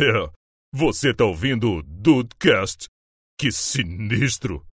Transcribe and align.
É, 0.00 0.30
você 0.72 1.12
tá 1.12 1.24
ouvindo 1.24 1.72
o 1.72 1.82
Dudecast? 1.82 2.86
Que 3.36 3.50
sinistro! 3.50 4.64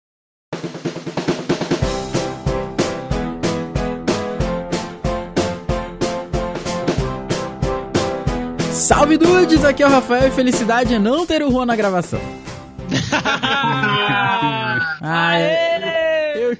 Salve 8.72 9.18
dudes, 9.18 9.66
aqui 9.66 9.82
é 9.82 9.88
o 9.88 9.90
Rafael 9.90 10.28
e 10.28 10.32
felicidade 10.32 10.94
é 10.94 11.00
não 11.00 11.26
ter 11.26 11.42
o 11.42 11.50
Juan 11.50 11.66
na 11.66 11.76
gravação. 11.76 12.21
ah, 15.02 15.39
é. 15.39 15.75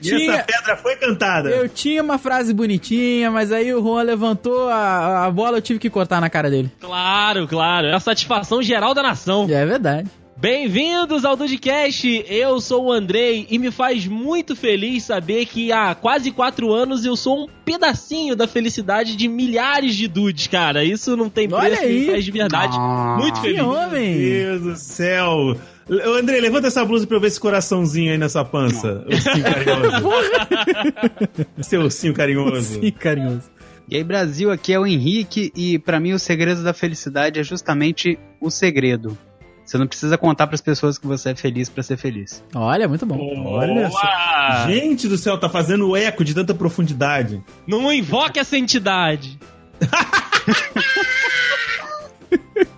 Eu 0.04 0.18
E 0.18 0.20
tinha, 0.20 0.34
essa 0.36 0.44
pedra 0.44 0.78
foi 0.78 0.96
cantada. 0.96 1.50
eu 1.50 1.68
tinha 1.70 2.02
uma 2.04 2.18
frase 2.18 2.54
bonitinha, 2.54 3.30
mas 3.32 3.52
aí 3.52 3.74
o 3.74 3.82
Juan 3.82 4.04
levantou 4.04 4.70
a, 4.70 5.26
a 5.26 5.32
bola, 5.32 5.58
eu 5.58 5.62
tive 5.62 5.80
que 5.80 5.90
cortar 5.90 6.20
na 6.22 6.30
cara 6.30 6.50
dele. 6.50 6.72
Claro, 6.80 7.48
claro. 7.48 7.88
É 7.88 7.94
a 7.94 8.00
satisfação 8.00 8.62
geral 8.62 8.94
da 8.94 9.02
nação. 9.04 9.48
É 9.50 9.66
verdade. 9.66 10.10
Bem-vindos 10.38 11.24
ao 11.24 11.36
Dudcast. 11.38 12.26
Eu 12.28 12.60
sou 12.60 12.86
o 12.88 12.92
Andrei 12.92 13.48
e 13.50 13.58
me 13.58 13.72
faz 13.72 14.06
muito 14.06 14.54
feliz 14.56 15.06
saber 15.06 15.46
que 15.46 15.72
há 15.72 15.96
quase 15.96 16.30
quatro 16.30 16.74
anos 16.74 17.06
eu 17.06 17.16
sou 17.16 17.46
um 17.46 17.48
pedacinho 17.64 18.36
da 18.36 18.46
felicidade 18.46 19.16
de 19.16 19.28
milhares 19.28 19.96
de 19.96 20.08
dudes, 20.10 20.46
cara. 20.48 20.84
Isso 20.84 21.16
não 21.18 21.30
tem 21.30 21.48
Olha 21.52 21.70
preço, 21.78 21.84
aí. 21.84 22.00
me 22.02 22.12
faz 22.12 22.26
de 22.26 22.32
verdade 22.32 22.78
muito 23.20 23.42
Que 23.42 23.48
feliz. 23.48 23.62
homem! 23.62 24.16
Meu 24.16 24.60
Deus 24.60 24.62
do 24.62 24.76
céu. 24.76 25.58
Ô, 25.88 26.18
André, 26.18 26.40
levanta 26.40 26.68
essa 26.68 26.84
blusa 26.84 27.06
pra 27.06 27.18
eu 27.18 27.22
ver 27.22 27.28
esse 27.28 27.40
coraçãozinho 27.40 28.12
aí 28.12 28.18
nessa 28.18 28.44
pança. 28.44 29.06
Ursinho 29.08 29.44
carinhoso. 29.44 30.10
Seu 31.62 31.82
ursinho 31.82 32.14
carinhoso. 32.14 32.82
Sim, 32.82 32.92
carinhoso. 32.92 33.52
E 33.88 33.96
aí, 33.96 34.04
Brasil, 34.04 34.52
aqui 34.52 34.74
é 34.74 34.80
o 34.80 34.88
Henrique 34.88 35.52
e 35.56 35.78
pra 35.78 36.00
mim 36.00 36.14
o 36.14 36.20
segredo 36.20 36.64
da 36.64 36.74
felicidade 36.74 37.40
é 37.40 37.44
justamente 37.44 38.18
o 38.42 38.50
segredo. 38.50 39.16
Você 39.64 39.78
não 39.78 39.88
precisa 39.88 40.18
contar 40.18 40.48
pras 40.48 40.62
pessoas 40.62 40.98
que 40.98 41.06
você 41.06 41.32
é 41.32 41.36
feliz 41.36 41.70
pra 41.70 41.84
ser 41.84 41.98
feliz. 41.98 42.44
Olha, 42.54 42.88
muito 42.88 43.06
bom. 43.06 43.18
Olha 43.46 43.90
só. 43.90 44.00
Boa! 44.00 44.68
Gente 44.68 45.08
do 45.08 45.18
céu, 45.18 45.40
tá 45.40 45.50
fazendo 45.50 45.96
eco 45.96 46.24
de 46.24 46.34
tanta 46.34 46.54
profundidade. 46.54 47.44
Não 47.68 47.92
invoque 47.92 48.40
essa 48.40 48.58
entidade. 48.58 49.40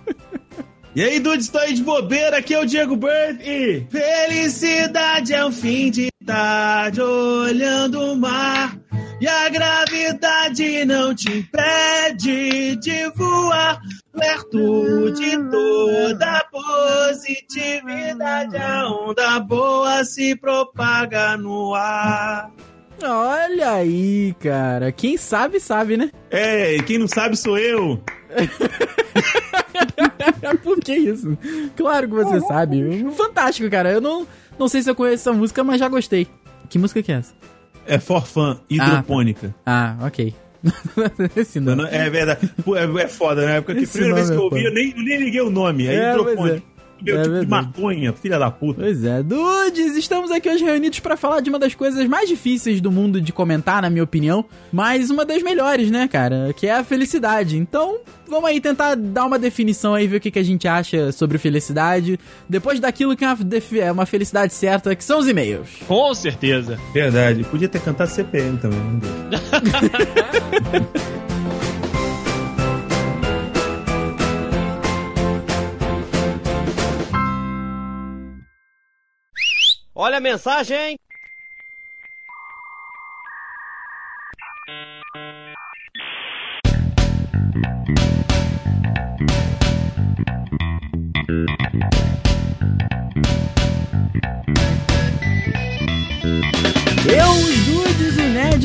E 0.98 1.04
aí, 1.04 1.20
dudes, 1.20 1.46
estou 1.46 1.60
aí 1.60 1.74
de 1.74 1.84
bobeira, 1.84 2.38
aqui 2.38 2.52
é 2.52 2.58
o 2.58 2.66
Diego 2.66 2.96
Bird 2.96 3.40
e... 3.48 3.86
Felicidade 3.88 5.32
é 5.32 5.46
um 5.46 5.52
fim 5.52 5.92
de 5.92 6.10
tarde 6.26 7.00
olhando 7.00 8.02
o 8.02 8.16
mar. 8.16 8.76
E 9.20 9.28
a 9.28 9.48
gravidade 9.48 10.84
não 10.84 11.14
te 11.14 11.30
impede 11.30 12.74
de 12.80 13.10
voar 13.10 13.80
Perto 14.12 15.12
de 15.12 15.38
toda 15.48 16.44
positividade. 16.50 18.56
A 18.56 18.88
onda 18.88 19.38
boa 19.38 20.04
se 20.04 20.34
propaga 20.34 21.36
no 21.36 21.76
ar. 21.76 22.50
Olha 23.00 23.70
aí, 23.70 24.34
cara. 24.40 24.90
Quem 24.90 25.16
sabe, 25.16 25.60
sabe, 25.60 25.96
né? 25.96 26.10
É, 26.28 26.76
quem 26.82 26.98
não 26.98 27.06
sabe 27.06 27.36
sou 27.36 27.56
eu 27.56 28.02
Por 30.62 30.78
que 30.80 30.94
isso? 30.94 31.36
Claro 31.76 32.08
que 32.08 32.14
você 32.14 32.40
sabe. 32.40 33.06
Fantástico, 33.12 33.70
cara. 33.70 33.90
Eu 33.92 34.00
não, 34.00 34.26
não 34.58 34.68
sei 34.68 34.82
se 34.82 34.90
eu 34.90 34.94
conheço 34.94 35.28
essa 35.28 35.32
música, 35.32 35.62
mas 35.64 35.78
já 35.80 35.88
gostei. 35.88 36.26
Que 36.68 36.78
música 36.78 37.02
que 37.02 37.12
é 37.12 37.16
essa? 37.16 37.34
É 37.86 37.98
forfã, 37.98 38.60
hidropônica 38.68 39.54
Ah, 39.64 39.96
ok. 40.02 40.34
Esse 41.36 41.60
não. 41.60 41.76
Não, 41.76 41.86
É 41.86 42.10
verdade. 42.10 42.50
É, 42.76 43.02
é 43.02 43.08
foda, 43.08 43.46
né? 43.46 43.60
Porque 43.60 43.80
a 43.80 43.82
Esse 43.82 43.92
primeira 43.92 44.16
vez 44.16 44.28
que 44.30 44.36
nome 44.36 44.36
eu 44.36 44.40
é 44.40 44.44
ouvi, 44.44 44.64
eu 44.64 44.74
nem, 44.74 44.94
nem 44.94 45.18
liguei 45.24 45.40
o 45.40 45.50
nome. 45.50 45.86
É, 45.86 45.94
É, 45.94 46.12
pois 46.12 46.28
hidropônico. 46.28 46.66
Meu 47.02 47.18
É 47.18 47.22
tipo 47.22 47.40
de 47.40 47.46
maconha, 47.46 48.12
filha 48.12 48.38
da 48.38 48.50
puta. 48.50 48.80
Pois 48.82 49.04
é, 49.04 49.22
dudes, 49.22 49.96
estamos 49.96 50.30
aqui 50.30 50.48
hoje 50.48 50.64
reunidos 50.64 51.00
pra 51.00 51.16
falar 51.16 51.40
de 51.40 51.50
uma 51.50 51.58
das 51.58 51.74
coisas 51.74 52.06
mais 52.06 52.28
difíceis 52.28 52.80
do 52.80 52.90
mundo 52.90 53.20
de 53.20 53.32
comentar, 53.32 53.82
na 53.82 53.90
minha 53.90 54.04
opinião, 54.04 54.44
mas 54.72 55.10
uma 55.10 55.24
das 55.24 55.42
melhores, 55.42 55.90
né, 55.90 56.08
cara, 56.08 56.52
que 56.56 56.66
é 56.66 56.72
a 56.72 56.84
felicidade. 56.84 57.56
Então, 57.56 57.98
vamos 58.28 58.48
aí 58.50 58.60
tentar 58.60 58.94
dar 58.94 59.26
uma 59.26 59.38
definição 59.38 59.94
aí, 59.94 60.06
ver 60.06 60.16
o 60.16 60.20
que, 60.20 60.30
que 60.30 60.38
a 60.38 60.44
gente 60.44 60.66
acha 60.66 61.12
sobre 61.12 61.38
felicidade, 61.38 62.18
depois 62.48 62.80
daquilo 62.80 63.16
que 63.16 63.24
é 63.24 63.28
uma, 63.28 63.38
é 63.80 63.92
uma 63.92 64.06
felicidade 64.06 64.52
certa, 64.54 64.94
que 64.94 65.04
são 65.04 65.18
os 65.20 65.28
e-mails. 65.28 65.68
Com 65.86 66.14
certeza. 66.14 66.78
Verdade. 66.92 67.44
Podia 67.44 67.68
ter 67.68 67.80
cantado 67.80 68.10
CPM 68.10 68.58
também. 68.58 68.78
né? 68.80 69.00
Olha 80.00 80.18
a 80.18 80.20
mensagem! 80.20 80.96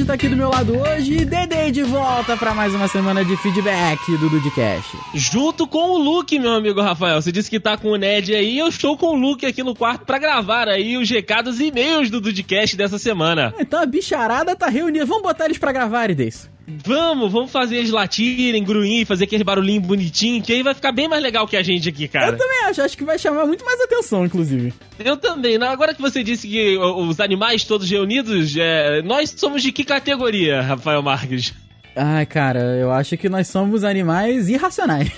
Ned 0.04 0.08
tá 0.08 0.14
aqui 0.16 0.28
do 0.28 0.36
meu 0.36 0.50
lado 0.50 0.78
hoje 0.78 1.14
e 1.14 1.26
Dedei 1.26 1.72
de 1.72 1.82
volta 1.82 2.36
pra 2.36 2.54
mais 2.54 2.76
uma 2.76 2.90
semana 2.90 3.24
de 3.24 3.38
feedback 3.38 4.18
do 4.18 4.30
Dudcast. 4.30 4.98
Junto 5.14 5.66
com 5.66 5.92
o 5.92 5.98
Luke, 5.98 6.38
meu 6.38 6.52
amigo 6.52 6.82
Rafael. 6.82 7.22
Você 7.22 7.32
disse 7.32 7.50
que 7.50 7.60
tá 7.60 7.78
com 7.78 7.90
o 7.90 7.96
Ned 7.96 8.36
aí. 8.36 8.60
Eu 8.60 8.68
estou 8.68 8.98
com 8.98 9.08
o 9.08 9.16
Luke 9.16 9.46
aqui 9.46 9.64
no 9.64 9.74
quarto 9.74 10.06
pra 10.06 10.20
gravar 10.20 10.68
aí 10.68 10.98
os 10.98 11.10
recados 11.10 11.60
e 11.60 11.68
e-mails 11.68 12.10
do 12.10 12.20
Dudcast 12.20 12.76
dessa 12.76 13.00
semana. 13.00 13.54
Então 13.58 13.80
a 13.82 13.86
bicharada 13.86 14.56
tá 14.56 14.68
reunida, 14.68 15.06
vamos 15.06 15.24
botar 15.24 15.46
eles 15.46 15.58
pra 15.58 15.72
gravar, 15.72 16.14
Deis. 16.14 16.53
Vamos, 16.68 17.32
vamos 17.32 17.52
fazer 17.52 17.78
eles 17.78 17.92
latirem, 17.92 18.64
grunhir, 18.64 19.06
fazer 19.06 19.26
aquele 19.26 19.44
barulhinho 19.44 19.82
bonitinho, 19.82 20.42
que 20.42 20.54
aí 20.54 20.64
vai 20.64 20.74
ficar 20.74 20.92
bem 20.92 21.08
mais 21.08 21.22
legal 21.22 21.46
que 21.46 21.58
a 21.58 21.64
gente 21.64 21.90
aqui, 21.90 22.08
cara. 22.08 22.32
Eu 22.32 22.38
também 22.38 22.64
acho, 22.66 22.82
acho 22.82 22.98
que 22.98 23.04
vai 23.04 23.20
chamar 23.20 23.46
muito 23.46 23.66
mais 23.66 23.82
atenção, 23.82 24.26
inclusive. 24.26 24.74
Eu 24.98 25.18
também. 25.18 25.58
Não, 25.58 25.68
Agora 25.68 25.94
que 25.94 26.02
você 26.02 26.24
disse 26.24 26.48
que 26.48 26.78
os 26.78 27.20
animais 27.20 27.66
todos 27.66 27.90
reunidos, 27.90 28.56
é, 28.56 29.02
nós 29.02 29.34
somos 29.36 29.62
de 29.62 29.72
que 29.72 29.84
categoria, 29.84 30.62
Rafael 30.62 31.02
Marques? 31.02 31.54
Ai, 31.96 32.26
cara, 32.26 32.60
eu 32.60 32.92
acho 32.92 33.16
que 33.18 33.30
nós 33.30 33.48
somos 33.48 33.84
animais 33.84 34.50
irracionais. 34.50 35.12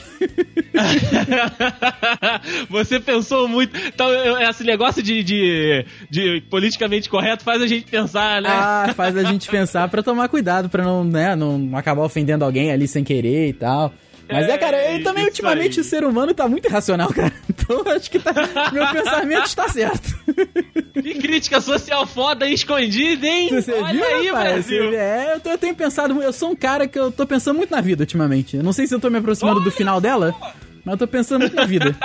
você 2.69 2.99
pensou 2.99 3.47
muito. 3.47 3.75
Então, 3.87 4.09
esse 4.41 4.63
negócio 4.63 5.01
de, 5.01 5.23
de, 5.23 5.85
de 6.09 6.41
politicamente 6.49 7.09
correto 7.09 7.43
faz 7.43 7.61
a 7.61 7.67
gente 7.67 7.89
pensar, 7.89 8.41
né? 8.41 8.49
Ah, 8.51 8.93
faz 8.93 9.15
a 9.15 9.23
gente 9.23 9.47
pensar 9.51 9.87
pra 9.87 10.03
tomar 10.03 10.27
cuidado, 10.27 10.67
pra 10.67 10.83
não, 10.83 11.03
né, 11.03 11.33
não 11.35 11.77
acabar 11.77 12.03
ofendendo 12.03 12.43
alguém 12.43 12.71
ali 12.71 12.87
sem 12.87 13.03
querer 13.03 13.49
e 13.49 13.53
tal. 13.53 13.93
Mas 14.27 14.49
é, 14.49 14.57
cara, 14.57 14.77
eu 14.77 14.95
É, 14.97 15.03
também 15.03 15.21
isso 15.23 15.31
ultimamente 15.31 15.79
aí. 15.79 15.85
o 15.85 15.87
ser 15.87 16.03
humano 16.03 16.33
tá 16.33 16.47
muito 16.47 16.65
irracional, 16.67 17.09
cara. 17.13 17.31
Então 17.65 17.79
eu 17.83 17.91
acho 17.95 18.11
que 18.11 18.19
tá, 18.19 18.31
meu 18.71 18.87
pensamento 18.91 19.45
está 19.47 19.67
certo. 19.69 20.15
Que 20.93 21.15
crítica 21.15 21.59
social 21.61 22.05
foda 22.05 22.47
e 22.47 22.53
escondida, 22.53 23.25
hein? 23.25 23.49
Você 23.49 23.71
Olha 23.73 23.91
viu, 23.93 24.03
aí, 24.05 24.27
rapaz? 24.27 24.51
Brasil. 24.53 24.89
Você? 24.91 24.95
É, 24.95 25.31
eu, 25.35 25.39
tô- 25.39 25.49
eu 25.49 25.57
tenho 25.57 25.75
pensado, 25.75 26.21
eu 26.21 26.33
sou 26.33 26.51
um 26.51 26.55
cara 26.55 26.87
que 26.87 26.99
eu 26.99 27.11
tô 27.11 27.25
pensando 27.25 27.57
muito 27.57 27.71
na 27.71 27.81
vida 27.81 28.03
ultimamente. 28.03 28.57
Eu 28.57 28.63
não 28.63 28.71
sei 28.73 28.85
se 28.85 28.93
eu 28.93 28.99
tô 28.99 29.09
me 29.09 29.17
aproximando 29.17 29.61
do 29.61 29.71
final 29.71 29.99
dela, 29.99 30.35
mas 30.83 30.93
eu 30.93 30.97
tô 30.99 31.07
pensando 31.07 31.41
muito 31.41 31.55
na 31.55 31.65
vida. 31.65 31.95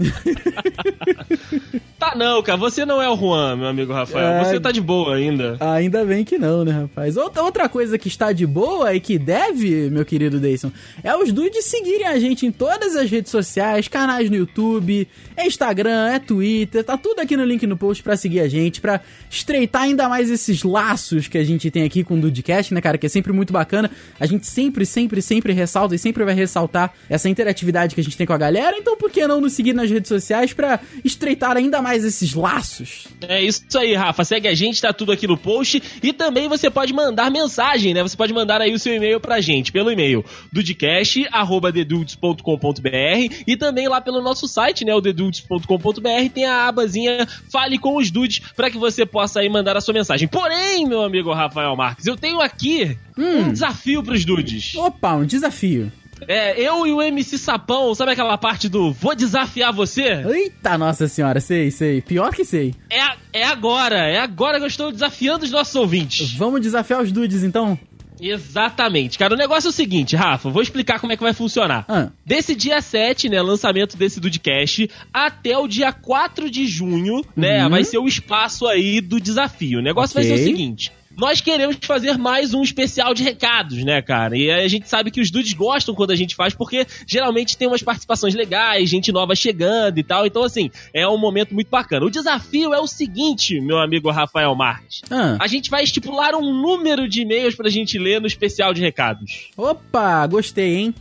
Tá 2.04 2.14
não, 2.14 2.42
cara. 2.42 2.58
Você 2.58 2.84
não 2.84 3.00
é 3.00 3.08
o 3.08 3.16
Juan, 3.16 3.56
meu 3.56 3.66
amigo 3.66 3.92
Rafael. 3.92 4.26
É. 4.26 4.44
Você 4.44 4.60
tá 4.60 4.70
de 4.70 4.80
boa 4.80 5.14
ainda. 5.14 5.56
Ainda 5.58 6.04
bem 6.04 6.22
que 6.22 6.36
não, 6.36 6.62
né, 6.62 6.72
rapaz? 6.72 7.16
Outra, 7.16 7.66
coisa 7.66 7.96
que 7.96 8.08
está 8.08 8.30
de 8.30 8.46
boa 8.46 8.94
e 8.94 9.00
que 9.00 9.18
deve, 9.18 9.88
meu 9.88 10.04
querido 10.04 10.38
Dayson, 10.38 10.70
é 11.02 11.16
os 11.16 11.32
dudes 11.32 11.64
seguirem 11.64 12.06
a 12.06 12.18
gente 12.18 12.44
em 12.44 12.52
todas 12.52 12.94
as 12.94 13.10
redes 13.10 13.30
sociais, 13.30 13.88
canais 13.88 14.28
no 14.28 14.36
YouTube, 14.36 15.08
é 15.34 15.46
Instagram, 15.46 16.08
é 16.08 16.18
Twitter, 16.18 16.84
tá 16.84 16.98
tudo 16.98 17.20
aqui 17.20 17.36
no 17.38 17.44
link 17.44 17.66
no 17.66 17.76
post 17.76 18.02
pra 18.02 18.16
seguir 18.16 18.40
a 18.40 18.48
gente, 18.48 18.82
pra 18.82 19.00
estreitar 19.30 19.82
ainda 19.82 20.06
mais 20.08 20.30
esses 20.30 20.62
laços 20.62 21.26
que 21.26 21.38
a 21.38 21.44
gente 21.44 21.70
tem 21.70 21.84
aqui 21.84 22.04
com 22.04 22.14
o 22.14 22.20
Dudecast, 22.20 22.74
né, 22.74 22.82
cara, 22.82 22.98
que 22.98 23.06
é 23.06 23.08
sempre 23.08 23.32
muito 23.32 23.52
bacana. 23.52 23.90
A 24.20 24.26
gente 24.26 24.46
sempre, 24.46 24.84
sempre, 24.84 25.22
sempre 25.22 25.54
ressalta 25.54 25.94
e 25.94 25.98
sempre 25.98 26.22
vai 26.22 26.34
ressaltar 26.34 26.92
essa 27.08 27.30
interatividade 27.30 27.94
que 27.94 28.00
a 28.00 28.04
gente 28.04 28.16
tem 28.16 28.26
com 28.26 28.34
a 28.34 28.38
galera, 28.38 28.76
então 28.76 28.94
por 28.96 29.10
que 29.10 29.26
não 29.26 29.40
nos 29.40 29.54
seguir 29.54 29.72
nas 29.72 29.90
redes 29.90 30.08
sociais 30.08 30.52
pra 30.52 30.80
estreitar 31.02 31.56
ainda 31.56 31.80
mais 31.80 31.93
esses 32.02 32.34
laços? 32.34 33.06
É 33.28 33.42
isso 33.42 33.78
aí, 33.78 33.94
Rafa. 33.94 34.24
Segue 34.24 34.48
a 34.48 34.54
gente, 34.54 34.80
tá 34.80 34.92
tudo 34.92 35.12
aqui 35.12 35.26
no 35.26 35.36
post. 35.36 35.82
E 36.02 36.12
também 36.12 36.48
você 36.48 36.70
pode 36.70 36.92
mandar 36.92 37.30
mensagem, 37.30 37.94
né? 37.94 38.02
Você 38.02 38.16
pode 38.16 38.32
mandar 38.32 38.60
aí 38.60 38.72
o 38.72 38.78
seu 38.78 38.94
e-mail 38.94 39.20
pra 39.20 39.40
gente 39.40 39.70
pelo 39.70 39.90
e-mail 39.90 40.24
dudcast.com.br 40.52 43.34
e 43.46 43.56
também 43.56 43.88
lá 43.88 44.00
pelo 44.00 44.22
nosso 44.22 44.48
site, 44.48 44.84
né? 44.84 44.94
O 44.94 45.00
dedudes.com.br 45.00 46.30
tem 46.32 46.46
a 46.46 46.66
abazinha 46.66 47.28
Fale 47.52 47.78
com 47.78 47.96
os 47.96 48.10
Dudes 48.10 48.40
pra 48.56 48.70
que 48.70 48.78
você 48.78 49.04
possa 49.04 49.40
aí 49.40 49.48
mandar 49.48 49.76
a 49.76 49.80
sua 49.80 49.94
mensagem. 49.94 50.26
Porém, 50.26 50.86
meu 50.86 51.02
amigo 51.02 51.32
Rafael 51.32 51.76
Marques, 51.76 52.06
eu 52.06 52.16
tenho 52.16 52.40
aqui 52.40 52.96
um 53.16 53.52
desafio 53.52 54.02
pros 54.02 54.24
Dudes. 54.24 54.74
Opa, 54.74 55.14
um 55.14 55.26
desafio. 55.26 55.92
É, 56.28 56.60
eu 56.60 56.86
e 56.86 56.92
o 56.92 57.02
MC 57.02 57.38
Sapão, 57.38 57.94
sabe 57.94 58.12
aquela 58.12 58.36
parte 58.38 58.68
do 58.68 58.92
vou 58.92 59.14
desafiar 59.14 59.72
você? 59.72 60.22
Eita, 60.26 60.76
nossa 60.78 61.06
senhora, 61.08 61.40
sei, 61.40 61.70
sei. 61.70 62.00
Pior 62.00 62.32
que 62.34 62.44
sei. 62.44 62.74
É, 62.90 63.40
é 63.40 63.44
agora, 63.44 63.96
é 64.08 64.18
agora 64.18 64.58
que 64.58 64.64
eu 64.64 64.68
estou 64.68 64.90
desafiando 64.92 65.44
os 65.44 65.50
nossos 65.50 65.74
ouvintes. 65.74 66.32
Vamos 66.32 66.60
desafiar 66.60 67.02
os 67.02 67.10
dudes, 67.12 67.42
então? 67.42 67.78
Exatamente, 68.20 69.18
cara. 69.18 69.34
O 69.34 69.36
negócio 69.36 69.68
é 69.68 69.70
o 69.70 69.72
seguinte, 69.72 70.16
Rafa, 70.16 70.48
vou 70.48 70.62
explicar 70.62 70.98
como 71.00 71.12
é 71.12 71.16
que 71.16 71.22
vai 71.22 71.32
funcionar. 71.32 71.84
Ah. 71.88 72.08
Desse 72.24 72.54
dia 72.54 72.80
7, 72.80 73.28
né, 73.28 73.42
lançamento 73.42 73.96
desse 73.96 74.20
Dudcast, 74.20 74.88
até 75.12 75.58
o 75.58 75.66
dia 75.68 75.92
4 75.92 76.50
de 76.50 76.66
junho, 76.66 77.22
né, 77.36 77.64
Uhum. 77.64 77.70
vai 77.70 77.84
ser 77.84 77.98
o 77.98 78.06
espaço 78.06 78.66
aí 78.66 79.00
do 79.00 79.20
desafio. 79.20 79.78
O 79.80 79.82
negócio 79.82 80.14
vai 80.14 80.24
Ok. 80.24 80.36
ser 80.36 80.42
o 80.42 80.46
seguinte. 80.46 80.92
Nós 81.16 81.40
queremos 81.40 81.76
fazer 81.82 82.18
mais 82.18 82.52
um 82.54 82.62
especial 82.62 83.14
de 83.14 83.22
recados, 83.22 83.82
né, 83.84 84.02
cara? 84.02 84.36
E 84.36 84.50
a 84.50 84.66
gente 84.68 84.88
sabe 84.88 85.10
que 85.10 85.20
os 85.20 85.30
dudes 85.30 85.52
gostam 85.52 85.94
quando 85.94 86.10
a 86.10 86.16
gente 86.16 86.34
faz, 86.34 86.54
porque 86.54 86.86
geralmente 87.06 87.56
tem 87.56 87.68
umas 87.68 87.82
participações 87.82 88.34
legais, 88.34 88.90
gente 88.90 89.12
nova 89.12 89.34
chegando 89.34 89.98
e 89.98 90.02
tal. 90.02 90.26
Então, 90.26 90.42
assim, 90.42 90.70
é 90.92 91.06
um 91.06 91.18
momento 91.18 91.54
muito 91.54 91.68
bacana. 91.68 92.04
O 92.04 92.10
desafio 92.10 92.74
é 92.74 92.80
o 92.80 92.86
seguinte, 92.86 93.60
meu 93.60 93.78
amigo 93.78 94.10
Rafael 94.10 94.54
Marques. 94.54 95.02
Ah. 95.10 95.36
A 95.40 95.46
gente 95.46 95.70
vai 95.70 95.84
estipular 95.84 96.34
um 96.34 96.52
número 96.52 97.08
de 97.08 97.22
e-mails 97.22 97.54
pra 97.54 97.70
gente 97.70 97.98
ler 97.98 98.20
no 98.20 98.26
especial 98.26 98.74
de 98.74 98.80
recados. 98.80 99.50
Opa, 99.56 100.26
gostei, 100.26 100.76
hein? 100.76 100.94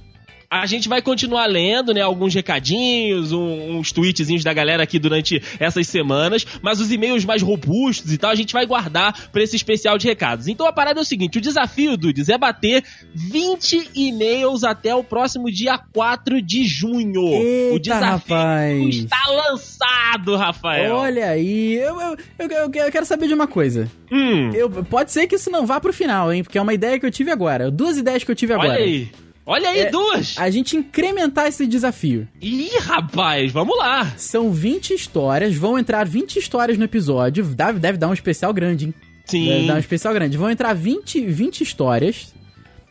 A 0.61 0.65
gente 0.65 0.87
vai 0.87 1.01
continuar 1.01 1.45
lendo, 1.47 1.93
né, 1.93 2.01
alguns 2.01 2.33
recadinhos, 2.33 3.31
um- 3.31 3.77
uns 3.77 3.91
tweetzinhos 3.91 4.43
da 4.43 4.53
galera 4.53 4.83
aqui 4.83 4.99
durante 4.99 5.41
essas 5.59 5.87
semanas, 5.87 6.45
mas 6.61 6.79
os 6.79 6.91
e-mails 6.91 7.25
mais 7.25 7.41
robustos 7.41 8.11
e 8.13 8.17
tal, 8.17 8.29
a 8.31 8.35
gente 8.35 8.53
vai 8.53 8.65
guardar 8.65 9.29
pra 9.31 9.41
esse 9.43 9.55
especial 9.55 9.97
de 9.97 10.07
recados. 10.07 10.47
Então 10.47 10.67
a 10.67 10.73
parada 10.73 10.99
é 10.99 11.01
o 11.01 11.05
seguinte, 11.05 11.37
o 11.37 11.41
desafio, 11.41 11.97
Dudes, 11.97 12.29
é 12.29 12.37
bater 12.37 12.83
20 13.15 13.89
e-mails 13.95 14.63
até 14.63 14.93
o 14.93 15.03
próximo 15.03 15.51
dia 15.51 15.77
4 15.93 16.41
de 16.41 16.65
junho. 16.65 17.21
o 17.23 17.33
Eita, 17.33 17.79
desafio 17.79 18.07
rapaz. 18.35 18.95
está 18.95 19.17
lançado, 19.29 20.35
Rafael. 20.35 20.95
Olha 20.95 21.29
aí, 21.29 21.73
eu, 21.75 21.99
eu, 21.99 22.17
eu, 22.39 22.47
eu- 22.49 22.71
eu 22.85 22.91
quero 22.91 23.05
saber 23.05 23.27
de 23.27 23.33
uma 23.33 23.47
coisa. 23.47 23.89
Hum, 24.11 24.51
Eu, 24.53 24.69
pode 24.69 25.11
ser 25.11 25.25
que 25.27 25.35
isso 25.35 25.49
não 25.49 25.65
vá 25.65 25.79
pro 25.81 25.91
final, 25.93 26.31
hein? 26.31 26.43
Porque 26.43 26.57
é 26.57 26.61
uma 26.61 26.73
ideia 26.73 26.99
que 26.99 27.05
eu 27.05 27.11
tive 27.11 27.31
agora. 27.31 27.71
Duas 27.71 27.97
ideias 27.97 28.23
que 28.23 28.29
eu 28.31 28.35
tive 28.35 28.53
agora. 28.53 28.73
olha 28.73 28.83
aí. 28.83 29.09
Olha 29.45 29.69
aí, 29.69 29.81
É, 29.81 29.91
duas. 29.91 30.35
A 30.37 30.49
gente 30.49 30.77
incrementar 30.77 31.47
esse 31.47 31.67
desafio. 31.67 32.27
Ih, 32.41 32.69
rapaz, 32.79 33.51
vamos 33.51 33.77
lá. 33.77 34.13
São 34.17 34.51
20 34.51 34.93
histórias, 34.93 35.55
vão 35.55 35.77
entrar 35.77 36.07
20 36.07 36.37
histórias 36.39 36.77
no 36.77 36.85
episódio. 36.85 37.43
Deve, 37.43 37.79
deve 37.79 37.97
dar 37.97 38.07
um 38.09 38.13
especial 38.13 38.53
grande, 38.53 38.85
hein? 38.85 38.93
Deve 39.29 39.61
Sim. 39.61 39.67
dar 39.67 39.75
um 39.75 39.79
especial 39.79 40.13
grande. 40.13 40.37
Vão 40.37 40.49
entrar 40.49 40.73
20, 40.73 41.25
20 41.25 41.61
histórias. 41.61 42.33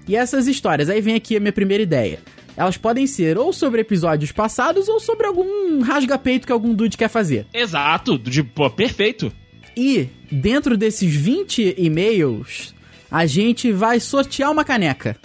E 0.06 0.16
essas 0.16 0.46
histórias, 0.46 0.90
aí 0.90 1.00
vem 1.00 1.14
aqui 1.14 1.37
a 1.37 1.40
minha 1.40 1.52
primeira 1.52 1.82
ideia. 1.82 2.19
Elas 2.56 2.76
podem 2.76 3.06
ser 3.06 3.38
ou 3.38 3.52
sobre 3.52 3.81
episódios 3.81 4.31
passados 4.32 4.88
ou 4.88 5.00
sobre 5.00 5.26
algum 5.26 5.81
rasga-peito 5.81 6.46
que 6.46 6.52
algum 6.52 6.75
dude 6.75 6.96
quer 6.98 7.08
fazer. 7.08 7.46
Exato, 7.55 8.19
de, 8.19 8.43
pô, 8.43 8.69
perfeito. 8.69 9.32
E 9.76 10.08
dentro 10.31 10.76
desses 10.76 11.14
20 11.14 11.76
e-mails, 11.78 12.75
a 13.10 13.25
gente 13.25 13.72
vai 13.72 13.98
sortear 14.00 14.50
uma 14.50 14.64
caneca. 14.64 15.16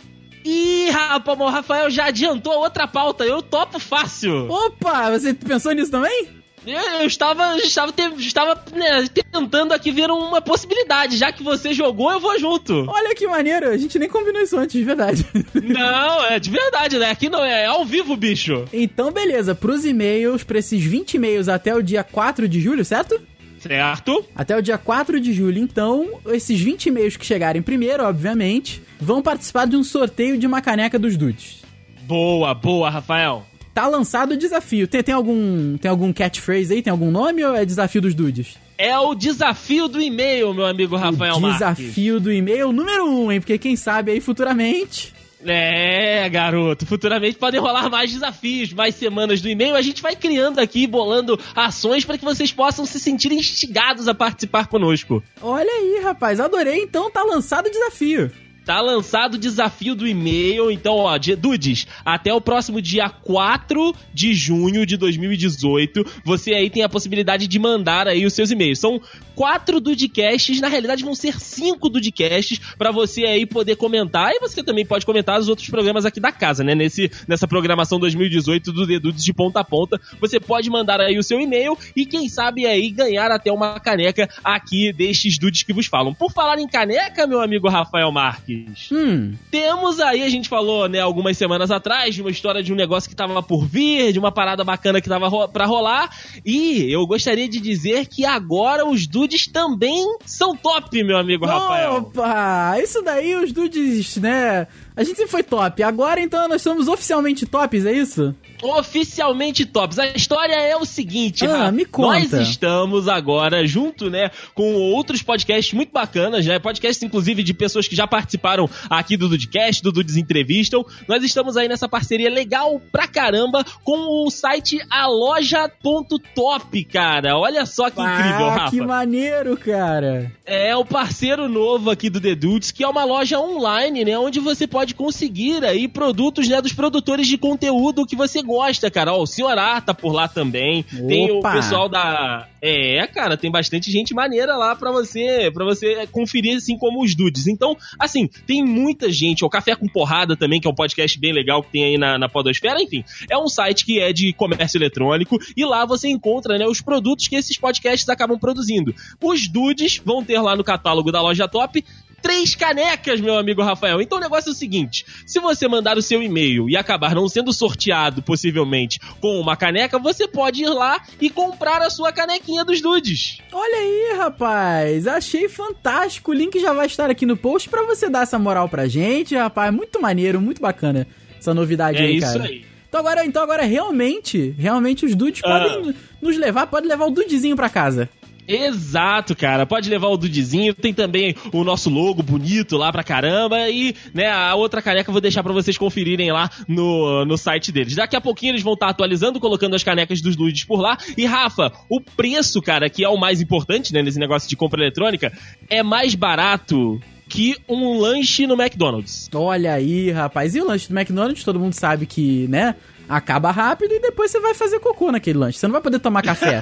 Ih, 0.49 0.89
rapaz, 0.91 1.37
o 1.37 1.49
Rafael 1.49 1.89
já 1.89 2.05
adiantou 2.05 2.53
a 2.53 2.59
outra 2.59 2.87
pauta, 2.87 3.25
eu 3.25 3.41
topo 3.41 3.79
fácil. 3.79 4.49
Opa, 4.49 5.11
você 5.11 5.33
pensou 5.33 5.73
nisso 5.73 5.91
também? 5.91 6.29
Eu, 6.65 7.05
estava, 7.05 7.57
estava, 7.57 7.93
estava 8.17 8.63
né, 8.73 9.05
tentando 9.13 9.73
aqui 9.73 9.91
ver 9.91 10.09
uma 10.09 10.41
possibilidade, 10.41 11.17
já 11.17 11.33
que 11.33 11.43
você 11.43 11.73
jogou, 11.73 12.11
eu 12.11 12.19
vou 12.19 12.39
junto. 12.39 12.85
Olha 12.89 13.13
que 13.13 13.27
maneiro, 13.27 13.69
a 13.69 13.77
gente 13.77 13.99
nem 13.99 14.07
combinou 14.07 14.41
isso 14.41 14.57
antes, 14.57 14.73
de 14.73 14.83
verdade. 14.85 15.25
Não, 15.53 16.25
é 16.25 16.39
de 16.39 16.49
verdade, 16.49 16.97
né? 16.97 17.09
Aqui 17.09 17.29
não 17.29 17.43
é, 17.43 17.63
é 17.63 17.65
ao 17.65 17.85
vivo, 17.85 18.15
bicho. 18.15 18.65
então, 18.71 19.11
beleza, 19.11 19.53
pros 19.53 19.85
e-mails, 19.85 20.43
pra 20.43 20.59
esses 20.59 20.81
20 20.81 21.15
e-mails 21.15 21.47
até 21.49 21.75
o 21.75 21.81
dia 21.81 22.03
4 22.03 22.47
de 22.47 22.61
julho, 22.61 22.85
certo? 22.85 23.19
Certo? 23.59 24.25
Até 24.35 24.57
o 24.57 24.61
dia 24.61 24.77
4 24.77 25.19
de 25.19 25.33
julho, 25.33 25.59
então, 25.59 26.19
esses 26.27 26.59
20 26.59 26.85
e-mails 26.87 27.17
que 27.17 27.25
chegarem 27.25 27.61
primeiro, 27.61 28.03
obviamente, 28.03 28.81
vão 28.99 29.21
participar 29.21 29.67
de 29.67 29.75
um 29.75 29.83
sorteio 29.83 30.37
de 30.37 30.47
uma 30.47 30.61
caneca 30.61 30.97
dos 30.97 31.17
dudes. 31.17 31.61
Boa, 32.01 32.53
boa, 32.53 32.89
Rafael. 32.89 33.45
Tá 33.73 33.87
lançado 33.87 34.31
o 34.31 34.37
desafio. 34.37 34.87
Tem, 34.87 35.03
tem 35.03 35.13
algum 35.13 35.77
tem 35.77 35.89
algum 35.89 36.11
catchphrase 36.11 36.73
aí? 36.73 36.81
Tem 36.81 36.89
algum 36.89 37.11
nome 37.11 37.43
ou 37.43 37.55
é 37.55 37.63
desafio 37.63 38.01
dos 38.01 38.15
dudes? 38.15 38.57
É 38.77 38.97
o 38.97 39.13
desafio 39.13 39.87
do 39.87 40.01
e-mail, 40.01 40.53
meu 40.53 40.65
amigo 40.65 40.95
Rafael 40.95 41.39
Marques. 41.39 41.59
desafio 41.59 42.19
do 42.19 42.31
e-mail 42.31 42.71
número 42.71 43.05
1, 43.05 43.25
um, 43.25 43.31
hein? 43.31 43.39
Porque 43.39 43.57
quem 43.57 43.75
sabe 43.75 44.11
aí 44.11 44.19
futuramente... 44.19 45.15
É, 45.45 46.27
garoto. 46.29 46.85
Futuramente 46.85 47.37
podem 47.37 47.59
rolar 47.59 47.89
mais 47.89 48.11
desafios, 48.11 48.73
mais 48.73 48.95
semanas 48.95 49.39
do 49.39 49.47
e-mail. 49.47 49.75
A 49.75 49.81
gente 49.81 50.01
vai 50.01 50.15
criando 50.15 50.59
aqui, 50.59 50.87
bolando 50.87 51.39
ações 51.55 52.03
para 52.03 52.17
que 52.17 52.25
vocês 52.25 52.51
possam 52.51 52.85
se 52.85 52.99
sentir 52.99 53.31
instigados 53.31 54.07
a 54.07 54.15
participar 54.15 54.67
conosco. 54.67 55.23
Olha 55.41 55.69
aí, 55.69 56.01
rapaz, 56.03 56.39
adorei. 56.39 56.81
Então 56.81 57.11
tá 57.11 57.23
lançado 57.23 57.67
o 57.67 57.71
desafio. 57.71 58.31
Tá 58.67 58.81
lançado 58.81 59.35
o 59.35 59.37
desafio 59.37 59.95
do 59.95 60.05
e-mail. 60.05 60.69
Então, 60.69 60.97
ó, 60.97 61.17
Dudes, 61.17 61.87
até 62.03 62.33
o 62.33 62.41
próximo 62.41 62.81
dia 62.81 63.09
4 63.09 63.95
de 64.13 64.33
junho 64.33 64.85
de 64.85 64.97
2018, 64.97 66.05
você 66.25 66.53
aí 66.53 66.69
tem 66.69 66.83
a 66.83 66.89
possibilidade 66.89 67.47
de 67.47 67.57
mandar 67.57 68.09
aí 68.09 68.25
os 68.25 68.33
seus 68.33 68.51
e-mails. 68.51 68.77
São 68.77 69.01
quatro 69.33 69.79
Dudcasts, 69.79 70.59
na 70.59 70.67
realidade 70.67 71.01
vão 71.01 71.15
ser 71.15 71.39
cinco 71.39 71.87
Dudcasts 71.87 72.59
pra 72.77 72.91
você 72.91 73.23
aí 73.23 73.45
poder 73.45 73.77
comentar. 73.77 74.33
E 74.33 74.39
você 74.41 74.61
também 74.61 74.85
pode 74.85 75.05
comentar 75.05 75.39
os 75.39 75.47
outros 75.47 75.69
programas 75.69 76.05
aqui 76.05 76.19
da 76.19 76.33
casa, 76.33 76.61
né? 76.61 76.75
Nesse, 76.75 77.09
nessa 77.25 77.47
programação 77.47 77.97
2018 77.97 78.73
do 78.73 78.85
The 78.85 78.99
Dudes 78.99 79.23
de 79.23 79.31
ponta 79.31 79.61
a 79.61 79.63
ponta. 79.63 79.97
Você 80.19 80.41
pode 80.41 80.69
mandar 80.69 80.99
aí 80.99 81.17
o 81.17 81.23
seu 81.23 81.39
e-mail 81.39 81.77
e 81.95 82.05
quem 82.05 82.27
sabe 82.27 82.65
aí 82.65 82.89
ganhar 82.89 83.31
até 83.31 83.49
uma 83.49 83.79
caneca 83.79 84.27
aqui 84.43 84.91
destes 84.91 85.37
Dudes 85.37 85.63
que 85.63 85.71
vos 85.71 85.85
falam. 85.85 86.13
Por 86.13 86.33
falar 86.33 86.59
em 86.59 86.67
caneca, 86.67 87.25
meu 87.25 87.39
amigo 87.39 87.69
Rafael 87.69 88.11
Marques. 88.11 88.56
Hum, 88.91 89.33
Temos 89.51 89.99
aí, 89.99 90.23
a 90.23 90.29
gente 90.29 90.47
falou, 90.49 90.87
né, 90.87 90.99
algumas 90.99 91.37
semanas 91.37 91.71
atrás, 91.71 92.15
de 92.15 92.21
uma 92.21 92.31
história 92.31 92.63
de 92.63 92.71
um 92.71 92.75
negócio 92.75 93.09
que 93.09 93.15
tava 93.15 93.41
por 93.43 93.65
vir, 93.65 94.11
de 94.11 94.19
uma 94.19 94.31
parada 94.31 94.63
bacana 94.63 95.01
que 95.01 95.09
tava 95.09 95.27
ro 95.27 95.47
pra 95.47 95.65
rolar. 95.65 96.09
E 96.45 96.91
eu 96.91 97.05
gostaria 97.05 97.47
de 97.47 97.59
dizer 97.59 98.07
que 98.07 98.25
agora 98.25 98.85
os 98.85 99.07
dudes 99.07 99.45
também 99.51 100.17
são 100.25 100.55
top, 100.55 101.03
meu 101.03 101.17
amigo 101.17 101.45
Rafael. 101.45 101.95
Opa, 101.97 102.79
isso 102.81 103.01
daí 103.01 103.35
os 103.35 103.51
dudes, 103.51 104.17
né? 104.17 104.67
A 104.97 105.03
gente 105.03 105.15
sempre 105.15 105.31
foi 105.31 105.43
top. 105.43 105.83
Agora 105.83 106.19
então 106.19 106.47
nós 106.49 106.61
somos 106.61 106.87
oficialmente 106.87 107.45
tops, 107.45 107.85
é 107.85 107.93
isso? 107.93 108.33
Oficialmente 108.63 109.63
tops. 109.65 109.99
A 109.99 110.07
história 110.07 110.55
é 110.55 110.75
o 110.75 110.83
seguinte, 110.85 111.45
Ah, 111.45 111.57
Rafa. 111.57 111.71
me 111.71 111.85
conta. 111.85 112.37
Nós 112.37 112.49
estamos 112.49 113.07
agora 113.07 113.65
junto, 113.67 114.09
né, 114.09 114.31
com 114.55 114.73
outros 114.73 115.21
podcasts 115.21 115.71
muito 115.73 115.91
bacanas, 115.91 116.43
né? 116.45 116.57
Podcasts, 116.57 117.03
inclusive, 117.03 117.43
de 117.43 117.53
pessoas 117.53 117.87
que 117.87 117.95
já 117.95 118.07
participaram 118.07 118.67
aqui 118.89 119.15
do 119.15 119.29
Dudcast, 119.29 119.83
do 119.83 119.91
Dudes 119.91 120.17
Entrevistam. 120.17 120.83
Nós 121.07 121.23
estamos 121.23 121.55
aí 121.55 121.67
nessa 121.67 121.87
parceria 121.87 122.29
legal 122.31 122.81
pra 122.91 123.07
caramba 123.07 123.63
com 123.83 124.25
o 124.25 124.31
site 124.31 124.79
aloja.top, 124.89 126.83
cara. 126.85 127.37
Olha 127.37 127.65
só 127.65 127.89
que 127.89 128.01
incrível, 128.01 128.45
ah, 128.47 128.55
Rafa. 128.55 128.71
que 128.71 128.81
maneiro, 128.81 129.55
cara. 129.57 130.31
É 130.45 130.75
o 130.75 130.85
parceiro 130.85 131.47
novo 131.47 131.89
aqui 131.91 132.09
do 132.09 132.19
The 132.21 132.35
Dudes, 132.35 132.71
que 132.71 132.83
é 132.83 132.87
uma 132.87 133.03
loja 133.03 133.39
online, 133.39 134.03
né? 134.05 134.17
Onde 134.17 134.39
você 134.39 134.65
pode 134.65 134.86
conseguir 134.93 135.63
aí 135.63 135.87
produtos, 135.87 136.47
né? 136.47 136.61
Dos 136.61 136.73
produtores 136.73 137.27
de 137.27 137.37
conteúdo 137.37 138.05
que 138.05 138.15
você 138.15 138.41
gosta, 138.41 138.89
cara. 138.89 139.13
Ó, 139.13 139.21
o 139.21 139.27
Senhor 139.27 139.57
A 139.57 139.81
tá 139.81 139.93
por 139.93 140.13
lá 140.13 140.27
também. 140.27 140.83
Tem 140.83 141.31
o 141.31 141.39
Opa! 141.39 141.53
pessoal 141.53 141.89
da... 141.89 142.47
É, 142.59 143.05
cara, 143.07 143.37
tem 143.37 143.51
bastante 143.51 143.91
gente 143.91 144.13
maneira 144.13 144.57
lá 144.57 144.75
pra 144.75 144.91
você, 144.91 145.51
pra 145.53 145.63
você 145.63 146.07
conferir, 146.07 146.57
assim 146.57 146.77
como 146.77 147.03
os 147.03 147.13
Dudes. 147.13 147.47
Então, 147.47 147.77
assim, 147.99 148.27
tem 148.47 148.63
muita 148.63 149.11
gente. 149.11 149.45
O 149.45 149.49
Café 149.49 149.75
com 149.75 149.87
Porrada 149.87 150.35
também, 150.35 150.59
que 150.59 150.67
é 150.67 150.71
um 150.71 150.75
podcast 150.75 151.19
bem 151.19 151.31
legal 151.31 151.61
que 151.61 151.71
tem 151.71 151.83
aí 151.83 151.97
na, 151.97 152.17
na 152.17 152.27
Podosfera. 152.27 152.81
Enfim, 152.81 153.03
é 153.29 153.37
um 153.37 153.47
site 153.47 153.85
que 153.85 153.99
é 153.99 154.11
de 154.11 154.33
comércio 154.33 154.77
eletrônico 154.77 155.37
e 155.55 155.63
lá 155.65 155.85
você 155.85 156.09
encontra, 156.09 156.57
né? 156.57 156.65
Os 156.65 156.81
produtos 156.81 157.27
que 157.27 157.35
esses 157.35 157.57
podcasts 157.57 158.09
acabam 158.09 158.39
produzindo. 158.39 158.93
Os 159.21 159.47
Dudes 159.47 160.01
vão 160.03 160.23
ter 160.23 160.39
lá 160.39 160.55
no 160.55 160.63
catálogo 160.63 161.11
da 161.11 161.21
loja 161.21 161.47
Top 161.47 161.83
três 162.21 162.55
canecas, 162.55 163.19
meu 163.21 163.37
amigo 163.37 163.61
Rafael. 163.61 164.01
Então 164.01 164.17
o 164.17 164.21
negócio 164.21 164.49
é 164.49 164.51
o 164.51 164.55
seguinte: 164.55 165.05
se 165.25 165.39
você 165.39 165.67
mandar 165.67 165.97
o 165.97 166.01
seu 166.01 166.21
e-mail 166.21 166.69
e 166.69 166.75
acabar 166.75 167.13
não 167.15 167.27
sendo 167.29 167.51
sorteado, 167.53 168.21
possivelmente, 168.21 168.99
com 169.19 169.39
uma 169.39 169.55
caneca, 169.55 169.97
você 169.99 170.27
pode 170.27 170.63
ir 170.63 170.69
lá 170.69 171.01
e 171.21 171.29
comprar 171.29 171.81
a 171.81 171.89
sua 171.89 172.11
canequinha 172.11 172.63
dos 172.65 172.81
dudes. 172.81 173.39
Olha 173.51 173.77
aí, 173.77 174.17
rapaz. 174.17 175.07
Achei 175.07 175.47
fantástico. 175.49 176.31
O 176.31 176.33
link 176.33 176.59
já 176.59 176.73
vai 176.73 176.87
estar 176.87 177.09
aqui 177.09 177.25
no 177.25 177.37
post 177.37 177.69
pra 177.69 177.83
você 177.83 178.09
dar 178.09 178.23
essa 178.23 178.37
moral 178.39 178.67
pra 178.69 178.87
gente, 178.87 179.35
rapaz. 179.35 179.73
Muito 179.73 180.01
maneiro, 180.01 180.41
muito 180.41 180.61
bacana 180.61 181.07
essa 181.39 181.53
novidade 181.53 181.97
É 181.97 182.01
aí, 182.01 182.17
isso 182.17 182.27
cara. 182.33 182.43
aí. 182.45 182.65
Então 182.89 183.01
agora, 183.01 183.25
então 183.25 183.43
agora 183.43 183.63
realmente, 183.63 184.55
realmente 184.57 185.05
os 185.05 185.13
dudes 185.13 185.41
Ah. 185.43 185.47
podem 185.59 185.93
nos 186.21 186.37
levar, 186.37 186.67
pode 186.67 186.87
levar 186.87 187.05
o 187.05 187.11
dudezinho 187.11 187.55
pra 187.55 187.69
casa. 187.69 188.09
Exato, 188.47 189.35
cara. 189.35 189.65
Pode 189.65 189.89
levar 189.89 190.07
o 190.07 190.17
Dudizinho. 190.17 190.73
Tem 190.73 190.93
também 190.93 191.35
o 191.51 191.63
nosso 191.63 191.89
logo 191.89 192.23
bonito 192.23 192.77
lá 192.77 192.91
pra 192.91 193.03
caramba. 193.03 193.69
E, 193.69 193.93
né, 194.13 194.31
a 194.31 194.55
outra 194.55 194.81
caneca 194.81 195.09
eu 195.09 195.13
vou 195.13 195.21
deixar 195.21 195.43
pra 195.43 195.53
vocês 195.53 195.77
conferirem 195.77 196.31
lá 196.31 196.49
no, 196.67 197.25
no 197.25 197.37
site 197.37 197.71
deles. 197.71 197.95
Daqui 197.95 198.15
a 198.15 198.21
pouquinho 198.21 198.51
eles 198.51 198.63
vão 198.63 198.73
estar 198.73 198.89
atualizando, 198.89 199.39
colocando 199.39 199.75
as 199.75 199.83
canecas 199.83 200.21
dos 200.21 200.35
Dudes 200.35 200.63
por 200.63 200.79
lá. 200.79 200.97
E, 201.17 201.25
Rafa, 201.25 201.71
o 201.89 201.99
preço, 201.99 202.61
cara, 202.61 202.89
que 202.89 203.03
é 203.03 203.09
o 203.09 203.17
mais 203.17 203.41
importante, 203.41 203.93
né, 203.93 204.01
nesse 204.01 204.19
negócio 204.19 204.47
de 204.47 204.55
compra 204.55 204.81
eletrônica, 204.81 205.31
é 205.69 205.83
mais 205.83 206.15
barato 206.15 206.99
que 207.27 207.55
um 207.67 207.99
lanche 207.99 208.47
no 208.47 208.59
McDonald's. 208.59 209.29
Olha 209.33 209.73
aí, 209.73 210.11
rapaz. 210.11 210.55
E 210.55 210.61
o 210.61 210.65
lanche 210.65 210.87
do 210.87 210.97
McDonald's, 210.97 211.43
todo 211.43 211.59
mundo 211.59 211.73
sabe 211.73 212.05
que, 212.05 212.47
né? 212.47 212.75
Acaba 213.09 213.51
rápido 213.51 213.93
e 213.93 213.99
depois 213.99 214.31
você 214.31 214.39
vai 214.39 214.53
fazer 214.53 214.79
cocô 214.79 215.11
naquele 215.11 215.39
lanche. 215.39 215.59
Você 215.59 215.67
não 215.67 215.73
vai 215.73 215.81
poder 215.81 215.99
tomar 215.99 216.21
café. 216.21 216.61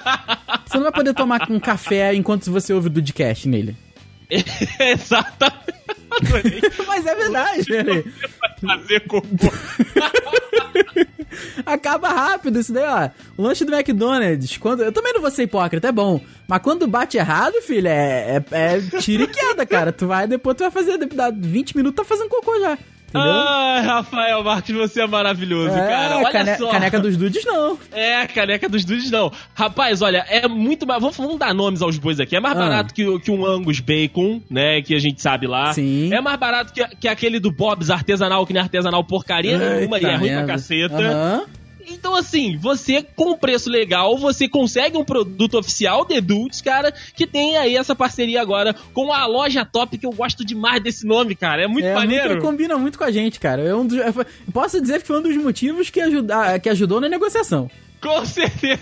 você 0.66 0.76
não 0.76 0.84
vai 0.84 0.92
poder 0.92 1.14
tomar 1.14 1.50
um 1.50 1.60
café 1.60 2.14
enquanto 2.14 2.50
você 2.50 2.72
ouve 2.72 2.88
o 2.88 2.90
Dudcast 2.90 3.48
nele. 3.48 3.76
Exatamente. 4.80 5.74
Mas 6.86 7.06
é 7.06 7.14
verdade, 7.14 7.62
velho. 7.62 8.12
Fazer 8.60 9.00
cocô. 9.00 9.26
Acaba 11.66 12.08
rápido 12.08 12.60
isso 12.60 12.72
daí, 12.72 12.84
ó. 12.84 13.10
O 13.36 13.42
lanche 13.42 13.64
do 13.64 13.74
McDonald's, 13.74 14.56
quando. 14.56 14.82
Eu 14.82 14.92
também 14.92 15.12
não 15.12 15.20
vou 15.20 15.30
ser 15.30 15.42
hipócrita, 15.42 15.88
é 15.88 15.92
bom. 15.92 16.20
Mas 16.46 16.62
quando 16.62 16.86
bate 16.86 17.16
errado, 17.16 17.54
filho, 17.62 17.88
é, 17.88 18.36
é, 18.36 18.44
é 18.52 18.80
tiro 19.00 19.24
e 19.24 19.26
queda, 19.26 19.66
cara. 19.66 19.92
Tu 19.92 20.06
vai, 20.06 20.26
depois 20.26 20.56
tu 20.56 20.60
vai 20.60 20.70
fazer, 20.70 20.96
dá 21.08 21.30
20 21.30 21.76
minutos, 21.76 21.96
tá 21.96 22.04
fazendo 22.04 22.28
cocô 22.28 22.58
já. 22.60 22.78
Entendeu? 23.14 23.32
Ai, 23.32 23.80
Rafael 23.82 24.42
Marques, 24.42 24.74
você 24.74 25.02
é 25.02 25.06
maravilhoso, 25.06 25.74
é, 25.76 25.86
cara. 25.88 26.16
Olha 26.18 26.30
cane 26.32 26.56
só. 26.56 26.68
Caneca 26.70 26.98
dos 27.00 27.16
dudes, 27.16 27.44
não. 27.44 27.78
É, 27.92 28.26
caneca 28.26 28.68
dos 28.68 28.84
dudes 28.84 29.10
não. 29.10 29.30
Rapaz, 29.54 30.02
olha, 30.02 30.24
é 30.28 30.48
muito 30.48 30.86
mais. 30.86 31.00
Vamos, 31.00 31.16
vamos 31.16 31.38
dar 31.38 31.54
nomes 31.54 31.80
aos 31.80 31.96
bois 31.98 32.18
aqui. 32.18 32.34
É 32.34 32.40
mais 32.40 32.56
Ah. 32.56 32.60
barato 32.60 32.92
que, 32.92 33.18
que 33.20 33.30
um 33.30 33.46
Angus 33.46 33.78
Bacon, 33.80 34.40
né? 34.50 34.82
Que 34.82 34.94
a 34.94 34.98
gente 34.98 35.22
sabe 35.22 35.46
lá. 35.46 35.72
Sim. 35.72 36.12
É 36.12 36.20
mais 36.20 36.38
barato 36.38 36.72
que, 36.72 36.84
que 36.96 37.08
aquele 37.08 37.38
do 37.38 37.52
Bob's 37.52 37.90
artesanal, 37.90 38.44
que 38.46 38.52
nem 38.52 38.62
artesanal 38.62 39.04
porcaria 39.04 39.56
nenhuma 39.58 39.98
e 40.00 40.04
é 40.04 40.16
ruim 40.16 40.28
pra 40.32 40.44
caceta. 40.46 40.96
Aham. 40.98 41.42
Então, 41.86 42.14
assim, 42.14 42.56
você 42.56 43.02
com 43.02 43.32
um 43.32 43.36
preço 43.36 43.68
legal, 43.70 44.16
você 44.18 44.48
consegue 44.48 44.96
um 44.96 45.04
produto 45.04 45.58
oficial 45.58 46.04
de 46.04 46.20
Dudes, 46.20 46.60
cara, 46.60 46.92
que 47.14 47.26
tem 47.26 47.56
aí 47.56 47.76
essa 47.76 47.94
parceria 47.94 48.40
agora 48.40 48.74
com 48.92 49.12
a 49.12 49.26
loja 49.26 49.64
top, 49.64 49.98
que 49.98 50.06
eu 50.06 50.12
gosto 50.12 50.44
demais 50.44 50.82
desse 50.82 51.06
nome, 51.06 51.34
cara. 51.34 51.62
É 51.62 51.66
muito 51.66 51.86
É, 51.86 51.94
maneiro. 51.94 52.28
muito- 52.30 52.42
combina 52.42 52.78
muito 52.78 52.96
com 52.98 53.04
a 53.04 53.10
gente, 53.10 53.38
cara. 53.38 53.62
É 53.62 53.74
um 53.74 53.86
dos, 53.86 53.98
é, 53.98 54.12
posso 54.52 54.80
dizer 54.80 55.00
que 55.02 55.06
foi 55.06 55.18
um 55.18 55.22
dos 55.22 55.36
motivos 55.36 55.90
que, 55.90 56.00
ajuda, 56.00 56.58
que 56.58 56.68
ajudou 56.68 57.00
na 57.00 57.08
negociação. 57.08 57.70
Com 58.00 58.24
certeza. 58.26 58.78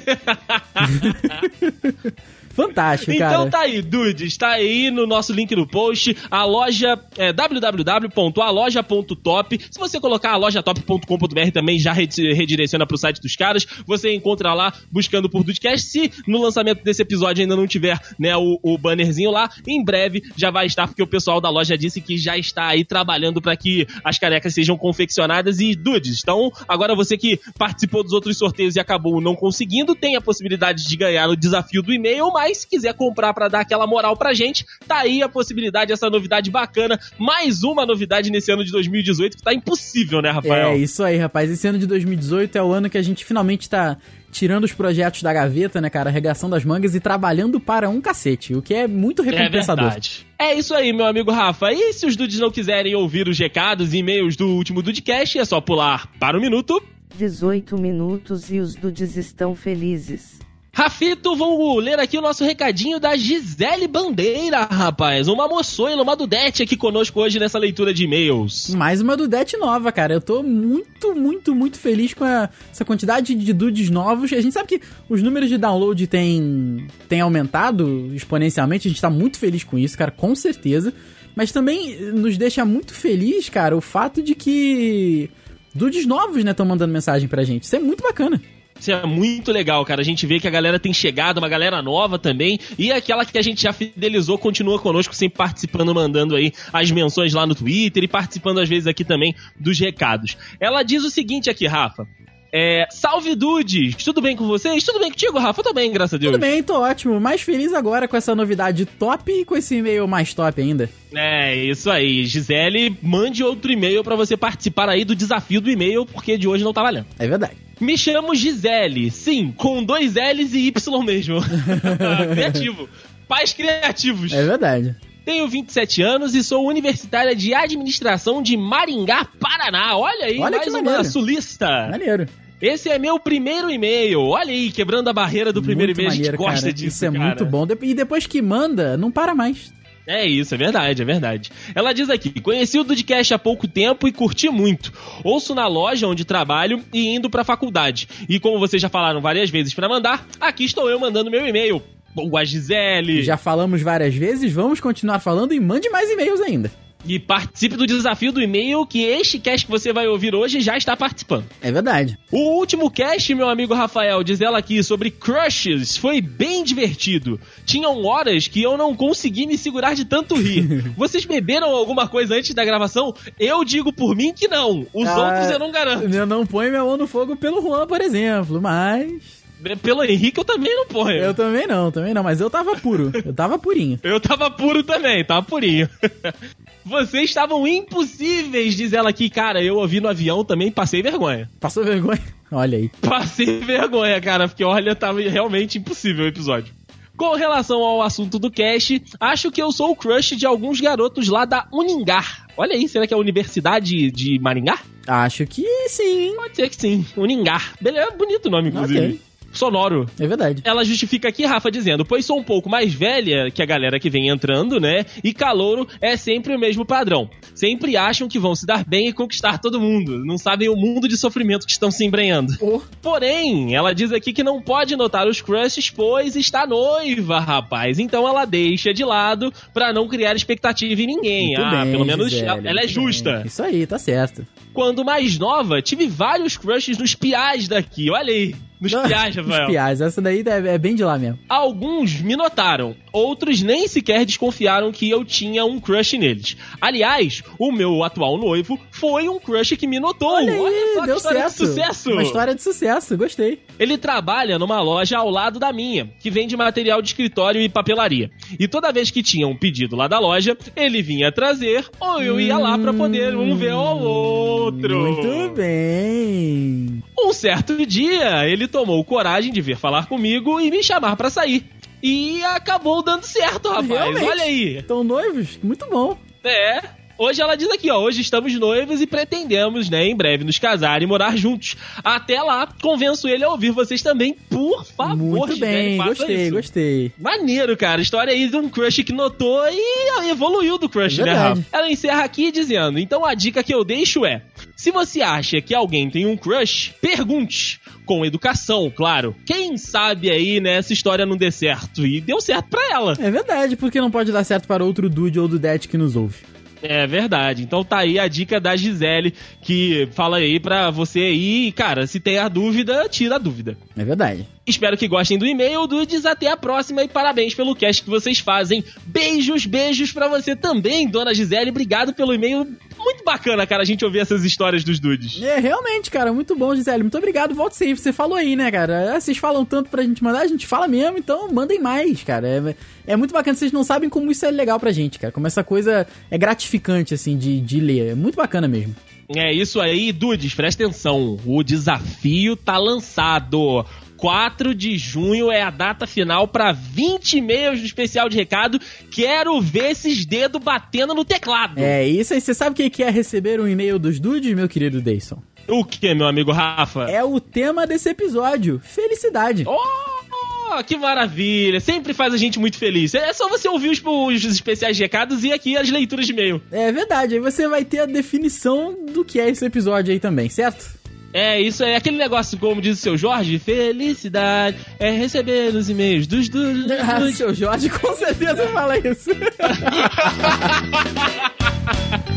Fantástico, 2.55 3.13
Então 3.13 3.31
cara. 3.31 3.51
tá 3.51 3.61
aí, 3.61 3.81
dudes, 3.83 4.37
tá 4.37 4.49
aí 4.51 4.91
no 4.91 5.07
nosso 5.07 5.33
link 5.33 5.55
no 5.57 5.67
post, 5.67 6.17
a 6.31 6.45
loja 6.45 6.99
é 7.17 7.33
www.aloja.top. 7.33 9.59
Se 9.71 9.79
você 9.79 10.01
colocar 10.01 10.33
alojatop.com.br 10.33 11.51
também 11.53 11.79
já 11.79 11.93
redi- 11.93 12.33
redireciona 12.33 12.87
pro 12.87 12.97
site 12.99 13.21
dos 13.21 13.37
caras. 13.37 13.67
Você 13.87 14.13
encontra 14.15 14.55
lá 14.55 14.73
buscando 14.91 15.29
por 15.29 15.45
Dudcast. 15.45 15.87
Se 15.89 16.11
no 16.27 16.41
lançamento 16.43 16.83
desse 16.83 17.03
episódio 17.03 17.43
ainda 17.43 17.57
não 17.57 17.67
tiver, 17.67 17.99
né, 18.19 18.37
o, 18.37 18.59
o 18.63 18.79
bannerzinho 18.79 19.31
lá, 19.31 19.51
em 19.67 19.83
breve 19.85 20.23
já 20.37 20.51
vai 20.51 20.67
estar 20.67 20.87
porque 20.87 21.03
o 21.03 21.07
pessoal 21.07 21.41
da 21.41 21.51
loja 21.51 21.77
disse 21.77 22.01
que 22.01 22.17
já 22.19 22.37
está 22.37 22.69
aí 22.69 22.85
trabalhando 22.85 23.41
para 23.41 23.57
que 23.57 23.87
as 24.05 24.19
canecas 24.19 24.55
sejam 24.55 24.77
confeccionadas 24.77 25.61
e 25.61 25.75
dudes. 25.75 26.21
Então, 26.23 26.51
agora 26.69 26.95
você 26.95 27.17
que 27.17 27.39
participou 27.59 28.03
dos 28.03 28.13
outros 28.13 28.37
sorteios 28.39 28.77
e 28.77 28.81
acabou 28.81 29.21
não 29.21 29.35
conseguindo, 29.35 29.95
tem 29.95 30.17
a 30.17 30.21
possibilidade 30.21 30.85
de 30.85 30.97
ganhar 30.97 31.29
o 31.29 31.37
desafio 31.37 31.83
do 31.83 31.93
e-mail, 31.93 32.31
mas 32.33 32.42
se 32.55 32.67
quiser 32.67 32.95
comprar 32.95 33.33
para 33.35 33.49
dar 33.49 33.61
aquela 33.61 33.87
moral 33.87 34.17
pra 34.17 34.33
gente, 34.35 34.65
tá 34.87 34.99
aí 34.99 35.23
a 35.23 35.29
possibilidade, 35.29 35.93
essa 35.93 36.09
novidade 36.11 36.51
bacana. 36.51 36.99
Mais 37.19 37.63
uma 37.63 37.87
novidade 37.87 38.31
nesse 38.31 38.51
ano 38.53 38.65
de 38.65 38.73
2018 38.73 39.37
que 39.37 39.43
tá 39.43 39.55
impossível, 39.55 40.21
né, 40.21 40.31
Rafael? 40.31 40.71
É 40.71 40.77
isso 40.77 41.03
aí, 41.03 41.17
rapaz. 41.17 41.51
Esse 41.51 41.67
ano 41.69 41.79
de 41.79 41.87
2018 41.87 42.57
é 42.57 42.63
o 42.63 42.73
ano 42.73 42.91
que 42.91 42.99
a 42.99 43.03
gente 43.03 43.25
finalmente 43.25 43.69
tá 43.69 43.97
tirando 44.31 44.65
os 44.65 44.73
projetos 44.73 45.23
da 45.23 45.33
gaveta, 45.33 45.81
né, 45.81 45.91
cara? 45.91 46.09
Arregaçando 46.09 46.57
as 46.57 46.65
mangas 46.65 46.95
e 46.95 47.01
trabalhando 47.01 47.61
para 47.61 47.89
um 47.91 48.01
cacete, 48.01 48.55
o 48.55 48.63
que 48.63 48.73
é 48.75 48.87
muito 48.89 49.23
É 49.23 49.27
recompensador. 49.27 49.85
verdade. 49.85 50.27
É 50.39 50.55
isso 50.55 50.75
aí, 50.75 50.93
meu 50.93 51.07
amigo 51.07 51.31
Rafa. 51.31 51.71
E 51.73 51.93
se 51.93 52.07
os 52.07 52.17
dudes 52.17 52.39
não 52.41 52.51
quiserem 52.51 52.95
ouvir 52.95 53.29
os 53.29 53.39
recados 53.39 53.93
e 53.93 53.99
e-mails 53.99 54.35
do 54.35 54.49
último 54.49 54.83
Dudcast, 54.83 55.39
é 55.39 55.45
só 55.45 55.61
pular 55.61 56.09
para 56.19 56.37
o 56.37 56.41
minuto 56.41 56.83
18 57.15 57.77
minutos 57.79 58.51
e 58.51 58.59
os 58.59 58.75
dudes 58.75 59.17
estão 59.19 59.55
felizes. 59.55 60.41
Rafito, 60.75 61.37
vamos 61.37 61.85
ler 61.85 62.01
aqui 62.01 62.17
o 62.17 62.23
nosso 62.23 62.43
recadinho 62.45 62.99
da 62.99 63.15
Gisele 63.15 63.87
Bandeira, 63.87 64.63
rapaz. 64.65 65.29
Uma 65.29 65.47
moçoila, 65.47 66.03
uma 66.03 66.17
Dudete 66.17 66.63
aqui 66.63 66.79
conosco 66.79 67.21
hoje 67.21 67.39
nessa 67.39 67.59
leitura 67.59 67.93
de 67.93 68.05
e-mails. 68.05 68.71
Mais 68.75 69.03
uma 69.03 69.15
Dudete 69.15 69.55
nova, 69.59 69.93
cara. 69.93 70.15
Eu 70.15 70.21
tô 70.23 70.43
muito, 70.43 71.15
muito, 71.15 71.55
muito 71.55 71.79
feliz 71.79 72.15
com 72.15 72.25
a- 72.25 72.49
essa 72.71 72.87
quantidade 72.87 73.35
de 73.35 73.53
dudes 73.53 73.91
novos. 73.91 74.33
A 74.33 74.41
gente 74.41 74.55
sabe 74.55 74.67
que 74.67 74.81
os 75.11 75.23
números 75.23 75.51
de 75.51 75.59
download 75.59 76.07
têm, 76.07 76.87
têm 77.07 77.21
aumentado 77.21 78.11
exponencialmente. 78.15 78.89
A 78.89 78.91
gente 78.91 79.01
tá 79.01 79.11
muito 79.11 79.39
feliz 79.39 79.63
com 79.65 79.77
isso, 79.79 79.99
cara, 79.99 80.11
com 80.11 80.35
certeza. 80.35 80.95
Mas 81.37 81.53
também 81.53 82.01
nos 82.15 82.39
deixa 82.39 82.65
muito 82.65 82.95
feliz, 82.95 83.47
cara, 83.51 83.77
o 83.77 83.81
fato 83.83 84.23
de 84.23 84.35
que 84.35 85.29
dudes 85.75 86.07
novos, 86.07 86.43
né, 86.43 86.53
estão 86.53 86.65
mandando 86.65 86.95
mensagem 86.95 87.29
pra 87.29 87.45
gente. 87.45 87.65
Isso 87.65 87.77
é 87.77 87.79
muito 87.79 88.03
bacana. 88.03 88.41
Isso 88.83 88.91
é 88.91 89.07
muito 89.07 89.53
legal, 89.53 89.85
cara. 89.85 90.01
A 90.01 90.05
gente 90.05 90.27
vê 90.27 90.41
que 90.41 90.49
a 90.49 90.51
galera 90.51 90.77
tem 90.77 90.93
chegado, 90.93 91.39
uma 91.39 91.49
galera 91.49 91.81
nova 91.81 92.19
também. 92.19 92.59
E 92.77 92.91
aquela 92.91 93.25
que 93.25 93.39
a 93.39 93.43
gente 93.43 93.63
já 93.63 93.73
fidelizou 93.73 94.37
continua 94.37 94.77
conosco, 94.77 95.15
sempre 95.15 95.39
participando, 95.39 95.95
mandando 95.95 96.35
aí 96.35 96.53
as 96.73 96.91
menções 96.91 97.33
lá 97.33 97.47
no 97.47 97.55
Twitter 97.55 98.03
e 98.03 98.09
participando 98.09 98.59
às 98.59 98.69
vezes 98.69 98.89
aqui 98.89 99.05
também 99.05 99.37
dos 99.59 99.79
recados. 99.79 100.37
Ela 100.59 100.83
diz 100.83 101.05
o 101.05 101.11
seguinte 101.11 101.49
aqui, 101.49 101.65
Rafa. 101.65 102.09
É, 102.53 102.87
salve 102.91 103.37
dudes, 103.37 103.95
tudo 104.05 104.21
bem 104.21 104.37
com 104.37 104.47
vocês? 104.49 104.83
Tudo 104.85 104.99
bem 104.99 105.11
contigo, 105.11 105.39
Rafa? 105.39 105.63
Tô 105.63 105.73
bem, 105.73 105.91
graças 105.93 106.15
a 106.15 106.19
Deus. 106.19 106.33
Tudo 106.33 106.41
bem, 106.41 106.61
tô 106.61 106.81
ótimo. 106.81 107.21
Mais 107.21 107.41
feliz 107.41 107.73
agora 107.73 108.09
com 108.09 108.17
essa 108.17 108.35
novidade 108.35 108.85
top 108.85 109.31
e 109.31 109.45
com 109.45 109.57
esse 109.57 109.77
e-mail 109.77 110.09
mais 110.09 110.35
top 110.35 110.61
ainda. 110.61 110.91
É, 111.15 111.55
isso 111.55 111.89
aí. 111.89 112.27
Gisele, 112.27 112.99
mande 113.01 113.45
outro 113.45 113.71
e-mail 113.71 114.03
pra 114.03 114.17
você 114.17 114.37
participar 114.37 114.89
aí 114.89 115.05
do 115.05 115.15
desafio 115.15 115.61
do 115.61 115.71
e-mail, 115.71 116.05
porque 116.05 116.37
de 116.37 116.49
hoje 116.49 116.65
não 116.65 116.73
tá 116.73 116.83
valendo. 116.83 117.07
É 117.17 117.29
verdade. 117.29 117.55
Me 117.83 117.99
chamo 117.99 118.33
Gisele, 118.33 119.11
sim, 119.11 119.53
com 119.57 119.83
dois 119.83 120.15
L's 120.15 120.55
e 120.55 120.69
Y 120.69 121.03
mesmo. 121.05 121.41
Criativo. 122.33 122.89
Pais 123.27 123.53
criativos. 123.53 124.33
É 124.33 124.45
verdade. 124.45 124.95
Tenho 125.25 125.49
27 125.49 126.01
anos 126.01 126.35
e 126.37 126.45
sou 126.45 126.65
universitária 126.67 127.35
de 127.35 127.53
administração 127.53 128.41
de 128.41 128.57
Maringá, 128.57 129.25
Paraná. 129.25 129.97
Olha 129.97 130.27
aí, 130.27 130.39
Olha 130.39 130.59
mais 130.59 130.69
uma 130.69 130.83
maneiro. 130.83 131.05
sulista. 131.05 131.89
Maneiro. 131.91 132.27
Esse 132.61 132.89
é 132.89 133.01
meu 133.01 133.19
primeiro 133.19 133.69
e-mail. 133.69 134.21
Olha 134.21 134.53
aí, 134.53 134.71
quebrando 134.71 135.09
a 135.11 135.13
barreira 135.13 135.53
do 135.53 135.61
primeiro 135.61 135.91
e-mail. 135.91 136.09
a 136.09 136.15
gente 136.15 136.37
gosta 136.37 136.61
cara. 136.61 136.73
disso, 136.73 136.87
Isso 136.87 137.05
é 137.05 137.11
cara. 137.11 137.25
muito 137.25 137.45
bom. 137.45 137.67
E 137.83 137.95
depois 137.95 138.29
que 138.29 138.41
manda, 138.41 138.97
não 138.97 139.11
para 139.11 139.35
mais. 139.35 139.73
É 140.07 140.27
isso, 140.27 140.55
é 140.55 140.59
verdade, 140.59 141.01
é 141.01 141.05
verdade. 141.05 141.51
Ela 141.75 141.93
diz 141.93 142.11
aqui: 142.11 142.41
conheci 142.41 142.79
o 142.79 142.85
Dudcast 142.85 143.35
há 143.35 143.39
pouco 143.39 143.69
tempo 143.69 144.09
e 144.09 144.13
curti 144.13 144.49
muito. 144.49 144.93
Ouço 145.23 145.55
na 145.55 145.67
loja 145.67 146.09
onde 146.09 146.25
trabalho 146.25 146.83
e 146.93 147.15
indo 147.15 147.31
pra 147.31 147.45
faculdade. 147.45 148.09
E 148.29 148.41
como 148.41 148.59
vocês 148.59 148.83
já 148.83 148.89
falaram 148.89 149.21
várias 149.21 149.51
vezes 149.51 149.75
pra 149.75 149.89
mandar, 149.89 150.27
aqui 150.41 150.65
estou 150.65 150.91
eu 150.91 150.99
mandando 150.99 151.31
meu 151.31 151.47
e-mail. 151.47 151.83
Boa, 152.15 152.45
Gisele! 152.45 153.23
Já 153.23 153.37
falamos 153.37 153.81
várias 153.81 154.15
vezes, 154.15 154.53
vamos 154.53 154.81
continuar 154.81 155.19
falando 155.19 155.55
e 155.55 155.61
mande 155.61 155.89
mais 155.89 156.11
e-mails 156.11 156.41
ainda. 156.41 156.71
E 157.05 157.19
participe 157.19 157.77
do 157.77 157.87
desafio 157.87 158.31
do 158.33 158.41
e-mail 158.41 158.87
que 158.87 159.03
este 159.03 159.39
cast 159.39 159.67
que 159.67 159.71
você 159.73 159.93
vai 159.93 160.07
ouvir 160.07 160.35
hoje 160.35 160.61
já 160.61 160.77
está 160.77 160.97
participando. 160.97 161.45
É 161.61 161.73
verdade. 161.73 162.17
O 162.31 162.59
último 162.59 162.91
cast, 162.91 163.35
meu 163.35 163.49
amigo 163.49 163.75
Rafael, 163.75 164.23
diz 164.23 164.41
ela 164.41 164.59
aqui 164.59 164.83
sobre 164.85 165.11
crushes, 165.11 165.97
foi 165.97 166.21
bem 166.21 166.63
divertido. 166.63 167.41
Tinham 167.67 168.05
horas 168.05 168.47
que 168.47 168.63
eu 168.63 168.77
não 168.77 168.95
consegui 168.95 169.47
me 169.47 169.59
segurar 169.59 169.95
de 169.95 170.05
tanto 170.05 170.35
rir. 170.37 170.93
Vocês 170.97 171.25
beberam 171.25 171.71
alguma 171.75 172.07
coisa 172.07 172.35
antes 172.37 172.55
da 172.55 172.65
gravação? 172.65 173.15
Eu 173.39 173.65
digo 173.65 173.93
por 173.93 174.15
mim 174.15 174.33
que 174.33 174.47
não. 174.47 174.87
Os 174.93 175.09
Ah, 175.09 175.17
outros 175.17 175.51
eu 175.51 175.59
não 175.59 175.73
garanto. 175.73 176.15
Eu 176.15 176.27
não 176.27 176.47
ponho 176.47 176.71
minha 176.71 176.85
mão 176.85 176.97
no 176.97 177.07
fogo 177.07 177.35
pelo 177.37 177.61
Juan, 177.63 177.87
por 177.87 178.01
exemplo, 178.01 178.61
mas. 178.63 179.42
Pelo 179.83 180.05
Henrique 180.05 180.39
eu 180.39 180.45
também 180.45 180.75
não 180.75 180.87
ponho. 180.87 181.19
Eu 181.19 181.35
também 181.35 181.67
não, 181.67 181.91
também 181.91 182.13
não, 182.13 182.23
mas 182.23 182.41
eu 182.41 182.51
tava 182.51 182.77
puro. 182.77 183.13
Eu 183.25 183.33
tava 183.33 183.59
purinho. 183.59 183.99
Eu 184.03 184.21
tava 184.21 184.51
puro 184.51 184.83
também, 184.83 185.25
tava 185.25 185.43
purinho. 185.43 185.89
Vocês 186.85 187.31
estavam 187.31 187.67
impossíveis, 187.67 188.75
diz 188.75 188.93
ela 188.93 189.11
aqui. 189.11 189.31
Cara, 189.31 189.63
eu 189.63 189.77
ouvi 189.77 190.01
no 190.01 190.09
avião 190.09 190.45
também 190.45 190.71
passei 190.71 191.01
vergonha. 191.03 191.49
Passou 191.61 191.85
vergonha? 191.85 192.21
Olha 192.51 192.77
aí. 192.77 192.91
Passei 193.01 193.61
vergonha, 193.61 194.21
cara, 194.21 194.49
porque 194.49 194.65
olha, 194.65 194.95
tava 194.95 195.21
realmente 195.21 195.79
impossível 195.79 196.25
o 196.25 196.29
episódio. 196.29 196.75
Com 197.17 197.35
relação 197.35 197.83
ao 197.83 198.03
assunto 198.03 198.39
do 198.39 198.51
cast, 198.51 199.03
acho 199.21 199.51
que 199.51 199.63
eu 199.63 199.71
sou 199.71 199.91
o 199.91 199.97
crush 199.97 200.37
de 200.37 200.45
alguns 200.45 200.81
garotos 200.81 201.29
lá 201.29 201.45
da 201.45 201.69
Uningar. 201.73 202.47
Olha 202.57 202.75
aí, 202.75 202.89
será 202.89 203.07
que 203.07 203.15
é 203.15 203.17
a 203.17 203.21
Universidade 203.21 204.11
de 204.11 204.39
Maringá? 204.41 204.79
Acho 205.07 205.47
que 205.47 205.65
sim, 205.89 206.27
hein? 206.27 206.35
Pode 206.37 206.57
ser 206.57 206.69
que 206.69 206.77
sim, 206.77 207.07
Uningar. 207.17 207.75
Beleza, 207.81 208.11
bonito 208.13 208.47
o 208.47 208.51
nome, 208.51 208.71
inclusive. 208.71 209.07
Ok. 209.07 209.32
Sonoro. 209.53 210.07
É 210.19 210.27
verdade. 210.27 210.63
Ela 210.65 210.85
justifica 210.85 211.29
aqui, 211.29 211.45
Rafa, 211.45 211.71
dizendo: 211.71 212.05
Pois 212.05 212.25
sou 212.25 212.39
um 212.39 212.45
pouco 212.45 212.69
mais 212.69 212.93
velha 212.93 213.51
que 213.51 213.63
a 213.63 213.67
galera 213.67 214.01
que 214.01 214.11
vem 214.11 214.29
entrando, 214.29 214.81
né? 214.81 215.05
E 215.23 215.33
calouro 215.33 215.87
é 216.01 216.17
sempre 216.17 216.55
o 216.55 216.59
mesmo 216.59 216.85
padrão. 216.85 217.29
Sempre 217.55 217.97
acham 217.97 218.29
que 218.29 218.39
vão 218.39 218.55
se 218.55 218.67
dar 218.67 218.85
bem 218.85 219.09
e 219.09 219.13
conquistar 219.13 219.59
todo 219.59 219.81
mundo. 219.81 220.25
Não 220.25 220.39
sabem 220.39 220.69
o 220.69 220.77
mundo 220.77 221.07
de 221.07 221.17
sofrimento 221.17 221.67
que 221.67 221.73
estão 221.73 221.91
se 221.91 222.05
embrenhando. 222.05 222.53
Oh. 222.61 222.81
Porém, 223.01 223.75
ela 223.75 223.95
diz 223.95 224.13
aqui 224.13 224.33
que 224.33 224.43
não 224.43 224.61
pode 224.61 224.97
notar 224.97 225.27
os 225.27 225.41
crushes, 225.41 225.91
pois 225.91 226.37
está 226.37 226.67
noiva, 226.67 227.39
rapaz. 227.39 227.99
Então 227.99 228.27
ela 228.27 228.45
deixa 228.45 228.93
de 228.93 229.05
lado 229.05 229.53
pra 229.73 229.93
não 229.93 230.09
criar 230.09 230.35
expectativa 230.35 231.01
em 231.01 231.07
ninguém. 231.07 231.47
Muito 231.49 231.63
ah, 231.63 231.85
bem, 231.85 231.93
pelo 231.93 232.05
menos 232.05 232.31
Gisele, 232.31 232.69
ela, 232.69 232.81
é 232.81 232.89
justa. 232.89 233.39
bem. 233.39 233.47
Isso 233.47 233.63
aí, 233.63 233.87
tá 233.87 233.99
certo. 233.99 234.47
Quando 234.73 235.05
mais 235.05 235.39
nova, 235.39 235.83
tive 235.83 236.07
vários 236.07 236.57
crushes 236.57 236.97
nos 236.97 237.15
piais 237.15 237.69
daqui. 237.69 238.11
Olha 238.11 238.33
aí. 238.33 238.55
Nos 238.83 238.93
piais, 239.07 239.37
Os 239.37 239.47
Rafael. 239.47 239.69
piais, 239.69 240.01
essa 240.01 240.21
daí 240.21 240.43
é 240.45 240.75
é 240.75 240.79
bem 240.79 240.97
de 240.97 241.05
lá 241.05 241.17
mesmo. 241.17 241.39
Alguns 241.49 242.21
me 242.21 242.35
notaram, 242.35 242.97
outros 243.13 243.63
nem 243.63 243.87
sequer 243.87 244.25
desconfiaram 244.25 244.91
que 244.91 245.09
eu 245.09 245.25
tinha 245.25 245.65
um 245.65 245.79
crush 245.79 246.19
neles. 246.19 246.57
Aliás, 246.81 247.45
o 247.59 247.71
meu 247.71 248.03
atual 248.03 248.37
noivo 248.37 248.77
foi 248.91 249.29
um 249.29 249.39
crush 249.39 249.77
que 249.77 249.87
me 249.87 250.01
notou. 250.01 250.33
Olha 250.35 250.53
aí, 250.53 250.93
só 250.95 251.01
que 251.03 251.07
deu 251.07 251.21
certo. 251.21 251.57
sucesso. 251.59 252.11
Uma 252.11 252.23
história 252.25 252.55
de 252.55 252.63
sucesso, 252.63 253.17
gostei. 253.17 253.61
Ele 253.79 253.97
trabalha 253.97 254.59
numa 254.59 254.81
loja 254.81 255.19
ao 255.19 255.31
lado 255.31 255.61
da 255.61 255.73
minha, 255.73 256.11
que 256.19 256.31
vende 256.31 256.57
material 256.57 257.01
de 257.01 257.09
escritório 257.09 257.61
e 257.61 257.69
papelaria. 257.69 258.31
E 258.59 258.67
toda 258.67 258.91
vez 258.93 259.11
que 259.11 259.23
tinha 259.23 259.47
um 259.47 259.57
pedido 259.57 259.95
lá 259.95 260.09
da 260.09 260.19
loja, 260.19 260.57
ele 260.75 261.03
vinha 261.03 261.31
trazer 261.31 261.87
ou 262.01 262.21
eu 262.21 262.41
ia 262.41 262.59
lá 262.59 262.77
pra 262.77 262.93
poder 262.93 263.37
um 263.37 263.55
ver 263.55 263.71
ao 263.71 264.01
outro. 264.01 264.99
Muito 265.01 265.55
bem. 265.55 267.03
Um 267.19 267.33
certo 267.33 267.87
dia, 267.87 268.49
ele 268.49 268.67
tomou 268.73 269.05
coragem 269.05 269.53
de 269.53 269.61
vir 269.61 269.77
falar 269.77 270.07
comigo 270.07 270.59
e 270.59 270.71
me 270.71 270.83
chamar 270.83 271.15
pra 271.15 271.31
sair. 271.31 271.65
E 272.03 272.43
acabou 272.43 273.01
dando 273.03 273.23
certo, 273.23 273.69
rapaz. 273.69 273.87
Realmente. 273.89 274.25
Olha 274.29 274.43
aí. 274.43 274.79
Estão 274.79 275.05
noivos? 275.05 275.61
Muito 275.63 275.89
bom. 275.89 276.19
É. 276.43 276.81
Hoje 277.23 277.41
ela 277.41 277.55
diz 277.55 277.71
aqui, 277.71 277.89
ó, 277.89 278.01
hoje 278.01 278.21
estamos 278.21 278.53
noivos 278.59 279.01
e 279.01 279.07
pretendemos, 279.07 279.89
né, 279.89 280.05
em 280.05 280.17
breve 280.17 280.43
nos 280.43 280.59
casar 280.59 281.03
e 281.03 281.07
morar 281.07 281.37
juntos. 281.37 281.77
Até 282.03 282.43
lá, 282.43 282.67
convenço 282.83 283.29
ele 283.29 283.45
a 283.45 283.49
ouvir 283.49 283.71
vocês 283.71 284.03
também, 284.03 284.35
por 284.51 284.85
favor. 284.85 285.17
Muito 285.47 285.57
bem, 285.57 285.99
gostei, 285.99 286.43
isso. 286.43 286.51
gostei. 286.51 287.13
Maneiro, 287.17 287.77
cara. 287.77 288.03
História 288.03 288.33
aí 288.33 288.49
de 288.49 288.57
um 288.57 288.69
crush 288.69 289.05
que 289.05 289.13
notou 289.13 289.63
e 289.71 290.31
evoluiu 290.31 290.79
do 290.79 290.89
crush, 290.89 291.19
né. 291.19 291.33
Rafa? 291.33 291.65
Ela 291.71 291.93
encerra 291.93 292.25
aqui 292.25 292.51
dizendo: 292.51 292.99
então 292.99 293.25
a 293.25 293.35
dica 293.35 293.63
que 293.63 293.73
eu 293.73 293.85
deixo 293.85 294.27
é: 294.27 294.43
se 294.75 294.91
você 294.91 295.23
acha 295.23 295.61
que 295.61 295.77
alguém 295.77 296.11
tem 296.11 296.27
um 296.27 296.37
crush, 296.37 296.93
pergunte. 297.01 297.81
Com 298.05 298.27
educação, 298.27 298.93
claro. 298.95 299.35
Quem 299.47 299.79
sabe 299.79 300.29
aí, 300.29 300.61
né, 300.61 300.79
essa 300.79 300.93
história 300.93 301.25
não 301.25 301.37
dê 301.37 301.53
certo. 301.53 302.05
E 302.05 302.21
deu 302.21 302.41
certo 302.41 302.69
pra 302.69 302.91
ela. 302.91 303.17
É 303.21 303.31
verdade, 303.31 303.77
porque 303.77 304.01
não 304.01 304.11
pode 304.11 304.33
dar 304.33 304.43
certo 304.43 304.67
para 304.67 304.85
outro 304.85 305.09
dude 305.09 305.39
ou 305.39 305.47
dudete 305.47 305.87
que 305.87 305.97
nos 305.97 306.17
ouve. 306.17 306.52
É 306.83 307.07
verdade. 307.07 307.63
Então 307.63 307.85
tá 307.85 307.99
aí 307.99 308.19
a 308.19 308.27
dica 308.27 308.61
da 308.61 308.77
Gisele, 308.77 309.35
que 309.63 310.09
fala 310.13 310.39
aí 310.39 310.59
pra 310.59 310.91
você 310.91 311.21
aí, 311.21 311.73
cara, 311.73 312.07
se 312.07 312.19
tem 312.19 312.39
a 312.39 312.49
dúvida, 312.49 313.09
tira 313.09 313.37
a 313.37 313.39
dúvida. 313.39 313.77
É 313.97 314.05
verdade. 314.05 314.47
Espero 314.65 314.97
que 314.97 315.09
gostem 315.09 315.37
do 315.37 315.45
e-mail, 315.47 315.87
Dudes. 315.89 316.25
Até 316.25 316.49
a 316.49 316.57
próxima 316.57 317.03
e 317.03 317.09
parabéns 317.09 317.53
pelo 317.53 317.75
cast 317.75 318.05
que 318.05 318.09
vocês 318.09 318.39
fazem. 318.39 318.85
Beijos, 319.05 319.67
beijos 319.67 320.13
pra 320.13 320.29
você 320.29 320.55
também, 320.55 321.09
dona 321.09 321.35
Gisele. 321.35 321.71
Obrigado 321.71 322.15
pelo 322.15 322.33
e-mail. 322.33 322.65
Muito 322.97 323.25
bacana, 323.25 323.67
cara, 323.67 323.83
a 323.83 323.85
gente 323.85 324.05
ouvir 324.05 324.21
essas 324.21 324.45
histórias 324.45 324.85
dos 324.85 325.01
Dudes. 325.01 325.43
É, 325.43 325.59
realmente, 325.59 326.09
cara, 326.13 326.33
muito 326.33 326.55
bom, 326.55 326.77
Gisele. 326.77 327.03
Muito 327.03 327.19
obrigado, 327.19 327.55
volte 327.55 327.75
sempre. 327.75 327.97
Você 327.97 328.13
falou 328.13 328.37
aí, 328.37 328.55
né, 328.55 328.71
cara? 328.71 329.17
Ah, 329.17 329.21
Vocês 329.21 329.37
falam 329.37 329.65
tanto 329.65 329.91
pra 329.91 330.03
gente 330.03 330.23
mandar, 330.23 330.43
a 330.43 330.47
gente 330.47 330.65
fala 330.65 330.87
mesmo, 330.87 331.19
então 331.19 331.51
mandem 331.51 331.81
mais, 331.81 332.23
cara. 332.23 332.47
É, 332.47 333.13
é 333.15 333.17
muito 333.17 333.35
bacana, 333.35 333.57
vocês 333.57 333.73
não 333.73 333.83
sabem 333.83 334.09
como 334.09 334.31
isso 334.31 334.47
é 334.47 334.51
legal 334.53 334.79
pra 334.79 334.93
gente, 334.93 335.19
cara. 335.19 335.33
Como 335.33 335.49
essa 335.49 335.65
coisa 335.65 336.07
é 336.31 336.39
gratificante, 336.39 337.13
assim, 337.13 337.37
de, 337.37 337.61
de 337.61 337.81
ler. 337.81 338.11
É 338.11 338.15
muito 338.15 338.37
bacana 338.37 338.69
mesmo. 338.69 338.95
É 339.35 339.53
isso 339.53 339.81
aí, 339.81 340.13
Dudes, 340.13 340.55
presta 340.55 340.85
atenção. 340.85 341.39
O 341.45 341.63
desafio 341.65 342.55
tá 342.55 342.79
lançado. 342.79 343.85
4 344.23 344.73
de 344.73 344.97
junho 344.97 345.51
é 345.51 345.63
a 345.63 345.71
data 345.71 346.07
final 346.07 346.47
pra 346.47 346.71
20 346.71 347.39
e-mails 347.39 347.81
do 347.81 347.87
especial 347.87 348.29
de 348.29 348.37
recado. 348.37 348.79
Quero 349.11 349.61
ver 349.61 349.91
esses 349.91 350.25
dedos 350.25 350.63
batendo 350.63 351.13
no 351.13 351.25
teclado. 351.25 351.81
É 351.81 352.07
isso 352.07 352.33
aí. 352.33 352.41
Você 352.41 352.55
sabe 352.55 352.87
o 352.87 352.91
que 352.91 353.03
é 353.03 353.11
receber 353.11 353.61
um 353.61 353.67
e-mail 353.67 353.99
dos 353.99 354.21
dudes, 354.21 354.55
meu 354.55 354.69
querido 354.69 355.03
Dayson? 355.03 355.43
O 355.67 355.85
que, 355.85 356.15
meu 356.15 356.29
amigo 356.29 356.53
Rafa? 356.53 357.11
É 357.11 357.25
o 357.25 357.41
tema 357.41 357.85
desse 357.85 358.11
episódio: 358.11 358.81
felicidade. 358.85 359.65
Oh, 359.67 360.85
que 360.85 360.97
maravilha! 360.97 361.81
Sempre 361.81 362.15
faz 362.15 362.33
a 362.33 362.37
gente 362.37 362.61
muito 362.61 362.79
feliz. 362.79 363.17
É 363.17 363.33
só 363.33 363.49
você 363.49 363.69
ouvir 363.69 363.89
os, 363.89 364.01
os 364.05 364.45
especiais 364.45 364.97
de 364.97 365.03
recados 365.03 365.43
e 365.43 365.53
aqui 365.53 365.77
as 365.77 365.91
leituras 365.91 366.27
de 366.27 366.33
e-mail. 366.33 366.63
É 366.71 366.93
verdade, 366.93 367.35
aí 367.35 367.41
você 367.41 367.67
vai 367.67 367.85
ter 367.85 367.99
a 367.99 368.07
definição 368.07 368.97
do 369.13 369.25
que 369.25 369.41
é 369.41 369.51
esse 369.51 369.65
episódio 369.65 370.13
aí 370.13 370.21
também, 370.21 370.49
certo? 370.49 371.02
É, 371.33 371.61
isso 371.61 371.83
é 371.83 371.97
aquele 371.97 372.17
negócio, 372.19 372.59
como 372.59 372.81
diz 372.81 372.99
o 372.99 373.01
seu 373.01 373.17
Jorge, 373.17 373.59
felicidade 373.59 374.77
é 374.99 375.11
receber 375.11 375.75
os 375.75 375.89
e-mails 375.89 376.27
dos 376.27 376.49
dos. 376.49 376.85
dos- 376.87 376.91
Ah, 377.01 377.33
seu 377.33 377.55
Jorge 377.55 377.89
com 377.89 378.13
certeza 378.15 378.69
fala 378.69 378.99
isso. 378.99 379.31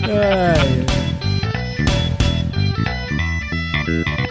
É. 0.07 0.53
É, 3.87 4.24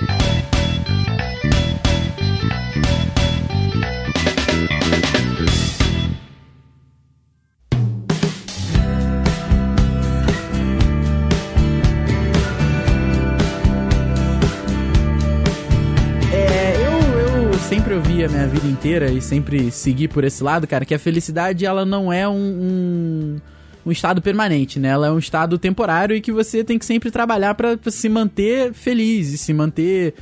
a 18.24 18.28
minha 18.28 18.46
vida 18.46 18.66
inteira 18.66 19.10
e 19.10 19.20
sempre 19.20 19.70
segui 19.70 20.08
por 20.08 20.24
esse 20.24 20.42
lado, 20.42 20.66
cara, 20.66 20.84
que 20.84 20.94
a 20.94 20.98
felicidade 20.98 21.66
ela 21.66 21.84
não 21.84 22.12
é 22.12 22.28
um, 22.28 22.34
um, 22.34 23.40
um 23.86 23.92
estado 23.92 24.22
permanente, 24.22 24.78
né? 24.78 24.88
Ela 24.88 25.08
é 25.08 25.10
um 25.10 25.18
estado 25.18 25.58
temporário 25.58 26.16
e 26.16 26.20
que 26.20 26.32
você 26.32 26.64
tem 26.64 26.78
que 26.78 26.84
sempre 26.84 27.10
trabalhar 27.10 27.54
pra 27.54 27.78
se 27.88 28.08
manter 28.08 28.72
feliz 28.72 29.32
e 29.32 29.38
se 29.38 29.52
manter 29.52 30.14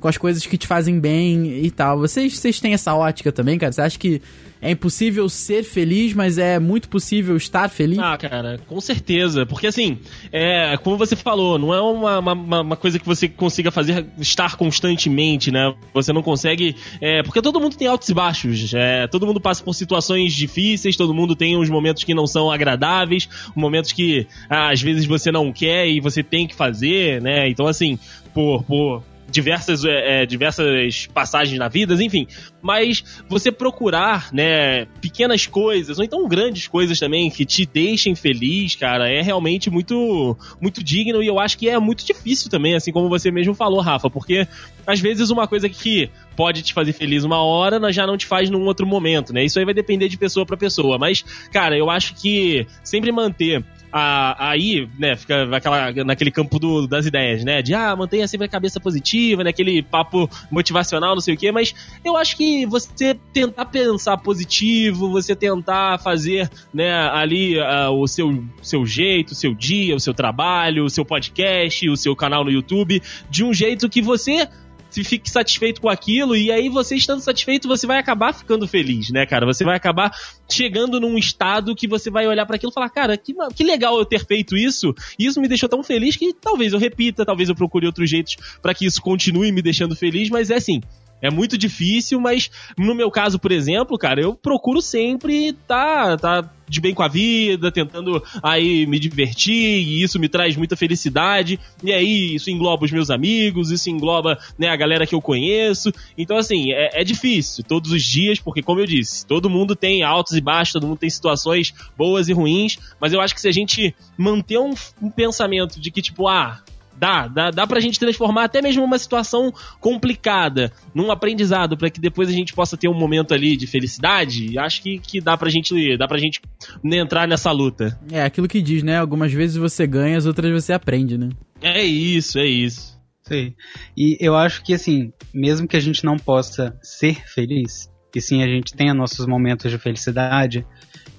com 0.00 0.08
as 0.08 0.16
coisas 0.16 0.46
que 0.46 0.56
te 0.56 0.66
fazem 0.66 1.00
bem 1.00 1.64
e 1.64 1.70
tal. 1.70 1.98
Vocês, 1.98 2.38
vocês 2.38 2.60
têm 2.60 2.74
essa 2.74 2.94
ótica 2.94 3.32
também, 3.32 3.58
cara? 3.58 3.72
Você 3.72 3.82
acha 3.82 3.98
que 3.98 4.22
é 4.60 4.70
impossível 4.70 5.28
ser 5.28 5.62
feliz, 5.62 6.14
mas 6.14 6.38
é 6.38 6.58
muito 6.58 6.88
possível 6.88 7.36
estar 7.36 7.68
feliz? 7.68 7.98
Ah, 7.98 8.16
cara, 8.16 8.58
com 8.66 8.80
certeza. 8.80 9.46
Porque 9.46 9.66
assim, 9.66 9.98
é, 10.32 10.76
como 10.82 10.96
você 10.96 11.14
falou, 11.14 11.58
não 11.58 11.72
é 11.72 11.80
uma, 11.80 12.18
uma, 12.18 12.60
uma 12.60 12.76
coisa 12.76 12.98
que 12.98 13.06
você 13.06 13.28
consiga 13.28 13.70
fazer 13.70 14.06
estar 14.18 14.56
constantemente, 14.56 15.50
né? 15.50 15.74
Você 15.94 16.12
não 16.12 16.22
consegue. 16.22 16.76
É, 17.00 17.22
porque 17.22 17.40
todo 17.40 17.60
mundo 17.60 17.76
tem 17.76 17.86
altos 17.86 18.08
e 18.08 18.14
baixos. 18.14 18.72
É, 18.74 19.06
todo 19.06 19.26
mundo 19.26 19.40
passa 19.40 19.62
por 19.62 19.74
situações 19.74 20.32
difíceis, 20.32 20.96
todo 20.96 21.14
mundo 21.14 21.36
tem 21.36 21.56
uns 21.56 21.70
momentos 21.70 22.04
que 22.04 22.14
não 22.14 22.26
são 22.26 22.50
agradáveis, 22.50 23.28
momentos 23.54 23.92
que 23.92 24.26
às 24.48 24.80
vezes 24.80 25.04
você 25.04 25.30
não 25.30 25.52
quer 25.52 25.88
e 25.88 26.00
você 26.00 26.22
tem 26.22 26.46
que 26.46 26.54
fazer, 26.54 27.22
né? 27.22 27.48
Então, 27.48 27.66
assim, 27.66 27.98
por. 28.34 28.62
por 28.64 29.02
diversas, 29.30 29.84
é, 29.84 30.22
é, 30.22 30.26
diversas 30.26 31.06
passagens 31.12 31.58
na 31.58 31.68
vida, 31.68 31.94
enfim. 32.02 32.26
Mas 32.62 33.04
você 33.28 33.52
procurar, 33.52 34.32
né, 34.32 34.86
pequenas 35.00 35.46
coisas, 35.46 35.98
ou 35.98 36.04
então 36.04 36.26
grandes 36.26 36.66
coisas 36.66 36.98
também, 36.98 37.30
que 37.30 37.44
te 37.44 37.66
deixem 37.66 38.14
feliz, 38.14 38.74
cara, 38.74 39.08
é 39.08 39.20
realmente 39.20 39.70
muito, 39.70 40.36
muito 40.60 40.82
digno 40.82 41.22
e 41.22 41.26
eu 41.26 41.38
acho 41.38 41.58
que 41.58 41.68
é 41.68 41.78
muito 41.78 42.04
difícil 42.04 42.50
também, 42.50 42.74
assim 42.74 42.92
como 42.92 43.08
você 43.08 43.30
mesmo 43.30 43.54
falou, 43.54 43.80
Rafa, 43.80 44.10
porque 44.10 44.46
às 44.86 45.00
vezes 45.00 45.30
uma 45.30 45.46
coisa 45.46 45.68
que 45.68 46.10
pode 46.34 46.62
te 46.62 46.72
fazer 46.72 46.92
feliz 46.92 47.24
uma 47.24 47.42
hora, 47.42 47.92
já 47.92 48.06
não 48.06 48.16
te 48.16 48.26
faz 48.26 48.48
num 48.48 48.64
outro 48.64 48.86
momento, 48.86 49.32
né? 49.32 49.44
Isso 49.44 49.58
aí 49.58 49.64
vai 49.64 49.74
depender 49.74 50.08
de 50.08 50.16
pessoa 50.16 50.46
para 50.46 50.56
pessoa, 50.56 50.98
mas, 50.98 51.24
cara, 51.52 51.76
eu 51.76 51.90
acho 51.90 52.14
que 52.14 52.66
sempre 52.82 53.12
manter 53.12 53.64
a, 53.92 54.50
aí, 54.50 54.88
né, 54.98 55.16
fica 55.16 55.46
naquela, 55.46 55.92
naquele 56.04 56.30
campo 56.30 56.58
do, 56.58 56.86
das 56.86 57.06
ideias, 57.06 57.44
né? 57.44 57.62
De, 57.62 57.74
ah, 57.74 57.94
mantenha 57.96 58.28
sempre 58.28 58.46
a 58.46 58.48
cabeça 58.48 58.78
positiva, 58.78 59.42
né? 59.42 59.50
Aquele 59.50 59.82
papo 59.82 60.28
motivacional, 60.50 61.14
não 61.14 61.20
sei 61.20 61.34
o 61.34 61.36
quê, 61.36 61.50
mas 61.50 61.74
eu 62.04 62.16
acho 62.16 62.36
que 62.36 62.66
você 62.66 63.14
tentar 63.32 63.66
pensar 63.66 64.16
positivo, 64.18 65.10
você 65.10 65.34
tentar 65.34 65.98
fazer, 65.98 66.50
né, 66.72 66.92
ali 67.10 67.58
ah, 67.60 67.90
o 67.90 68.06
seu, 68.06 68.44
seu 68.62 68.84
jeito, 68.86 69.32
o 69.32 69.34
seu 69.34 69.54
dia, 69.54 69.96
o 69.96 70.00
seu 70.00 70.14
trabalho, 70.14 70.84
o 70.84 70.90
seu 70.90 71.04
podcast, 71.04 71.88
o 71.88 71.96
seu 71.96 72.14
canal 72.14 72.44
no 72.44 72.50
YouTube, 72.50 73.02
de 73.30 73.44
um 73.44 73.52
jeito 73.54 73.88
que 73.88 74.02
você 74.02 74.48
se 74.90 75.04
fique 75.04 75.30
satisfeito 75.30 75.80
com 75.80 75.88
aquilo, 75.88 76.36
e 76.36 76.50
aí 76.50 76.68
você 76.68 76.96
estando 76.96 77.20
satisfeito, 77.20 77.68
você 77.68 77.86
vai 77.86 77.98
acabar 77.98 78.32
ficando 78.32 78.66
feliz, 78.66 79.10
né, 79.10 79.26
cara? 79.26 79.46
Você 79.46 79.64
vai 79.64 79.76
acabar 79.76 80.10
chegando 80.50 81.00
num 81.00 81.18
estado 81.18 81.74
que 81.74 81.86
você 81.86 82.10
vai 82.10 82.26
olhar 82.26 82.46
para 82.46 82.56
aquilo 82.56 82.70
e 82.70 82.74
falar, 82.74 82.90
cara, 82.90 83.16
que, 83.16 83.34
que 83.54 83.64
legal 83.64 83.98
eu 83.98 84.04
ter 84.04 84.24
feito 84.24 84.56
isso, 84.56 84.94
e 85.18 85.26
isso 85.26 85.40
me 85.40 85.48
deixou 85.48 85.68
tão 85.68 85.82
feliz 85.82 86.16
que 86.16 86.32
talvez 86.32 86.72
eu 86.72 86.78
repita, 86.78 87.24
talvez 87.24 87.48
eu 87.48 87.54
procure 87.54 87.86
outros 87.86 88.08
jeitos 88.08 88.36
para 88.62 88.74
que 88.74 88.86
isso 88.86 89.00
continue 89.00 89.52
me 89.52 89.62
deixando 89.62 89.94
feliz, 89.94 90.30
mas 90.30 90.50
é 90.50 90.56
assim, 90.56 90.80
É 91.20 91.30
muito 91.30 91.58
difícil, 91.58 92.20
mas 92.20 92.50
no 92.76 92.94
meu 92.94 93.10
caso, 93.10 93.38
por 93.38 93.50
exemplo, 93.50 93.98
cara, 93.98 94.20
eu 94.20 94.34
procuro 94.34 94.80
sempre 94.80 95.52
tá, 95.66 96.16
tá 96.16 96.50
de 96.68 96.80
bem 96.80 96.94
com 96.94 97.02
a 97.02 97.08
vida, 97.08 97.72
tentando 97.72 98.22
aí 98.42 98.86
me 98.86 98.98
divertir, 98.98 99.54
e 99.54 100.02
isso 100.02 100.18
me 100.18 100.28
traz 100.28 100.56
muita 100.56 100.76
felicidade. 100.76 101.58
E 101.82 101.92
aí, 101.92 102.34
isso 102.34 102.50
engloba 102.50 102.84
os 102.84 102.92
meus 102.92 103.10
amigos, 103.10 103.70
isso 103.70 103.90
engloba 103.90 104.38
né, 104.58 104.68
a 104.68 104.76
galera 104.76 105.06
que 105.06 105.14
eu 105.14 105.20
conheço. 105.20 105.92
Então, 106.16 106.36
assim, 106.36 106.72
é, 106.72 107.00
é 107.00 107.04
difícil 107.04 107.64
todos 107.64 107.90
os 107.90 108.02
dias, 108.02 108.38
porque, 108.38 108.62
como 108.62 108.80
eu 108.80 108.86
disse, 108.86 109.26
todo 109.26 109.50
mundo 109.50 109.74
tem 109.74 110.02
altos 110.02 110.34
e 110.34 110.40
baixos, 110.40 110.74
todo 110.74 110.86
mundo 110.86 110.98
tem 110.98 111.10
situações 111.10 111.72
boas 111.96 112.28
e 112.28 112.32
ruins, 112.32 112.78
mas 113.00 113.12
eu 113.12 113.20
acho 113.20 113.34
que 113.34 113.40
se 113.40 113.48
a 113.48 113.52
gente 113.52 113.94
manter 114.16 114.58
um, 114.58 114.74
um 115.00 115.10
pensamento 115.10 115.80
de 115.80 115.90
que, 115.90 116.02
tipo, 116.02 116.28
ah, 116.28 116.62
Dá, 116.98 117.28
dá, 117.28 117.50
dá 117.50 117.66
pra 117.66 117.80
gente 117.80 117.98
transformar 117.98 118.44
até 118.44 118.60
mesmo 118.60 118.82
uma 118.82 118.98
situação 118.98 119.52
complicada 119.80 120.72
num 120.94 121.10
aprendizado 121.10 121.76
para 121.76 121.90
que 121.90 122.00
depois 122.00 122.28
a 122.28 122.32
gente 122.32 122.52
possa 122.52 122.76
ter 122.76 122.88
um 122.88 122.94
momento 122.94 123.32
ali 123.32 123.56
de 123.56 123.66
felicidade. 123.66 124.58
Acho 124.58 124.82
que, 124.82 124.98
que 124.98 125.20
dá 125.20 125.36
pra 125.36 125.48
gente 125.48 125.96
dá 125.96 126.08
pra 126.08 126.18
gente 126.18 126.40
entrar 126.84 127.28
nessa 127.28 127.52
luta. 127.52 127.98
É, 128.10 128.22
aquilo 128.22 128.48
que 128.48 128.60
diz, 128.60 128.82
né? 128.82 128.98
Algumas 128.98 129.32
vezes 129.32 129.56
você 129.56 129.86
ganha, 129.86 130.18
as 130.18 130.26
outras 130.26 130.52
você 130.52 130.72
aprende, 130.72 131.16
né? 131.16 131.30
É 131.60 131.82
isso, 131.82 132.38
é 132.38 132.46
isso. 132.46 132.98
Sei. 133.22 133.54
E 133.96 134.16
eu 134.20 134.34
acho 134.34 134.64
que 134.64 134.74
assim, 134.74 135.12
mesmo 135.32 135.68
que 135.68 135.76
a 135.76 135.80
gente 135.80 136.04
não 136.04 136.16
possa 136.16 136.78
ser 136.82 137.22
feliz, 137.28 137.90
e 138.14 138.20
sim 138.20 138.42
a 138.42 138.46
gente 138.48 138.74
tenha 138.74 138.92
nossos 138.92 139.26
momentos 139.26 139.70
de 139.70 139.78
felicidade, 139.78 140.66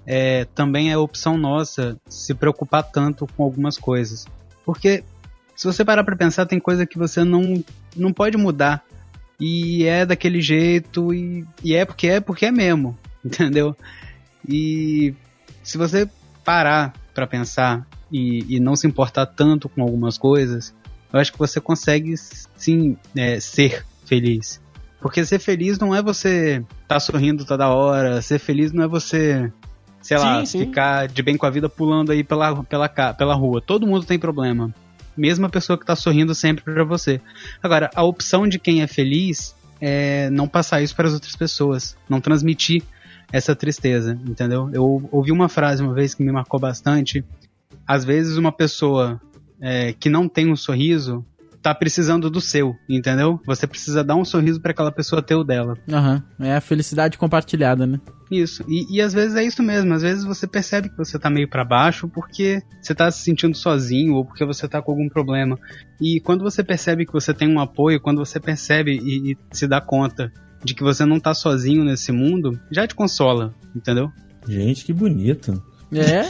é, 0.05 0.43
também 0.43 0.91
é 0.91 0.97
opção 0.97 1.37
nossa 1.37 1.97
se 2.09 2.33
preocupar 2.33 2.83
tanto 2.83 3.25
com 3.37 3.43
algumas 3.43 3.77
coisas. 3.77 4.25
Porque 4.65 5.03
se 5.59 5.67
você 5.67 5.83
parar 5.83 6.05
pra 6.05 6.15
pensar, 6.15 6.45
tem 6.45 6.57
coisa 6.57 6.85
que 6.85 6.97
você 6.97 7.21
não, 7.21 7.61
não 7.93 8.13
pode 8.13 8.37
mudar. 8.37 8.81
E 9.37 9.83
é 9.83 10.05
daquele 10.05 10.39
jeito, 10.39 11.13
e, 11.13 11.45
e 11.61 11.75
é 11.75 11.83
porque 11.83 12.07
é 12.07 12.21
porque 12.21 12.45
é 12.45 12.51
mesmo, 12.51 12.97
entendeu? 13.23 13.75
E 14.47 15.13
se 15.61 15.77
você 15.77 16.09
parar 16.45 16.93
para 17.13 17.27
pensar 17.27 17.85
e, 18.09 18.55
e, 18.55 18.57
não 18.61 18.73
se 18.73 18.87
importar 18.87 19.25
tanto 19.25 19.67
com 19.67 19.81
algumas 19.81 20.17
coisas, 20.17 20.73
eu 21.11 21.19
acho 21.19 21.33
que 21.33 21.37
você 21.37 21.59
consegue 21.59 22.15
sim 22.15 22.95
é, 23.13 23.37
ser 23.41 23.85
feliz. 24.05 24.61
Porque 25.01 25.25
ser 25.25 25.39
feliz 25.39 25.77
não 25.77 25.93
é 25.93 26.01
você 26.01 26.63
estar 26.83 26.85
tá 26.87 26.99
sorrindo 27.01 27.43
toda 27.43 27.67
hora, 27.67 28.21
ser 28.21 28.39
feliz 28.39 28.71
não 28.71 28.85
é 28.85 28.87
você, 28.87 29.51
sei 30.01 30.17
lá, 30.17 30.45
sim. 30.45 30.59
ficar 30.59 31.09
de 31.09 31.21
bem 31.21 31.35
com 31.35 31.45
a 31.45 31.49
vida 31.49 31.67
pulando 31.67 32.13
aí 32.13 32.23
pela, 32.23 32.63
pela, 32.63 32.87
pela 32.87 33.35
rua. 33.35 33.61
Todo 33.61 33.85
mundo 33.85 34.05
tem 34.05 34.17
problema 34.17 34.73
mesmo 35.19 35.45
a 35.45 35.49
pessoa 35.49 35.77
que 35.77 35.83
está 35.83 35.95
sorrindo 35.95 36.33
sempre 36.33 36.63
para 36.63 36.83
você. 36.83 37.21
Agora, 37.61 37.89
a 37.93 38.03
opção 38.03 38.47
de 38.47 38.57
quem 38.57 38.81
é 38.81 38.87
feliz 38.87 39.55
é 39.81 40.29
não 40.29 40.47
passar 40.47 40.81
isso 40.81 40.95
para 40.95 41.07
as 41.07 41.13
outras 41.13 41.35
pessoas, 41.35 41.97
não 42.09 42.19
transmitir 42.21 42.83
essa 43.31 43.55
tristeza, 43.55 44.19
entendeu? 44.25 44.69
Eu 44.73 45.07
ouvi 45.11 45.31
uma 45.31 45.49
frase 45.49 45.83
uma 45.83 45.93
vez 45.93 46.13
que 46.13 46.23
me 46.23 46.31
marcou 46.31 46.59
bastante. 46.59 47.23
Às 47.85 48.03
vezes, 48.03 48.37
uma 48.37 48.51
pessoa 48.51 49.21
é, 49.61 49.93
que 49.93 50.09
não 50.09 50.27
tem 50.27 50.51
um 50.51 50.55
sorriso 50.55 51.23
tá 51.61 51.73
precisando 51.75 52.29
do 52.29 52.39
seu, 52.39 52.75
entendeu? 52.87 53.39
Você 53.45 53.67
precisa 53.67 54.03
dar 54.03 54.15
um 54.15 54.25
sorriso 54.25 54.61
para 54.61 54.71
aquela 54.71 54.91
pessoa 54.91 55.21
ter 55.21 55.35
o 55.35 55.43
dela. 55.43 55.77
Aham, 55.91 56.23
uhum. 56.39 56.45
é 56.45 56.55
a 56.55 56.61
felicidade 56.61 57.17
compartilhada, 57.17 57.85
né? 57.85 57.99
Isso, 58.31 58.63
e, 58.67 58.85
e, 58.95 59.01
às 59.01 59.11
vezes 59.11 59.35
é 59.35 59.43
isso 59.43 59.63
mesmo, 59.63 59.91
às 59.91 60.03
vezes 60.03 60.23
você 60.23 60.45
percebe 60.45 60.87
que 60.89 60.97
você 60.97 61.17
tá 61.17 61.31
meio 61.31 61.49
para 61.49 61.65
baixo 61.65 62.07
porque 62.07 62.61
você 62.79 62.93
tá 62.93 63.09
se 63.09 63.23
sentindo 63.23 63.57
sozinho 63.57 64.13
ou 64.13 64.23
porque 64.23 64.45
você 64.45 64.67
tá 64.67 64.81
com 64.81 64.91
algum 64.91 65.09
problema. 65.09 65.57
E 65.99 66.19
quando 66.19 66.43
você 66.43 66.63
percebe 66.63 67.07
que 67.07 67.13
você 67.13 67.33
tem 67.33 67.51
um 67.51 67.59
apoio, 67.59 67.99
quando 67.99 68.19
você 68.19 68.39
percebe 68.39 68.99
e, 69.01 69.31
e 69.31 69.37
se 69.51 69.67
dá 69.67 69.81
conta 69.81 70.31
de 70.63 70.75
que 70.75 70.83
você 70.83 71.05
não 71.05 71.19
tá 71.19 71.33
sozinho 71.33 71.83
nesse 71.83 72.11
mundo, 72.11 72.59
já 72.69 72.85
te 72.85 72.93
consola, 72.93 73.53
entendeu? 73.75 74.11
Gente, 74.47 74.85
que 74.85 74.93
bonito. 74.93 75.61
É? 75.91 76.29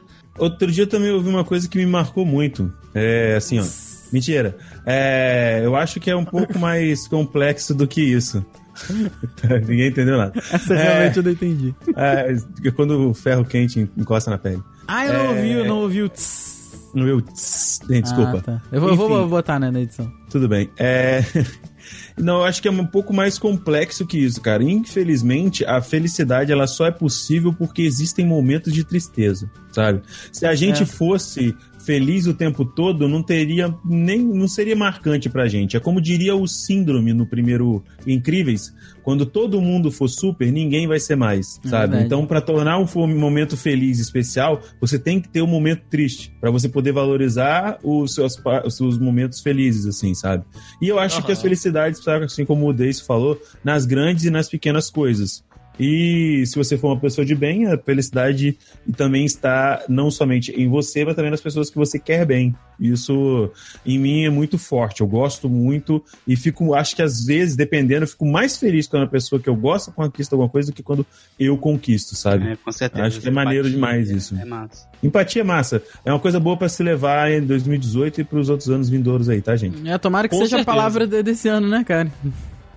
Outro 0.38 0.72
dia 0.72 0.84
eu 0.84 0.88
também 0.88 1.10
ouvi 1.10 1.28
uma 1.28 1.44
coisa 1.44 1.68
que 1.68 1.76
me 1.76 1.84
marcou 1.84 2.24
muito. 2.24 2.72
É 2.94 3.34
assim, 3.36 3.58
ó. 3.58 3.64
Mentira. 4.12 4.56
É, 4.84 5.60
eu 5.62 5.76
acho 5.76 6.00
que 6.00 6.10
é 6.10 6.16
um 6.16 6.24
pouco 6.24 6.58
mais 6.58 7.06
complexo 7.06 7.74
do 7.74 7.86
que 7.86 8.00
isso. 8.00 8.44
Ninguém 9.66 9.88
entendeu 9.88 10.16
nada. 10.16 10.32
Essa 10.36 10.74
realmente 10.74 11.16
é, 11.16 11.18
eu 11.18 11.22
não 11.22 11.30
entendi. 11.30 11.74
É, 11.96 12.70
quando 12.72 13.10
o 13.10 13.14
ferro 13.14 13.44
quente 13.44 13.88
encosta 13.96 14.30
na 14.30 14.38
pele. 14.38 14.62
Ah, 14.88 15.06
eu 15.06 15.12
não 15.12 15.20
é, 15.20 15.28
ouvi, 15.28 15.50
eu 15.50 15.64
não 15.64 15.78
ouvi 15.78 16.02
o 16.02 16.08
tss. 16.08 16.90
Não 16.94 17.02
ouvi 17.02 17.12
o 17.12 17.22
tss. 17.22 17.80
Desculpa. 17.88 18.38
Ah, 18.38 18.42
tá. 18.42 18.62
eu, 18.72 18.80
vou, 18.80 18.90
Enfim, 18.90 18.98
vou 18.98 19.28
botar 19.28 19.60
né, 19.60 19.70
na 19.70 19.80
edição. 19.80 20.10
Tudo 20.28 20.48
bem. 20.48 20.70
É... 20.76 21.22
Não, 22.16 22.38
eu 22.38 22.44
acho 22.44 22.60
que 22.60 22.68
é 22.68 22.70
um 22.70 22.86
pouco 22.86 23.12
mais 23.12 23.38
complexo 23.38 24.06
que 24.06 24.18
isso, 24.18 24.40
cara. 24.40 24.62
Infelizmente, 24.62 25.64
a 25.64 25.80
felicidade 25.80 26.52
ela 26.52 26.66
só 26.66 26.86
é 26.86 26.90
possível 26.90 27.52
porque 27.52 27.82
existem 27.82 28.26
momentos 28.26 28.72
de 28.72 28.84
tristeza, 28.84 29.50
sabe? 29.72 30.02
Se 30.30 30.46
a 30.46 30.54
gente 30.54 30.82
é. 30.82 30.86
fosse 30.86 31.56
feliz 31.90 32.28
o 32.28 32.34
tempo 32.34 32.64
todo, 32.64 33.08
não 33.08 33.20
teria 33.20 33.74
nem 33.84 34.20
não 34.20 34.46
seria 34.46 34.76
marcante 34.76 35.28
pra 35.28 35.48
gente. 35.48 35.76
É 35.76 35.80
como 35.80 36.00
diria 36.00 36.36
o 36.36 36.46
síndrome 36.46 37.12
no 37.12 37.26
primeiro 37.26 37.82
Incríveis, 38.06 38.72
quando 39.02 39.26
todo 39.26 39.60
mundo 39.60 39.90
for 39.90 40.06
super, 40.06 40.52
ninguém 40.52 40.86
vai 40.86 41.00
ser 41.00 41.16
mais, 41.16 41.58
é 41.64 41.68
sabe? 41.68 41.80
Verdade. 41.80 42.04
Então, 42.04 42.24
para 42.24 42.40
tornar 42.40 42.78
um 42.78 42.86
momento 43.08 43.56
feliz 43.56 43.98
especial, 43.98 44.60
você 44.80 45.00
tem 45.00 45.20
que 45.20 45.28
ter 45.28 45.42
um 45.42 45.48
momento 45.48 45.82
triste 45.90 46.32
para 46.40 46.48
você 46.48 46.68
poder 46.68 46.92
valorizar 46.92 47.80
os 47.82 48.14
seus, 48.14 48.40
os 48.64 48.76
seus 48.76 48.96
momentos 48.96 49.40
felizes, 49.40 49.84
assim, 49.84 50.14
sabe? 50.14 50.44
E 50.80 50.86
eu 50.86 50.96
acho 50.96 51.16
uhum. 51.16 51.22
que 51.22 51.32
as 51.32 51.42
felicidades, 51.42 52.06
assim 52.06 52.44
como 52.44 52.68
o 52.68 52.72
Deis 52.72 53.00
falou, 53.00 53.36
nas 53.64 53.84
grandes 53.84 54.24
e 54.24 54.30
nas 54.30 54.48
pequenas 54.48 54.90
coisas. 54.90 55.42
E 55.80 56.44
se 56.44 56.56
você 56.56 56.76
for 56.76 56.88
uma 56.88 57.00
pessoa 57.00 57.24
de 57.24 57.34
bem, 57.34 57.66
a 57.66 57.78
felicidade 57.78 58.58
também 58.98 59.24
está 59.24 59.82
não 59.88 60.10
somente 60.10 60.52
em 60.52 60.68
você, 60.68 61.06
mas 61.06 61.16
também 61.16 61.30
nas 61.30 61.40
pessoas 61.40 61.70
que 61.70 61.76
você 61.78 61.98
quer 61.98 62.26
bem. 62.26 62.54
Isso 62.78 63.50
em 63.84 63.98
mim 63.98 64.24
é 64.24 64.30
muito 64.30 64.58
forte. 64.58 65.00
Eu 65.00 65.06
gosto 65.06 65.48
muito 65.48 66.04
e 66.26 66.36
fico, 66.36 66.74
acho 66.74 66.94
que 66.94 67.00
às 67.00 67.24
vezes, 67.24 67.56
dependendo, 67.56 68.04
eu 68.04 68.08
fico 68.08 68.26
mais 68.26 68.58
feliz 68.58 68.86
quando 68.86 69.04
a 69.04 69.06
pessoa 69.06 69.40
que 69.40 69.48
eu 69.48 69.56
gosto 69.56 69.90
conquista 69.90 70.34
alguma 70.34 70.50
coisa 70.50 70.70
do 70.70 70.74
que 70.74 70.82
quando 70.82 71.06
eu 71.38 71.56
conquisto, 71.56 72.14
sabe? 72.14 72.52
É, 72.52 72.56
com 72.56 72.72
certeza. 72.72 73.06
Acho 73.06 73.20
que 73.20 73.28
é 73.28 73.30
maneiro 73.30 73.66
Empatia, 73.66 73.74
demais 73.74 74.10
isso. 74.10 74.34
É 74.34 74.44
massa. 74.44 74.86
Empatia 75.02 75.40
é 75.40 75.44
massa. 75.44 75.82
É 76.04 76.12
uma 76.12 76.20
coisa 76.20 76.38
boa 76.38 76.58
para 76.58 76.68
se 76.68 76.82
levar 76.82 77.30
em 77.30 77.40
2018 77.40 78.20
e 78.20 78.24
para 78.24 78.38
os 78.38 78.50
outros 78.50 78.68
anos 78.68 78.90
vindouros 78.90 79.30
aí, 79.30 79.40
tá, 79.40 79.56
gente? 79.56 79.88
É, 79.88 79.96
tomara 79.96 80.28
que 80.28 80.34
com 80.34 80.42
seja 80.42 80.56
certeza. 80.58 80.70
a 80.70 80.74
palavra 80.74 81.06
desse 81.06 81.48
ano, 81.48 81.68
né, 81.68 81.82
cara? 81.84 82.12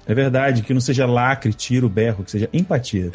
É 0.05 0.13
verdade, 0.13 0.63
que 0.63 0.73
não 0.73 0.81
seja 0.81 1.05
lacre, 1.05 1.53
tiro, 1.53 1.87
berro, 1.87 2.23
que 2.23 2.31
seja 2.31 2.49
empatia. 2.51 3.09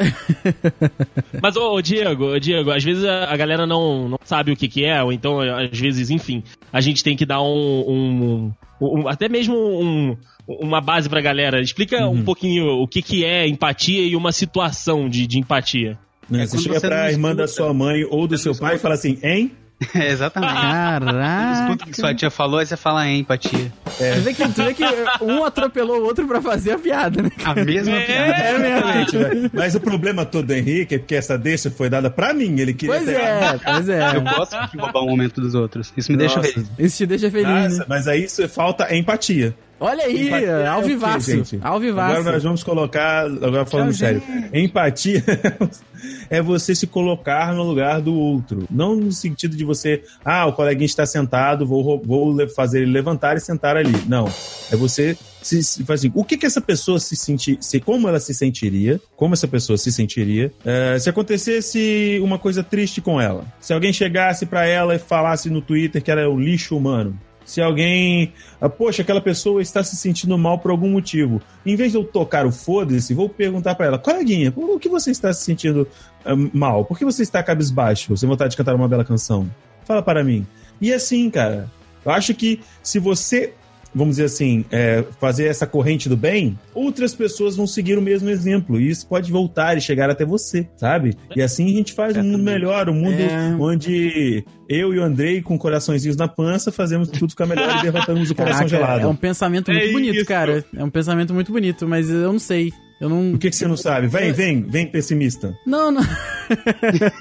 Mas, 1.43 1.57
ô, 1.57 1.81
Diego, 1.83 2.39
Diego, 2.41 2.71
às 2.71 2.83
vezes 2.83 3.05
a, 3.05 3.25
a, 3.33 3.37
galera 3.37 3.67
não, 3.67 4.09
não 4.09 4.19
sabe 4.25 4.53
o 4.53 4.57
que, 4.57 4.69
que 4.69 4.85
é, 4.85 5.03
ou 5.03 5.13
então, 5.13 5.41
às 5.41 5.79
vezes, 5.79 6.11
enfim, 6.11 6.43
a 6.73 6.81
gente 6.81 7.05
tem 7.05 7.17
que 7.17 7.27
dar 7.27 7.43
um. 7.43 7.85
um, 7.87 8.53
um 8.81 9.09
até 9.09 9.29
mesmo 9.29 9.57
um, 9.57 10.17
uma 10.47 10.81
base 10.81 11.09
pra 11.09 11.21
galera. 11.21 11.61
Explica 11.61 12.07
uhum. 12.07 12.15
um 12.15 12.25
pouquinho 12.25 12.67
o 12.83 12.89
que, 12.89 13.03
que 13.03 13.25
é 13.25 13.47
empatia 13.47 14.03
e 14.03 14.17
uma 14.17 14.33
situação 14.33 15.09
de, 15.09 15.27
de 15.27 15.39
empatia. 15.39 15.99
Não, 16.29 16.41
é 16.41 16.47
você 16.47 16.59
chega 16.59 16.81
você 16.81 16.87
pra 16.87 17.11
irmã 17.11 17.35
da 17.35 17.47
sua 17.47 17.73
mãe 17.75 18.05
ou 18.05 18.27
do 18.27 18.37
seu 18.39 18.55
pai 18.55 18.77
e 18.77 18.79
fala 18.79 18.95
assim, 18.95 19.19
hein? 19.23 19.53
É, 19.95 20.11
exatamente. 20.11 20.53
Caraca. 20.53 21.63
Escuta 21.63 21.85
o 21.85 21.89
que 21.89 21.97
sua 21.97 22.15
tia 22.15 22.31
falou, 22.31 22.59
aí 22.59 22.67
você 22.67 22.77
fala 22.77 23.07
em 23.07 23.21
empatia. 23.21 23.73
É. 24.01 24.15
Tu, 24.15 24.21
vê 24.21 24.35
que, 24.35 24.49
tu 24.49 24.65
vê 24.65 24.75
que 24.75 24.85
um 25.23 25.45
atropelou 25.45 26.01
o 26.01 26.05
outro 26.05 26.27
pra 26.27 26.43
fazer 26.43 26.73
a 26.73 26.79
piada, 26.79 27.23
né? 27.23 27.31
A 27.45 27.55
mesma 27.55 27.97
é, 27.97 28.05
piada. 28.05 28.43
É, 28.43 28.59
mesmo. 28.59 29.51
Mas 29.53 29.75
o 29.75 29.81
problema 29.81 30.25
todo 30.25 30.49
do 30.49 30.55
Henrique 30.55 30.97
é 30.97 30.99
porque 30.99 31.15
essa 31.15 31.39
deixa 31.39 31.71
foi 31.71 31.89
dada 31.89 32.11
pra 32.11 32.35
mim. 32.35 32.59
Ele 32.59 32.75
queria 32.75 32.97
pois 32.97 33.07
ter... 33.07 33.21
é, 33.21 33.59
pois 33.59 33.89
é. 33.89 34.17
Eu 34.17 34.21
gosto 34.23 34.71
de 34.71 34.79
roubar 34.79 35.03
o 35.03 35.07
momento 35.07 35.41
dos 35.41 35.55
outros. 35.55 35.93
Isso 35.97 36.11
me 36.11 36.19
Nossa. 36.19 36.41
deixa 36.41 36.55
feliz. 36.55 36.71
Isso 36.79 36.97
te 36.97 37.07
deixa 37.07 37.31
feliz, 37.31 37.49
Nossa, 37.49 37.79
né? 37.79 37.85
Mas 37.89 38.09
aí 38.09 38.25
isso 38.25 38.49
falta 38.49 38.95
empatia. 38.95 39.55
Olha 39.81 40.05
aí, 40.05 40.27
empatia 40.27 40.71
ao 40.71 40.83
vivaço. 40.83 41.31
É 41.31 41.59
ao 41.61 41.79
vivaço. 41.79 42.17
Agora 42.17 42.33
nós 42.33 42.43
vamos 42.43 42.63
colocar, 42.63 43.27
agora 43.27 43.65
falando 43.65 43.93
sério, 43.93 44.23
empatia 44.53 45.23
é 46.29 46.43
você 46.43 46.75
se 46.75 46.87
colocar 46.87 47.55
no 47.55 47.63
lugar 47.63 48.01
do 48.01 48.15
outro. 48.15 48.67
Não 48.71 48.97
no 48.97 49.13
sentido 49.13 49.57
de 49.57 49.65
você, 49.65 50.03
ah, 50.25 50.47
o 50.47 50.53
coleguinha 50.53 50.87
está 50.87 51.07
sentado, 51.07 51.67
vou, 51.67 52.03
vou 52.05 52.49
fazer 52.51 52.83
ele 52.83 52.91
levantar 52.91 53.37
e 53.37 53.41
sentar 53.41 53.77
ali. 53.77 53.95
Não. 54.07 54.27
É 54.71 54.77
você 54.77 55.17
se, 55.43 55.63
se 55.63 55.85
assim, 55.89 56.11
o 56.15 56.25
que 56.25 56.37
que 56.37 56.47
essa 56.47 56.61
pessoa 56.61 56.99
se 56.99 57.17
sentir, 57.17 57.59
se, 57.61 57.81
como 57.81 58.09
ela 58.09 58.21
se 58.21 58.35
sentiria, 58.35 59.01
como 59.17 59.35
essa 59.35 59.47
pessoa 59.47 59.79
se 59.79 59.93
sentiria, 59.93 60.53
é, 60.65 60.99
se 60.99 61.09
acontecesse 61.09 62.21
uma 62.23 62.39
coisa 62.39 62.63
triste 62.63 63.01
com 63.01 63.21
ela. 63.21 63.45
Se 63.61 63.73
alguém 63.73 63.93
chegasse 63.93 64.45
para 64.45 64.67
ela 64.67 64.95
e 64.95 64.99
falasse 64.99 65.49
no 65.49 65.63
Twitter 65.63 66.03
que 66.03 66.11
ela 66.11 66.21
é 66.21 66.27
o 66.27 66.39
lixo 66.39 66.77
humano 66.77 67.19
se 67.49 67.63
alguém. 67.63 68.35
Ah, 68.61 68.69
poxa, 68.69 69.01
aquela 69.01 69.23
pessoa 69.23 69.63
está 69.63 69.83
se 69.83 69.97
sentindo 69.97 70.37
mal 70.37 70.59
por 70.59 70.71
algum 70.71 70.91
motivo. 70.91 71.41
Em 71.65 71.75
vez 71.75 71.93
de 71.93 71.99
eu 71.99 72.05
tocar 72.05 72.45
o 72.45 72.53
foda-se, 72.53 73.15
vou 73.15 73.27
perguntar 73.27 73.75
para 73.75 73.87
ela: 73.87 73.99
coleguinha, 73.99 74.53
por 74.53 74.79
que 74.79 74.89
você 74.89 75.11
está 75.11 75.33
se 75.33 75.45
sentindo 75.45 75.89
uh, 76.27 76.51
mal? 76.53 76.85
Por 76.85 76.99
que 76.99 77.07
você 77.07 77.23
está 77.23 77.43
cabisbaixo, 77.43 78.15
sem 78.19 78.29
vontade 78.29 78.51
de 78.51 78.57
cantar 78.57 78.75
uma 78.75 78.87
bela 78.87 79.03
canção? 79.03 79.49
Fala 79.85 80.03
para 80.03 80.23
mim. 80.23 80.47
E 80.79 80.93
assim, 80.93 81.31
cara, 81.31 81.71
eu 82.05 82.13
acho 82.13 82.35
que 82.35 82.61
se 82.83 82.99
você 82.99 83.55
vamos 83.95 84.17
dizer 84.17 84.25
assim, 84.27 84.65
é, 84.71 85.05
fazer 85.21 85.47
essa 85.47 85.67
corrente 85.67 86.09
do 86.09 86.17
bem, 86.17 86.59
outras 86.75 87.15
pessoas 87.15 87.57
vão 87.57 87.67
seguir 87.67 87.99
o 87.99 88.03
mesmo 88.03 88.29
exemplo. 88.31 88.81
E 88.81 88.89
isso 88.89 89.07
pode 89.07 89.31
voltar 89.33 89.77
e 89.77 89.81
chegar 89.81 90.09
até 90.11 90.25
você, 90.25 90.69
sabe? 90.77 91.15
E 91.35 91.43
assim 91.43 91.67
a 91.67 91.77
gente 91.77 91.93
faz 91.93 92.17
um 92.17 92.23
mundo 92.23 92.43
melhor, 92.43 92.89
um 92.89 92.95
mundo 92.95 93.21
É. 93.21 93.57
onde 93.59 94.45
eu 94.69 94.93
e 94.95 94.99
o 94.99 95.03
Andrei, 95.03 95.41
com 95.43 95.59
coraçõezinhos 95.59 96.17
na 96.17 96.29
pança, 96.29 96.71
fazemos 96.71 97.09
tudo 97.09 97.31
ficar 97.31 97.47
melhor 97.47 97.79
e 97.79 97.83
derrotamos 97.83 98.31
o 98.31 98.35
coração 98.35 98.67
Caraca, 98.69 98.77
gelado. 98.87 99.03
é 99.03 99.07
um 99.07 99.17
pensamento 99.17 99.71
muito 99.73 99.85
É 99.87 99.93
bonito, 99.93 100.17
isso. 100.17 100.25
cara. 100.27 100.65
É 100.77 100.85
um 100.85 100.91
pensamento 100.91 101.33
muito 101.35 101.51
bonito, 101.53 101.87
mas 101.89 102.09
eu 102.11 102.33
não 102.33 102.39
sei. 102.39 102.73
Eu 103.01 103.09
não. 103.09 103.35
O 103.35 103.39
que, 103.39 103.49
que 103.49 103.55
você 103.57 103.67
não 103.69 103.77
sabe? 103.77 104.09
Vem, 104.09 104.33
vem, 104.33 104.61
vem 104.63 104.85
pessimista. 104.87 105.57
Não, 105.65 105.91
não. 105.93 106.03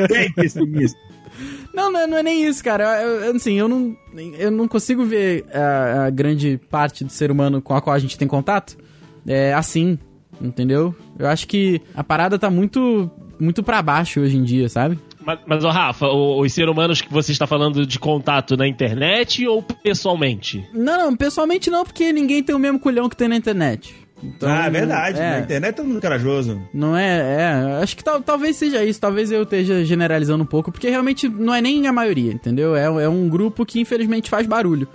Vem 0.09 0.31
pessimista. 0.33 0.97
Não, 1.77 1.91
não, 1.91 1.99
é- 1.99 2.07
não 2.07 2.17
é 2.17 2.23
nem 2.23 2.43
isso, 2.45 2.63
cara. 2.63 3.01
Eu, 3.01 3.09
eu- 3.25 3.35
assim, 3.35 3.53
eu 3.53 3.67
não, 3.67 3.95
eu 4.37 4.49
não 4.51 4.67
consigo 4.67 5.05
ver 5.05 5.45
a, 5.53 6.05
a 6.05 6.09
grande 6.09 6.59
parte 6.69 7.03
do 7.03 7.11
ser 7.11 7.29
humano 7.31 7.61
com 7.61 7.73
a 7.75 7.81
qual 7.81 7.95
a 7.95 7.99
gente 7.99 8.17
tem 8.17 8.27
contato 8.27 8.75
é, 9.27 9.53
assim, 9.53 9.97
entendeu? 10.41 10.95
Eu 11.19 11.27
acho 11.27 11.47
que 11.47 11.81
a 11.95 12.03
parada 12.03 12.39
tá 12.39 12.49
muito, 12.49 13.09
muito 13.39 13.61
pra 13.61 13.81
baixo 13.81 14.19
hoje 14.21 14.37
em 14.37 14.43
dia, 14.43 14.67
sabe? 14.69 14.97
Mas, 15.25 15.39
mas 15.45 15.63
ô 15.65 15.69
Rafa, 15.69 16.07
os 16.07 16.53
seres 16.53 16.71
humanos 16.71 17.01
que 17.01 17.11
você 17.11 17.33
está 17.33 17.45
falando 17.45 17.85
de 17.85 17.99
contato 17.99 18.55
na 18.55 18.65
internet 18.67 19.45
ou 19.45 19.61
pessoalmente? 19.61 20.65
Não, 20.73 20.97
não, 20.97 21.15
pessoalmente 21.17 21.69
não, 21.69 21.83
porque 21.83 22.13
ninguém 22.13 22.41
tem 22.41 22.55
o 22.55 22.59
mesmo 22.59 22.79
culhão 22.79 23.09
que 23.09 23.15
tem 23.17 23.27
na 23.27 23.35
internet. 23.35 23.93
Então, 24.23 24.49
ah, 24.49 24.65
é 24.65 24.69
verdade. 24.69 25.19
é. 25.19 25.29
Na 25.31 25.39
internet 25.41 25.75
todo 25.75 25.85
mundo 25.87 26.01
corajoso. 26.01 26.59
Não 26.73 26.97
é, 26.97 27.17
é. 27.77 27.83
Acho 27.83 27.95
que 27.95 28.03
tal- 28.03 28.21
talvez 28.21 28.55
seja 28.55 28.83
isso. 28.83 28.99
Talvez 28.99 29.31
eu 29.31 29.43
esteja 29.43 29.85
generalizando 29.85 30.43
um 30.43 30.47
pouco, 30.47 30.71
porque 30.71 30.89
realmente 30.89 31.29
não 31.29 31.53
é 31.53 31.61
nem 31.61 31.85
a 31.87 31.93
maioria, 31.93 32.31
entendeu? 32.31 32.75
É, 32.75 32.85
é 32.85 33.07
um 33.09 33.29
grupo 33.29 33.65
que 33.65 33.79
infelizmente 33.79 34.29
faz 34.29 34.47
barulho. 34.47 34.87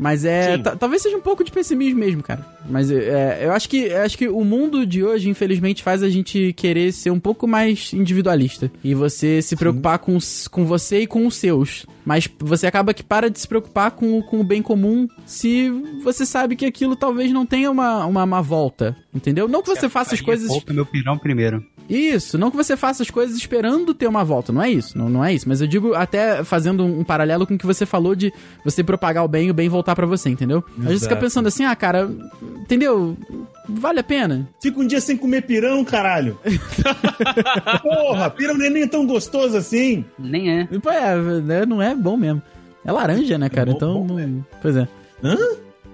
Mas 0.00 0.24
é. 0.24 0.56
Talvez 0.56 1.02
seja 1.02 1.16
um 1.16 1.20
pouco 1.20 1.44
de 1.44 1.52
pessimismo 1.52 2.00
mesmo, 2.00 2.22
cara. 2.22 2.44
Mas 2.68 2.90
é, 2.90 3.40
eu 3.44 3.52
acho 3.52 3.68
que 3.68 3.92
acho 3.92 4.16
que 4.16 4.28
o 4.28 4.42
mundo 4.44 4.86
de 4.86 5.04
hoje, 5.04 5.28
infelizmente, 5.28 5.82
faz 5.82 6.02
a 6.02 6.08
gente 6.08 6.54
querer 6.54 6.90
ser 6.92 7.10
um 7.10 7.20
pouco 7.20 7.46
mais 7.46 7.92
individualista. 7.92 8.72
E 8.82 8.94
você 8.94 9.42
se 9.42 9.54
preocupar 9.56 9.98
com, 9.98 10.16
com 10.50 10.64
você 10.64 11.00
e 11.00 11.06
com 11.06 11.26
os 11.26 11.34
seus. 11.36 11.84
Mas 12.04 12.26
você 12.38 12.66
acaba 12.66 12.94
que 12.94 13.02
para 13.02 13.28
de 13.28 13.38
se 13.38 13.46
preocupar 13.46 13.90
com, 13.90 14.18
o- 14.18 14.22
com 14.24 14.40
o 14.40 14.44
bem 14.44 14.62
comum 14.62 15.06
se 15.26 15.68
você 16.02 16.24
sabe 16.24 16.56
que 16.56 16.64
aquilo 16.64 16.96
talvez 16.96 17.30
não 17.30 17.44
tenha 17.44 17.70
uma, 17.70 18.06
uma, 18.06 18.24
uma 18.24 18.40
volta. 18.42 18.96
Entendeu? 19.14 19.46
Não 19.46 19.60
que 19.62 19.68
você 19.68 19.86
faça 19.88 20.14
as 20.14 20.20
coisas. 20.22 20.48
Poupa 20.48 20.72
meu 20.72 20.86
pirão 20.86 21.18
primeiro. 21.18 21.62
Isso, 21.90 22.38
não 22.38 22.52
que 22.52 22.56
você 22.56 22.76
faça 22.76 23.02
as 23.02 23.10
coisas 23.10 23.36
esperando 23.36 23.92
ter 23.92 24.06
uma 24.06 24.22
volta, 24.24 24.52
não 24.52 24.62
é 24.62 24.70
isso, 24.70 24.96
não, 24.96 25.08
não 25.08 25.24
é 25.24 25.34
isso. 25.34 25.48
Mas 25.48 25.60
eu 25.60 25.66
digo 25.66 25.92
até 25.94 26.44
fazendo 26.44 26.84
um, 26.84 27.00
um 27.00 27.04
paralelo 27.04 27.44
com 27.46 27.54
o 27.54 27.58
que 27.58 27.66
você 27.66 27.84
falou 27.84 28.14
de 28.14 28.32
você 28.64 28.84
propagar 28.84 29.24
o 29.24 29.28
bem 29.28 29.48
e 29.48 29.50
o 29.50 29.54
bem 29.54 29.68
voltar 29.68 29.96
pra 29.96 30.06
você, 30.06 30.30
entendeu? 30.30 30.62
Às 30.78 30.84
vezes 30.84 31.00
você 31.00 31.04
fica 31.06 31.14
Exato. 31.14 31.20
pensando 31.20 31.48
assim, 31.48 31.64
ah, 31.64 31.74
cara, 31.74 32.08
entendeu? 32.60 33.16
Vale 33.68 33.98
a 33.98 34.04
pena. 34.04 34.48
Fica 34.62 34.78
um 34.80 34.86
dia 34.86 35.00
sem 35.00 35.16
comer 35.16 35.42
pirão, 35.42 35.84
caralho. 35.84 36.38
Porra, 37.82 38.30
pirão 38.30 38.56
nem 38.56 38.70
nem 38.70 38.82
é 38.84 38.86
tão 38.86 39.06
gostoso 39.06 39.56
assim. 39.56 40.04
Nem 40.18 40.60
é. 40.60 40.64
Pô, 40.80 40.90
é, 40.90 41.16
né, 41.40 41.66
não 41.66 41.82
é 41.82 41.94
bom 41.94 42.16
mesmo. 42.16 42.40
É 42.84 42.92
laranja, 42.92 43.36
né, 43.36 43.48
cara? 43.48 43.70
bom, 43.72 43.76
então, 43.76 44.06
bom, 44.06 44.14
não- 44.18 44.46
pois 44.62 44.76
é. 44.76 44.88
Hã? 45.22 45.36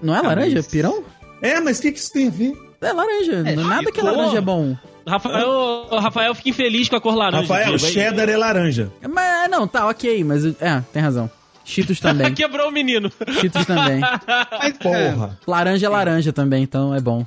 Não 0.03 0.15
é 0.15 0.21
laranja, 0.21 0.57
mas- 0.57 0.67
pirão? 0.69 1.03
É, 1.43 1.59
mas 1.61 1.79
o 1.79 1.83
que, 1.83 1.93
que 1.93 1.99
isso 1.99 2.13
tem 2.13 2.29
a 2.29 2.31
ver? 2.31 2.53
É 2.81 2.93
laranja, 2.93 3.33
É, 3.45 3.57
não- 3.57 3.65
nada 3.65 3.91
que 3.91 4.01
pô. 4.01 4.07
laranja 4.07 4.39
é 4.39 4.41
bom. 4.41 4.77
Rafael, 5.07 5.49
o 5.91 5.99
Rafael 5.99 6.35
fica 6.35 6.49
infeliz 6.51 6.89
com 6.89 6.97
a 6.97 7.01
cor 7.01 7.15
laranja. 7.15 7.43
Rafael, 7.43 7.75
aqui, 7.75 7.83
vai- 7.83 7.91
cheddar 7.93 8.29
é 8.29 8.37
laranja. 8.37 8.91
Mas, 9.09 9.51
não, 9.51 9.67
tá, 9.69 9.87
ok, 9.89 10.25
mas, 10.25 10.45
é, 10.61 10.83
tem 10.93 11.01
razão. 11.03 11.31
Cheetos 11.65 11.99
também, 12.01 12.33
Quebrou 12.35 12.69
o 12.69 12.73
menino. 12.73 13.11
Cheetos 13.41 13.65
também. 13.67 14.01
Mas, 14.59 14.73
Porra. 14.79 15.39
Laranja 15.47 15.87
é 15.87 15.89
laranja 15.89 16.33
também, 16.33 16.63
então 16.63 16.95
é 16.95 17.01
bom. 17.01 17.27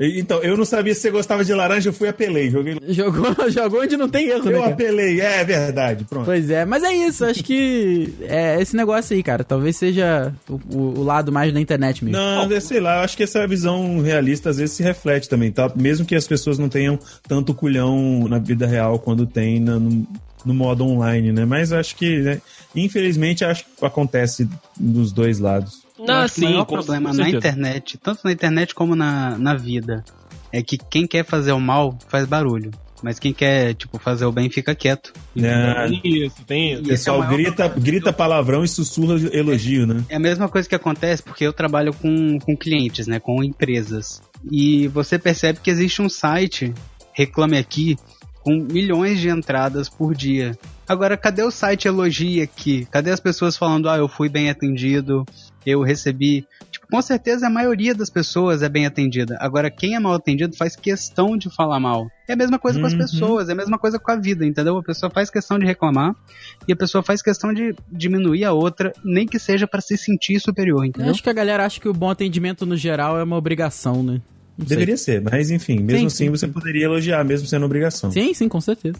Então, 0.00 0.40
eu 0.42 0.56
não 0.56 0.64
sabia 0.64 0.94
se 0.94 1.00
você 1.00 1.10
gostava 1.10 1.44
de 1.44 1.52
laranja, 1.52 1.88
eu 1.88 1.92
fui 1.92 2.08
apelei. 2.08 2.50
Joguei... 2.50 2.78
Jogou, 2.88 3.34
jogou 3.50 3.80
onde 3.82 3.96
não 3.96 4.08
tem 4.08 4.28
erro, 4.28 4.44
né, 4.44 4.52
Eu 4.54 4.64
apelei, 4.64 5.20
é 5.20 5.42
verdade, 5.44 6.04
pronto. 6.04 6.24
Pois 6.24 6.48
é, 6.50 6.64
mas 6.64 6.82
é 6.84 6.92
isso, 6.92 7.24
acho 7.24 7.42
que 7.42 8.14
é 8.22 8.60
esse 8.62 8.76
negócio 8.76 9.16
aí, 9.16 9.22
cara. 9.22 9.42
Talvez 9.42 9.76
seja 9.76 10.32
o, 10.48 11.00
o- 11.00 11.02
lado 11.02 11.32
mais 11.32 11.52
da 11.52 11.60
internet 11.60 12.04
mesmo. 12.04 12.16
Não, 12.20 12.50
é, 12.52 12.60
sei 12.60 12.78
lá, 12.80 12.98
eu 12.98 13.00
acho 13.04 13.16
que 13.16 13.22
essa 13.24 13.46
visão 13.46 14.00
realista 14.00 14.50
às 14.50 14.58
vezes 14.58 14.76
se 14.76 14.82
reflete 14.82 15.28
também, 15.28 15.50
tá? 15.50 15.70
Mesmo 15.74 16.06
que 16.06 16.14
as 16.14 16.26
pessoas 16.28 16.58
não 16.58 16.68
tenham 16.68 16.98
tanto 17.26 17.52
culhão 17.52 18.28
na 18.28 18.38
vida 18.38 18.66
real 18.66 18.98
quando 18.98 19.26
tem 19.26 19.58
na- 19.58 19.78
no, 19.80 20.06
no 20.44 20.54
modo 20.54 20.84
online, 20.84 21.32
né? 21.32 21.44
Mas 21.44 21.72
acho 21.72 21.96
que, 21.96 22.18
né, 22.20 22.40
infelizmente, 22.74 23.44
acho 23.44 23.64
que 23.64 23.84
acontece 23.84 24.48
dos 24.78 25.10
dois 25.12 25.38
lados. 25.40 25.87
Eu 25.98 26.06
Não, 26.06 26.28
que 26.28 26.40
o 26.40 26.44
maior 26.44 26.64
problema 26.64 27.12
na 27.12 27.28
internet, 27.28 27.98
tanto 27.98 28.20
na 28.24 28.32
internet 28.32 28.74
como 28.74 28.94
na, 28.94 29.36
na 29.36 29.54
vida, 29.54 30.04
é 30.52 30.62
que 30.62 30.78
quem 30.78 31.06
quer 31.06 31.24
fazer 31.24 31.52
o 31.52 31.60
mal 31.60 31.98
faz 32.08 32.26
barulho. 32.26 32.70
Mas 33.02 33.18
quem 33.18 33.32
quer, 33.32 33.74
tipo, 33.74 33.98
fazer 33.98 34.24
o 34.24 34.32
bem 34.32 34.50
fica 34.50 34.74
quieto. 34.74 35.12
É, 35.36 35.88
Isso, 36.04 36.44
tem 36.44 36.72
isso. 36.72 36.80
o 36.80 36.82
é 36.82 36.82
o 36.82 36.88
pessoal 36.88 37.18
maior 37.20 37.32
grita, 37.32 37.68
grita 37.68 38.12
palavrão 38.12 38.64
e 38.64 38.68
sussurra 38.68 39.14
elogio, 39.32 39.86
né? 39.86 40.04
É 40.08 40.16
a 40.16 40.20
mesma 40.20 40.48
coisa 40.48 40.68
que 40.68 40.74
acontece 40.74 41.22
porque 41.22 41.44
eu 41.44 41.52
trabalho 41.52 41.92
com, 41.94 42.38
com 42.40 42.56
clientes, 42.56 43.06
né? 43.06 43.20
Com 43.20 43.42
empresas. 43.42 44.20
E 44.50 44.88
você 44.88 45.18
percebe 45.18 45.60
que 45.60 45.70
existe 45.70 46.02
um 46.02 46.08
site, 46.08 46.74
Reclame 47.12 47.56
Aqui, 47.56 47.96
com 48.42 48.66
milhões 48.72 49.20
de 49.20 49.28
entradas 49.28 49.88
por 49.88 50.14
dia. 50.14 50.58
Agora, 50.88 51.16
cadê 51.16 51.42
o 51.42 51.50
site 51.50 51.86
Elogia 51.86 52.44
aqui? 52.44 52.86
Cadê 52.90 53.10
as 53.10 53.20
pessoas 53.20 53.56
falando, 53.56 53.88
ah, 53.88 53.98
eu 53.98 54.08
fui 54.08 54.28
bem 54.28 54.48
atendido, 54.48 55.24
eu 55.68 55.82
recebi. 55.82 56.46
Tipo, 56.70 56.86
com 56.90 57.00
certeza 57.02 57.46
a 57.46 57.50
maioria 57.50 57.94
das 57.94 58.10
pessoas 58.10 58.62
é 58.62 58.68
bem 58.68 58.86
atendida. 58.86 59.36
Agora, 59.40 59.70
quem 59.70 59.94
é 59.94 60.00
mal 60.00 60.14
atendido 60.14 60.56
faz 60.56 60.74
questão 60.76 61.36
de 61.36 61.48
falar 61.54 61.78
mal. 61.80 62.10
É 62.28 62.32
a 62.32 62.36
mesma 62.36 62.58
coisa 62.58 62.78
com 62.78 62.86
as 62.86 62.92
Uhum. 62.92 62.98
pessoas, 62.98 63.48
é 63.48 63.52
a 63.52 63.54
mesma 63.54 63.78
coisa 63.78 63.98
com 63.98 64.10
a 64.10 64.16
vida, 64.16 64.44
entendeu? 64.44 64.76
A 64.76 64.82
pessoa 64.82 65.10
faz 65.10 65.30
questão 65.30 65.58
de 65.58 65.64
reclamar 65.64 66.14
e 66.66 66.72
a 66.72 66.76
pessoa 66.76 67.02
faz 67.02 67.22
questão 67.22 67.52
de 67.54 67.74
diminuir 67.90 68.44
a 68.44 68.52
outra, 68.52 68.92
nem 69.04 69.26
que 69.26 69.38
seja 69.38 69.66
pra 69.66 69.80
se 69.80 69.96
sentir 69.96 70.38
superior, 70.40 70.80
Eu 70.84 70.88
entendeu? 70.88 71.10
acho 71.10 71.22
que 71.22 71.30
a 71.30 71.32
galera 71.32 71.64
acha 71.64 71.80
que 71.80 71.88
o 71.88 71.92
bom 71.94 72.10
atendimento 72.10 72.66
no 72.66 72.76
geral 72.76 73.18
é 73.18 73.22
uma 73.22 73.36
obrigação, 73.36 74.02
né? 74.02 74.20
Não 74.58 74.66
sei. 74.66 74.76
Deveria 74.76 74.96
ser, 74.96 75.22
mas 75.22 75.50
enfim, 75.50 75.78
mesmo 75.78 76.00
Sim, 76.00 76.06
assim 76.06 76.24
sim, 76.26 76.30
você 76.30 76.46
sim. 76.46 76.52
poderia 76.52 76.84
elogiar, 76.84 77.24
mesmo 77.24 77.46
sendo 77.46 77.64
obrigação. 77.64 78.10
Sim, 78.10 78.34
sim, 78.34 78.48
com 78.48 78.60
certeza. 78.60 78.98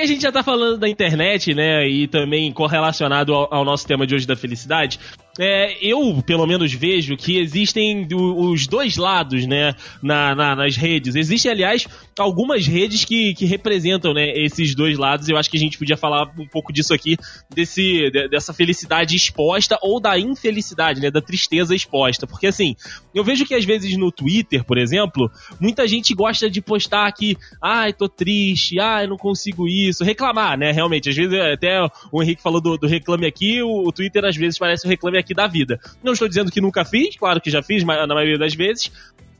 Que 0.00 0.04
a 0.04 0.08
gente 0.08 0.22
já 0.22 0.32
tá 0.32 0.42
falando 0.42 0.78
da 0.78 0.88
internet, 0.88 1.54
né, 1.54 1.86
e 1.86 2.08
também 2.08 2.50
correlacionado 2.52 3.34
ao, 3.34 3.52
ao 3.52 3.64
nosso 3.64 3.86
tema 3.86 4.06
de 4.06 4.14
hoje 4.14 4.26
da 4.26 4.34
felicidade, 4.34 4.98
é, 5.40 5.76
eu, 5.80 6.22
pelo 6.22 6.46
menos, 6.46 6.70
vejo 6.72 7.16
que 7.16 7.38
existem 7.38 8.06
os 8.12 8.66
dois 8.66 8.96
lados, 8.98 9.46
né, 9.46 9.74
na, 10.02 10.34
na- 10.34 10.54
nas 10.54 10.76
redes. 10.76 11.14
Existem, 11.16 11.50
aliás, 11.50 11.86
algumas 12.18 12.66
redes 12.66 13.06
que, 13.06 13.32
que 13.34 13.46
representam, 13.46 14.12
né, 14.12 14.30
esses 14.36 14.74
dois 14.74 14.98
lados. 14.98 15.28
Eu 15.30 15.38
acho 15.38 15.50
que 15.50 15.56
a 15.56 15.60
gente 15.60 15.78
podia 15.78 15.96
falar 15.96 16.30
um 16.38 16.46
pouco 16.46 16.72
disso 16.72 16.92
aqui, 16.92 17.16
desse, 17.54 18.10
de- 18.10 18.28
dessa 18.28 18.52
felicidade 18.52 19.16
exposta 19.16 19.78
ou 19.80 19.98
da 19.98 20.18
infelicidade, 20.18 21.00
né, 21.00 21.10
da 21.10 21.22
tristeza 21.22 21.74
exposta. 21.74 22.26
Porque, 22.26 22.46
assim, 22.46 22.76
eu 23.14 23.24
vejo 23.24 23.46
que 23.46 23.54
às 23.54 23.64
vezes 23.64 23.96
no 23.96 24.12
Twitter, 24.12 24.62
por 24.62 24.76
exemplo, 24.76 25.30
muita 25.58 25.88
gente 25.88 26.14
gosta 26.14 26.50
de 26.50 26.60
postar 26.60 27.10
que, 27.12 27.34
ai, 27.62 27.92
tô 27.94 28.08
triste, 28.08 28.78
ai, 28.78 29.06
não 29.06 29.16
consigo 29.16 29.66
isso, 29.66 30.04
reclamar, 30.04 30.58
né, 30.58 30.70
realmente. 30.70 31.08
Às 31.08 31.16
vezes, 31.16 31.32
até 31.40 31.80
o 32.12 32.22
Henrique 32.22 32.42
falou 32.42 32.60
do, 32.60 32.76
do 32.76 32.86
reclame 32.86 33.26
aqui, 33.26 33.62
o, 33.62 33.88
o 33.88 33.92
Twitter 33.92 34.24
às 34.26 34.36
vezes 34.36 34.58
parece 34.58 34.86
o 34.86 34.90
reclame 34.90 35.16
aqui 35.18 35.29
da 35.34 35.46
vida. 35.46 35.80
Não 36.02 36.12
estou 36.12 36.28
dizendo 36.28 36.50
que 36.50 36.60
nunca 36.60 36.84
fiz, 36.84 37.16
claro 37.16 37.40
que 37.40 37.50
já 37.50 37.62
fiz, 37.62 37.84
mas 37.84 38.06
na 38.06 38.14
maioria 38.14 38.38
das 38.38 38.54
vezes. 38.54 38.90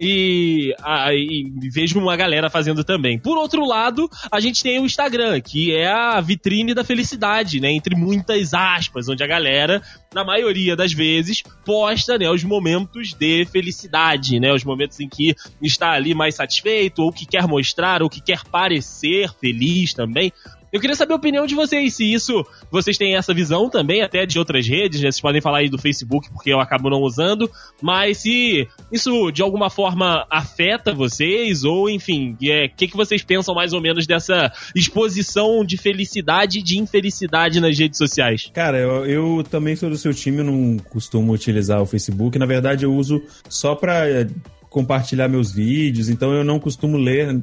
E, 0.03 0.75
ah, 0.83 1.13
e 1.13 1.53
vejo 1.71 1.99
uma 1.99 2.17
galera 2.17 2.49
fazendo 2.49 2.83
também. 2.83 3.19
Por 3.19 3.37
outro 3.37 3.67
lado, 3.67 4.09
a 4.33 4.41
gente 4.41 4.63
tem 4.63 4.81
o 4.81 4.87
Instagram, 4.87 5.39
que 5.43 5.77
é 5.77 5.89
a 5.89 6.19
vitrine 6.23 6.73
da 6.73 6.83
felicidade, 6.83 7.61
né? 7.61 7.71
Entre 7.71 7.95
muitas 7.95 8.55
aspas, 8.55 9.11
onde 9.11 9.23
a 9.23 9.27
galera, 9.27 9.83
na 10.15 10.25
maioria 10.25 10.75
das 10.75 10.95
vezes, 10.95 11.43
posta 11.67 12.17
né, 12.17 12.31
os 12.31 12.43
momentos 12.43 13.13
de 13.13 13.45
felicidade, 13.45 14.41
né? 14.41 14.51
Os 14.55 14.65
momentos 14.65 14.99
em 15.01 15.09
que 15.09 15.35
está 15.61 15.91
ali 15.91 16.15
mais 16.15 16.35
satisfeito, 16.35 17.03
ou 17.03 17.13
que 17.13 17.27
quer 17.27 17.47
mostrar, 17.47 18.03
ou 18.03 18.09
que 18.09 18.23
quer 18.23 18.43
parecer 18.45 19.31
feliz 19.39 19.93
também. 19.93 20.33
Eu 20.73 20.81
queria 20.81 20.95
saber 20.95 21.13
a 21.13 21.17
opinião 21.17 21.47
de 21.47 21.55
vocês, 21.55 21.95
se 21.95 22.13
isso 22.13 22.47
vocês 22.71 22.97
têm 22.97 23.17
essa 23.17 23.35
visão 23.35 23.69
também, 23.69 24.03
até 24.03 24.25
de 24.25 24.39
outras 24.39 24.67
redes, 24.69 25.01
né? 25.01 25.11
Vocês 25.11 25.21
podem 25.21 25.41
falar 25.41 25.59
aí 25.59 25.69
do 25.69 25.79
Facebook, 25.79 26.31
porque 26.31 26.53
eu 26.53 26.61
acabo 26.61 26.89
não 26.89 27.01
usando, 27.03 27.51
mas 27.83 28.19
se 28.19 28.69
isso 28.93 29.31
de 29.33 29.43
alguma 29.43 29.69
forma 29.69 30.25
afeta 30.31 30.95
vocês, 30.95 31.65
ou 31.65 31.91
enfim, 31.91 32.37
o 32.41 32.45
é, 32.45 32.69
que, 32.69 32.87
que 32.87 32.97
vocês 32.97 33.23
pensam 33.23 33.55
mais 33.55 33.73
ou 33.73 33.81
menos 33.81 34.07
dessa 34.07 34.53
exposição 34.75 35.65
de 35.65 35.77
felicidade 35.77 36.61
e 36.61 36.63
de 36.63 36.79
infelicidade 36.79 37.61
nas 37.61 37.77
redes 37.77 37.99
sociais? 37.99 38.51
Cara, 38.55 38.79
eu, 38.79 39.07
eu 39.07 39.45
também 39.45 39.75
sou 39.75 39.91
do 39.91 39.97
seu 39.97 40.15
time, 40.15 40.39
eu 40.39 40.45
não 40.45 40.77
costumo 40.79 41.33
utilizar 41.33 41.83
o 41.83 41.87
Facebook. 41.87 42.39
Na 42.39 42.47
verdade, 42.47 42.85
eu 42.85 42.95
uso 42.95 43.21
só 43.49 43.75
pra 43.75 44.09
eh, 44.09 44.29
compartilhar 44.69 45.29
meus 45.29 45.51
vídeos, 45.51 46.09
então 46.09 46.33
eu 46.33 46.45
não 46.45 46.61
costumo 46.61 46.97
ler 46.97 47.41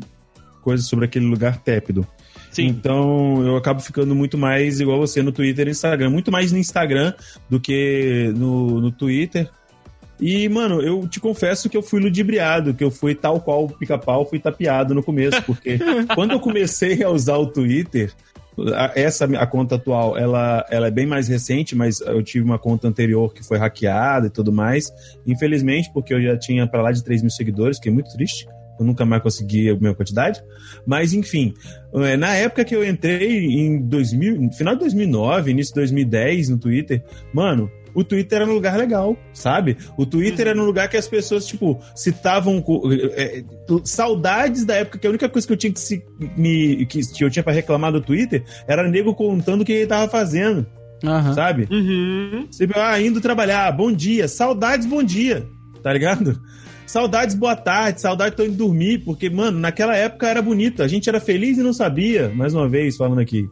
coisas 0.62 0.88
sobre 0.88 1.06
aquele 1.06 1.26
lugar 1.26 1.58
tépido. 1.58 2.08
Sim. 2.58 2.68
Então 2.70 3.46
eu 3.46 3.56
acabo 3.56 3.80
ficando 3.80 4.16
muito 4.16 4.36
mais 4.36 4.80
igual 4.80 4.98
você 4.98 5.22
no 5.22 5.32
Twitter 5.32 5.68
e 5.68 5.72
Instagram. 5.72 6.10
Muito 6.10 6.32
mais 6.32 6.52
no 6.52 6.58
Instagram 6.58 7.14
do 7.48 7.60
que 7.60 8.34
no, 8.36 8.82
no 8.82 8.92
Twitter. 8.92 9.48
E, 10.20 10.50
mano, 10.50 10.82
eu 10.82 11.08
te 11.08 11.20
confesso 11.20 11.70
que 11.70 11.78
eu 11.78 11.84
fui 11.84 12.00
ludibriado, 12.00 12.74
que 12.74 12.84
eu 12.84 12.90
fui 12.90 13.14
tal 13.14 13.40
qual 13.40 13.66
o 13.66 13.70
pica-pau, 13.70 14.26
fui 14.26 14.40
tapeado 14.40 14.96
no 14.96 15.04
começo, 15.04 15.40
porque 15.44 15.78
quando 16.16 16.32
eu 16.32 16.40
comecei 16.40 17.04
a 17.04 17.10
usar 17.12 17.38
o 17.38 17.46
Twitter, 17.46 18.12
essa 18.96 19.26
a 19.26 19.46
conta 19.46 19.76
atual, 19.76 20.18
ela, 20.18 20.66
ela 20.72 20.88
é 20.88 20.92
bem 20.92 21.06
mais 21.06 21.28
recente, 21.28 21.76
mas 21.76 22.02
eu 22.02 22.24
tive 22.24 22.44
uma 22.44 22.58
conta 22.58 22.88
anterior 22.88 23.32
que 23.32 23.46
foi 23.46 23.60
hackeada 23.60 24.26
e 24.26 24.32
tudo 24.32 24.52
mais. 24.52 24.92
Infelizmente, 25.28 25.92
porque 25.94 26.12
eu 26.12 26.22
já 26.24 26.36
tinha 26.36 26.66
pra 26.66 26.82
lá 26.82 26.92
de 26.92 27.04
3 27.04 27.22
mil 27.22 27.30
seguidores, 27.30 27.80
que 27.80 27.88
é 27.88 27.92
muito 27.92 28.12
triste. 28.14 28.48
Eu 28.80 28.86
nunca 28.86 29.06
mais 29.06 29.22
consegui 29.22 29.70
a 29.70 29.74
mesma 29.74 29.96
quantidade. 29.96 30.42
Mas, 30.86 31.14
enfim, 31.14 31.54
é, 31.94 32.18
na 32.18 32.34
época 32.36 32.66
que 32.66 32.76
eu 32.76 32.88
entrei 32.88 33.46
em 33.46 33.82
2000, 33.82 34.42
no 34.42 34.54
final 34.54 34.74
de 34.76 34.82
2009, 34.82 35.52
início 35.52 35.74
de 35.74 35.82
2010 35.82 36.50
no 36.50 36.58
Twitter, 36.58 37.04
mano, 37.34 37.70
o 37.98 38.04
Twitter 38.04 38.42
era 38.42 38.50
um 38.50 38.54
lugar 38.54 38.78
legal, 38.78 39.18
sabe? 39.34 39.76
O 39.98 40.06
Twitter 40.06 40.48
era 40.48 40.62
um 40.62 40.66
lugar 40.66 40.88
que 40.88 40.98
as 40.98 41.08
pessoas, 41.08 41.48
tipo, 41.48 41.80
citavam 41.96 42.64
é, 43.16 43.40
é, 43.40 43.44
saudades 43.84 44.64
da 44.66 44.76
época 44.76 45.00
que 45.00 45.08
a 45.08 45.10
única 45.10 45.28
coisa 45.28 45.48
que 45.48 45.54
eu 45.54 45.58
tinha 45.58 45.74
que, 45.74 45.80
se, 45.80 46.06
me, 46.38 46.86
que, 46.86 47.02
que 47.02 47.24
eu 47.24 47.30
tinha 47.32 47.42
pra 47.42 47.52
reclamar 47.52 47.92
do 47.92 48.00
Twitter 48.00 48.44
era 48.68 48.88
nego 48.88 49.16
contando 49.16 49.62
o 49.62 49.66
que 49.66 49.72
ele 49.72 49.88
tava 49.88 50.08
fazendo, 50.12 50.64
Aham. 51.04 51.34
sabe? 51.34 51.68
Uhum. 51.72 52.48
Você, 52.52 52.68
ah, 52.76 53.02
indo 53.02 53.20
trabalhar, 53.20 53.72
bom 53.72 53.92
dia, 53.92 54.28
saudades, 54.28 54.86
bom 54.86 55.02
dia, 55.02 55.48
tá 55.82 55.92
ligado? 55.92 56.40
Saudades, 56.88 57.36
boa 57.36 57.54
tarde, 57.56 58.00
saudades, 58.00 58.34
tô 58.36 58.46
indo 58.46 58.56
dormir, 58.56 59.00
porque, 59.04 59.30
mano, 59.30 59.60
naquela 59.60 59.94
época 59.96 60.26
era 60.30 60.42
bonito, 60.42 60.82
a 60.82 60.88
gente 60.88 61.10
era 61.10 61.20
feliz 61.20 61.58
e 61.58 61.62
não 61.62 61.74
sabia, 61.74 62.30
mais 62.30 62.54
uma 62.54 62.68
vez 62.70 62.96
falando 62.96 63.20
aqui, 63.20 63.46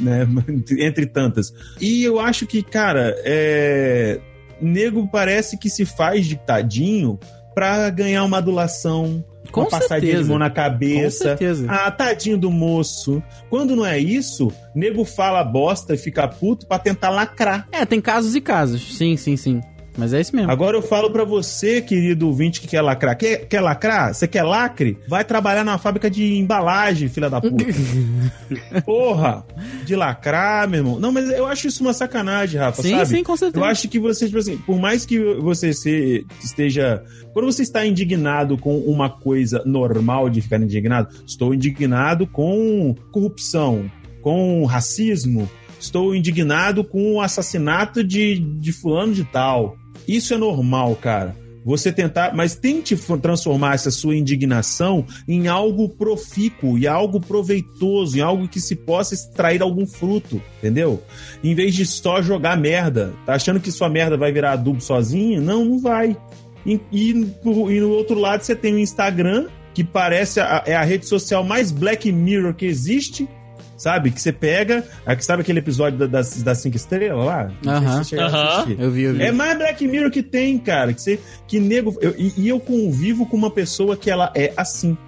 né, 0.00 0.26
entre 0.80 1.04
tantas. 1.06 1.52
E 1.80 2.02
eu 2.02 2.18
acho 2.18 2.46
que, 2.46 2.62
cara, 2.62 3.14
é... 3.18 4.18
nego 4.58 5.06
parece 5.06 5.58
que 5.58 5.68
se 5.68 5.84
faz 5.84 6.24
de 6.26 6.36
tadinho 6.36 7.18
pra 7.54 7.90
ganhar 7.90 8.24
uma 8.24 8.38
adulação, 8.38 9.22
Com 9.52 9.60
uma 9.62 9.70
passadinha 9.70 10.00
de 10.00 10.06
certeza. 10.06 10.28
mão 10.30 10.38
na 10.38 10.48
Com 10.48 10.56
cabeça. 10.56 11.24
certeza. 11.24 11.66
Ah, 11.68 11.90
tadinho 11.90 12.38
do 12.38 12.50
moço. 12.50 13.22
Quando 13.50 13.76
não 13.76 13.84
é 13.84 13.98
isso, 13.98 14.50
nego 14.74 15.04
fala 15.04 15.44
bosta 15.44 15.92
e 15.94 15.98
fica 15.98 16.26
puto 16.26 16.66
pra 16.66 16.78
tentar 16.78 17.10
lacrar. 17.10 17.68
É, 17.70 17.84
tem 17.84 18.00
casos 18.00 18.34
e 18.34 18.40
casos. 18.40 18.96
Sim, 18.96 19.14
sim, 19.16 19.36
sim. 19.36 19.60
Mas 19.98 20.14
é 20.14 20.20
isso 20.20 20.34
mesmo. 20.34 20.48
Agora 20.50 20.76
eu 20.76 20.82
falo 20.82 21.10
pra 21.10 21.24
você, 21.24 21.82
querido 21.82 22.28
ouvinte 22.28 22.60
que 22.60 22.68
quer 22.68 22.80
lacrar. 22.82 23.18
Quer, 23.18 23.46
quer 23.48 23.60
lacrar? 23.60 24.14
Você 24.14 24.28
quer 24.28 24.44
lacre? 24.44 24.96
Vai 25.08 25.24
trabalhar 25.24 25.64
na 25.64 25.76
fábrica 25.76 26.08
de 26.08 26.38
embalagem, 26.38 27.08
filha 27.08 27.28
da 27.28 27.40
puta. 27.40 27.64
Porra! 28.86 29.44
De 29.84 29.96
lacrar, 29.96 30.68
meu 30.68 30.80
irmão. 30.80 31.00
Não, 31.00 31.10
mas 31.10 31.28
eu 31.30 31.46
acho 31.46 31.66
isso 31.66 31.82
uma 31.82 31.92
sacanagem, 31.92 32.60
Rafa, 32.60 32.80
sim, 32.82 32.90
sabe? 32.90 33.06
sim, 33.06 33.22
com 33.24 33.36
certeza. 33.36 33.64
Eu 33.64 33.68
acho 33.68 33.88
que 33.88 33.98
você, 33.98 34.26
tipo 34.26 34.38
assim, 34.38 34.56
por 34.58 34.78
mais 34.78 35.04
que 35.04 35.18
você 35.34 35.72
se- 35.72 36.24
esteja. 36.44 37.02
Quando 37.32 37.46
você 37.46 37.62
está 37.62 37.84
indignado 37.86 38.56
com 38.56 38.78
uma 38.78 39.10
coisa 39.10 39.62
normal 39.64 40.28
de 40.30 40.40
ficar 40.40 40.60
indignado, 40.60 41.08
estou 41.26 41.52
indignado 41.54 42.26
com 42.26 42.94
corrupção, 43.10 43.90
com 44.22 44.64
racismo, 44.64 45.48
estou 45.80 46.14
indignado 46.14 46.84
com 46.84 47.14
o 47.14 47.20
assassinato 47.20 48.02
de, 48.04 48.38
de 48.38 48.72
fulano 48.72 49.12
de 49.12 49.24
tal. 49.24 49.76
Isso 50.08 50.32
é 50.32 50.38
normal, 50.38 50.96
cara. 50.96 51.36
Você 51.64 51.92
tentar, 51.92 52.34
mas 52.34 52.54
tente 52.54 52.96
transformar 53.20 53.74
essa 53.74 53.90
sua 53.90 54.16
indignação 54.16 55.04
em 55.28 55.48
algo 55.48 55.86
profícuo, 55.86 56.78
em 56.78 56.86
algo 56.86 57.20
proveitoso, 57.20 58.16
em 58.16 58.22
algo 58.22 58.48
que 58.48 58.58
se 58.58 58.74
possa 58.74 59.12
extrair 59.12 59.60
algum 59.60 59.86
fruto, 59.86 60.40
entendeu? 60.58 61.02
Em 61.44 61.54
vez 61.54 61.74
de 61.74 61.84
só 61.84 62.22
jogar 62.22 62.56
merda. 62.56 63.12
Tá 63.26 63.34
achando 63.34 63.60
que 63.60 63.70
sua 63.70 63.90
merda 63.90 64.16
vai 64.16 64.32
virar 64.32 64.52
adubo 64.52 64.80
sozinha? 64.80 65.42
Não, 65.42 65.62
não 65.62 65.78
vai. 65.78 66.16
E, 66.64 66.80
e, 66.90 67.10
e 67.10 67.80
no 67.80 67.90
outro 67.90 68.18
lado 68.18 68.42
você 68.42 68.56
tem 68.56 68.72
o 68.72 68.78
Instagram, 68.78 69.48
que 69.74 69.84
parece 69.84 70.40
a, 70.40 70.62
é 70.64 70.74
a 70.74 70.82
rede 70.82 71.06
social 71.06 71.44
mais 71.44 71.70
Black 71.70 72.10
Mirror 72.10 72.54
que 72.54 72.64
existe. 72.64 73.28
Sabe? 73.78 74.10
Que 74.10 74.20
você 74.20 74.32
pega. 74.32 74.84
Sabe 75.20 75.40
aquele 75.42 75.60
episódio 75.60 75.98
da- 76.00 76.06
das, 76.06 76.42
das 76.42 76.58
cinco 76.58 76.76
estrelas 76.76 77.24
lá? 77.24 77.50
Se 77.62 77.68
Aham. 77.68 78.02
Aham. 78.26 78.48
assistir. 78.48 78.76
Eu 78.80 78.90
vi, 78.90 79.02
eu 79.04 79.14
vi. 79.14 79.22
É 79.22 79.32
mais 79.32 79.56
Black 79.56 79.86
Mirror 79.88 80.10
que 80.10 80.22
tem, 80.22 80.58
cara. 80.58 80.92
Que, 80.92 81.00
você, 81.00 81.18
que 81.46 81.60
nego. 81.60 81.96
eu- 82.00 82.14
e, 82.18 82.32
e 82.36 82.48
eu 82.48 82.58
convivo 82.60 83.24
com 83.24 83.36
uma 83.36 83.50
pessoa 83.50 83.96
que 83.96 84.10
ela 84.10 84.32
é 84.36 84.52
assim. 84.56 84.98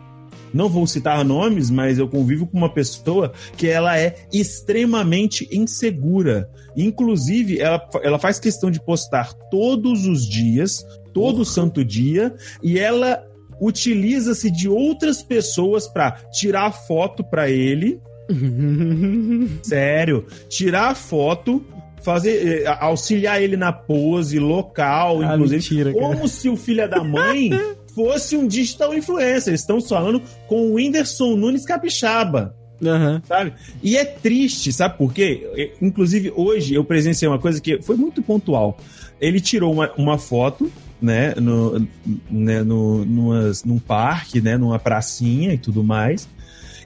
Não 0.55 0.69
vou 0.69 0.85
citar 0.87 1.25
nomes, 1.25 1.71
mas 1.71 1.99
eu 1.99 2.09
convivo 2.09 2.45
com 2.47 2.59
uma 2.59 2.73
pessoa 2.73 3.33
que 3.57 3.69
ela 3.69 3.97
é 3.99 4.17
extremamente 4.33 5.49
insegura. 5.53 6.49
Inclusive, 6.77 7.61
ela, 7.61 7.81
ela 8.03 8.19
faz 8.19 8.39
questão 8.41 8.71
de 8.71 8.81
postar 8.85 9.33
todos 9.51 10.07
os 10.07 10.25
dias, 10.29 10.85
todo 11.13 11.45
santo 11.45 11.85
dia, 11.85 12.35
e 12.63 12.79
ela 12.79 13.23
utiliza-se 13.61 14.51
de 14.51 14.69
outras 14.69 15.23
pessoas 15.23 15.87
pra 15.87 16.13
tirar 16.33 16.73
foto 16.73 17.23
pra 17.23 17.49
ele. 17.51 18.01
Sério, 19.63 20.25
tirar 20.49 20.95
foto, 20.95 21.65
fazer 22.03 22.63
eh, 22.63 22.77
auxiliar 22.81 23.43
ele 23.43 23.57
na 23.57 23.73
pose 23.73 24.39
local, 24.39 25.21
Ah, 25.23 25.35
inclusive, 25.35 25.57
mentira, 25.57 25.93
cara. 25.95 26.05
como 26.17 26.29
se 26.29 26.49
o 26.49 26.57
filho 26.57 26.89
da 26.89 27.03
mãe 27.05 27.51
fosse 27.95 28.37
um 28.37 28.47
digital 28.47 28.95
influencer. 28.95 29.49
Eles 29.51 29.61
estão 29.61 29.81
falando 29.81 30.23
com 30.49 30.69
o 30.71 30.75
Whindersson 30.75 31.37
Nunes 31.37 31.65
Capixaba 31.65 32.55
Aham. 32.83 33.21
sabe? 33.29 33.53
E 33.83 33.97
é 33.97 34.05
triste, 34.05 34.73
sabe 34.73 34.97
por 34.97 35.13
quê? 35.13 35.47
É, 35.55 35.71
Inclusive, 35.83 36.33
hoje 36.35 36.75
eu 36.75 36.85
presenciei 36.85 37.29
uma 37.29 37.39
coisa 37.39 37.61
que 37.61 37.83
foi 37.83 37.97
muito 37.97 38.23
pontual. 38.23 38.79
Ele 39.21 39.39
tirou 39.41 39.71
uma, 39.73 39.91
uma 39.99 40.17
foto, 40.17 40.71
né, 41.03 41.35
no, 41.37 41.87
né 42.31 42.63
no, 42.63 43.05
numas- 43.05 43.65
num 43.65 43.79
parque, 43.79 44.41
né, 44.41 44.57
numa 44.57 44.79
pracinha 44.79 45.53
e 45.53 45.59
tudo 45.59 45.85
mais. 45.85 46.27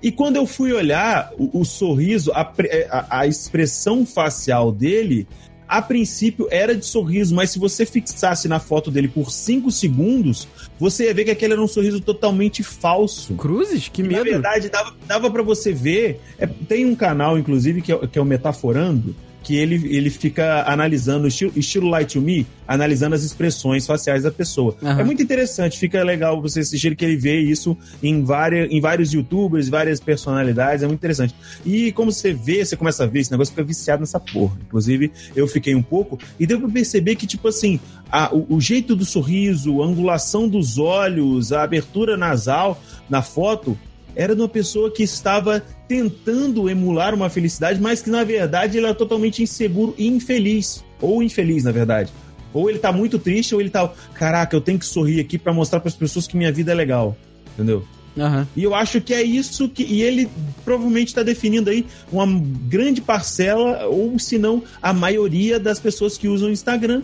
E 0.05 0.13
quando 0.13 0.37
eu 0.37 0.47
fui 0.47 0.73
olhar 0.73 1.33
o, 1.39 1.61
o 1.61 1.65
sorriso, 1.65 2.31
a, 2.35 2.45
pre- 2.45 2.87
a- 2.91 3.07
a 3.21 3.27
expressão 3.27 4.05
facial 4.05 4.71
dele, 4.71 5.27
a 5.67 5.81
princípio 5.81 6.47
era 6.51 6.77
de 6.77 6.85
sorriso, 6.85 7.35
mas 7.35 7.51
se 7.51 7.59
você 7.59 7.87
fixasse 7.87 8.47
na 8.47 8.61
foto 8.61 8.91
dele 8.91 9.09
por 9.09 9.31
5 9.31 9.71
segundos, 9.71 10.47
você 10.79 11.07
ia 11.07 11.15
ver 11.15 11.25
que 11.25 11.31
aquele 11.31 11.55
era 11.55 11.63
um 11.63 11.67
sorriso 11.67 12.01
totalmente 12.01 12.63
falso. 12.63 13.33
Cruzes? 13.35 13.89
Que 13.89 14.03
E, 14.03 14.05
Na 14.05 14.11
medo. 14.11 14.25
verdade, 14.25 14.69
dava, 14.69 14.95
dava 15.07 15.31
para 15.31 15.43
você 15.43 15.73
ver. 15.73 16.21
é, 16.39 16.47
tem 16.47 16.85
um 16.85 16.95
canal, 16.95 17.39
inclusive, 17.39 17.81
que 17.81 17.91
é, 17.91 18.07
que 18.07 18.19
é 18.19 18.23
o 18.23 18.27
Metaforando, 18.27 19.17
que 19.45 19.55
ele, 19.57 19.75
ele 19.95 20.11
fica 20.11 20.65
analisando, 20.67 21.29
estilo, 21.29 21.53
estilo 21.55 21.89
Light 21.89 22.15
to 22.15 22.21
Me, 22.21 22.47
analisando 22.67 23.15
as 23.15 23.23
expressões 23.23 23.87
faciais 23.87 24.23
da 24.23 24.31
pessoa. 24.31 24.75
Aham. 24.83 25.01
É 25.01 25.05
muito 25.05 25.23
interessante, 25.23 25.79
fica 25.79 26.03
legal 26.03 26.41
você 26.41 26.61
assistir, 26.61 26.97
que 26.97 27.05
ele 27.05 27.17
vê 27.17 27.39
isso 27.39 27.77
em, 28.03 28.25
várias, 28.25 28.71
em 28.73 28.81
vários 28.81 29.13
youtubers, 29.13 29.69
várias 29.69 30.01
personalidades, 30.01 30.83
é 30.83 30.87
muito 30.87 30.99
interessante. 30.99 31.35
E 31.65 31.93
como 31.93 32.11
você 32.11 32.33
vê, 32.33 32.65
você 32.65 32.75
começa 32.77 33.05
a 33.05 33.07
ver, 33.07 33.21
esse 33.21 33.31
negócio 33.31 33.53
fica 33.53 33.63
viciado 33.63 34.01
nessa 34.01 34.19
porra. 34.19 34.57
Inclusive, 34.67 35.13
eu 35.37 35.47
fiquei 35.47 35.75
um 35.75 35.83
pouco, 35.83 36.19
e 36.41 36.47
deu 36.47 36.59
pra 36.59 36.69
perceber 36.71 37.15
que, 37.17 37.27
tipo 37.27 37.47
assim, 37.49 37.79
a- 38.11 38.35
o, 38.35 38.57
o 38.57 38.61
jeito 38.61 38.97
do 38.97 39.05
sorriso, 39.05 39.83
a 39.83 39.87
angulação 39.87 40.49
dos 40.49 40.79
olhos, 40.79 41.53
a 41.53 41.63
abertura 41.63 42.17
nasal 42.17 42.83
na 43.11 43.21
foto, 43.21 43.77
era 44.17 44.35
de 44.35 44.41
uma 44.41 44.49
pessoa 44.49 44.91
que 44.91 45.03
estava 45.03 45.63
tentando 45.89 46.69
emular 46.69 47.15
uma 47.15 47.29
felicidade, 47.29 47.81
mas 47.81 48.03
que 48.03 48.11
na 48.11 48.25
verdade 48.25 48.79
ele 48.79 48.87
era 48.87 48.95
totalmente 48.95 49.43
inseguro 49.43 49.95
e 49.99 50.07
infeliz. 50.07 50.85
Ou 51.01 51.23
infeliz, 51.23 51.65
na 51.65 51.73
verdade. 51.73 52.13
Ou 52.53 52.71
ele 52.71 52.79
tá 52.79 52.93
muito 52.93 53.19
triste, 53.19 53.55
ou 53.55 53.61
ele 53.61 53.71
tá. 53.71 53.93
Caraca, 54.15 54.55
eu 54.55 54.61
tenho 54.61 54.79
que 54.79 54.87
sorrir 54.87 55.21
aqui 55.21 55.37
pra 55.37 55.53
mostrar 55.53 55.81
para 55.81 55.89
as 55.89 55.97
pessoas 55.97 56.27
que 56.27 56.37
minha 56.37 56.53
vida 56.53 56.71
é 56.71 56.75
legal. 56.75 57.17
Entendeu? 57.55 57.85
Aham. 58.17 58.47
E 58.55 58.63
eu 58.63 58.75
acho 58.75 59.01
que 59.01 59.13
é 59.13 59.23
isso 59.23 59.69
que. 59.69 59.83
E 59.83 60.03
ele 60.03 60.29
provavelmente 60.65 61.09
está 61.09 61.23
definindo 61.23 61.69
aí 61.69 61.85
uma 62.13 62.27
grande 62.69 63.01
parcela, 63.01 63.87
ou 63.87 64.17
se 64.19 64.39
não, 64.39 64.63
a 64.81 64.93
maioria 64.93 65.59
das 65.59 65.81
pessoas 65.81 66.17
que 66.17 66.29
usam 66.29 66.49
o 66.49 66.53
Instagram. 66.53 67.03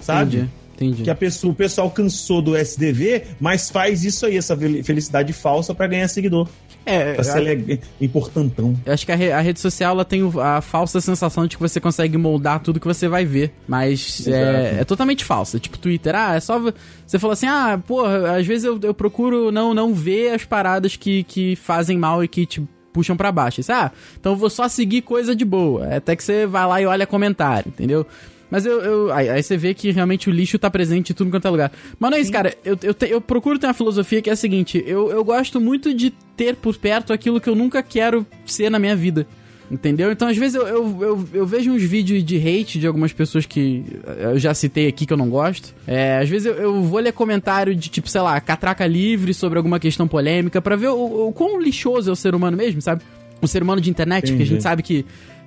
Sabe? 0.00 0.36
Entendi. 0.36 0.50
Entendi. 0.76 1.02
Que 1.04 1.10
a 1.10 1.14
pessoa, 1.14 1.52
o 1.52 1.56
pessoal 1.56 1.90
cansou 1.90 2.42
do 2.42 2.54
SDV, 2.56 3.22
mas 3.40 3.70
faz 3.70 4.04
isso 4.04 4.26
aí, 4.26 4.36
essa 4.36 4.54
fel- 4.56 4.84
felicidade 4.84 5.32
falsa 5.32 5.74
pra 5.74 5.86
ganhar 5.86 6.06
seguidor. 6.08 6.46
É, 6.84 7.14
Pra 7.14 7.24
ser 7.24 7.80
importantão. 8.00 8.76
Eu 8.86 8.92
acho 8.92 9.04
que 9.04 9.10
a, 9.10 9.16
re- 9.16 9.32
a 9.32 9.40
rede 9.40 9.58
social 9.58 9.92
ela 9.92 10.04
tem 10.04 10.22
a 10.40 10.60
falsa 10.60 11.00
sensação 11.00 11.46
de 11.46 11.56
que 11.56 11.62
você 11.62 11.80
consegue 11.80 12.16
moldar 12.16 12.60
tudo 12.60 12.78
que 12.78 12.86
você 12.86 13.08
vai 13.08 13.24
ver. 13.24 13.52
Mas 13.66 14.24
é, 14.28 14.78
é 14.80 14.84
totalmente 14.84 15.24
falsa. 15.24 15.58
Tipo, 15.58 15.78
Twitter, 15.78 16.14
ah, 16.14 16.34
é 16.36 16.40
só. 16.40 16.60
Você 17.04 17.18
fala 17.18 17.32
assim, 17.32 17.46
ah, 17.46 17.80
porra, 17.84 18.36
às 18.36 18.46
vezes 18.46 18.64
eu, 18.64 18.78
eu 18.82 18.94
procuro 18.94 19.50
não, 19.50 19.74
não 19.74 19.92
ver 19.94 20.34
as 20.34 20.44
paradas 20.44 20.94
que, 20.94 21.24
que 21.24 21.56
fazem 21.56 21.98
mal 21.98 22.22
e 22.22 22.28
que 22.28 22.46
te 22.46 22.62
puxam 22.92 23.16
pra 23.16 23.32
baixo. 23.32 23.60
Isso, 23.60 23.72
ah, 23.72 23.90
então 24.20 24.32
eu 24.32 24.36
vou 24.36 24.48
só 24.48 24.68
seguir 24.68 25.02
coisa 25.02 25.34
de 25.34 25.44
boa. 25.44 25.86
Até 25.96 26.14
que 26.14 26.22
você 26.22 26.46
vai 26.46 26.66
lá 26.68 26.80
e 26.80 26.86
olha 26.86 27.04
comentário, 27.06 27.68
entendeu? 27.68 28.06
Mas 28.50 28.64
eu, 28.64 28.80
eu- 28.80 29.12
aí, 29.12 29.28
aí 29.28 29.42
você 29.42 29.56
vê 29.56 29.74
que 29.74 29.90
realmente 29.90 30.28
o 30.28 30.32
lixo 30.32 30.58
tá 30.58 30.70
presente 30.70 31.10
em 31.12 31.14
tudo 31.14 31.30
quanto 31.30 31.46
é 31.46 31.50
lugar. 31.50 31.72
Mas 31.98 32.10
não 32.10 32.18
é 32.18 32.20
isso, 32.20 32.30
cara. 32.32 32.54
Eu, 32.64 32.78
eu, 32.82 32.94
te- 32.94 33.10
eu 33.10 33.20
procuro 33.20 33.58
ter 33.58 33.66
uma 33.66 33.74
filosofia 33.74 34.22
que 34.22 34.30
é 34.30 34.32
a 34.32 34.36
seguinte: 34.36 34.82
eu, 34.86 35.10
eu 35.10 35.24
gosto 35.24 35.60
muito 35.60 35.92
de 35.92 36.10
ter 36.36 36.54
por 36.56 36.76
perto 36.76 37.12
aquilo 37.12 37.40
que 37.40 37.48
eu 37.48 37.54
nunca 37.54 37.82
quero 37.82 38.26
ser 38.44 38.70
na 38.70 38.78
minha 38.78 38.94
vida. 38.94 39.26
Entendeu? 39.68 40.12
Então, 40.12 40.28
às 40.28 40.36
vezes, 40.36 40.54
eu, 40.54 40.64
eu, 40.64 40.98
eu, 41.02 41.28
eu 41.34 41.44
vejo 41.46 41.72
uns 41.72 41.82
vídeos 41.82 42.22
de 42.22 42.36
hate 42.36 42.78
de 42.78 42.86
algumas 42.86 43.12
pessoas 43.12 43.44
que 43.46 43.84
eu 44.20 44.38
já 44.38 44.54
citei 44.54 44.86
aqui 44.86 45.04
que 45.04 45.12
eu 45.12 45.16
não 45.16 45.28
gosto. 45.28 45.74
É, 45.88 46.18
às 46.18 46.28
vezes 46.28 46.46
eu, 46.46 46.54
eu 46.54 46.82
vou 46.84 47.00
ler 47.00 47.10
comentário 47.12 47.74
de, 47.74 47.88
tipo, 47.88 48.08
sei 48.08 48.20
lá, 48.20 48.40
catraca 48.40 48.86
livre 48.86 49.34
sobre 49.34 49.58
alguma 49.58 49.80
questão 49.80 50.06
polêmica 50.06 50.62
pra 50.62 50.76
ver 50.76 50.90
o, 50.90 51.26
o 51.28 51.32
quão 51.32 51.60
lixoso 51.60 52.08
é 52.08 52.12
o 52.12 52.16
ser 52.16 52.32
humano 52.32 52.56
mesmo, 52.56 52.80
sabe? 52.80 53.02
O 53.42 53.48
ser 53.48 53.60
humano 53.60 53.80
de 53.80 53.90
internet, 53.90 54.26
que 54.26 54.30
a 54.30 54.34
Entendi. 54.36 54.50
gente 54.50 54.62
sabe 54.62 54.84
que 54.84 55.04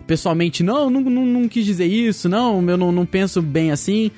pessoalmente 0.09 0.63
não, 0.63 0.89
não, 0.89 1.01
não, 1.01 1.23
não 1.23 1.47
quis 1.47 1.63
dizer 1.63 1.85
isso, 1.85 2.27
não, 2.27 2.67
eu 2.67 2.75
não, 2.75 2.91
não 2.91 3.05
penso 3.05 3.43
bem 3.43 3.69
assim. 3.69 4.09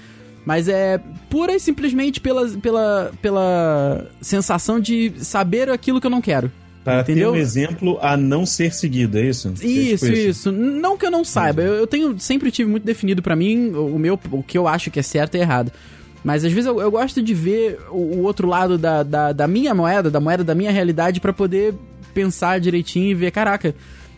Mas 0.45 0.69
é 0.69 0.97
pura 1.29 1.53
e 1.53 1.59
simplesmente 1.59 2.21
pela, 2.21 2.47
pela, 2.47 3.11
pela 3.21 4.07
sensação 4.21 4.79
de 4.79 5.11
saber 5.17 5.69
aquilo 5.69 5.99
que 5.99 6.07
eu 6.07 6.11
não 6.11 6.21
quero. 6.21 6.49
Para 6.81 7.03
ter 7.03 7.27
um 7.27 7.35
exemplo 7.35 7.99
a 8.01 8.15
não 8.15 8.43
ser 8.45 8.73
seguido, 8.73 9.19
é 9.19 9.25
isso? 9.25 9.53
Isso, 9.61 10.05
É 10.05 10.09
tipo 10.09 10.19
isso, 10.19 10.51
Não 10.51 10.97
que 10.97 11.05
eu 11.05 11.11
não 11.11 11.25
saiba. 11.25 11.61
Eu, 11.61 11.73
eu 11.73 11.85
tenho 11.85 12.17
sempre 12.17 12.49
tive 12.49 12.71
muito 12.71 12.85
definido 12.85 13.21
pra 13.21 13.35
mim 13.35 13.71
o 13.71 13.99
meu, 13.99 14.17
o 14.31 14.41
que 14.41 14.57
eu 14.57 14.67
acho 14.69 14.89
que 14.89 14.99
é 14.99 15.03
certo 15.03 15.35
e 15.35 15.41
errado. 15.41 15.73
Mas 16.23 16.45
às 16.45 16.53
vezes 16.53 16.67
eu, 16.67 16.79
eu 16.79 16.89
gosto 16.89 17.21
de 17.21 17.33
ver 17.33 17.79
o, 17.91 17.97
o 17.97 18.23
outro 18.23 18.47
lado 18.47 18.77
da, 18.77 19.03
da, 19.03 19.33
da 19.33 19.47
minha 19.47 19.75
moeda, 19.75 20.09
da 20.09 20.21
moeda 20.21 20.43
da 20.43 20.55
minha 20.55 20.71
realidade, 20.71 21.19
pra 21.19 21.33
poder 21.33 21.75
pensar 22.13 22.59
direitinho 22.59 23.11
e 23.11 23.13
ver, 23.13 23.31
caraca, 23.31 23.75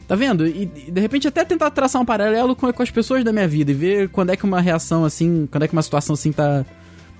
tá 0.07 0.15
vendo? 0.15 0.45
E, 0.45 0.65
de 0.65 0.99
repente 1.01 1.27
até 1.27 1.43
tentar 1.45 1.71
traçar 1.71 2.01
um 2.01 2.05
paralelo 2.05 2.55
com, 2.55 2.71
com 2.71 2.83
as 2.83 2.91
pessoas 2.91 3.23
da 3.23 3.31
minha 3.31 3.47
vida 3.47 3.71
e 3.71 3.73
ver 3.73 4.09
quando 4.09 4.31
é 4.31 4.35
que 4.37 4.43
uma 4.43 4.61
reação 4.61 5.03
assim, 5.05 5.47
quando 5.51 5.63
é 5.63 5.67
que 5.67 5.73
uma 5.73 5.81
situação 5.81 6.13
assim 6.13 6.31
tá, 6.31 6.65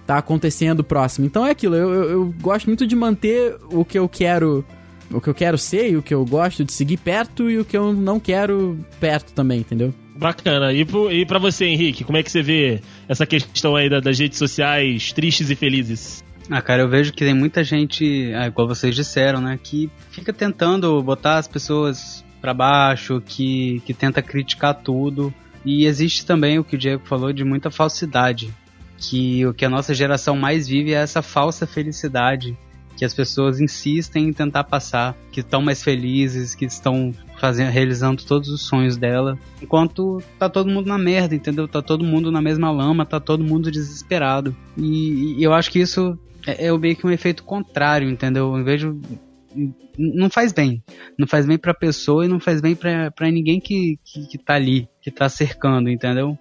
tá 0.06 0.18
acontecendo 0.18 0.84
próximo. 0.84 1.26
Então 1.26 1.46
é 1.46 1.52
aquilo, 1.52 1.76
eu, 1.76 1.94
eu, 1.94 2.10
eu 2.10 2.36
gosto 2.42 2.68
muito 2.68 2.86
de 2.86 2.96
manter 2.96 3.56
o 3.72 3.84
que 3.86 3.98
eu 3.98 4.08
quero 4.10 4.64
o 5.12 5.22
que 5.22 5.30
eu 5.30 5.34
quero 5.34 5.58
ser 5.60 5.92
e 5.92 5.98
o 5.98 6.02
que 6.02 6.14
eu 6.14 6.26
gosto 6.26 6.64
de 6.66 6.74
seguir 6.74 6.98
perto 6.98 7.50
e 7.50 7.60
o 7.60 7.66
que 7.66 7.78
eu 7.78 7.94
não 7.94 8.20
quero 8.20 8.80
perto 9.00 9.32
também, 9.34 9.60
entendeu? 9.60 9.94
Bacana. 10.16 10.74
E, 10.74 10.84
pro, 10.86 11.12
e 11.12 11.24
pra 11.26 11.38
você, 11.38 11.66
Henrique, 11.66 12.04
como 12.04 12.18
é 12.18 12.24
que 12.24 12.32
você 12.32 12.42
vê 12.42 12.82
essa 13.08 13.26
questão 13.26 13.76
aí 13.76 13.90
da- 13.90 14.00
das 14.00 14.18
redes 14.18 14.40
sociais 14.40 15.12
tristes 15.12 15.50
e 15.52 15.56
felizes? 15.56 16.24
Ah, 16.50 16.62
cara, 16.62 16.82
eu 16.82 16.90
vejo 16.90 17.14
que 17.14 17.24
tem 17.24 17.34
muita 17.34 17.64
gente, 17.64 18.32
ah, 18.36 18.48
igual 18.48 18.68
vocês 18.68 18.96
disseram, 18.96 19.40
né, 19.40 19.60
que 19.62 19.90
fica 20.10 20.34
tentando 20.34 21.02
botar 21.04 21.38
as 21.38 21.48
pessoas 21.48 22.24
pra 22.44 22.54
baixo, 22.54 23.24
que, 23.26 23.82
que 23.86 23.94
tenta 23.94 24.22
criticar 24.22 24.76
tudo. 24.76 25.34
E 25.64 25.86
existe 25.86 26.26
também 26.26 26.60
o 26.60 26.64
que 26.64 26.76
o 26.76 26.78
Diego 26.78 27.02
falou 27.06 27.32
de 27.32 27.46
muita 27.46 27.72
falsidade. 27.72 28.54
Que 28.98 29.46
o 29.46 29.54
que 29.54 29.64
a 29.64 29.70
nossa 29.70 29.94
geração 29.94 30.36
mais 30.36 30.68
vive 30.68 30.91
é 30.91 30.98
essa 30.98 31.22
falsa 31.22 31.66
felicidade 31.66 32.58
que 32.98 33.06
as 33.06 33.14
pessoas 33.14 33.60
insistem 33.60 34.28
em 34.28 34.34
tentar 34.34 34.66
passar, 34.66 35.16
que 35.32 35.39
estão 35.39 35.62
mais 35.62 35.82
felizes, 35.82 36.54
que 36.54 36.66
estão 36.66 37.14
fazendo, 37.39 37.72
realizando 37.72 38.24
todos 38.24 38.50
os 38.50 38.62
sonhos 38.62 38.98
dela, 38.98 39.38
enquanto 39.62 40.22
tá 40.38 40.48
todo 40.48 40.70
mundo 40.70 40.88
na 40.88 40.98
merda, 40.98 41.34
entendeu? 41.34 41.68
Tá 41.68 41.82
todo 41.82 42.04
mundo 42.04 42.32
na 42.32 42.41
mesma 42.41 42.70
lama, 42.72 43.06
tá 43.06 43.20
todo 43.20 43.44
mundo 43.44 43.72
desesperado. 43.72 44.56
E, 44.78 45.39
e 45.39 45.44
eu 45.44 45.54
acho 45.54 45.72
que 45.72 45.80
isso 45.80 46.18
é, 46.46 46.68
é 46.68 46.78
meio 46.78 46.96
que 46.96 47.08
um 47.08 47.12
efeito 47.12 47.44
contrário, 47.44 48.08
entendeu? 48.08 48.56
Em 48.60 48.64
vez 48.64 48.82
de 48.82 48.94
não 49.97 50.30
faz 50.30 50.51
bem. 50.51 50.84
Não 51.18 51.28
faz 51.28 51.45
bem 51.45 51.58
pra 51.58 51.74
pessoa 51.74 52.26
e 52.26 52.28
não 52.28 52.39
faz 52.39 52.62
bem 52.62 52.76
pra, 52.76 53.12
pra 53.12 53.30
ninguém 53.30 53.60
que, 53.60 53.99
que, 54.04 54.28
que 54.28 54.38
tá 54.38 54.56
ali, 54.56 54.88
que 55.01 55.12
tá 55.12 55.30
cercando, 55.30 55.89
entendeu? 55.89 56.38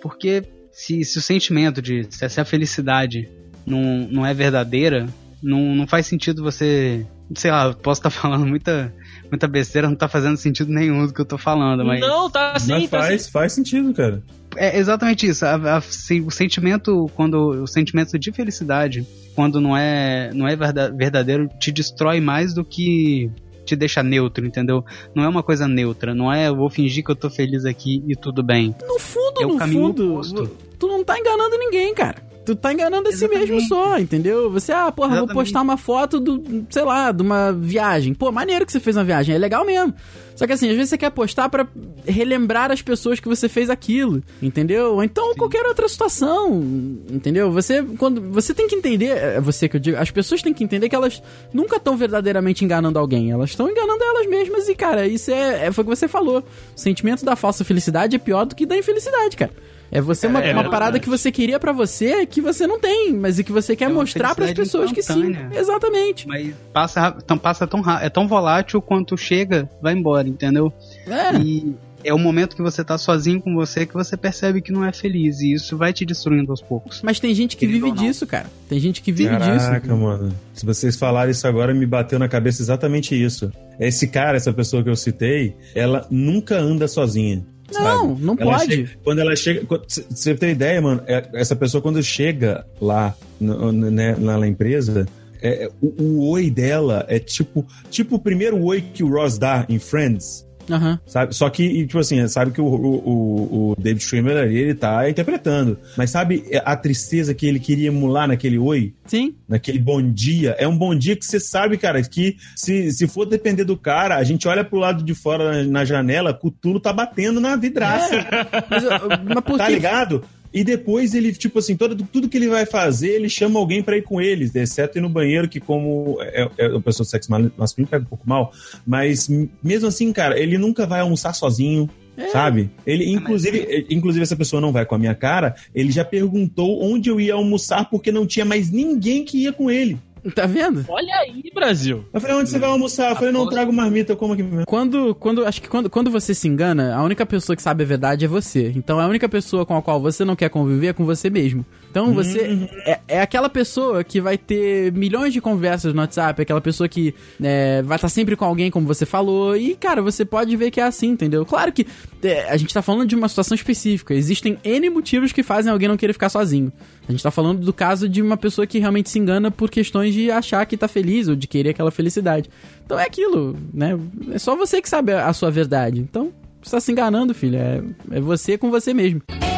Porque 0.00 0.44
se, 0.72 1.04
se 1.04 1.18
o 1.18 1.22
sentimento 1.22 1.80
de. 1.80 2.06
Se 2.10 2.24
essa 2.24 2.44
felicidade 2.44 3.28
não, 3.66 4.08
não 4.10 4.26
é 4.26 4.34
verdadeira, 4.34 5.06
não, 5.42 5.74
não 5.74 5.86
faz 5.86 6.06
sentido 6.06 6.42
você. 6.42 7.06
Sei 7.34 7.50
lá, 7.50 7.66
eu 7.66 7.74
posso 7.74 8.00
estar 8.00 8.10
falando 8.10 8.46
muita, 8.46 8.92
muita 9.30 9.46
besteira, 9.48 9.88
não 9.88 9.96
tá 9.96 10.08
fazendo 10.08 10.36
sentido 10.36 10.72
nenhum 10.72 11.06
do 11.06 11.12
que 11.14 11.20
eu 11.20 11.24
tô 11.24 11.38
falando, 11.38 11.84
mas. 11.84 12.00
Não, 12.00 12.28
tá 12.30 12.58
sim, 12.58 12.72
Mas 12.72 12.90
tá 12.90 12.98
faz, 13.00 13.22
sim. 13.22 13.30
faz 13.30 13.52
sentido, 13.52 13.92
cara. 13.94 14.22
É 14.56 14.78
exatamente 14.78 15.26
isso. 15.26 15.44
A- 15.44 15.76
a- 15.76 15.80
se- 15.80 16.20
o 16.20 16.30
sentimento, 16.30 17.10
quando 17.16 17.62
o 17.62 17.66
sentimento 17.66 18.16
de 18.18 18.30
felicidade, 18.30 19.04
quando 19.34 19.60
não 19.60 19.76
é, 19.76 20.30
não 20.32 20.46
é 20.46 20.54
verda- 20.54 20.92
verdadeiro, 20.96 21.48
te 21.58 21.72
destrói 21.72 22.20
mais 22.20 22.54
do 22.54 22.64
que 22.64 23.28
te 23.64 23.74
deixa 23.74 24.02
neutro, 24.02 24.46
entendeu? 24.46 24.84
Não 25.14 25.24
é 25.24 25.28
uma 25.28 25.42
coisa 25.42 25.66
neutra. 25.66 26.14
Não 26.14 26.30
é 26.32 26.46
eu 26.48 26.54
vou 26.54 26.68
fingir 26.70 27.02
que 27.02 27.10
eu 27.10 27.16
tô 27.16 27.30
feliz 27.30 27.64
aqui 27.64 28.04
e 28.06 28.14
tudo 28.14 28.42
bem. 28.44 28.76
No 28.86 28.98
fundo, 29.00 29.40
É 29.42 29.46
o 29.46 29.48
no 29.48 29.56
caminho 29.56 29.86
fundo, 29.88 30.12
oposto. 30.12 30.50
tu 30.78 30.86
não 30.86 31.02
tá 31.02 31.18
enganando 31.18 31.56
ninguém, 31.58 31.92
cara. 31.94 32.16
Tu 32.44 32.54
tá 32.54 32.72
enganando 32.72 33.08
a 33.08 33.12
si 33.12 33.26
mesmo 33.26 33.60
só, 33.62 33.98
entendeu? 33.98 34.50
Você, 34.50 34.72
ah, 34.72 34.92
porra, 34.92 35.08
vou 35.08 35.18
Exatamente. 35.18 35.34
postar 35.34 35.62
uma 35.62 35.76
foto 35.76 36.20
do, 36.20 36.66
sei 36.68 36.82
lá, 36.82 37.10
de 37.10 37.22
uma 37.22 37.52
viagem. 37.52 38.12
Pô, 38.12 38.30
maneiro 38.30 38.66
que 38.66 38.72
você 38.72 38.80
fez 38.80 38.96
uma 38.96 39.04
viagem, 39.04 39.34
é 39.34 39.38
legal 39.38 39.64
mesmo. 39.64 39.94
Só 40.34 40.46
que 40.46 40.52
assim, 40.52 40.68
às 40.68 40.74
vezes 40.74 40.90
você 40.90 40.98
quer 40.98 41.10
postar 41.10 41.48
pra 41.48 41.66
relembrar 42.04 42.70
as 42.72 42.82
pessoas 42.82 43.20
que 43.20 43.28
você 43.28 43.48
fez 43.48 43.70
aquilo, 43.70 44.22
entendeu? 44.42 44.94
Ou 44.94 45.04
então 45.04 45.34
qualquer 45.36 45.64
outra 45.64 45.88
situação, 45.88 46.60
entendeu? 47.08 47.52
Você, 47.52 47.82
quando, 47.98 48.20
você 48.20 48.52
tem 48.52 48.66
que 48.66 48.74
entender, 48.74 49.16
é 49.16 49.40
você 49.40 49.68
que 49.68 49.76
eu 49.76 49.80
digo, 49.80 49.96
as 49.96 50.10
pessoas 50.10 50.42
têm 50.42 50.52
que 50.52 50.64
entender 50.64 50.88
que 50.88 50.96
elas 50.96 51.22
nunca 51.52 51.76
estão 51.76 51.96
verdadeiramente 51.96 52.64
enganando 52.64 52.98
alguém. 52.98 53.30
Elas 53.30 53.50
estão 53.50 53.70
enganando 53.70 54.02
elas 54.02 54.26
mesmas 54.26 54.68
e, 54.68 54.74
cara, 54.74 55.06
isso 55.06 55.30
é, 55.30 55.66
é, 55.66 55.72
foi 55.72 55.82
o 55.82 55.88
que 55.88 55.96
você 55.96 56.08
falou. 56.08 56.40
O 56.40 56.80
sentimento 56.80 57.24
da 57.24 57.36
falsa 57.36 57.64
felicidade 57.64 58.16
é 58.16 58.18
pior 58.18 58.44
do 58.44 58.56
que 58.56 58.66
da 58.66 58.76
infelicidade, 58.76 59.36
cara. 59.36 59.52
É 59.94 60.00
você 60.00 60.26
uma, 60.26 60.40
É, 60.40 60.52
uma 60.52 60.62
é 60.62 60.64
parada 60.64 60.78
verdade. 60.92 61.04
que 61.04 61.08
você 61.08 61.30
queria 61.30 61.58
pra 61.60 61.72
você 61.72 62.26
que 62.26 62.40
você 62.40 62.66
não 62.66 62.80
tem, 62.80 63.14
mas 63.14 63.38
e 63.38 63.44
que 63.44 63.52
você 63.52 63.76
quer 63.76 63.84
É 63.84 63.88
mostrar 63.88 64.34
pras 64.34 64.50
felicidade 64.50 64.56
pessoas 64.56 64.92
que 64.92 65.00
sim. 65.02 65.36
Exatamente. 65.56 66.26
Mas 66.26 66.52
passa, 66.72 67.16
então 67.24 67.38
passa 67.38 67.64
tão 67.66 67.80
rápido, 67.80 68.04
é 68.06 68.10
tão 68.10 68.26
volátil 68.26 68.82
quanto 68.82 69.16
chega, 69.16 69.70
vai 69.80 69.94
embora, 69.94 70.28
entendeu? 70.28 70.72
É. 71.06 71.36
E 71.40 71.74
é 72.02 72.12
o 72.12 72.18
momento 72.18 72.54
que 72.56 72.60
você 72.60 72.84
tá 72.84 72.98
sozinho 72.98 73.40
com 73.40 73.54
você 73.54 73.86
que 73.86 73.94
você 73.94 74.16
percebe 74.16 74.60
que 74.60 74.70
não 74.72 74.84
é 74.84 74.92
feliz. 74.92 75.40
E 75.40 75.52
isso 75.52 75.76
vai 75.76 75.92
te 75.92 76.04
destruindo 76.04 76.50
aos 76.50 76.60
poucos. 76.60 77.00
Mas 77.02 77.18
tem 77.20 77.32
gente 77.32 77.56
que 77.56 77.64
Querido 77.66 77.86
vive 77.86 77.96
disso, 77.98 78.26
cara. 78.26 78.46
Tem 78.68 78.78
gente 78.80 79.00
que 79.00 79.10
vive 79.12 79.30
Caraca, 79.30 79.80
disso. 79.80 79.96
mano. 79.96 80.34
Se 80.52 80.66
vocês 80.66 80.96
falarem 80.96 81.30
isso 81.30 81.46
agora, 81.46 81.72
me 81.72 81.86
bateu 81.86 82.18
na 82.18 82.28
cabeça 82.28 82.60
exatamente 82.60 83.14
isso. 83.14 83.50
Esse 83.80 84.06
cara, 84.08 84.36
essa 84.36 84.52
pessoa 84.52 84.82
que 84.82 84.90
eu 84.90 84.96
citei, 84.96 85.54
ela 85.74 86.06
nunca 86.10 86.58
anda 86.58 86.86
sozinha. 86.88 87.42
Não, 87.72 87.82
sabe? 87.82 88.22
não 88.24 88.36
Ela 88.38 88.58
pode. 88.58 88.70
chega- 88.76 88.90
quando 89.02 89.18
ela 89.20 89.36
chega. 89.36 89.66
quando- 89.66 89.84
Você 89.88 90.34
tem 90.34 90.50
ideia, 90.50 90.80
mano? 90.82 91.02
é- 91.06 91.28
Essa 91.34 91.56
pessoa, 91.56 91.80
quando 91.82 92.02
chega 92.02 92.66
lá 92.80 93.14
no- 93.40 93.72
né, 93.72 94.14
na 94.18 94.46
empresa. 94.46 95.06
é- 95.42 95.70
o, 95.80 96.02
o 96.02 96.28
oi 96.30 96.50
dela 96.50 97.04
é 97.08 97.18
tipo 97.18 97.66
tipo 97.90 98.16
o 98.16 98.18
primeiro 98.18 98.62
oi 98.64 98.80
que 98.82 99.02
o 99.04 99.08
Ross 99.08 99.36
dá 99.38 99.66
em 99.68 99.78
Friends. 99.78 100.46
Aham. 100.70 100.98
Sabe? 101.06 101.34
Só 101.34 101.48
que, 101.50 101.86
tipo 101.86 101.98
assim, 101.98 102.26
sabe 102.28 102.50
que 102.52 102.60
o, 102.60 102.64
o, 102.66 103.70
o- 103.72 103.76
David 103.78 104.02
Schwimmer 104.02 104.36
ali, 104.36 104.56
ele 104.56 104.74
tá 104.74 105.08
interpretando. 105.08 105.78
Mas 105.96 106.10
sabe 106.10 106.44
a 106.64 106.76
tristeza 106.76 107.34
que 107.34 107.46
ele 107.46 107.58
queria 107.60 107.88
emular 107.88 108.26
naquele 108.28 108.58
oi? 108.58 108.94
Sim. 109.06 109.34
naquele 109.48 109.78
bom 109.78 110.00
dia. 110.02 110.56
É 110.58 110.66
um 110.66 110.76
bom 110.76 110.94
dia 110.94 111.14
que 111.16 111.24
você 111.26 111.38
sabe, 111.38 111.76
cara, 111.76 112.00
que 112.02 112.36
se, 112.56 112.90
se 112.92 113.06
for 113.06 113.26
depender 113.26 113.64
do 113.64 113.76
cara, 113.76 114.16
a 114.16 114.24
gente 114.24 114.48
olha 114.48 114.64
pro 114.64 114.78
lado 114.78 115.02
de 115.04 115.14
fora 115.14 115.62
na, 115.62 115.70
na 115.70 115.84
janela, 115.84 116.32
Cutulo 116.32 116.80
tá 116.80 116.92
batendo 116.92 117.40
na 117.40 117.54
vidraça, 117.56 118.26
Mas, 118.70 118.82
eu- 118.82 118.90
mas 119.34 119.44
por 119.44 119.58
tá 119.58 119.68
ligado? 119.68 120.24
E 120.54 120.62
depois 120.62 121.14
ele, 121.14 121.32
tipo 121.32 121.58
assim, 121.58 121.76
todo, 121.76 121.96
tudo 122.10 122.28
que 122.28 122.36
ele 122.36 122.48
vai 122.48 122.64
fazer, 122.64 123.08
ele 123.08 123.28
chama 123.28 123.58
alguém 123.58 123.82
pra 123.82 123.96
ir 123.96 124.02
com 124.02 124.20
eles, 124.20 124.54
exceto 124.54 124.96
ir 124.98 125.00
no 125.00 125.08
banheiro, 125.08 125.48
que 125.48 125.58
como 125.58 126.16
é, 126.20 126.48
é 126.56 126.68
uma 126.68 126.80
pessoa 126.80 127.04
de 127.04 127.10
sexo 127.10 127.28
ma- 127.30 127.50
masculino 127.58 127.90
pega 127.90 128.04
um 128.04 128.08
pouco 128.08 128.28
mal, 128.28 128.52
mas 128.86 129.28
mesmo 129.62 129.88
assim, 129.88 130.12
cara, 130.12 130.38
ele 130.38 130.56
nunca 130.56 130.86
vai 130.86 131.00
almoçar 131.00 131.32
sozinho. 131.34 131.90
Sabe? 132.30 132.70
Ele, 132.86 133.10
inclusive, 133.10 133.58
eh, 133.68 133.86
inclusive, 133.90 134.22
essa 134.22 134.36
pessoa 134.36 134.60
não 134.60 134.70
vai 134.70 134.86
com 134.86 134.94
a 134.94 134.98
minha 134.98 135.16
cara. 135.16 135.56
Ele 135.74 135.90
já 135.90 136.04
perguntou 136.04 136.80
onde 136.80 137.10
eu 137.10 137.20
ia 137.20 137.34
almoçar 137.34 137.90
porque 137.90 138.12
não 138.12 138.24
tinha 138.24 138.44
mais 138.44 138.70
ninguém 138.70 139.24
que 139.24 139.38
ia 139.38 139.52
com 139.52 139.68
ele. 139.68 139.98
Tá 140.32 140.46
vendo? 140.46 140.84
Olha 140.88 141.14
aí, 141.16 141.42
Brasil. 141.54 142.04
Eu 142.12 142.20
falei, 142.20 142.36
onde 142.36 142.48
você 142.48 142.58
vai 142.58 142.70
almoçar? 142.70 143.10
Eu 143.10 143.16
falei, 143.16 143.32
não 143.32 143.48
trago 143.48 143.72
marmita, 143.72 144.12
eu 144.12 144.16
como 144.16 144.32
aqui 144.32 144.42
mesmo. 144.42 144.64
Quando, 144.66 145.14
quando, 145.14 145.44
acho 145.44 145.60
que 145.60 145.68
quando, 145.68 145.90
quando 145.90 146.10
você 146.10 146.34
se 146.34 146.48
engana, 146.48 146.94
a 146.94 147.02
única 147.02 147.26
pessoa 147.26 147.54
que 147.54 147.62
sabe 147.62 147.82
a 147.82 147.86
verdade 147.86 148.24
é 148.24 148.28
você. 148.28 148.72
Então 148.74 148.98
a 148.98 149.06
única 149.06 149.28
pessoa 149.28 149.66
com 149.66 149.76
a 149.76 149.82
qual 149.82 150.00
você 150.00 150.24
não 150.24 150.34
quer 150.34 150.48
conviver 150.48 150.88
é 150.88 150.92
com 150.92 151.04
você 151.04 151.28
mesmo. 151.28 151.64
Então 151.90 152.12
você 152.12 152.68
é, 152.86 153.00
é 153.06 153.20
aquela 153.20 153.48
pessoa 153.48 154.02
que 154.02 154.20
vai 154.20 154.38
ter 154.38 154.92
milhões 154.92 155.32
de 155.32 155.40
conversas 155.40 155.92
no 155.92 156.00
WhatsApp, 156.00 156.42
aquela 156.42 156.60
pessoa 156.60 156.88
que 156.88 157.14
é, 157.42 157.82
vai 157.82 157.96
estar 157.96 158.08
sempre 158.08 158.34
com 158.34 158.44
alguém, 158.44 158.70
como 158.70 158.86
você 158.86 159.04
falou. 159.04 159.56
E, 159.56 159.76
cara, 159.76 160.00
você 160.00 160.24
pode 160.24 160.56
ver 160.56 160.70
que 160.70 160.80
é 160.80 160.84
assim, 160.84 161.08
entendeu? 161.08 161.44
Claro 161.44 161.70
que 161.72 161.86
é, 162.22 162.50
a 162.50 162.56
gente 162.56 162.72
tá 162.72 162.82
falando 162.82 163.06
de 163.06 163.14
uma 163.14 163.28
situação 163.28 163.54
específica. 163.54 164.14
Existem 164.14 164.58
N 164.64 164.90
motivos 164.90 165.32
que 165.32 165.42
fazem 165.42 165.70
alguém 165.70 165.88
não 165.88 165.96
querer 165.96 166.14
ficar 166.14 166.30
sozinho. 166.30 166.72
A 167.08 167.12
gente 167.12 167.22
tá 167.22 167.30
falando 167.30 167.60
do 167.60 167.72
caso 167.72 168.08
de 168.08 168.22
uma 168.22 168.36
pessoa 168.36 168.66
que 168.66 168.78
realmente 168.78 169.10
se 169.10 169.18
engana 169.18 169.50
por 169.50 169.70
questões 169.70 170.14
de 170.14 170.30
achar 170.30 170.64
que 170.64 170.76
tá 170.76 170.88
feliz 170.88 171.28
ou 171.28 171.36
de 171.36 171.46
querer 171.46 171.70
aquela 171.70 171.90
felicidade. 171.90 172.48
Então 172.84 172.98
é 172.98 173.04
aquilo, 173.04 173.56
né? 173.72 173.98
É 174.32 174.38
só 174.38 174.56
você 174.56 174.80
que 174.80 174.88
sabe 174.88 175.12
a 175.12 175.32
sua 175.32 175.50
verdade. 175.50 176.00
Então, 176.00 176.32
você 176.62 176.70
tá 176.70 176.80
se 176.80 176.90
enganando, 176.90 177.34
filho. 177.34 177.58
É, 177.58 177.82
é 178.10 178.20
você 178.20 178.56
com 178.56 178.70
você 178.70 178.94
mesmo. 178.94 179.20
Eu 179.28 179.53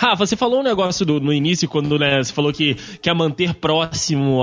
Rafa, 0.00 0.24
você 0.26 0.36
falou 0.36 0.60
um 0.60 0.62
negócio 0.62 1.04
do- 1.04 1.18
no 1.20 1.32
início, 1.32 1.68
quando 1.68 1.98
né, 1.98 2.22
você 2.22 2.32
falou 2.32 2.52
que 2.52 2.76
quer 3.02 3.12
manter 3.14 3.52
próximo 3.54 4.40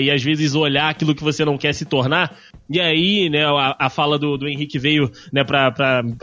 e 0.00 0.10
às 0.10 0.22
vezes 0.22 0.54
olhar 0.54 0.90
aquilo 0.90 1.14
que 1.14 1.24
você 1.24 1.44
não 1.46 1.56
quer 1.56 1.72
se 1.72 1.86
tornar. 1.86 2.36
E 2.70 2.78
aí, 2.78 3.30
né, 3.30 3.46
a, 3.46 3.74
a 3.78 3.88
fala 3.88 4.18
do, 4.18 4.36
do 4.36 4.46
Henrique 4.46 4.78
veio 4.78 5.10
né, 5.32 5.42
pra, 5.42 5.72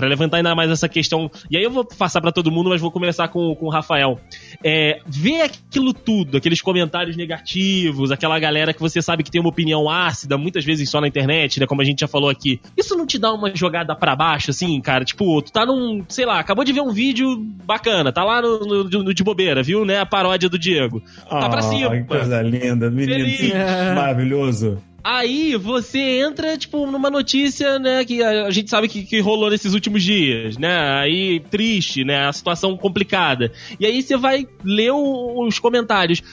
levantar 0.02 0.38
ainda 0.38 0.54
mais 0.54 0.70
essa 0.70 0.88
questão. 0.88 1.32
E 1.50 1.58
aí 1.58 1.64
eu 1.64 1.72
vou 1.72 1.84
passar 1.84 2.22
pra 2.22 2.32
todo 2.32 2.52
mundo, 2.52 2.70
mas 2.70 2.80
vou 2.80 2.92
começar 2.92 3.28
com, 3.30 3.56
com 3.56 3.66
o 3.66 3.70
Rafael. 3.70 4.20
É, 4.64 5.00
ver 5.08 5.42
aquilo 5.42 5.92
tudo, 5.92 6.38
aqueles 6.38 6.62
comentários 6.62 7.18
negativos, 7.18 8.12
aquela 8.12 8.38
galera 8.38 8.72
que 8.72 8.80
você 8.80 9.02
sabe 9.02 9.24
que 9.24 9.32
tem 9.32 9.42
uma 9.42 9.50
opinião 9.50 9.90
ácida, 9.90 10.38
muitas 10.38 10.64
vezes 10.64 10.88
só 10.88 11.02
na 11.02 11.08
internet, 11.08 11.60
né, 11.60 11.66
como 11.66 11.82
a 11.82 11.86
gente 11.86 12.02
já 12.02 12.08
falou 12.08 12.30
aqui. 12.30 12.62
Isso 12.78 12.96
não 12.96 13.08
te 13.08 13.18
dá 13.18 13.34
uma 13.34 13.56
jogada 13.56 13.96
pra 13.96 14.16
baixo, 14.16 14.52
assim, 14.52 14.80
cara? 14.80 15.04
Tipo, 15.04 15.42
tu 15.42 15.52
tá 15.52 15.66
num, 15.66 16.06
sei 16.08 16.28
lá, 16.28 16.40
acabou 16.40 16.64
de 16.64 16.72
ver 16.72 16.82
um 16.82 16.92
vídeo 16.94 17.36
bacana, 17.66 18.12
tá 18.12 18.24
lá 18.24 18.40
no, 18.44 18.60
no- 18.60 18.75
no 18.84 19.14
de 19.14 19.24
bobeira, 19.24 19.64
viu, 19.64 19.86
né, 19.86 20.00
a 20.00 20.06
paródia 20.06 20.50
do 20.50 20.60
Diego. 20.60 21.02
Tá 21.30 21.50
pra 21.50 21.60
Ah, 21.60 21.62
cima. 21.62 21.90
Que 21.92 22.04
coisa 22.04 22.42
linda, 22.42 22.90
menino. 22.92 23.26
Feliz. 23.30 23.54
Maravilhoso. 23.96 24.78
Aí 25.04 25.56
você 25.56 26.00
entra, 26.00 26.58
tipo, 26.58 26.88
numa 26.88 27.12
notícia, 27.12 27.78
né, 27.78 28.04
que 28.04 28.24
a 28.24 28.48
a 28.48 28.52
gente 28.52 28.72
sabe 28.72 28.88
que, 28.88 29.04
que 29.04 29.20
rolou 29.20 29.52
nesses 29.52 29.74
últimos 29.76 30.02
dias, 30.02 30.58
né? 30.58 30.76
Aí 31.00 31.40
triste, 31.52 32.04
né? 32.04 32.26
A 32.28 32.34
situação 32.34 32.76
complicada. 32.76 33.52
E 33.80 33.86
aí 33.86 34.02
você 34.02 34.18
vai 34.18 34.48
ler 34.64 34.92
o- 34.92 35.46
os 35.48 35.60
comentários. 35.60 36.24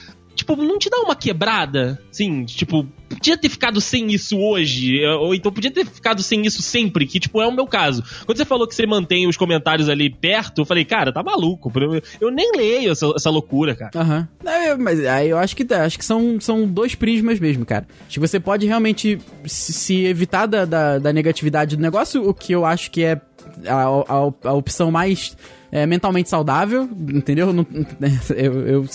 Tipo, 0.43 0.55
não 0.57 0.77
te 0.77 0.89
dá 0.89 0.97
uma 0.99 1.15
quebrada? 1.15 1.97
Sim, 2.11 2.43
tipo, 2.43 2.85
podia 3.07 3.37
ter 3.37 3.47
ficado 3.49 3.79
sem 3.79 4.11
isso 4.13 4.37
hoje, 4.37 5.01
eh, 5.01 5.15
ou 5.15 5.33
então 5.33 5.51
podia 5.51 5.71
ter 5.71 5.85
ficado 5.85 6.21
sem 6.21 6.45
isso 6.45 6.61
sempre, 6.61 7.05
que, 7.07 7.17
tipo, 7.19 7.41
é 7.41 7.47
o 7.47 7.51
meu 7.51 7.65
caso. 7.65 8.03
Quando 8.25 8.37
você 8.37 8.43
falou 8.45 8.67
que 8.67 8.75
você 8.75 8.85
mantém 8.85 9.25
os 9.25 9.37
comentários 9.37 9.87
ali 9.87 10.09
perto, 10.09 10.59
eu 10.61 10.65
falei, 10.65 10.83
cara, 10.83 11.13
tá 11.13 11.23
maluco. 11.23 11.71
Eu, 12.19 12.29
nem 12.29 12.51
leio 12.57 12.91
essa, 12.91 13.11
essa 13.15 13.29
loucura, 13.29 13.73
cara. 13.73 13.91
Aham. 13.95 14.27
Não, 14.43 14.51
eu- 14.63 14.77
Mas 14.77 14.99
aí 15.05 15.29
eu 15.29 15.37
acho 15.37 15.55
que 15.55 15.63
tá- 15.63 15.85
acho 15.85 15.97
que 15.97 16.03
são, 16.05 16.37
são 16.41 16.67
dois 16.67 16.93
prismas 16.93 17.39
mesmo, 17.39 17.65
cara. 17.65 17.87
Acho 18.01 18.15
que 18.15 18.19
você 18.19 18.39
pode 18.39 18.65
realmente 18.67 19.17
se, 19.45 19.71
se 19.71 20.03
evitar 20.05 20.45
da, 20.45 20.65
da, 20.65 20.99
da 20.99 21.13
negatividade 21.13 21.75
do 21.77 21.81
negócio, 21.81 22.27
o 22.27 22.33
que 22.33 22.51
eu 22.53 22.65
acho 22.65 22.91
que 22.91 23.03
é 23.03 23.21
a, 23.65 23.73
a, 23.83 24.49
a 24.49 24.53
opção 24.53 24.91
mais 24.91 25.37
é, 25.75 25.87
mentalmente 25.87 26.29
saudável, 26.29 26.87
entendeu? 27.11 27.51
Não- 27.51 27.65
eu, 28.37 28.67
eu, 28.67 28.85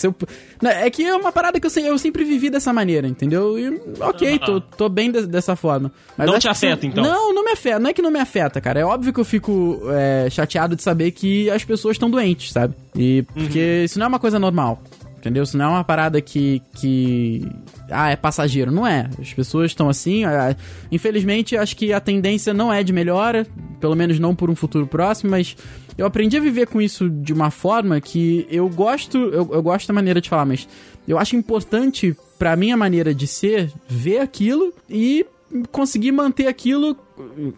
eu- 0.63 0.69
é 0.71 0.89
que 0.89 1.03
é 1.05 1.13
uma 1.17 1.33
parada 1.33 1.59
que 1.59 1.67
eu, 1.67 1.71
eu 1.85 1.99
sempre 1.99 2.23
vivi 2.25 2.49
dessa 2.49 2.73
maneira, 2.73 3.09
entendeu? 3.09 3.59
E, 3.59 3.81
ok, 4.01 4.39
tô, 4.39 4.61
tô 4.61 4.89
bem 4.89 5.11
de- 5.11 5.27
dessa 5.27 5.57
forma. 5.57 5.91
Não 6.17 6.39
te 6.39 6.47
afeta, 6.49 6.87
então? 6.87 7.03
Não, 7.03 7.35
não 7.35 7.45
me 7.45 7.51
afeta. 7.51 7.81
Não 7.81 7.91
é 7.91 7.93
que 7.93 8.01
não 8.01 8.13
me 8.13 8.21
afeta, 8.21 8.61
cara. 8.61 8.79
É 8.79 8.85
óbvio 8.85 9.13
que 9.13 9.19
eu 9.19 9.25
fico 9.25 9.81
é, 9.91 10.31
chateado 10.31 10.77
de 10.77 10.83
saber 10.85 11.11
que 11.11 11.51
as 11.51 11.65
pessoas 11.65 11.97
estão 11.97 12.09
doentes, 12.09 12.53
sabe? 12.53 12.75
E 12.95 13.23
porque 13.35 13.83
isso 13.85 13.99
não 13.99 14.07
é 14.07 14.09
uma 14.09 14.21
coisa 14.21 14.39
normal. 14.39 14.81
Entendeu? 15.19 15.43
Isso 15.43 15.59
não 15.59 15.65
é 15.65 15.69
uma 15.69 15.85
parada 15.85 16.21
que. 16.21 16.63
que. 16.77 17.45
Ah, 17.91 18.11
é 18.11 18.17
passageiro. 18.17 18.71
Não 18.71 18.87
é. 18.87 19.11
As 19.21 19.33
pessoas 19.35 19.73
estão 19.73 19.89
assim. 19.89 20.25
ah, 20.25 20.55
Infelizmente, 20.93 21.57
acho 21.57 21.77
que 21.77 21.93
a 21.93 22.01
tendência 22.01 22.55
não 22.55 22.73
é 22.73 22.83
de 22.85 22.93
melhora. 22.93 23.47
Pelo 23.81 23.97
menos 23.97 24.19
não 24.19 24.35
por 24.35 24.49
um 24.49 24.55
futuro 24.55 24.87
próximo, 24.87 25.31
mas 25.31 25.57
eu 25.97 26.07
aprendi 26.07 26.37
a 26.37 26.41
viver 26.41 26.67
com 26.69 26.81
isso 26.81 27.11
de 27.11 27.33
uma 27.33 27.51
forma 27.51 28.01
que 28.01 28.47
eu 28.51 28.69
gosto. 28.69 29.19
Eu, 29.19 29.49
eu 29.53 29.63
gosto 29.63 29.89
da 29.89 29.95
maneira 29.95 30.21
de 30.21 30.29
falar, 30.29 30.45
mas 30.47 30.69
eu 31.07 31.19
acho 31.19 31.35
importante, 31.37 32.17
pra 32.39 32.55
minha 32.55 32.77
maneira 32.77 33.13
de 33.15 33.27
ser, 33.27 33.73
ver 33.89 34.19
aquilo 34.21 34.73
e 34.89 35.27
conseguir 35.73 36.13
manter 36.13 36.47
aquilo 36.47 36.97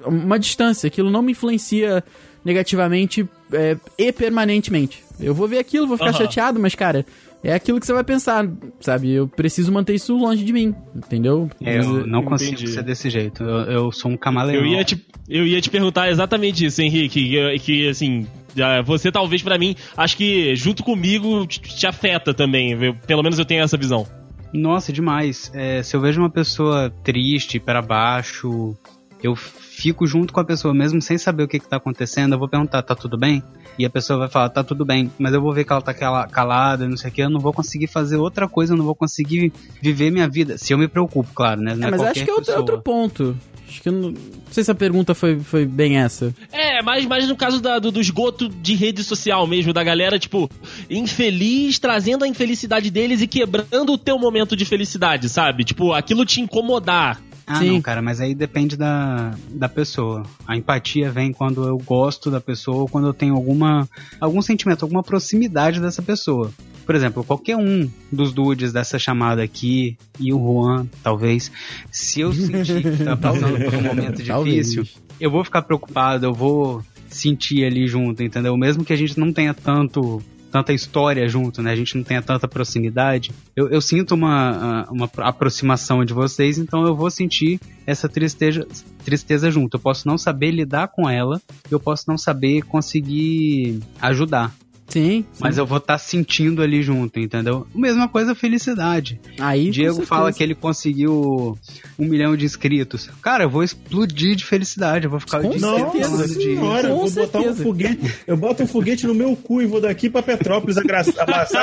uma 0.07 0.39
distância. 0.39 0.87
Aquilo 0.89 1.11
não 1.11 1.21
me 1.21 1.33
influencia 1.33 2.03
negativamente 2.45 3.29
é, 3.53 3.77
e 3.99 4.13
permanentemente. 4.13 5.05
Eu 5.19 5.35
vou 5.35 5.47
ver 5.47 5.59
aquilo, 5.59 5.87
vou 5.87 5.99
ficar 5.99 6.11
Aham. 6.11 6.19
chateado, 6.19 6.59
mas, 6.59 6.75
cara, 6.75 7.05
é 7.43 7.55
aquilo 7.55 7.81
que 7.81 7.87
você 7.87 7.93
vai 7.93 8.05
pensar, 8.05 8.47
sabe? 8.81 9.11
Eu 9.13 9.27
preciso 9.29 9.73
manter 9.73 9.95
isso 9.95 10.17
longe 10.17 10.45
de 10.45 10.53
mim, 10.53 10.75
entendeu? 10.95 11.49
É, 11.63 11.79
eu 11.79 12.07
não 12.07 12.23
consigo 12.23 12.53
Entendi. 12.53 12.71
ser 12.73 12.83
desse 12.83 13.09
jeito. 13.11 13.43
Eu, 13.43 13.59
eu 13.73 13.93
sou 13.93 14.11
um 14.11 14.17
camaleão. 14.17 14.63
Eu 14.63 14.67
ia, 14.67 14.85
te, 14.85 15.05
eu 15.29 15.47
ia 15.47 15.61
te 15.61 15.71
perguntar 15.71 16.11
exatamente 16.11 16.65
isso, 16.65 16.81
Henrique. 16.83 17.29
Que, 17.31 17.59
que, 17.61 17.89
assim, 17.89 18.27
já- 18.55 18.83
você 18.83 19.11
talvez 19.11 19.43
pra 19.43 19.57
mim, 19.59 19.75
acho 19.97 20.17
que 20.17 20.55
junto 20.57 20.83
comigo 20.83 21.47
te, 21.47 21.61
te 21.61 21.87
afeta 21.87 22.35
também. 22.35 22.73
eu- 22.73 22.95
pelo 23.07 23.23
menos 23.23 23.39
eu 23.39 23.45
tenho 23.45 23.63
essa 23.63 23.77
visão. 23.77 24.07
Nossa, 24.53 24.93
demais. 24.93 25.51
É, 25.55 25.83
se 25.83 25.95
eu 25.97 26.01
vejo 26.01 26.21
uma 26.21 26.29
pessoa 26.31 26.91
triste, 27.05 27.61
para 27.61 27.81
baixo, 27.81 28.77
eu 29.23 29.35
fico 29.37 30.07
junto 30.07 30.33
com 30.33 30.41
a 30.41 30.45
pessoa, 30.45 30.75
mesmo 30.75 31.01
sem 31.01 31.17
saber 31.17 31.43
o 31.45 31.49
que, 31.49 31.59
que 31.59 31.69
tá 31.69 31.77
acontecendo, 31.77 32.33
eu 32.35 32.39
vou 32.39 32.49
perguntar, 32.49 32.83
tá 32.83 32.95
tudo 32.95 33.17
bem? 33.17 33.43
E 33.79 33.87
a 33.87 33.91
pessoa 33.91 34.19
vai 34.19 34.29
falar, 34.29 34.49
tá 34.51 34.63
tudo 34.63 34.85
bem, 34.85 35.11
mas 35.19 35.33
eu 35.33 35.41
vou 35.41 35.53
ver 35.55 35.65
que 35.65 35.73
ela 35.73 35.81
tá 35.81 35.95
cala- 35.95 36.27
calada, 36.29 36.87
não 36.87 36.97
sei 36.97 37.11
o 37.11 37.13
que, 37.13 37.23
eu 37.23 37.31
não 37.31 37.41
vou 37.41 37.53
conseguir 37.53 37.87
fazer 37.87 38.17
outra 38.17 38.47
coisa, 38.49 38.75
eu 38.75 38.77
não 38.77 38.85
vou 38.85 38.95
conseguir 38.95 39.53
viver 39.81 40.11
minha 40.11 40.29
vida. 40.29 40.59
Se 40.59 40.73
eu 40.75 40.79
me 40.79 40.87
preocupo, 40.89 41.31
claro, 41.35 41.61
né? 41.63 41.75
Não 41.75 41.89
É, 41.89 41.91
mas 41.91 42.01
qualquer 42.01 42.11
acho 42.21 42.25
que 42.25 42.31
é 42.31 42.35
outro, 42.35 42.47
pessoa. 42.47 42.59
outro 42.61 42.83
ponto. 42.83 43.37
Acho 43.67 43.83
que 43.83 43.89
eu 43.89 43.93
não, 43.93 44.11
não 44.11 44.17
sei 44.51 44.65
se 44.65 44.71
a 44.71 44.75
pergunta 44.75 45.15
foi, 45.15 45.39
foi 45.39 45.65
bem 45.65 45.97
essa. 45.99 46.35
É, 46.51 46.83
mas, 46.83 47.07
mas 47.07 47.29
no 47.29 47.37
caso 47.37 47.61
da- 47.63 47.79
do, 47.79 47.91
do 47.93 48.01
esgoto 48.01 48.49
de 48.49 48.75
rede 48.75 49.03
social 49.05 49.47
mesmo, 49.47 49.73
da 49.73 49.85
galera, 49.85 50.19
tipo, 50.19 50.51
infeliz, 50.91 51.79
trazendo 51.79 52.25
a 52.25 52.29
infelicidade 52.29 52.91
deles 52.91 53.23
e 53.23 53.27
quebrando 53.27 53.93
o 53.93 53.99
teu 53.99 54.19
momento 54.19 54.57
de 54.57 54.65
felicidade, 54.65 55.29
sabe? 55.29 55.65
Tipo, 55.65 55.93
aquilo 55.93 56.27
te 56.27 56.41
incomodar. 56.41 57.21
Ah, 57.53 57.57
Sim. 57.57 57.73
não, 57.73 57.83
cara, 57.83 58.01
mas 58.01 58.21
aí 58.21 58.33
depende 58.33 58.77
da, 58.77 59.35
da 59.49 59.69
pessoa. 59.69 60.23
A 60.47 60.57
empatia 60.57 61.11
vem 61.11 61.33
quando 61.33 61.67
eu 61.67 61.77
gosto 61.79 62.31
da 62.31 62.41
pessoa 62.41 62.83
ou 62.83 62.89
quando 62.89 63.09
eu 63.09 63.13
tenho 63.13 63.35
alguma 63.35 63.89
algum 64.21 64.41
sentimento, 64.41 64.85
alguma 64.85 65.03
proximidade 65.03 65.81
dessa 65.81 66.01
pessoa. 66.01 66.53
Por 66.87 66.95
exemplo, 66.95 67.25
qualquer 67.25 67.57
um 67.57 67.91
dos 68.11 68.33
dudes 68.33 68.73
dessa 68.73 69.01
chamada 69.01 69.43
aqui 69.43 69.99
e 70.21 70.33
o 70.33 70.39
Juan, 70.39 70.87
talvez, 71.03 71.51
se 71.91 72.21
eu 72.21 72.33
sentir 72.33 72.83
que 72.83 73.03
tá 73.03 73.17
passando 73.19 73.65
por 73.65 73.75
um 73.75 73.83
momento 73.83 74.23
difícil, 74.23 74.87
eu 75.21 75.29
vou 75.29 75.43
ficar 75.43 75.63
preocupado, 75.63 76.27
eu 76.27 76.33
vou 76.33 76.85
sentir 77.09 77.65
ali 77.65 77.89
junto, 77.89 78.23
entendeu? 78.23 78.57
Mesmo 78.57 78.85
que 78.85 78.93
a 78.93 78.97
gente 78.97 79.19
não 79.19 79.33
tenha 79.33 79.53
tanto 79.53 80.23
tanta 80.51 80.73
história 80.73 81.29
junto, 81.29 81.63
né? 81.63 81.73
A 81.73 81.77
gente 81.77 81.97
não 81.97 82.03
tenha 82.03 82.21
tanta 82.21 82.49
proximidade. 82.49 83.31
Eu, 83.55 83.69
eu 83.69 83.81
sinto 83.81 84.15
uma, 84.15 84.85
ah, 84.85 84.87
uma 84.91 85.11
aproximação 85.19 86.05
de 86.05 86.13
vocês, 86.13 86.59
então 86.59 86.85
eu 86.85 86.95
vou 86.95 87.11
sentir 87.11 87.61
essa 87.87 88.09
tristeza, 88.09 88.67
tristeza 89.05 89.51
junto. 89.51 89.77
Eu 89.77 89.81
posso 89.81 90.07
não 90.07 90.19
saber 90.19 90.51
lidar 90.51 90.89
com 90.89 91.09
ela, 91.09 91.41
eu 91.71 91.79
posso 91.79 92.05
não 92.09 92.19
saber 92.19 92.63
conseguir 92.63 93.81
ajudar. 94.01 94.53
Sim. 94.91 95.25
sim. 95.33 95.41
Mas 95.41 95.57
eu 95.57 95.65
vou 95.65 95.79
estar 95.79 95.97
sentindo 95.99 96.63
ali 96.63 96.83
junto, 96.83 97.19
entendeu? 97.19 97.67
Mesma 97.75 98.09
coisa, 98.09 98.35
felicidade. 98.35 99.21
Aí, 99.39 99.71
Diego 99.71 99.95
certeza. 99.95 100.07
fala 100.09 100.33
que 100.33 100.43
ele 100.43 100.55
conseguiu 100.55 101.57
um 101.99 102.05
milhão 102.07 102.37
de 102.37 102.45
inscritos. 102.45 103.09
Cara, 103.23 103.45
eu 103.45 103.51
vou 103.51 103.63
explodir 103.63 104.35
de 104.37 104.45
felicidade. 104.45 105.05
Eu 105.05 105.11
vou 105.11 105.21
ficar 105.21 105.41
Com 105.41 105.51
de 105.51 105.61
certeza. 105.61 106.11
falando 106.11 106.29
de- 106.29 106.35
Senhora, 106.43 106.89
eu 106.89 106.97
Com 106.97 107.07
vou 107.07 107.11
botar 107.25 107.39
um 107.39 107.43
certeza. 107.43 107.63
foguete. 107.63 108.15
Eu 108.27 108.37
boto 108.37 108.63
um 108.63 108.67
foguete 108.67 109.07
no 109.07 109.15
meu 109.15 109.37
cu 109.37 109.63
e 109.63 109.67
vou 109.67 109.81
daqui 109.81 110.11
pra 110.11 110.23
Petrópolis 110.23 110.77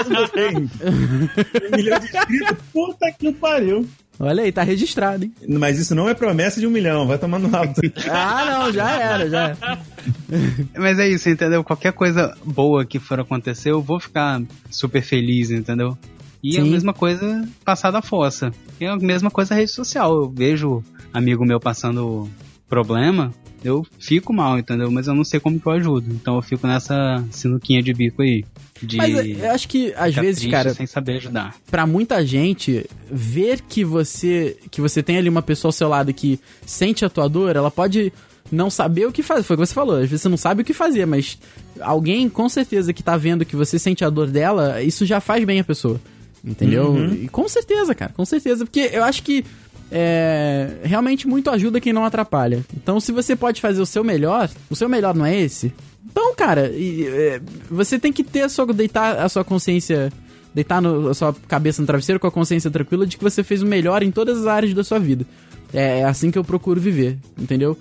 os 0.01 0.07
meus 0.09 0.29
bens. 0.31 0.69
Um 1.71 1.75
milhão 1.77 1.99
de 1.99 2.05
inscritos. 2.05 2.57
Puta 2.73 3.11
que 3.17 3.31
pariu. 3.33 3.85
Olha 4.19 4.43
aí, 4.43 4.51
tá 4.51 4.63
registrado, 4.63 5.25
hein? 5.25 5.33
Mas 5.47 5.77
isso 5.77 5.93
não 5.93 6.09
é 6.09 6.13
promessa 6.13 6.59
de 6.59 6.65
um 6.65 6.71
milhão, 6.71 7.05
vai 7.05 7.17
tomar 7.17 7.39
no 7.39 7.55
alto. 7.55 7.81
Ah, 8.09 8.45
não, 8.45 8.71
já 8.71 8.91
era, 8.99 9.29
já 9.29 9.41
era. 9.49 9.79
Mas 10.75 10.97
é 10.97 11.07
isso, 11.07 11.29
entendeu? 11.29 11.63
Qualquer 11.63 11.93
coisa 11.93 12.35
boa 12.43 12.85
que 12.85 12.99
for 12.99 13.19
acontecer, 13.19 13.71
eu 13.71 13.81
vou 13.81 13.99
ficar 13.99 14.41
super 14.71 15.01
feliz, 15.01 15.51
entendeu? 15.51 15.97
E 16.41 16.57
a 16.57 16.63
Sim. 16.63 16.71
mesma 16.71 16.93
coisa 16.93 17.47
passar 17.63 17.91
da 17.91 18.01
fossa. 18.01 18.51
E 18.79 18.85
a 18.85 18.95
mesma 18.95 19.29
coisa 19.29 19.55
rede 19.55 19.71
social. 19.71 20.13
Eu 20.15 20.29
vejo 20.29 20.83
amigo 21.13 21.45
meu 21.45 21.59
passando 21.59 22.29
problema, 22.69 23.33
eu 23.63 23.85
fico 23.99 24.33
mal, 24.33 24.57
entendeu? 24.57 24.91
Mas 24.91 25.07
eu 25.07 25.15
não 25.15 25.23
sei 25.23 25.39
como 25.39 25.59
que 25.59 25.67
eu 25.67 25.71
ajudo. 25.73 26.13
Então 26.13 26.35
eu 26.35 26.41
fico 26.41 26.67
nessa 26.67 27.23
sinuquinha 27.31 27.81
de 27.81 27.93
bico 27.93 28.21
aí. 28.21 28.45
De 28.81 28.97
Mas 28.97 29.15
é, 29.15 29.47
eu 29.47 29.51
acho 29.51 29.67
que, 29.67 29.93
às 29.95 30.13
vezes, 30.15 30.49
cara, 30.49 30.73
sem 30.73 30.85
saber 30.85 31.17
ajudar. 31.17 31.55
Pra 31.69 31.85
muita 31.85 32.25
gente, 32.25 32.85
ver 33.11 33.61
que 33.61 33.83
você 33.83 34.57
que 34.69 34.81
você 34.81 35.01
tem 35.01 35.17
ali 35.17 35.29
uma 35.29 35.41
pessoa 35.41 35.69
ao 35.69 35.73
seu 35.73 35.87
lado 35.87 36.13
que 36.13 36.39
sente 36.65 37.03
a 37.05 37.09
tua 37.09 37.27
dor, 37.27 37.55
ela 37.55 37.71
pode 37.71 38.11
não 38.51 38.69
saber 38.69 39.05
o 39.05 39.11
que 39.11 39.23
fazer. 39.23 39.43
Foi 39.43 39.55
o 39.55 39.59
que 39.59 39.65
você 39.65 39.73
falou, 39.73 39.95
às 39.95 40.09
vezes 40.09 40.21
você 40.21 40.29
não 40.29 40.37
sabe 40.37 40.61
o 40.61 40.65
que 40.65 40.73
fazer, 40.73 41.05
mas 41.05 41.37
alguém 41.79 42.29
com 42.29 42.47
certeza 42.47 42.93
que 42.93 43.03
tá 43.03 43.17
vendo 43.17 43.45
que 43.45 43.55
você 43.55 43.77
sente 43.77 44.05
a 44.05 44.09
dor 44.09 44.27
dela, 44.27 44.81
isso 44.81 45.05
já 45.05 45.19
faz 45.19 45.43
bem 45.43 45.59
a 45.59 45.63
pessoa. 45.63 45.99
Entendeu? 46.43 46.95
E 47.13 47.27
com 47.27 47.47
certeza, 47.49 47.93
cara, 47.93 48.13
com 48.15 48.23
certeza. 48.23 48.63
Porque 48.63 48.89
eu 48.93 49.03
acho 49.03 49.21
que 49.21 49.43
é, 49.91 50.77
realmente 50.83 51.27
muito 51.27 51.49
ajuda 51.49 51.81
quem 51.81 51.93
não 51.93 52.05
atrapalha. 52.05 52.63
Então, 52.75 52.99
se 52.99 53.11
você 53.11 53.35
pode 53.35 53.59
fazer 53.59 53.81
o 53.81 53.85
seu 53.85 54.03
melhor, 54.03 54.49
o 54.69 54.75
seu 54.75 54.87
melhor 54.87 55.15
não 55.15 55.25
é 55.25 55.35
esse? 55.35 55.73
Então, 56.09 56.35
cara, 56.35 56.69
e, 56.69 57.05
é, 57.07 57.41
você 57.69 57.99
tem 57.99 58.11
que 58.13 58.23
ter 58.23 58.41
a 58.43 58.49
sua, 58.49 58.65
deitar 58.73 59.17
a 59.17 59.27
sua 59.29 59.43
consciência, 59.43 60.11
deitar 60.53 60.81
no- 60.81 61.09
a 61.09 61.13
sua 61.13 61.35
cabeça 61.47 61.81
no 61.81 61.85
travesseiro 61.85 62.19
com 62.19 62.27
a 62.27 62.31
consciência 62.31 62.71
tranquila 62.71 63.05
de 63.05 63.17
que 63.17 63.23
você 63.23 63.43
fez 63.43 63.61
o 63.61 63.65
melhor 63.65 64.01
em 64.03 64.11
todas 64.11 64.39
as 64.39 64.47
áreas 64.47 64.73
da 64.73 64.83
sua 64.83 64.99
vida. 64.99 65.25
É, 65.73 65.99
é 65.99 66.03
assim 66.05 66.31
que 66.31 66.37
eu 66.37 66.43
procuro 66.43 66.79
viver, 66.79 67.17
entendeu? 67.37 67.77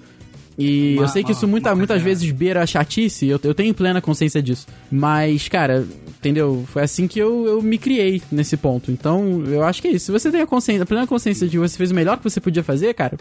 E 0.58 0.94
eu 0.94 1.02
Uma- 1.02 1.08
sei 1.08 1.22
que 1.22 1.32
isso 1.32 1.46
muita, 1.46 1.68
uma 1.70 1.76
muitas 1.76 2.00
vezes 2.02 2.30
beira 2.30 2.62
a 2.62 2.66
chatice, 2.66 3.26
eu, 3.28 3.38
eu 3.42 3.54
tenho 3.54 3.74
plena 3.74 4.00
consciência 4.00 4.42
disso. 4.42 4.66
Mas, 4.90 5.48
cara, 5.48 5.86
entendeu? 6.18 6.64
Foi 6.68 6.82
assim 6.82 7.06
que 7.06 7.18
eu, 7.18 7.46
eu 7.46 7.62
me 7.62 7.76
criei 7.78 8.22
nesse 8.32 8.56
ponto. 8.56 8.90
Então, 8.90 9.44
eu 9.46 9.62
acho 9.62 9.80
que 9.82 9.88
é 9.88 9.92
isso. 9.92 10.06
Se 10.06 10.12
você 10.12 10.30
tem 10.30 10.40
a 10.40 10.46
consciência, 10.46 10.82
a 10.82 10.86
plena 10.86 11.06
consciência 11.06 11.46
de 11.46 11.52
que 11.52 11.58
você 11.58 11.76
fez 11.76 11.90
o 11.90 11.94
melhor 11.94 12.16
que 12.16 12.24
você 12.24 12.40
podia 12.40 12.64
fazer, 12.64 12.92
cara, 12.94 13.18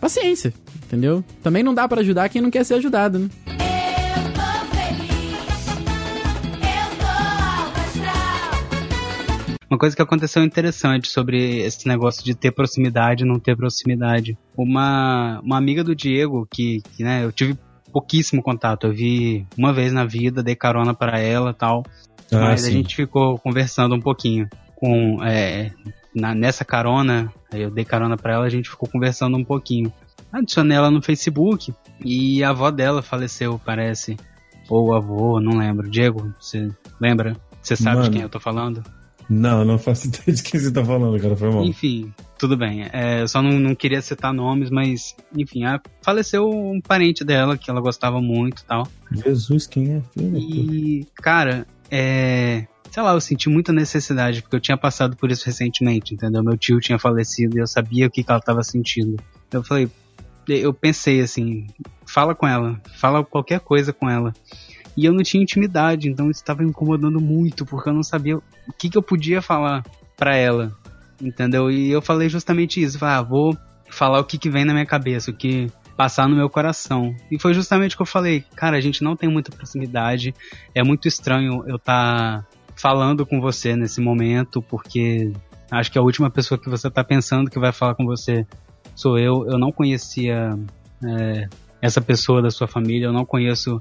paciência, 0.00 0.52
entendeu? 0.84 1.24
Também 1.42 1.62
não 1.62 1.72
dá 1.72 1.86
pra 1.88 2.00
ajudar 2.00 2.28
quem 2.28 2.42
não 2.42 2.50
quer 2.50 2.64
ser 2.64 2.74
ajudado, 2.74 3.18
né? 3.20 3.28
Uma 9.72 9.78
coisa 9.78 9.96
que 9.96 10.02
aconteceu 10.02 10.44
interessante 10.44 11.08
sobre 11.08 11.60
esse 11.60 11.88
negócio 11.88 12.22
de 12.22 12.34
ter 12.34 12.50
proximidade 12.52 13.24
e 13.24 13.26
não 13.26 13.40
ter 13.40 13.56
proximidade. 13.56 14.36
Uma, 14.54 15.40
uma 15.42 15.56
amiga 15.56 15.82
do 15.82 15.96
Diego, 15.96 16.46
que, 16.52 16.82
que 16.94 17.02
né, 17.02 17.24
eu 17.24 17.32
tive 17.32 17.56
pouquíssimo 17.90 18.42
contato. 18.42 18.86
Eu 18.86 18.92
vi 18.92 19.46
uma 19.56 19.72
vez 19.72 19.90
na 19.90 20.04
vida, 20.04 20.42
dei 20.42 20.54
carona 20.54 20.92
pra 20.92 21.18
ela 21.18 21.54
tal. 21.54 21.82
Ah, 22.30 22.38
mas 22.38 22.64
a 22.64 22.66
sim. 22.66 22.72
gente 22.74 22.94
ficou 22.94 23.38
conversando 23.38 23.94
um 23.94 24.00
pouquinho. 24.00 24.46
Com, 24.76 25.24
é, 25.24 25.70
na- 26.14 26.34
nessa 26.34 26.66
carona, 26.66 27.32
eu 27.50 27.70
dei 27.70 27.86
carona 27.86 28.18
pra 28.18 28.34
ela, 28.34 28.44
a 28.44 28.50
gente 28.50 28.68
ficou 28.68 28.86
conversando 28.86 29.38
um 29.38 29.44
pouquinho. 29.44 29.90
Adicionei 30.30 30.76
ela 30.76 30.90
no 30.90 31.00
Facebook 31.00 31.72
e 32.04 32.44
a 32.44 32.50
avó 32.50 32.70
dela 32.70 33.00
faleceu, 33.00 33.58
parece. 33.64 34.18
Ou 34.68 34.92
avô, 34.94 35.40
não 35.40 35.56
lembro. 35.56 35.88
Diego, 35.88 36.30
você 36.38 36.70
lembra? 37.00 37.34
Você 37.62 37.74
sabe 37.74 37.96
de 37.96 38.02
Mano. 38.02 38.12
quem 38.12 38.20
eu 38.20 38.28
tô 38.28 38.38
falando? 38.38 38.82
Não, 39.32 39.64
não 39.64 39.78
faço 39.78 40.06
ideia 40.08 40.32
de 40.36 40.42
quem 40.42 40.60
você 40.60 40.70
tá 40.70 40.84
falando, 40.84 41.20
cara. 41.20 41.34
Foi 41.36 41.50
mal. 41.50 41.64
Enfim, 41.64 42.12
tudo 42.38 42.56
bem. 42.56 42.82
É, 42.92 43.22
eu 43.22 43.28
só 43.28 43.40
não, 43.40 43.58
não 43.58 43.74
queria 43.74 44.02
citar 44.02 44.32
nomes, 44.32 44.68
mas, 44.70 45.16
enfim, 45.36 45.64
a- 45.64 45.80
faleceu 46.02 46.48
um 46.50 46.80
parente 46.80 47.24
dela 47.24 47.56
que 47.56 47.70
ela 47.70 47.80
gostava 47.80 48.20
muito 48.20 48.62
e 48.62 48.64
tal. 48.66 48.86
Jesus, 49.24 49.66
quem 49.66 49.94
é? 49.96 50.02
Filho. 50.12 50.36
E, 50.38 51.06
cara, 51.16 51.66
é. 51.90 52.66
Sei 52.90 53.02
lá, 53.02 53.14
eu 53.14 53.20
senti 53.22 53.48
muita 53.48 53.72
necessidade, 53.72 54.42
porque 54.42 54.54
eu 54.56 54.60
tinha 54.60 54.76
passado 54.76 55.16
por 55.16 55.30
isso 55.30 55.46
recentemente, 55.46 56.12
entendeu? 56.12 56.44
Meu 56.44 56.58
tio 56.58 56.78
tinha 56.78 56.98
falecido 56.98 57.56
e 57.56 57.60
eu 57.60 57.66
sabia 57.66 58.06
o 58.06 58.10
que, 58.10 58.22
que 58.22 58.30
ela 58.30 58.38
tava 58.40 58.62
sentindo. 58.62 59.16
Eu 59.50 59.64
falei, 59.64 59.88
eu 60.46 60.74
pensei 60.74 61.22
assim, 61.22 61.66
fala 62.06 62.34
com 62.34 62.46
ela, 62.46 62.78
fala 62.98 63.24
qualquer 63.24 63.60
coisa 63.60 63.94
com 63.94 64.10
ela. 64.10 64.34
E 64.96 65.04
eu 65.04 65.12
não 65.12 65.22
tinha 65.22 65.42
intimidade, 65.42 66.08
então 66.08 66.30
isso 66.30 66.40
estava 66.40 66.62
me 66.62 66.68
incomodando 66.68 67.20
muito, 67.20 67.64
porque 67.64 67.88
eu 67.88 67.94
não 67.94 68.02
sabia 68.02 68.36
o 68.36 68.42
que, 68.76 68.90
que 68.90 68.98
eu 68.98 69.02
podia 69.02 69.40
falar 69.40 69.84
pra 70.16 70.36
ela, 70.36 70.72
entendeu? 71.20 71.70
E 71.70 71.90
eu 71.90 72.02
falei 72.02 72.28
justamente 72.28 72.82
isso, 72.82 72.98
falei, 72.98 73.16
ah, 73.16 73.22
vou 73.22 73.56
falar 73.90 74.20
o 74.20 74.24
que, 74.24 74.38
que 74.38 74.50
vem 74.50 74.64
na 74.64 74.72
minha 74.72 74.86
cabeça, 74.86 75.30
o 75.30 75.34
que 75.34 75.68
passar 75.96 76.28
no 76.28 76.36
meu 76.36 76.48
coração. 76.48 77.14
E 77.30 77.38
foi 77.38 77.54
justamente 77.54 77.94
o 77.94 77.96
que 77.96 78.02
eu 78.02 78.06
falei, 78.06 78.44
cara, 78.54 78.76
a 78.76 78.80
gente 78.80 79.02
não 79.02 79.16
tem 79.16 79.28
muita 79.28 79.50
proximidade, 79.50 80.34
é 80.74 80.82
muito 80.82 81.08
estranho 81.08 81.64
eu 81.66 81.76
estar 81.76 82.46
falando 82.74 83.24
com 83.24 83.40
você 83.40 83.76
nesse 83.76 84.00
momento, 84.00 84.62
porque 84.62 85.32
acho 85.70 85.90
que 85.90 85.98
a 85.98 86.02
última 86.02 86.30
pessoa 86.30 86.58
que 86.58 86.68
você 86.68 86.90
tá 86.90 87.04
pensando 87.04 87.50
que 87.50 87.58
vai 87.58 87.72
falar 87.72 87.94
com 87.94 88.04
você 88.04 88.46
sou 88.94 89.18
eu. 89.18 89.46
Eu 89.46 89.58
não 89.58 89.72
conhecia 89.72 90.50
é, 91.04 91.48
essa 91.80 92.00
pessoa 92.00 92.42
da 92.42 92.50
sua 92.50 92.66
família, 92.66 93.06
eu 93.06 93.12
não 93.12 93.24
conheço 93.24 93.80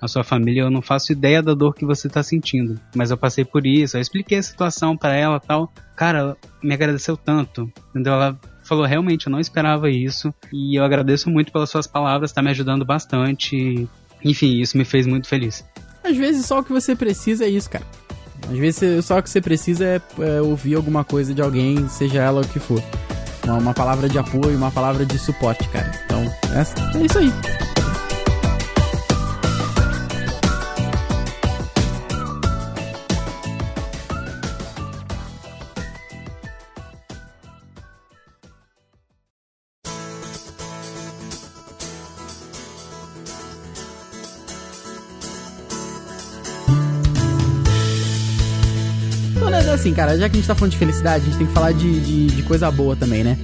a 0.00 0.08
sua 0.08 0.24
família, 0.24 0.62
eu 0.62 0.70
não 0.70 0.80
faço 0.80 1.12
ideia 1.12 1.42
da 1.42 1.54
dor 1.54 1.74
que 1.74 1.84
você 1.84 2.08
tá 2.08 2.22
sentindo. 2.22 2.80
Mas 2.94 3.10
eu 3.10 3.16
passei 3.16 3.44
por 3.44 3.66
isso, 3.66 3.96
eu 3.96 4.00
expliquei 4.00 4.38
a 4.38 4.42
situação 4.42 4.96
para 4.96 5.14
ela 5.14 5.38
tal. 5.38 5.72
Cara, 5.94 6.36
me 6.62 6.72
agradeceu 6.72 7.16
tanto, 7.16 7.70
entendeu? 7.90 8.14
Ela 8.14 8.40
falou, 8.64 8.86
realmente, 8.86 9.26
eu 9.26 9.30
não 9.32 9.40
esperava 9.40 9.90
isso. 9.90 10.32
E 10.52 10.78
eu 10.78 10.84
agradeço 10.84 11.28
muito 11.28 11.52
pelas 11.52 11.68
suas 11.68 11.86
palavras, 11.86 12.32
tá 12.32 12.40
me 12.40 12.50
ajudando 12.50 12.84
bastante. 12.84 13.88
Enfim, 14.24 14.60
isso 14.60 14.78
me 14.78 14.84
fez 14.84 15.06
muito 15.06 15.28
feliz. 15.28 15.64
Às 16.02 16.16
vezes 16.16 16.46
só 16.46 16.60
o 16.60 16.64
que 16.64 16.72
você 16.72 16.96
precisa 16.96 17.44
é 17.44 17.48
isso, 17.48 17.68
cara. 17.68 17.84
Às 18.48 18.58
vezes 18.58 19.04
só 19.04 19.18
o 19.18 19.22
que 19.22 19.28
você 19.28 19.40
precisa 19.40 19.84
é, 19.84 20.00
é 20.20 20.40
ouvir 20.40 20.74
alguma 20.74 21.04
coisa 21.04 21.34
de 21.34 21.42
alguém, 21.42 21.86
seja 21.88 22.22
ela 22.22 22.40
o 22.40 22.48
que 22.48 22.58
for. 22.58 22.82
Uma, 23.44 23.58
uma 23.58 23.74
palavra 23.74 24.08
de 24.08 24.18
apoio, 24.18 24.56
uma 24.56 24.70
palavra 24.70 25.04
de 25.04 25.18
suporte, 25.18 25.68
cara. 25.68 25.90
Então, 26.04 26.22
é, 26.54 26.98
é 26.98 27.04
isso 27.04 27.18
aí. 27.18 27.79
Assim, 49.80 49.94
cara, 49.94 50.16
já 50.18 50.28
que 50.28 50.36
a 50.36 50.38
gente 50.38 50.46
tá 50.46 50.54
falando 50.54 50.72
de 50.72 50.78
felicidade, 50.78 51.22
a 51.22 51.26
gente 51.26 51.38
tem 51.38 51.46
que 51.46 51.52
falar 51.54 51.72
de, 51.72 52.00
de, 52.00 52.26
de 52.26 52.42
coisa 52.42 52.70
boa 52.70 52.94
também, 52.94 53.24
né? 53.24 53.38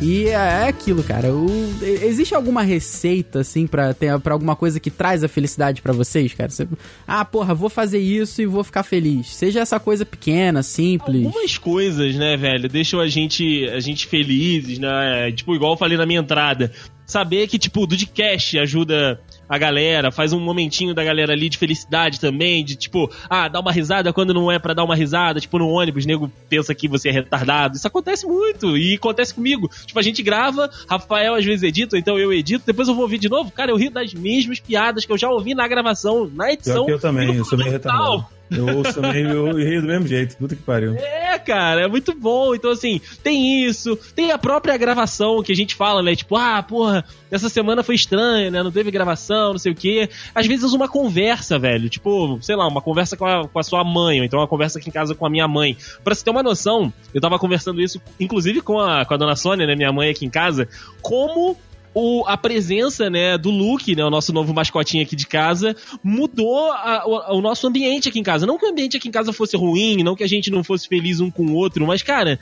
E 0.00 0.26
é 0.26 0.32
é 0.32 0.68
aquilo, 0.68 1.02
cara. 1.02 1.32
o- 1.32 1.74
existe 1.82 2.34
alguma 2.34 2.62
receita, 2.62 3.40
assim, 3.40 3.66
pra, 3.66 3.92
ter, 3.94 4.16
pra 4.20 4.32
alguma 4.32 4.54
coisa 4.56 4.78
que 4.80 4.90
traz 4.90 5.22
a 5.24 5.28
felicidade 5.28 5.82
pra 5.82 5.92
vocês, 5.92 6.32
cara? 6.34 6.50
Você- 6.50 6.68
ah, 7.06 7.24
porra, 7.24 7.52
vou 7.54 7.68
fazer 7.68 7.98
isso 7.98 8.40
e 8.42 8.46
vou 8.46 8.62
ficar 8.64 8.82
feliz. 8.84 9.28
Seja 9.34 9.60
essa 9.60 9.78
coisa 9.80 10.04
pequena, 10.06 10.62
simples. 10.62 11.24
Algumas 11.26 11.58
coisas, 11.58 12.14
né, 12.16 12.36
velho, 12.36 12.68
deixam 12.68 13.00
a 13.00 13.08
gente, 13.08 13.64
a 13.68 13.80
gente 13.80 14.06
felizes, 14.06 14.78
né? 14.78 15.32
Tipo, 15.32 15.54
igual 15.54 15.72
eu 15.72 15.78
falei 15.78 15.96
na 15.98 16.06
minha 16.06 16.20
entrada. 16.20 16.70
Saber 17.06 17.46
que, 17.48 17.58
tipo, 17.58 17.82
o 17.82 17.86
Dudcast 17.86 18.56
ajuda 18.58 19.20
a 19.52 19.58
galera, 19.58 20.10
faz 20.10 20.32
um 20.32 20.40
momentinho 20.40 20.94
da 20.94 21.04
galera 21.04 21.34
ali 21.34 21.50
de 21.50 21.58
felicidade 21.58 22.18
também, 22.18 22.64
de 22.64 22.74
tipo, 22.74 23.12
ah, 23.28 23.48
dar 23.48 23.60
uma 23.60 23.70
risada 23.70 24.10
quando 24.10 24.32
não 24.32 24.50
é 24.50 24.58
pra 24.58 24.72
dar 24.72 24.82
uma 24.82 24.96
risada, 24.96 25.38
tipo, 25.40 25.58
no 25.58 25.68
ônibus, 25.68 26.06
nego 26.06 26.32
pensa 26.48 26.74
que 26.74 26.88
você 26.88 27.10
é 27.10 27.12
retardado. 27.12 27.76
Isso 27.76 27.86
acontece 27.86 28.26
muito 28.26 28.78
e 28.78 28.94
acontece 28.94 29.34
comigo. 29.34 29.70
Tipo, 29.84 29.98
a 29.98 30.02
gente 30.02 30.22
grava, 30.22 30.70
Rafael 30.88 31.34
às 31.34 31.44
vezes 31.44 31.64
edita, 31.64 31.98
então 31.98 32.18
eu 32.18 32.32
edito, 32.32 32.64
depois 32.64 32.88
eu 32.88 32.94
vou 32.94 33.02
ouvir 33.02 33.18
de 33.18 33.28
novo. 33.28 33.50
Cara, 33.50 33.70
eu 33.70 33.76
rio 33.76 33.90
das 33.90 34.14
mesmas 34.14 34.58
piadas 34.58 35.04
que 35.04 35.12
eu 35.12 35.18
já 35.18 35.28
ouvi 35.28 35.54
na 35.54 35.68
gravação, 35.68 36.24
na 36.24 36.44
Pior 36.44 36.52
edição. 36.54 36.86
que 36.86 36.92
eu 36.92 36.98
também, 36.98 37.36
eu 37.36 37.44
sou 37.44 37.58
meio 37.58 37.72
retardado. 37.72 38.24
Eu 38.56 38.76
ouço 38.76 38.94
também, 38.94 39.22
eu 39.24 39.52
rio 39.56 39.80
do 39.80 39.88
mesmo 39.88 40.06
jeito. 40.06 40.36
Puta 40.36 40.54
que 40.54 40.62
pariu. 40.62 40.94
É, 40.94 41.38
cara, 41.38 41.82
é 41.82 41.88
muito 41.88 42.14
bom. 42.14 42.54
Então, 42.54 42.70
assim, 42.70 43.00
tem 43.22 43.64
isso, 43.64 43.96
tem 44.14 44.30
a 44.30 44.38
própria 44.38 44.76
gravação 44.76 45.42
que 45.42 45.52
a 45.52 45.56
gente 45.56 45.74
fala, 45.74 46.02
né? 46.02 46.14
Tipo, 46.14 46.36
ah, 46.36 46.62
porra, 46.62 47.04
essa 47.30 47.48
semana 47.48 47.82
foi 47.82 47.94
estranha, 47.94 48.50
né? 48.50 48.62
Não 48.62 48.70
teve 48.70 48.90
gravação, 48.90 49.52
não 49.52 49.58
sei 49.58 49.72
o 49.72 49.74
quê. 49.74 50.08
Às 50.34 50.46
vezes 50.46 50.72
uma 50.72 50.88
conversa, 50.88 51.58
velho. 51.58 51.88
Tipo, 51.88 52.38
sei 52.42 52.56
lá, 52.56 52.66
uma 52.68 52.80
conversa 52.80 53.16
com 53.16 53.24
a, 53.24 53.48
com 53.48 53.58
a 53.58 53.62
sua 53.62 53.82
mãe, 53.84 54.20
ou 54.20 54.24
então 54.24 54.40
uma 54.40 54.48
conversa 54.48 54.78
aqui 54.78 54.88
em 54.88 54.92
casa 54.92 55.14
com 55.14 55.26
a 55.26 55.30
minha 55.30 55.48
mãe. 55.48 55.76
Pra 56.04 56.14
você 56.14 56.24
ter 56.24 56.30
uma 56.30 56.42
noção, 56.42 56.92
eu 57.14 57.20
tava 57.20 57.38
conversando 57.38 57.80
isso, 57.80 58.00
inclusive 58.20 58.60
com 58.60 58.78
a, 58.78 59.04
com 59.04 59.14
a 59.14 59.16
dona 59.16 59.36
Sônia, 59.36 59.66
né? 59.66 59.74
Minha 59.74 59.92
mãe 59.92 60.10
aqui 60.10 60.26
em 60.26 60.30
casa, 60.30 60.68
como. 61.00 61.56
O, 61.94 62.24
a 62.26 62.36
presença 62.38 63.10
né, 63.10 63.36
do 63.36 63.50
Luke, 63.50 63.94
né, 63.94 64.02
o 64.04 64.08
nosso 64.10 64.32
novo 64.32 64.54
mascotinho 64.54 65.02
aqui 65.02 65.14
de 65.14 65.26
casa, 65.26 65.76
mudou 66.02 66.72
a- 66.72 67.02
o, 67.06 67.38
o 67.38 67.40
nosso 67.42 67.66
ambiente 67.66 68.08
aqui 68.08 68.18
em 68.18 68.22
casa. 68.22 68.46
Não 68.46 68.56
que 68.58 68.64
o 68.64 68.70
ambiente 68.70 68.96
aqui 68.96 69.08
em 69.08 69.12
casa 69.12 69.32
fosse 69.32 69.56
ruim, 69.56 70.02
não 70.02 70.16
que 70.16 70.24
a 70.24 70.28
gente 70.28 70.50
não 70.50 70.64
fosse 70.64 70.88
feliz 70.88 71.20
um 71.20 71.30
com 71.30 71.44
o 71.44 71.54
outro, 71.54 71.86
mas, 71.86 72.02
cara, 72.02 72.38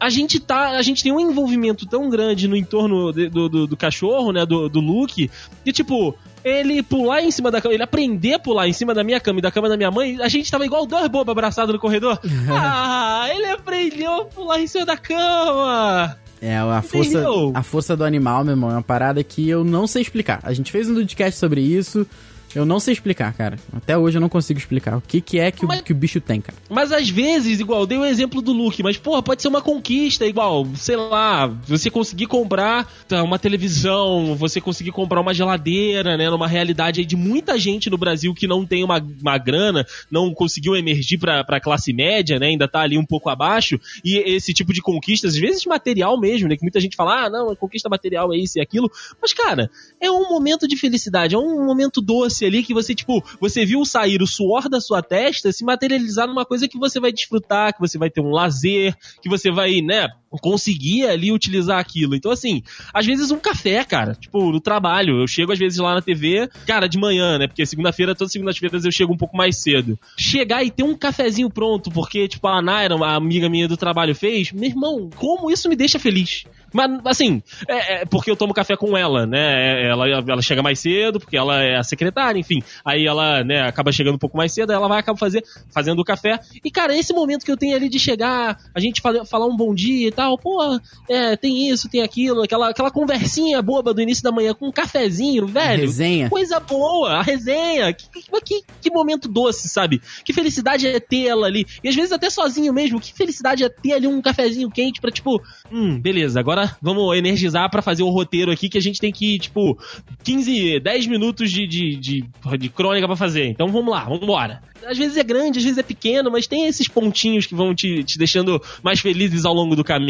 a 0.00 0.08
gente 0.10 0.40
tá. 0.40 0.70
A 0.70 0.82
gente 0.82 1.02
tem 1.02 1.12
um 1.12 1.20
envolvimento 1.20 1.86
tão 1.86 2.08
grande 2.10 2.48
no 2.48 2.56
entorno 2.56 3.12
de- 3.12 3.28
do, 3.28 3.48
do, 3.48 3.66
do 3.68 3.76
cachorro, 3.76 4.32
né? 4.32 4.44
Do, 4.46 4.68
do 4.68 4.80
Luke, 4.80 5.30
que, 5.64 5.72
tipo, 5.72 6.16
ele 6.42 6.82
pular 6.82 7.22
em 7.22 7.30
cima 7.30 7.50
da 7.50 7.60
cama, 7.60 7.74
ele 7.74 7.82
aprender 7.82 8.32
a 8.34 8.38
pular 8.38 8.66
em 8.66 8.72
cima 8.72 8.92
da 8.94 9.04
minha 9.04 9.20
cama 9.20 9.38
e 9.38 9.42
da 9.42 9.50
cama 9.52 9.68
da 9.68 9.76
minha 9.76 9.90
mãe, 9.90 10.16
a 10.20 10.26
gente 10.28 10.50
tava 10.50 10.64
igual 10.64 10.86
dois 10.86 11.06
bobos 11.06 11.30
abraçados 11.30 11.72
no 11.72 11.78
corredor. 11.78 12.18
ah, 12.50 13.28
ele 13.32 13.44
aprendeu 13.46 14.22
a 14.22 14.24
pular 14.24 14.58
em 14.60 14.66
cima 14.66 14.86
da 14.86 14.96
cama! 14.96 16.16
É, 16.40 16.56
a 16.56 16.82
força, 16.82 17.24
a 17.54 17.62
força 17.62 17.96
do 17.96 18.04
animal, 18.04 18.44
meu 18.44 18.52
irmão, 18.52 18.70
é 18.70 18.74
uma 18.74 18.82
parada 18.82 19.22
que 19.22 19.48
eu 19.48 19.62
não 19.62 19.86
sei 19.86 20.02
explicar. 20.02 20.40
A 20.42 20.52
gente 20.52 20.72
fez 20.72 20.88
um 20.88 20.94
podcast 20.94 21.38
sobre 21.38 21.60
isso. 21.60 22.06
Eu 22.54 22.64
não 22.64 22.80
sei 22.80 22.92
explicar, 22.92 23.32
cara. 23.32 23.58
Até 23.72 23.96
hoje 23.96 24.16
eu 24.16 24.20
não 24.20 24.28
consigo 24.28 24.58
explicar. 24.58 24.96
O 24.96 25.00
que, 25.00 25.20
que 25.20 25.38
é 25.38 25.52
que, 25.52 25.64
Mas- 25.64 25.80
o, 25.80 25.84
que 25.84 25.92
o 25.92 25.96
bicho 25.96 26.20
tem, 26.20 26.40
cara? 26.40 26.58
Mas 26.68 26.90
às 26.90 27.08
vezes, 27.08 27.60
igual, 27.60 27.80
eu 27.80 27.86
dei 27.86 27.96
o 27.98 28.04
exemplo 28.04 28.42
do 28.42 28.52
Luke, 28.52 28.82
mas, 28.82 28.96
porra, 28.96 29.22
pode 29.22 29.40
ser 29.40 29.48
uma 29.48 29.62
conquista, 29.62 30.26
igual, 30.26 30.66
sei 30.74 30.96
lá, 30.96 31.46
você 31.46 31.90
conseguir 31.90 32.26
comprar 32.26 32.90
tá, 33.06 33.22
uma 33.22 33.38
televisão, 33.38 34.34
você 34.34 34.60
conseguir 34.60 34.90
comprar 34.90 35.20
uma 35.20 35.32
geladeira, 35.32 36.16
né, 36.16 36.28
numa 36.28 36.48
realidade 36.48 37.00
aí 37.00 37.06
de 37.06 37.16
muita 37.16 37.58
gente 37.58 37.88
no 37.88 37.96
Brasil 37.96 38.34
que 38.34 38.46
não 38.46 38.66
tem 38.66 38.82
uma, 38.82 39.04
uma 39.20 39.38
grana, 39.38 39.86
não 40.10 40.34
conseguiu 40.34 40.74
emergir 40.74 41.18
pra, 41.18 41.44
pra 41.44 41.60
classe 41.60 41.92
média, 41.92 42.38
né, 42.38 42.46
ainda 42.46 42.66
tá 42.66 42.80
ali 42.80 42.98
um 42.98 43.06
pouco 43.06 43.28
abaixo, 43.28 43.78
e 44.04 44.16
esse 44.18 44.52
tipo 44.52 44.72
de 44.72 44.82
conquistas, 44.82 45.34
às 45.34 45.40
vezes 45.40 45.64
material 45.66 46.18
mesmo, 46.18 46.48
né, 46.48 46.56
que 46.56 46.62
muita 46.62 46.80
gente 46.80 46.96
fala, 46.96 47.26
ah, 47.26 47.30
não, 47.30 47.50
a 47.50 47.56
conquista 47.56 47.88
material 47.88 48.32
é 48.32 48.36
isso 48.36 48.58
e 48.58 48.60
aquilo, 48.60 48.90
mas, 49.22 49.32
cara, 49.32 49.70
é 50.00 50.10
um 50.10 50.28
momento 50.28 50.66
de 50.66 50.76
felicidade, 50.76 51.34
é 51.34 51.38
um 51.38 51.64
momento 51.64 52.00
doce 52.00 52.39
ali 52.44 52.62
que 52.62 52.74
você, 52.74 52.94
tipo, 52.94 53.22
você 53.40 53.64
viu 53.64 53.84
sair 53.84 54.22
o 54.22 54.26
suor 54.26 54.68
da 54.68 54.80
sua 54.80 55.02
testa 55.02 55.52
se 55.52 55.64
materializar 55.64 56.26
numa 56.26 56.44
coisa 56.44 56.68
que 56.68 56.78
você 56.78 57.00
vai 57.00 57.12
desfrutar, 57.12 57.74
que 57.74 57.80
você 57.80 57.98
vai 57.98 58.10
ter 58.10 58.20
um 58.20 58.30
lazer, 58.30 58.96
que 59.22 59.28
você 59.28 59.50
vai, 59.50 59.80
né, 59.80 60.08
conseguia 60.38 61.10
ali 61.10 61.32
utilizar 61.32 61.78
aquilo. 61.78 62.14
Então, 62.14 62.30
assim, 62.30 62.62
às 62.92 63.04
vezes 63.04 63.30
um 63.30 63.38
café, 63.38 63.84
cara, 63.84 64.14
tipo, 64.14 64.52
no 64.52 64.60
trabalho. 64.60 65.20
Eu 65.20 65.26
chego 65.26 65.52
às 65.52 65.58
vezes 65.58 65.78
lá 65.78 65.94
na 65.94 66.02
TV, 66.02 66.48
cara, 66.66 66.88
de 66.88 66.98
manhã, 66.98 67.38
né? 67.38 67.46
Porque 67.46 67.64
segunda-feira, 67.66 68.14
todas 68.14 68.28
as 68.28 68.32
segundas-feiras 68.32 68.84
eu 68.84 68.92
chego 68.92 69.12
um 69.12 69.16
pouco 69.16 69.36
mais 69.36 69.56
cedo. 69.56 69.98
Chegar 70.16 70.62
e 70.62 70.70
ter 70.70 70.82
um 70.82 70.94
cafezinho 70.94 71.50
pronto, 71.50 71.90
porque, 71.90 72.28
tipo, 72.28 72.46
a 72.46 72.62
Naira, 72.62 72.94
a 72.96 73.14
amiga 73.14 73.48
minha 73.48 73.66
do 73.66 73.76
trabalho, 73.76 74.14
fez, 74.14 74.52
meu 74.52 74.68
irmão, 74.68 75.10
como 75.16 75.50
isso 75.50 75.68
me 75.68 75.76
deixa 75.76 75.98
feliz? 75.98 76.44
Mas, 76.72 77.00
assim, 77.04 77.42
é, 77.68 77.94
é 77.94 78.04
porque 78.04 78.30
eu 78.30 78.36
tomo 78.36 78.54
café 78.54 78.76
com 78.76 78.96
ela, 78.96 79.26
né? 79.26 79.88
Ela, 79.88 80.08
ela 80.08 80.42
chega 80.42 80.62
mais 80.62 80.78
cedo, 80.78 81.18
porque 81.18 81.36
ela 81.36 81.60
é 81.62 81.76
a 81.76 81.82
secretária, 81.82 82.38
enfim. 82.38 82.62
Aí 82.84 83.06
ela, 83.06 83.42
né, 83.42 83.62
acaba 83.62 83.90
chegando 83.90 84.14
um 84.14 84.18
pouco 84.18 84.36
mais 84.36 84.52
cedo, 84.52 84.72
ela 84.72 84.88
vai 84.88 85.00
acabar 85.00 85.18
fazer, 85.18 85.44
fazendo 85.72 86.00
o 86.00 86.04
café. 86.04 86.38
E, 86.64 86.70
cara, 86.70 86.96
esse 86.96 87.12
momento 87.12 87.44
que 87.44 87.50
eu 87.50 87.56
tenho 87.56 87.74
ali 87.74 87.88
de 87.88 87.98
chegar, 87.98 88.58
a 88.74 88.80
gente 88.80 89.00
fala, 89.00 89.24
falar 89.24 89.46
um 89.46 89.56
bom 89.56 89.74
dia 89.74 90.08
e 90.08 90.12
tal, 90.12 90.19
pô, 90.38 90.80
é, 91.08 91.36
tem 91.36 91.68
isso, 91.68 91.88
tem 91.88 92.02
aquilo, 92.02 92.42
aquela, 92.42 92.70
aquela 92.70 92.90
conversinha 92.90 93.60
boba 93.62 93.94
do 93.94 94.00
início 94.00 94.22
da 94.22 94.32
manhã 94.32 94.54
com 94.54 94.68
um 94.68 94.72
cafezinho, 94.72 95.46
velho. 95.46 95.82
resenha. 95.82 96.28
Coisa 96.30 96.60
boa, 96.60 97.18
a 97.18 97.22
resenha. 97.22 97.92
Que, 97.92 98.08
que, 98.08 98.40
que, 98.40 98.64
que 98.82 98.90
momento 98.90 99.28
doce, 99.28 99.68
sabe? 99.68 100.00
Que 100.24 100.32
felicidade 100.32 100.86
é 100.86 101.00
ter 101.00 101.26
ela 101.26 101.46
ali. 101.46 101.66
E 101.82 101.88
às 101.88 101.94
vezes 101.94 102.12
até 102.12 102.28
sozinho 102.28 102.72
mesmo, 102.72 103.00
que 103.00 103.12
felicidade 103.12 103.64
é 103.64 103.68
ter 103.68 103.92
ali 103.92 104.06
um 104.06 104.20
cafezinho 104.20 104.70
quente 104.70 105.00
pra, 105.00 105.10
tipo, 105.10 105.40
hum, 105.70 106.00
beleza, 106.00 106.38
agora 106.40 106.76
vamos 106.80 107.16
energizar 107.16 107.70
pra 107.70 107.82
fazer 107.82 108.02
o 108.02 108.10
roteiro 108.10 108.50
aqui 108.50 108.68
que 108.68 108.78
a 108.78 108.82
gente 108.82 109.00
tem 109.00 109.12
que, 109.12 109.38
tipo, 109.38 109.78
15, 110.22 110.80
10 110.80 111.06
minutos 111.06 111.50
de, 111.50 111.66
de, 111.66 111.96
de, 111.96 112.24
de 112.58 112.68
crônica 112.68 113.06
pra 113.06 113.16
fazer. 113.16 113.46
Então 113.46 113.68
vamos 113.68 113.90
lá, 113.90 114.04
vamos 114.04 114.22
embora. 114.22 114.62
Às 114.84 114.96
vezes 114.96 115.16
é 115.16 115.22
grande, 115.22 115.58
às 115.58 115.64
vezes 115.64 115.78
é 115.78 115.82
pequeno, 115.82 116.30
mas 116.30 116.46
tem 116.46 116.66
esses 116.66 116.88
pontinhos 116.88 117.46
que 117.46 117.54
vão 117.54 117.74
te, 117.74 118.02
te 118.02 118.18
deixando 118.18 118.60
mais 118.82 119.00
felizes 119.00 119.44
ao 119.44 119.54
longo 119.54 119.76
do 119.76 119.84
caminho. 119.84 120.09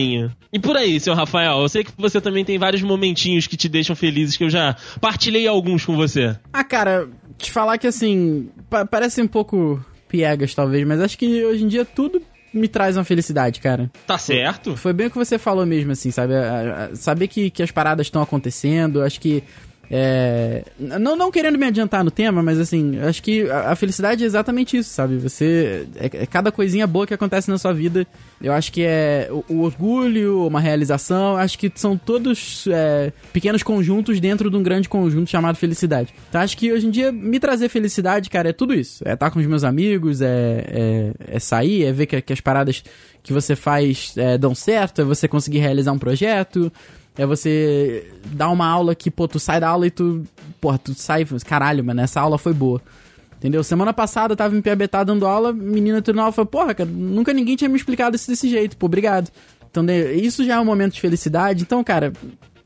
E 0.52 0.58
por 0.58 0.76
aí, 0.76 0.98
seu 1.00 1.14
Rafael, 1.14 1.60
eu 1.60 1.68
sei 1.68 1.84
que 1.84 1.92
você 1.96 2.20
também 2.20 2.44
tem 2.44 2.58
vários 2.58 2.82
momentinhos 2.82 3.46
que 3.46 3.56
te 3.56 3.68
deixam 3.68 3.94
felizes, 3.96 4.36
que 4.36 4.44
eu 4.44 4.50
já 4.50 4.76
partilhei 5.00 5.46
alguns 5.46 5.84
com 5.84 5.94
você. 5.96 6.36
Ah, 6.52 6.64
cara, 6.64 7.08
te 7.38 7.50
falar 7.50 7.78
que 7.78 7.86
assim, 7.86 8.48
pa- 8.68 8.84
parece 8.86 9.20
um 9.22 9.28
pouco 9.28 9.84
piegas 10.08 10.54
talvez, 10.54 10.86
mas 10.86 11.00
acho 11.00 11.16
que 11.16 11.44
hoje 11.44 11.62
em 11.64 11.68
dia 11.68 11.84
tudo 11.84 12.20
me 12.52 12.66
traz 12.66 12.96
uma 12.96 13.04
felicidade, 13.04 13.60
cara. 13.60 13.88
Tá 14.06 14.18
certo? 14.18 14.76
Foi 14.76 14.92
bem 14.92 15.06
o 15.06 15.10
que 15.10 15.16
você 15.16 15.38
falou 15.38 15.64
mesmo, 15.64 15.92
assim, 15.92 16.10
sabe? 16.10 16.34
A- 16.34 16.88
a- 16.90 16.96
Saber 16.96 17.28
que, 17.28 17.48
que 17.48 17.62
as 17.62 17.70
paradas 17.70 18.06
estão 18.08 18.20
acontecendo, 18.22 19.02
acho 19.02 19.20
que. 19.20 19.44
É, 19.92 20.62
não, 20.78 21.16
não 21.16 21.32
querendo 21.32 21.58
me 21.58 21.66
adiantar 21.66 22.04
no 22.04 22.12
tema, 22.12 22.40
mas 22.44 22.60
assim, 22.60 22.96
acho 23.00 23.20
que 23.20 23.50
a, 23.50 23.72
a 23.72 23.76
felicidade 23.76 24.22
é 24.22 24.26
exatamente 24.26 24.76
isso, 24.76 24.90
sabe? 24.90 25.16
Você. 25.18 25.84
É, 25.96 26.22
é 26.22 26.26
cada 26.26 26.52
coisinha 26.52 26.86
boa 26.86 27.08
que 27.08 27.12
acontece 27.12 27.50
na 27.50 27.58
sua 27.58 27.72
vida. 27.72 28.06
Eu 28.40 28.52
acho 28.52 28.70
que 28.72 28.82
é 28.84 29.28
o, 29.30 29.44
o 29.48 29.60
orgulho, 29.62 30.46
uma 30.46 30.60
realização, 30.60 31.36
acho 31.36 31.58
que 31.58 31.70
são 31.74 31.96
todos 31.96 32.68
é, 32.68 33.12
pequenos 33.32 33.64
conjuntos 33.64 34.20
dentro 34.20 34.48
de 34.48 34.56
um 34.56 34.62
grande 34.62 34.88
conjunto 34.88 35.28
chamado 35.28 35.56
felicidade. 35.56 36.14
Então 36.28 36.40
acho 36.40 36.56
que 36.56 36.72
hoje 36.72 36.86
em 36.86 36.90
dia 36.90 37.10
me 37.10 37.40
trazer 37.40 37.68
felicidade, 37.68 38.30
cara, 38.30 38.50
é 38.50 38.52
tudo 38.52 38.72
isso. 38.72 39.02
É 39.04 39.14
estar 39.14 39.30
com 39.32 39.40
os 39.40 39.46
meus 39.46 39.64
amigos, 39.64 40.22
é, 40.22 40.64
é, 40.68 41.12
é 41.36 41.38
sair, 41.40 41.84
é 41.84 41.92
ver 41.92 42.06
que, 42.06 42.22
que 42.22 42.32
as 42.32 42.40
paradas 42.40 42.84
que 43.22 43.32
você 43.32 43.56
faz 43.56 44.14
é, 44.16 44.38
dão 44.38 44.54
certo, 44.54 45.02
é 45.02 45.04
você 45.04 45.28
conseguir 45.28 45.58
realizar 45.58 45.92
um 45.92 45.98
projeto, 45.98 46.72
é 47.20 47.26
você 47.26 48.10
dar 48.32 48.48
uma 48.48 48.66
aula 48.66 48.94
que, 48.94 49.10
pô, 49.10 49.28
tu 49.28 49.38
sai 49.38 49.60
da 49.60 49.68
aula 49.68 49.86
e 49.86 49.90
tu, 49.90 50.24
porra, 50.58 50.78
tu 50.78 50.94
sai, 50.94 51.26
caralho, 51.44 51.84
mano, 51.84 52.00
essa 52.00 52.18
aula 52.18 52.38
foi 52.38 52.54
boa. 52.54 52.80
Entendeu? 53.36 53.62
Semana 53.62 53.92
passada 53.92 54.32
eu 54.32 54.36
tava 54.36 54.56
em 54.56 54.62
PBT 54.62 55.04
dando 55.04 55.26
aula, 55.26 55.52
menina 55.52 56.00
tudo 56.00 56.18
aula 56.18 56.32
falou, 56.32 56.46
porra, 56.46 56.74
cara, 56.74 56.88
nunca 56.88 57.34
ninguém 57.34 57.56
tinha 57.56 57.68
me 57.68 57.76
explicado 57.76 58.16
isso 58.16 58.26
desse 58.26 58.48
jeito, 58.48 58.74
pô, 58.74 58.86
obrigado. 58.86 59.30
Então, 59.70 59.82
né, 59.82 60.14
isso 60.14 60.42
já 60.46 60.54
é 60.54 60.60
um 60.60 60.64
momento 60.64 60.94
de 60.94 61.00
felicidade. 61.02 61.62
Então, 61.62 61.84
cara, 61.84 62.10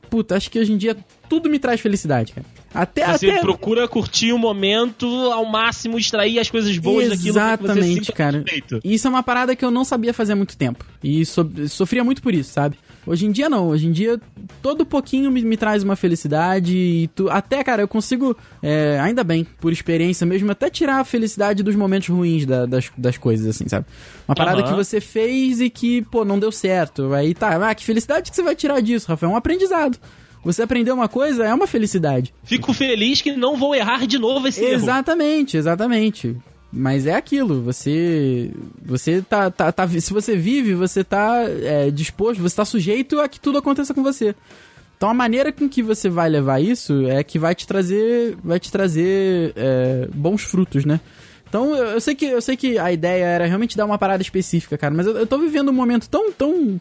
puta, 0.08 0.36
acho 0.36 0.48
que 0.48 0.60
hoje 0.60 0.72
em 0.72 0.76
dia 0.76 0.96
tudo 1.28 1.50
me 1.50 1.58
traz 1.58 1.80
felicidade, 1.80 2.32
cara. 2.32 2.46
Até, 2.74 3.06
Você 3.06 3.30
até... 3.30 3.40
procura 3.40 3.86
curtir 3.86 4.32
o 4.32 4.38
momento 4.38 5.06
ao 5.32 5.44
máximo, 5.44 5.96
extrair 5.96 6.40
as 6.40 6.50
coisas 6.50 6.76
boas 6.76 7.08
daquilo 7.08 7.18
que 7.18 7.32
você 7.32 7.38
Exatamente, 7.38 8.12
cara. 8.12 8.44
E 8.82 8.94
isso 8.94 9.06
é 9.06 9.10
uma 9.10 9.22
parada 9.22 9.54
que 9.54 9.64
eu 9.64 9.70
não 9.70 9.84
sabia 9.84 10.12
fazer 10.12 10.32
há 10.32 10.36
muito 10.36 10.56
tempo. 10.56 10.84
E 11.02 11.24
so- 11.24 11.48
sofria 11.68 12.02
muito 12.02 12.20
por 12.20 12.34
isso, 12.34 12.52
sabe? 12.52 12.76
Hoje 13.06 13.26
em 13.26 13.30
dia 13.30 13.48
não. 13.48 13.68
Hoje 13.68 13.86
em 13.86 13.92
dia, 13.92 14.18
todo 14.62 14.84
pouquinho 14.84 15.30
me, 15.30 15.42
me 15.42 15.56
traz 15.56 15.82
uma 15.84 15.94
felicidade. 15.94 16.76
E 16.76 17.06
tu, 17.14 17.28
até, 17.30 17.62
cara, 17.62 17.82
eu 17.82 17.88
consigo, 17.88 18.36
é, 18.62 18.98
ainda 19.00 19.22
bem, 19.22 19.46
por 19.60 19.72
experiência 19.72 20.26
mesmo, 20.26 20.50
até 20.50 20.68
tirar 20.68 21.00
a 21.00 21.04
felicidade 21.04 21.62
dos 21.62 21.76
momentos 21.76 22.08
ruins 22.08 22.44
da- 22.44 22.66
das, 22.66 22.90
das 22.98 23.16
coisas, 23.18 23.46
assim, 23.46 23.68
sabe? 23.68 23.86
Uma 24.26 24.34
parada 24.34 24.62
Aham. 24.62 24.70
que 24.70 24.74
você 24.74 25.00
fez 25.00 25.60
e 25.60 25.70
que, 25.70 26.02
pô, 26.02 26.24
não 26.24 26.38
deu 26.38 26.50
certo. 26.50 27.12
Aí 27.12 27.34
tá, 27.34 27.68
ah, 27.68 27.74
que 27.74 27.84
felicidade 27.84 28.30
que 28.30 28.36
você 28.36 28.42
vai 28.42 28.56
tirar 28.56 28.80
disso, 28.80 29.06
Rafael? 29.08 29.30
É 29.30 29.34
um 29.34 29.36
aprendizado. 29.36 29.98
Você 30.44 30.62
aprendeu 30.62 30.94
uma 30.94 31.08
coisa, 31.08 31.44
é 31.44 31.54
uma 31.54 31.66
felicidade. 31.66 32.34
Fico 32.44 32.72
feliz 32.72 33.22
que 33.22 33.32
não 33.32 33.56
vou 33.56 33.74
errar 33.74 34.06
de 34.06 34.18
novo 34.18 34.46
esse 34.46 34.62
erro. 34.62 34.74
Exatamente, 34.74 35.56
exatamente. 35.56 36.36
Mas 36.76 37.06
é 37.06 37.14
aquilo, 37.14 37.62
você. 37.62 38.50
Você 38.84 39.22
tá. 39.22 39.50
tá, 39.50 39.70
tá- 39.70 39.88
se 39.88 40.12
você 40.12 40.36
vive, 40.36 40.74
você 40.74 41.04
tá 41.04 41.44
é, 41.48 41.90
disposto, 41.90 42.42
você 42.42 42.56
tá 42.56 42.64
sujeito 42.64 43.20
a 43.20 43.28
que 43.28 43.38
tudo 43.38 43.58
aconteça 43.58 43.94
com 43.94 44.02
você. 44.02 44.34
Então 44.96 45.08
a 45.08 45.14
maneira 45.14 45.52
com 45.52 45.68
que 45.68 45.82
você 45.82 46.08
vai 46.08 46.28
levar 46.28 46.60
isso 46.60 47.06
é 47.06 47.22
que 47.22 47.38
vai 47.38 47.54
te 47.54 47.66
trazer. 47.66 48.36
Vai 48.42 48.58
te 48.58 48.72
trazer 48.72 49.52
é, 49.54 50.08
bons 50.12 50.42
frutos, 50.42 50.84
né? 50.84 51.00
Então 51.48 51.76
eu, 51.76 51.84
eu 51.84 52.00
sei 52.00 52.16
que, 52.16 52.24
eu 52.24 52.42
sei 52.42 52.56
que 52.56 52.76
a 52.76 52.90
ideia 52.90 53.24
era 53.24 53.46
realmente 53.46 53.76
dar 53.76 53.86
uma 53.86 53.96
parada 53.96 54.22
específica, 54.22 54.76
cara, 54.76 54.92
mas 54.92 55.06
eu, 55.06 55.16
eu 55.16 55.26
tô 55.26 55.38
vivendo 55.38 55.68
um 55.68 55.72
momento 55.72 56.08
tão. 56.08 56.32
tão 56.32 56.80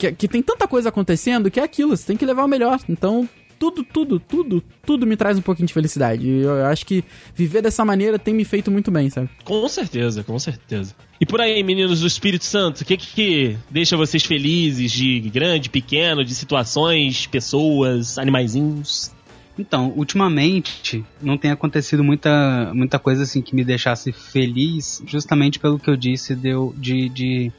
que, 0.00 0.12
que 0.12 0.28
tem 0.28 0.42
tanta 0.42 0.66
coisa 0.66 0.88
acontecendo 0.88 1.50
que 1.50 1.60
é 1.60 1.62
aquilo, 1.62 1.96
você 1.96 2.06
tem 2.06 2.16
que 2.16 2.24
levar 2.24 2.44
o 2.44 2.48
melhor. 2.48 2.80
Então, 2.88 3.28
tudo, 3.58 3.84
tudo, 3.84 4.18
tudo, 4.18 4.64
tudo 4.86 5.06
me 5.06 5.16
traz 5.16 5.36
um 5.36 5.42
pouquinho 5.42 5.68
de 5.68 5.74
felicidade. 5.74 6.26
E 6.26 6.40
eu 6.40 6.64
acho 6.64 6.86
que 6.86 7.04
viver 7.34 7.60
dessa 7.60 7.84
maneira 7.84 8.18
tem 8.18 8.32
me 8.32 8.44
feito 8.44 8.70
muito 8.70 8.90
bem, 8.90 9.10
sabe? 9.10 9.28
Com 9.44 9.68
certeza, 9.68 10.24
com 10.24 10.38
certeza. 10.38 10.94
E 11.20 11.26
por 11.26 11.40
aí, 11.42 11.62
meninos 11.62 12.00
do 12.00 12.06
Espírito 12.06 12.46
Santo, 12.46 12.80
o 12.80 12.84
que, 12.84 12.96
que 12.96 13.58
deixa 13.70 13.98
vocês 13.98 14.24
felizes 14.24 14.90
de 14.90 15.20
grande, 15.20 15.68
pequeno, 15.68 16.24
de 16.24 16.34
situações, 16.34 17.26
pessoas, 17.26 18.16
animaizinhos? 18.16 19.12
Então, 19.58 19.92
ultimamente 19.94 21.04
não 21.20 21.36
tem 21.36 21.50
acontecido 21.50 22.02
muita, 22.02 22.72
muita 22.72 22.98
coisa 22.98 23.24
assim 23.24 23.42
que 23.42 23.54
me 23.54 23.62
deixasse 23.62 24.10
feliz, 24.10 25.02
justamente 25.06 25.58
pelo 25.58 25.78
que 25.78 25.90
eu 25.90 25.96
disse 25.96 26.34
de 26.34 26.50
de, 26.78 27.08
de 27.10 27.52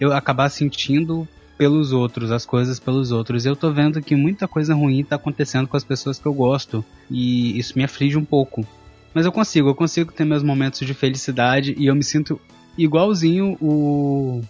eu 0.00 0.12
acabar 0.12 0.48
sentindo 0.48 1.28
pelos 1.56 1.92
outros, 1.92 2.30
as 2.30 2.44
coisas 2.44 2.80
pelos 2.80 3.10
outros. 3.10 3.46
Eu 3.46 3.56
tô 3.56 3.70
vendo 3.70 4.02
que 4.02 4.14
muita 4.14 4.48
coisa 4.48 4.74
ruim 4.74 5.04
tá 5.04 5.16
acontecendo 5.16 5.68
com 5.68 5.76
as 5.76 5.84
pessoas 5.84 6.18
que 6.18 6.26
eu 6.26 6.34
gosto 6.34 6.84
e 7.10 7.58
isso 7.58 7.76
me 7.76 7.84
aflige 7.84 8.18
um 8.18 8.24
pouco. 8.24 8.66
Mas 9.14 9.26
eu 9.26 9.32
consigo, 9.32 9.68
eu 9.68 9.74
consigo 9.74 10.12
ter 10.12 10.24
meus 10.24 10.42
momentos 10.42 10.84
de 10.86 10.92
felicidade 10.92 11.74
e 11.78 11.86
eu 11.86 11.94
me 11.94 12.02
sinto 12.02 12.40
igualzinho 12.76 13.56
o 13.60 14.42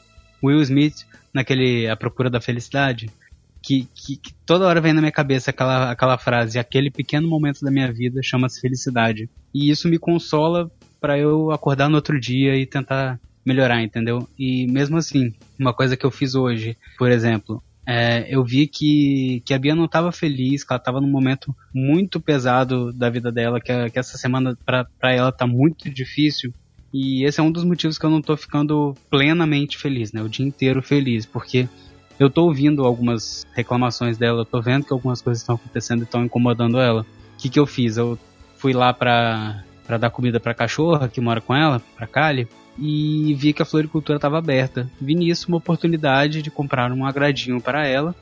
Will 0.42 0.62
Smith 0.62 1.04
naquele 1.32 1.88
A 1.88 1.96
Procura 1.96 2.30
da 2.30 2.40
Felicidade. 2.40 3.10
Que, 3.62 3.88
que, 3.94 4.16
que 4.16 4.34
toda 4.44 4.66
hora 4.66 4.78
vem 4.78 4.92
na 4.92 5.00
minha 5.00 5.12
cabeça 5.12 5.50
aquela, 5.50 5.90
aquela 5.90 6.18
frase, 6.18 6.58
aquele 6.58 6.90
pequeno 6.90 7.26
momento 7.26 7.64
da 7.64 7.70
minha 7.70 7.90
vida 7.90 8.20
chama-se 8.22 8.60
felicidade. 8.60 9.28
E 9.54 9.70
isso 9.70 9.88
me 9.88 9.98
consola 9.98 10.70
para 11.00 11.18
eu 11.18 11.50
acordar 11.50 11.88
no 11.88 11.96
outro 11.96 12.20
dia 12.20 12.56
e 12.56 12.66
tentar 12.66 13.18
melhorar, 13.44 13.82
entendeu? 13.82 14.28
E 14.38 14.66
mesmo 14.66 14.96
assim, 14.96 15.32
uma 15.58 15.72
coisa 15.72 15.96
que 15.96 16.04
eu 16.04 16.10
fiz 16.10 16.34
hoje, 16.34 16.76
por 16.98 17.10
exemplo, 17.10 17.62
é, 17.86 18.26
eu 18.34 18.42
vi 18.42 18.66
que, 18.66 19.42
que 19.44 19.52
a 19.52 19.58
Bia 19.58 19.74
não 19.74 19.84
estava 19.84 20.10
feliz, 20.10 20.64
que 20.64 20.72
ela 20.72 20.78
estava 20.78 21.00
num 21.00 21.10
momento 21.10 21.54
muito 21.72 22.18
pesado 22.20 22.92
da 22.92 23.10
vida 23.10 23.30
dela, 23.30 23.60
que, 23.60 23.90
que 23.90 23.98
essa 23.98 24.16
semana 24.16 24.56
para 24.64 25.12
ela 25.12 25.30
tá 25.30 25.46
muito 25.46 25.90
difícil. 25.90 26.52
E 26.92 27.24
esse 27.24 27.40
é 27.40 27.42
um 27.42 27.50
dos 27.50 27.64
motivos 27.64 27.98
que 27.98 28.06
eu 28.06 28.10
não 28.10 28.22
tô 28.22 28.36
ficando 28.36 28.94
plenamente 29.10 29.76
feliz, 29.76 30.12
né? 30.12 30.22
O 30.22 30.28
dia 30.28 30.46
inteiro 30.46 30.80
feliz, 30.80 31.26
porque 31.26 31.68
eu 32.18 32.30
tô 32.30 32.44
ouvindo 32.44 32.84
algumas 32.84 33.44
reclamações 33.52 34.16
dela, 34.16 34.42
eu 34.42 34.44
tô 34.44 34.62
vendo 34.62 34.84
que 34.84 34.92
algumas 34.92 35.20
coisas 35.20 35.42
estão 35.42 35.56
acontecendo 35.56 36.00
e 36.00 36.04
estão 36.04 36.24
incomodando 36.24 36.78
ela. 36.78 37.02
O 37.02 37.36
que 37.36 37.48
que 37.48 37.58
eu 37.58 37.66
fiz? 37.66 37.96
Eu 37.96 38.18
fui 38.56 38.72
lá 38.72 38.94
pra 38.94 39.62
dar 39.98 40.10
comida 40.10 40.38
pra 40.38 40.54
cachorra 40.54 41.08
que 41.08 41.20
mora 41.20 41.40
com 41.40 41.54
ela, 41.54 41.82
pra 41.96 42.06
Kali, 42.06 42.48
e 42.78 43.34
vi 43.34 43.52
que 43.52 43.62
a 43.62 43.66
floricultura 43.66 44.16
estava 44.16 44.38
aberta. 44.38 44.90
Vi 45.00 45.14
nisso 45.14 45.48
uma 45.48 45.58
oportunidade 45.58 46.42
de 46.42 46.50
comprar 46.50 46.90
um 46.92 47.06
agradinho 47.06 47.60
para 47.60 47.86
ela. 47.86 48.14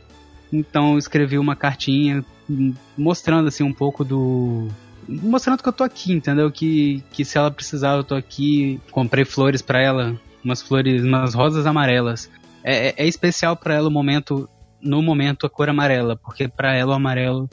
Então 0.52 0.98
escrevi 0.98 1.38
uma 1.38 1.56
cartinha 1.56 2.24
hum, 2.48 2.74
mostrando 2.96 3.48
assim 3.48 3.64
um 3.64 3.72
pouco 3.72 4.04
do 4.04 4.68
mostrando 5.08 5.62
que 5.62 5.68
eu 5.68 5.72
tô 5.72 5.82
aqui, 5.84 6.12
entendeu? 6.12 6.50
Que, 6.50 7.02
que 7.12 7.24
se 7.24 7.36
ela 7.38 7.50
precisar 7.50 7.96
eu 7.96 8.04
tô 8.04 8.14
aqui. 8.14 8.80
Comprei 8.90 9.24
flores 9.24 9.62
para 9.62 9.80
ela, 9.80 10.20
umas 10.44 10.62
flores, 10.62 11.02
umas 11.02 11.34
rosas 11.34 11.66
amarelas. 11.66 12.30
É, 12.62 12.88
é- 12.88 12.94
é 12.98 13.06
especial 13.06 13.56
para 13.56 13.74
ela 13.74 13.88
o 13.88 13.92
momento, 13.92 14.48
no 14.80 15.02
momento 15.02 15.46
a 15.46 15.50
cor 15.50 15.68
amarela, 15.68 16.16
porque 16.16 16.46
para 16.48 16.74
ela 16.74 16.92
o 16.92 16.96
amarelo 16.96 17.48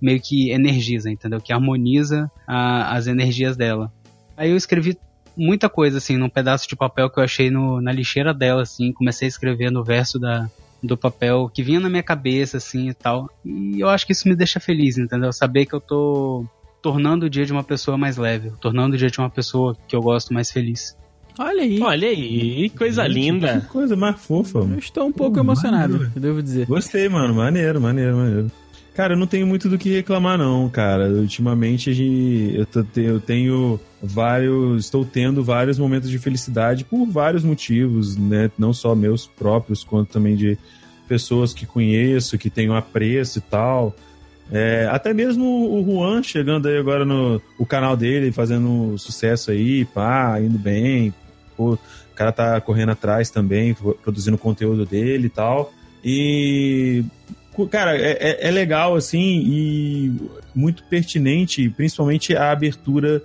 meio 0.00 0.20
que 0.20 0.50
energiza, 0.50 1.10
entendeu? 1.10 1.40
Que 1.40 1.52
harmoniza 1.52 2.30
a- 2.46 2.94
as 2.94 3.06
energias 3.06 3.56
dela. 3.56 3.92
Aí 4.36 4.50
eu 4.50 4.56
escrevi 4.56 4.96
muita 5.36 5.68
coisa 5.68 5.98
assim 5.98 6.16
num 6.16 6.28
pedaço 6.28 6.68
de 6.68 6.74
papel 6.76 7.10
que 7.10 7.18
eu 7.18 7.24
achei 7.24 7.50
no, 7.50 7.80
na 7.80 7.92
lixeira 7.92 8.32
dela, 8.32 8.62
assim, 8.62 8.92
comecei 8.92 9.26
a 9.26 9.28
escrever 9.28 9.70
no 9.70 9.84
verso 9.84 10.18
da, 10.18 10.48
do 10.82 10.96
papel 10.96 11.50
que 11.52 11.62
vinha 11.62 11.80
na 11.80 11.88
minha 11.90 12.02
cabeça, 12.02 12.56
assim 12.56 12.88
e 12.88 12.94
tal. 12.94 13.28
E 13.44 13.80
eu 13.80 13.88
acho 13.88 14.06
que 14.06 14.12
isso 14.12 14.28
me 14.28 14.34
deixa 14.34 14.58
feliz, 14.60 14.96
entendeu? 14.98 15.32
Saber 15.32 15.66
que 15.66 15.74
eu 15.74 15.80
tô 15.80 16.44
tornando 16.82 17.26
o 17.26 17.30
dia 17.30 17.44
de 17.44 17.52
uma 17.52 17.64
pessoa 17.64 17.98
mais 17.98 18.16
leve, 18.16 18.52
tornando 18.60 18.94
o 18.94 18.98
dia 18.98 19.10
de 19.10 19.18
uma 19.18 19.30
pessoa 19.30 19.76
que 19.88 19.94
eu 19.96 20.00
gosto 20.00 20.32
mais 20.32 20.50
feliz. 20.50 20.96
Olha 21.38 21.62
aí. 21.62 21.80
Olha 21.82 22.08
aí, 22.08 22.70
coisa 22.70 23.02
Que 23.02 23.08
linda. 23.10 23.60
coisa 23.70 23.94
mais 23.94 24.18
fofa, 24.18 24.58
Eu 24.60 24.64
mano. 24.64 24.78
estou 24.78 25.06
um 25.06 25.12
pouco 25.12 25.34
Pô, 25.34 25.40
emocionado, 25.40 25.92
maneiro. 25.94 26.12
eu 26.16 26.22
devo 26.22 26.42
dizer. 26.42 26.66
Gostei, 26.66 27.08
mano. 27.10 27.34
Maneiro, 27.34 27.78
maneiro, 27.80 28.16
maneiro. 28.16 28.50
Cara, 28.96 29.12
eu 29.12 29.18
não 29.18 29.26
tenho 29.26 29.46
muito 29.46 29.68
do 29.68 29.76
que 29.76 29.92
reclamar, 29.92 30.38
não, 30.38 30.70
cara. 30.70 31.08
Ultimamente 31.10 31.92
gente- 31.92 32.56
eu, 32.56 33.02
eu 33.02 33.20
tenho 33.20 33.78
vários. 34.02 34.86
Estou 34.86 35.04
tendo 35.04 35.44
vários 35.44 35.78
momentos 35.78 36.08
de 36.08 36.18
felicidade 36.18 36.82
por 36.82 37.04
vários 37.04 37.44
motivos, 37.44 38.16
né? 38.16 38.50
Não 38.58 38.72
só 38.72 38.94
meus 38.94 39.26
próprios, 39.26 39.84
quanto 39.84 40.08
também 40.12 40.34
de 40.34 40.56
pessoas 41.06 41.52
que 41.52 41.66
conheço, 41.66 42.38
que 42.38 42.48
tenho 42.48 42.74
apreço 42.74 43.36
e 43.36 43.42
tal. 43.42 43.94
É, 44.50 44.88
até 44.90 45.12
mesmo 45.12 45.44
o 45.44 45.84
Juan 45.84 46.22
chegando 46.22 46.66
aí 46.66 46.78
agora 46.78 47.04
no 47.04 47.38
o 47.58 47.66
canal 47.66 47.98
dele, 47.98 48.32
fazendo 48.32 48.96
sucesso 48.96 49.50
aí, 49.50 49.84
pá, 49.84 50.40
indo 50.40 50.56
bem. 50.56 51.12
Pô, 51.54 51.74
o 51.74 51.78
cara 52.14 52.32
tá 52.32 52.58
correndo 52.62 52.92
atrás 52.92 53.28
também, 53.28 53.76
produzindo 54.02 54.38
conteúdo 54.38 54.86
dele 54.86 55.26
e 55.26 55.30
tal. 55.30 55.70
E 56.02 57.04
cara, 57.70 57.96
é, 57.96 58.12
é- 58.20 58.48
é 58.48 58.50
legal, 58.50 58.94
assim, 58.96 59.42
e 59.46 60.12
muito 60.54 60.82
pertinente, 60.84 61.68
principalmente 61.70 62.36
a 62.36 62.50
abertura 62.50 63.22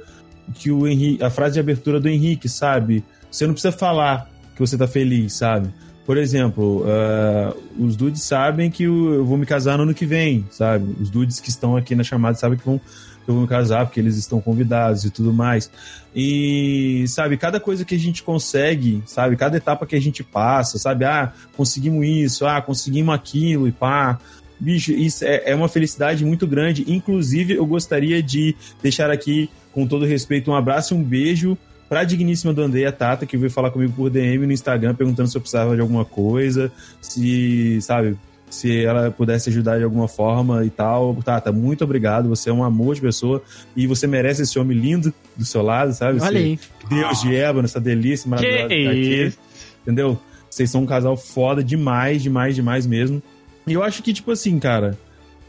que 0.53 0.71
o 0.71 0.88
Henrique, 0.88 1.23
a 1.23 1.29
frase 1.29 1.55
de 1.55 1.59
abertura 1.59 1.99
do 1.99 2.07
Henrique, 2.07 2.47
sabe? 2.47 3.03
Você 3.29 3.45
não 3.45 3.53
precisa 3.53 3.71
falar 3.71 4.29
que 4.53 4.59
você 4.59 4.77
tá 4.77 4.88
feliz, 4.88 5.34
sabe? 5.34 5.69
Por 6.05 6.17
exemplo, 6.17 6.84
ah, 6.88 7.53
os 7.79 7.95
dudes 7.95 8.23
sabem 8.23 8.69
que 8.69 8.84
eu 8.84 9.23
vou 9.25 9.38
me 9.38 9.45
casar 9.45 9.77
no 9.77 9.84
ano 9.84 9.93
que 9.93 10.05
vem, 10.05 10.45
sabe? 10.49 10.95
Os 10.99 11.09
dudes 11.09 11.39
que 11.39 11.49
estão 11.49 11.77
aqui 11.77 11.95
na 11.95 12.03
chamada 12.03 12.38
sabem 12.38 12.57
que, 12.57 12.65
vão, 12.65 12.82
eu 13.28 13.34
vou 13.34 13.43
me 13.43 13.47
casar, 13.47 13.86
porque 13.86 13.99
eles 13.99 14.17
estão 14.17 14.41
convidados 14.41 15.05
e 15.05 15.09
tudo 15.09 15.34
mais. 15.34 15.72
E, 16.15 17.05
sabe, 17.07 17.38
cada 17.38 17.59
coisa 17.59 17.86
que 17.86 17.95
a 17.95 17.99
gente 17.99 18.24
consegue, 18.24 19.01
sabe, 19.05 19.36
cada 19.36 19.57
etapa 19.57 19.86
que 19.86 19.95
a 19.95 20.01
gente 20.01 20.24
passa, 20.24 20.78
sabe, 20.78 21.05
ah, 21.05 21.32
conseguimos 21.55 22.05
isso, 22.05 22.45
ah, 22.45 22.61
conseguimos 22.61 23.13
aquilo 23.13 23.67
e 23.67 23.72
pá. 23.72 24.19
Bicho, 24.59 24.91
isso 24.91 25.26
é, 25.26 25.51
é 25.51 25.55
uma 25.55 25.67
felicidade 25.67 26.24
muito 26.24 26.45
grande. 26.45 26.86
Inclusive, 26.88 27.53
eu 27.53 27.65
gostaria 27.65 28.22
de 28.22 28.55
deixar 28.82 29.09
aqui, 29.09 29.49
com 29.74 29.88
todo 29.88 30.05
respeito, 30.05 30.51
um 30.51 30.55
abraço 30.55 30.93
e 30.93 30.97
um 30.97 31.03
beijo 31.03 31.57
pra 31.91 32.05
digníssima 32.05 32.53
do 32.53 32.61
André, 32.61 32.86
a 32.86 32.91
Tata, 32.91 33.26
que 33.26 33.36
veio 33.36 33.51
falar 33.51 33.69
comigo 33.69 33.91
por 33.91 34.09
DM 34.09 34.45
no 34.45 34.53
Instagram, 34.53 34.95
perguntando 34.95 35.28
se 35.28 35.36
eu 35.36 35.41
precisava 35.41 35.76
de 35.76 35.82
alguma 35.82 36.05
coisa, 36.05 36.72
se, 37.01 37.82
sabe, 37.82 38.17
se 38.51 38.83
ela 38.85 39.09
pudesse 39.09 39.49
ajudar 39.49 39.79
de 39.79 39.83
alguma 39.83 40.07
forma 40.07 40.63
e 40.63 40.69
tal. 40.69 41.15
Tata, 41.23 41.51
muito 41.51 41.83
obrigado, 41.83 42.29
você 42.29 42.49
é 42.51 42.53
um 42.53 42.63
amor 42.63 42.93
de 42.93 43.01
pessoa 43.01 43.41
e 43.75 43.87
você 43.87 44.05
merece 44.05 44.43
esse 44.43 44.59
homem 44.59 44.77
lindo 44.77 45.11
do 45.35 45.45
seu 45.45 45.63
lado, 45.63 45.93
sabe? 45.93 46.21
Olha 46.21 46.37
aí. 46.39 46.59
Deus 46.89 47.21
de 47.21 47.35
ébano, 47.35 47.65
essa 47.65 47.79
delícia 47.79 48.29
maravilhosa 48.29 48.67
Que 48.67 48.83
tá 48.83 48.89
aqui. 48.91 49.33
Entendeu? 49.81 50.19
Vocês 50.49 50.69
são 50.69 50.81
um 50.81 50.85
casal 50.85 51.15
foda 51.17 51.63
demais, 51.63 52.21
demais, 52.21 52.53
demais 52.55 52.85
mesmo. 52.85 53.23
E 53.65 53.73
eu 53.73 53.81
acho 53.81 54.03
que, 54.03 54.11
tipo 54.13 54.31
assim, 54.31 54.59
cara, 54.59 54.97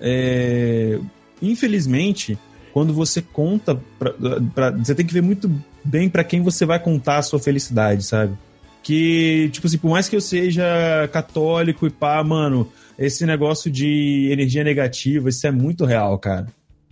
é... 0.00 0.98
infelizmente, 1.40 2.38
quando 2.72 2.94
você 2.94 3.20
conta, 3.20 3.78
pra, 3.98 4.12
pra- 4.54 4.70
você 4.70 4.94
tem 4.94 5.04
que 5.04 5.12
ver 5.12 5.22
muito 5.22 5.50
bem 5.84 6.08
pra 6.08 6.22
quem 6.24 6.40
você 6.42 6.64
vai 6.64 6.78
contar 6.78 7.18
a 7.18 7.22
sua 7.22 7.38
felicidade, 7.40 8.04
sabe? 8.04 8.34
Que, 8.82 9.48
tipo 9.52 9.66
assim, 9.66 9.78
por 9.78 9.90
mais 9.90 10.08
que 10.08 10.16
eu 10.16 10.20
seja 10.20 10.64
católico 11.12 11.86
e 11.86 11.90
pá, 11.90 12.22
mano, 12.24 12.68
esse 12.98 13.24
negócio 13.26 13.70
de 13.70 14.28
energia 14.30 14.64
negativa, 14.64 15.28
isso 15.28 15.46
é 15.46 15.50
muito 15.50 15.84
real, 15.84 16.18
cara. 16.18 16.46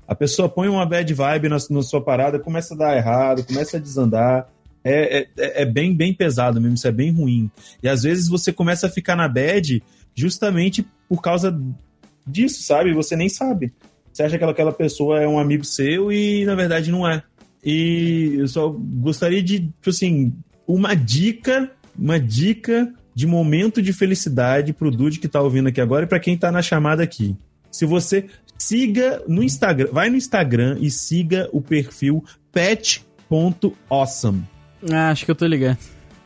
A 0.06 0.14
pessoa 0.14 0.48
põe 0.48 0.68
uma 0.68 0.84
bad 0.84 1.12
vibe 1.12 1.48
na, 1.48 1.56
na 1.70 1.82
sua 1.82 2.02
parada, 2.02 2.38
começa 2.38 2.74
a 2.74 2.76
dar 2.76 2.96
errado, 2.96 3.44
começa 3.44 3.76
a 3.76 3.80
desandar. 3.80 4.48
É, 4.82 5.28
é, 5.36 5.62
é 5.62 5.64
bem, 5.64 5.94
bem 5.94 6.12
pesado 6.12 6.60
mesmo, 6.60 6.74
isso 6.74 6.88
é 6.88 6.92
bem 6.92 7.12
ruim. 7.12 7.50
E 7.82 7.88
às 7.88 8.02
vezes 8.02 8.28
você 8.28 8.52
começa 8.52 8.86
a 8.86 8.90
ficar 8.90 9.14
na 9.14 9.28
bad 9.28 9.82
justamente 10.14 10.84
por 11.08 11.22
causa 11.22 11.56
disso, 12.26 12.62
sabe? 12.62 12.92
Você 12.92 13.14
nem 13.14 13.28
sabe. 13.28 13.72
Você 14.12 14.22
acha 14.22 14.36
que 14.36 14.44
aquela 14.44 14.72
pessoa 14.72 15.20
é 15.20 15.28
um 15.28 15.38
amigo 15.38 15.64
seu 15.64 16.10
e 16.10 16.44
na 16.44 16.54
verdade 16.54 16.90
não 16.90 17.08
é. 17.08 17.22
E 17.64 18.34
eu 18.38 18.48
só 18.48 18.68
gostaria 18.68 19.42
de, 19.42 19.60
tipo 19.60 19.90
assim, 19.90 20.32
uma 20.66 20.94
dica, 20.94 21.70
uma 21.96 22.18
dica 22.18 22.92
de 23.14 23.26
momento 23.26 23.82
de 23.82 23.92
felicidade 23.92 24.72
pro 24.72 24.90
Dude 24.90 25.18
que 25.18 25.28
tá 25.28 25.40
ouvindo 25.40 25.68
aqui 25.68 25.80
agora 25.80 26.04
e 26.04 26.08
pra 26.08 26.20
quem 26.20 26.36
tá 26.36 26.50
na 26.52 26.62
chamada 26.62 27.02
aqui. 27.02 27.36
Se 27.70 27.84
você 27.84 28.26
siga 28.58 29.22
no 29.28 29.42
Instagram, 29.42 29.88
vai 29.92 30.10
no 30.10 30.16
Instagram 30.16 30.76
e 30.80 30.90
siga 30.90 31.48
o 31.52 31.60
perfil 31.60 32.24
pet.awesome. 33.30 34.44
Ah, 34.90 35.10
acho 35.10 35.24
que 35.24 35.30
eu 35.30 35.34
tô 35.34 35.46
ligado. 35.46 35.78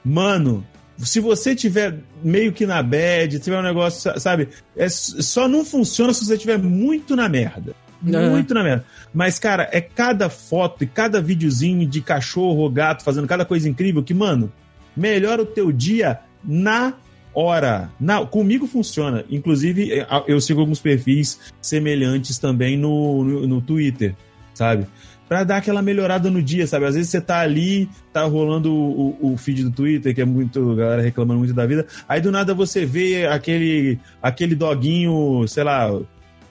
Mano, 0.05 0.65
se 0.99 1.21
você 1.21 1.55
tiver 1.55 1.99
meio 2.23 2.53
que 2.53 2.67
na 2.67 2.83
bad, 2.83 3.39
tiver 3.41 3.59
um 3.59 3.63
negócio, 3.63 4.01
sa- 4.01 4.19
sabe? 4.21 4.49
É, 4.77 4.89
só 4.89 5.49
não 5.49 5.65
funciona 5.65 6.13
se 6.13 6.25
você 6.25 6.37
tiver 6.39 6.59
muito 6.59 7.17
na 7.17 7.29
merda. 7.29 7.75
É. 8.07 8.29
Muito 8.29 8.53
na 8.53 8.63
merda. 8.63 8.85
Mas, 9.15 9.39
cara, 9.39 9.69
é 9.73 9.81
cada 9.81 10.29
foto 10.29 10.85
e 10.85 10.87
cada 10.87 11.23
videozinho 11.23 11.87
de 11.89 12.01
cachorro 12.03 12.59
ou 12.59 12.71
gato 12.71 13.03
fazendo 13.03 13.27
cada 13.27 13.45
coisa 13.47 13.67
incrível 13.69 14.03
que, 14.03 14.13
mano, 14.13 14.53
melhora 14.95 15.41
o 15.43 15.47
teu 15.47 15.73
dia 15.73 16.21
na 16.45 16.95
hora. 17.35 17.91
Na, 17.99 18.25
comigo 18.25 18.67
funciona. 18.67 19.25
Inclusive, 19.31 19.93
é, 19.93 20.07
eu 20.29 20.41
sigo 20.41 20.61
alguns 20.61 20.81
perfis 20.81 21.41
semelhantes 21.61 22.39
também 22.39 22.77
no, 22.77 23.25
no, 23.25 23.47
no 23.47 23.61
Twitter, 23.61 24.15
sabe? 24.55 24.87
Pra 25.27 25.43
dar 25.43 25.57
aquela 25.57 25.81
melhorada 25.81 26.31
no 26.31 26.43
dia, 26.43 26.67
sabe? 26.67 26.85
Às 26.85 26.95
vezes 26.95 27.11
você 27.11 27.21
tá 27.21 27.41
ali, 27.41 27.89
tá 28.13 28.23
rolando 28.25 28.71
o, 28.73 29.17
o- 29.23 29.33
o 29.33 29.37
feed 29.39 29.65
do 29.65 29.71
Twitter, 29.71 30.15
que 30.15 30.21
é 30.21 30.25
muito, 30.25 30.75
galera 30.77 31.01
reclamando 31.03 31.39
muito 31.41 31.55
da 31.55 31.65
vida. 31.67 31.87
Aí 32.09 32.21
do 32.21 32.31
nada 32.31 32.53
você 32.55 32.85
vê 32.85 33.27
aquele, 33.27 33.99
aquele 34.23 34.55
doguinho, 34.55 35.45
sei 35.49 35.65
lá, 35.65 35.91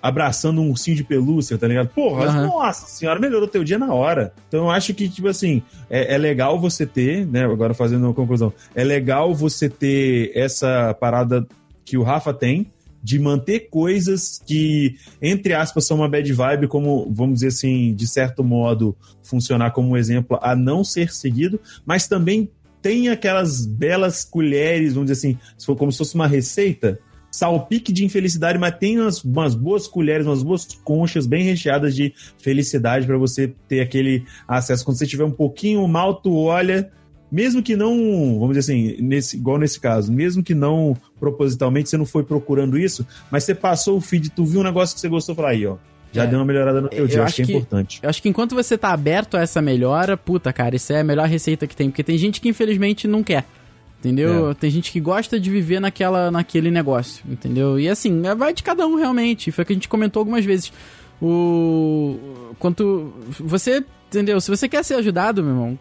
abraçando 0.03 0.59
um 0.59 0.69
ursinho 0.69 0.97
de 0.97 1.03
pelúcia, 1.05 1.57
tá 1.57 1.65
ligado? 1.65 1.87
Porra, 1.87 2.25
Aham. 2.25 2.47
nossa 2.47 2.85
senhora, 2.87 3.21
melhorou 3.21 3.47
teu 3.47 3.63
dia 3.63 3.79
na 3.79 3.93
hora. 3.93 4.33
Então 4.49 4.65
eu 4.65 4.69
acho 4.69 4.93
que, 4.93 5.07
tipo 5.07 5.29
assim, 5.29 5.63
é, 5.89 6.15
é 6.15 6.17
legal 6.17 6.59
você 6.59 6.85
ter, 6.85 7.25
né? 7.25 7.45
Agora 7.45 7.73
fazendo 7.73 8.03
uma 8.03 8.13
conclusão, 8.13 8.51
é 8.75 8.83
legal 8.83 9.33
você 9.33 9.69
ter 9.69 10.33
essa 10.35 10.93
parada 10.99 11.47
que 11.85 11.97
o 11.97 12.03
Rafa 12.03 12.33
tem, 12.33 12.69
de 13.01 13.17
manter 13.17 13.69
coisas 13.69 14.41
que, 14.45 14.97
entre 15.21 15.53
aspas, 15.53 15.85
são 15.85 15.97
uma 15.97 16.09
bad 16.09 16.33
vibe, 16.33 16.67
como, 16.67 17.09
vamos 17.09 17.35
dizer 17.35 17.47
assim, 17.47 17.93
de 17.93 18.05
certo 18.07 18.43
modo, 18.43 18.97
funcionar 19.21 19.71
como 19.71 19.89
um 19.89 19.97
exemplo 19.97 20.37
a 20.41 20.53
não 20.53 20.83
ser 20.83 21.13
seguido, 21.13 21.59
mas 21.85 22.07
também 22.07 22.49
tem 22.81 23.07
aquelas 23.07 23.65
belas 23.65 24.25
colheres, 24.25 24.93
vamos 24.93 25.09
dizer 25.09 25.27
assim, 25.27 25.39
se 25.57 25.65
for 25.65 25.77
como 25.77 25.93
se 25.93 25.97
fosse 25.97 26.15
uma 26.15 26.27
receita, 26.27 26.99
salpique 27.33 27.91
de 27.91 28.05
infelicidade, 28.05 28.59
mas 28.59 28.77
tem 28.77 28.99
umas, 28.99 29.23
umas 29.23 29.55
boas 29.55 29.87
colheres, 29.87 30.27
umas 30.27 30.43
boas 30.43 30.67
conchas 30.83 31.25
bem 31.25 31.43
recheadas 31.43 31.95
de 31.95 32.13
felicidade 32.37 33.07
para 33.07 33.17
você 33.17 33.51
ter 33.67 33.79
aquele 33.81 34.23
acesso. 34.47 34.85
Quando 34.85 34.99
você 34.99 35.07
tiver 35.07 35.23
um 35.23 35.31
pouquinho 35.31 35.85
mal, 35.87 36.13
tu 36.13 36.35
olha, 36.37 36.91
mesmo 37.31 37.63
que 37.63 37.75
não, 37.75 38.37
vamos 38.39 38.55
dizer 38.55 38.71
assim, 38.71 39.01
nesse, 39.01 39.35
igual 39.35 39.57
nesse 39.57 39.79
caso, 39.79 40.13
mesmo 40.13 40.43
que 40.43 40.53
não 40.53 40.95
propositalmente, 41.19 41.89
você 41.89 41.97
não 41.97 42.05
foi 42.05 42.23
procurando 42.23 42.77
isso, 42.77 43.05
mas 43.31 43.43
você 43.43 43.55
passou 43.55 43.97
o 43.97 44.01
feed, 44.01 44.29
tu 44.29 44.45
viu 44.45 44.61
um 44.61 44.63
negócio 44.63 44.93
que 44.93 45.01
você 45.01 45.09
gostou, 45.09 45.33
fala 45.33 45.49
aí, 45.49 45.65
ó, 45.65 45.77
já 46.11 46.25
É. 46.25 46.27
deu 46.27 46.37
uma 46.37 46.45
melhorada 46.45 46.81
no 46.81 46.87
teu 46.87 46.99
Eu 46.99 47.07
dia, 47.07 47.23
acho 47.23 47.41
acho 47.41 47.47
que 47.47 47.51
é 47.51 47.55
importante. 47.55 47.99
Eu 48.03 48.09
acho 48.11 48.21
que 48.21 48.29
enquanto 48.29 48.53
você 48.53 48.77
tá 48.77 48.89
aberto 48.93 49.35
a 49.35 49.41
essa 49.41 49.59
melhora, 49.59 50.15
puta, 50.15 50.53
cara, 50.53 50.75
isso 50.75 50.93
é 50.93 50.99
a 50.99 51.03
melhor 51.03 51.27
receita 51.27 51.65
que 51.65 51.75
tem. 51.75 51.89
Porque 51.89 52.03
tem 52.03 52.15
gente 52.15 52.39
que 52.39 52.47
infelizmente 52.47 53.07
não 53.07 53.23
quer. 53.23 53.45
Entendeu? 54.03 54.51
É. 54.51 54.53
Tem 54.53 54.69
gente 54.69 54.91
que 54.91 54.99
gosta 54.99 55.39
de 55.39 55.49
viver 55.49 55.79
naquela, 55.79 56.29
naquele 56.29 56.69
negócio, 56.69 57.23
entendeu? 57.25 57.79
E 57.79 57.87
assim, 57.87 58.27
é- 58.27 58.35
vai 58.35 58.53
de 58.53 58.61
cada 58.61 58.85
um 58.85 58.95
realmente. 58.95 59.49
Foi 59.49 59.63
o 59.63 59.65
que 59.65 59.71
a 59.71 59.75
gente 59.75 59.87
comentou 59.87 60.19
algumas 60.19 60.43
vezes. 60.43 60.73
O. 61.21 62.17
Quanto. 62.59 63.13
Você. 63.39 63.81
Entendeu? 64.09 64.41
Se 64.41 64.51
você 64.51 64.67
quer 64.67 64.83
ser 64.83 64.95
ajudado, 64.95 65.41
meu 65.41 65.53
irmão, 65.53 65.79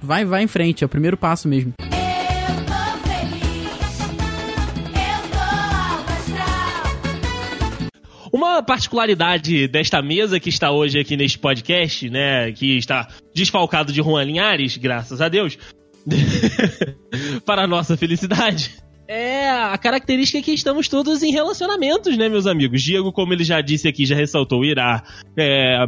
vai, 0.00 0.26
vai 0.26 0.42
em 0.42 0.46
frente, 0.46 0.84
é 0.84 0.86
o 0.86 0.88
primeiro 0.90 1.16
passo 1.16 1.48
mesmo. 1.48 1.72
Uma 8.32 8.62
particularidade 8.62 9.68
desta 9.68 10.02
mesa 10.02 10.40
que 10.40 10.48
está 10.48 10.70
hoje 10.70 10.98
aqui 10.98 11.16
neste 11.16 11.38
podcast, 11.38 12.10
né, 12.10 12.50
que 12.52 12.76
está 12.76 13.06
desfalcado 13.32 13.92
de 13.92 14.02
Juan 14.02 14.24
Linhares, 14.24 14.76
graças 14.76 15.20
a 15.20 15.28
Deus, 15.28 15.56
para 17.44 17.66
nossa 17.66 17.96
felicidade, 17.96 18.70
é 19.06 19.50
a 19.50 19.76
característica 19.76 20.42
que 20.42 20.52
estamos 20.52 20.88
todos 20.88 21.22
em 21.22 21.30
relacionamentos, 21.30 22.16
né, 22.16 22.28
meus 22.28 22.46
amigos? 22.46 22.82
Diego, 22.82 23.12
como 23.12 23.32
ele 23.32 23.44
já 23.44 23.60
disse 23.60 23.86
aqui, 23.86 24.06
já 24.06 24.14
ressaltou, 24.14 24.64
irá, 24.64 25.02
é, 25.36 25.84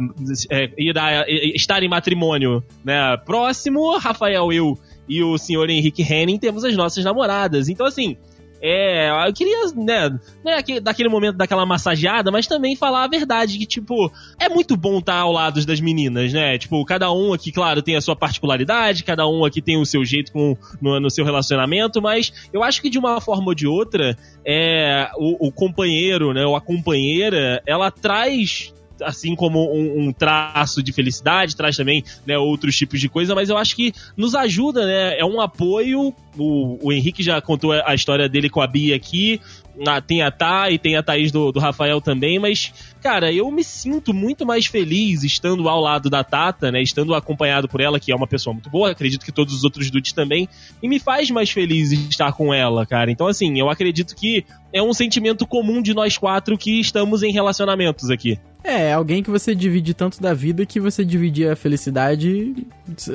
é, 0.51 0.69
irá 0.77 1.25
é, 1.27 1.55
estar 1.55 1.81
em 1.81 1.89
matrimônio 1.89 2.63
né, 2.85 3.17
próximo. 3.25 3.97
Rafael, 3.97 4.51
eu 4.51 4.77
e 5.09 5.23
o 5.23 5.37
senhor 5.37 5.69
Henrique 5.69 6.03
Henning 6.03 6.37
temos 6.37 6.63
as 6.63 6.75
nossas 6.75 7.03
namoradas. 7.03 7.69
Então, 7.69 7.85
assim, 7.85 8.17
É, 8.61 9.09
eu 9.27 9.33
queria, 9.33 9.57
né, 9.75 10.19
é 10.45 10.53
aquele- 10.53 10.79
daquele 10.79 11.09
momento 11.09 11.35
daquela 11.37 11.65
massageada, 11.65 12.31
mas 12.31 12.47
também 12.47 12.75
falar 12.75 13.03
a 13.03 13.07
verdade, 13.07 13.57
que, 13.57 13.65
tipo, 13.65 14.11
é 14.39 14.49
muito 14.49 14.75
bom 14.75 14.99
estar 14.99 15.15
ao 15.19 15.31
lado 15.31 15.63
das 15.65 15.79
meninas, 15.79 16.33
né? 16.33 16.57
Tipo, 16.57 16.83
cada 16.85 17.11
um 17.11 17.33
aqui, 17.33 17.51
claro, 17.51 17.81
tem 17.81 17.95
a 17.95 18.01
sua 18.01 18.15
particularidade, 18.15 19.03
cada 19.03 19.27
um 19.27 19.45
aqui 19.45 19.61
tem 19.61 19.79
o 19.79 19.85
seu 19.85 20.03
jeito 20.03 20.31
com, 20.31 20.57
no, 20.81 20.99
no 20.99 21.09
seu 21.09 21.23
relacionamento, 21.25 22.01
mas 22.01 22.31
eu 22.53 22.63
acho 22.63 22.81
que 22.81 22.89
de 22.89 22.97
uma 22.97 23.19
forma 23.21 23.47
ou 23.47 23.55
de 23.55 23.67
outra, 23.67 24.17
é, 24.45 25.09
o, 25.17 25.47
o 25.47 25.51
companheiro, 25.51 26.33
né, 26.33 26.45
ou 26.45 26.55
a 26.55 26.61
companheira, 26.61 27.61
ela 27.65 27.91
traz 27.91 28.73
assim 29.03 29.35
como 29.35 29.73
um, 29.73 30.07
um 30.07 30.13
traço 30.13 30.81
de 30.81 30.91
felicidade, 30.91 31.55
traz 31.55 31.75
também 31.75 32.03
né, 32.25 32.37
outros 32.37 32.75
tipos 32.75 32.99
de 32.99 33.09
coisa, 33.09 33.35
mas 33.35 33.49
eu 33.49 33.57
acho 33.57 33.75
que 33.75 33.93
nos 34.15 34.35
ajuda, 34.35 34.85
né? 34.85 35.17
É 35.17 35.25
um 35.25 35.39
apoio. 35.39 36.13
O, 36.37 36.77
o 36.87 36.93
Henrique 36.93 37.23
já 37.23 37.41
contou 37.41 37.71
a 37.71 37.95
história 37.95 38.29
dele 38.29 38.49
com 38.49 38.61
a 38.61 38.67
Bia 38.67 38.95
aqui. 38.95 39.41
Ah, 39.85 40.01
tem 40.01 40.23
a 40.23 40.31
Thay, 40.31 40.79
tem 40.79 40.95
a 40.95 41.03
Thaís 41.03 41.31
do, 41.31 41.51
do 41.51 41.59
Rafael 41.59 42.01
também, 42.01 42.39
mas, 42.39 42.73
cara, 43.01 43.31
eu 43.31 43.51
me 43.51 43.63
sinto 43.63 44.11
muito 44.11 44.45
mais 44.45 44.65
feliz 44.65 45.23
estando 45.23 45.69
ao 45.69 45.79
lado 45.79 46.09
da 46.09 46.23
Tata, 46.23 46.71
né? 46.71 46.81
Estando 46.81 47.13
acompanhado 47.13 47.67
por 47.67 47.79
ela, 47.79 47.99
que 47.99 48.11
é 48.11 48.15
uma 48.15 48.25
pessoa 48.25 48.53
muito 48.53 48.69
boa, 48.69 48.89
acredito 48.89 49.23
que 49.23 49.31
todos 49.31 49.53
os 49.53 49.63
outros 49.63 49.91
dudes 49.91 50.13
também, 50.13 50.49
e 50.81 50.87
me 50.87 50.99
faz 50.99 51.29
mais 51.29 51.51
feliz 51.51 51.91
estar 51.91 52.31
com 52.33 52.53
ela, 52.53 52.85
cara. 52.85 53.11
Então, 53.11 53.27
assim, 53.27 53.59
eu 53.59 53.69
acredito 53.69 54.15
que 54.15 54.43
é 54.73 54.81
um 54.81 54.93
sentimento 54.93 55.45
comum 55.45 55.81
de 55.81 55.93
nós 55.93 56.17
quatro 56.17 56.57
que 56.57 56.79
estamos 56.79 57.21
em 57.21 57.31
relacionamentos 57.31 58.09
aqui. 58.09 58.39
É, 58.67 58.91
alguém 58.91 59.23
que 59.23 59.29
você 59.29 59.55
divide 59.55 59.93
tanto 59.93 60.21
da 60.21 60.33
vida 60.33 60.65
que 60.65 60.77
você 60.77 61.05
dividir 61.05 61.49
a 61.49 61.55
felicidade 61.55 62.53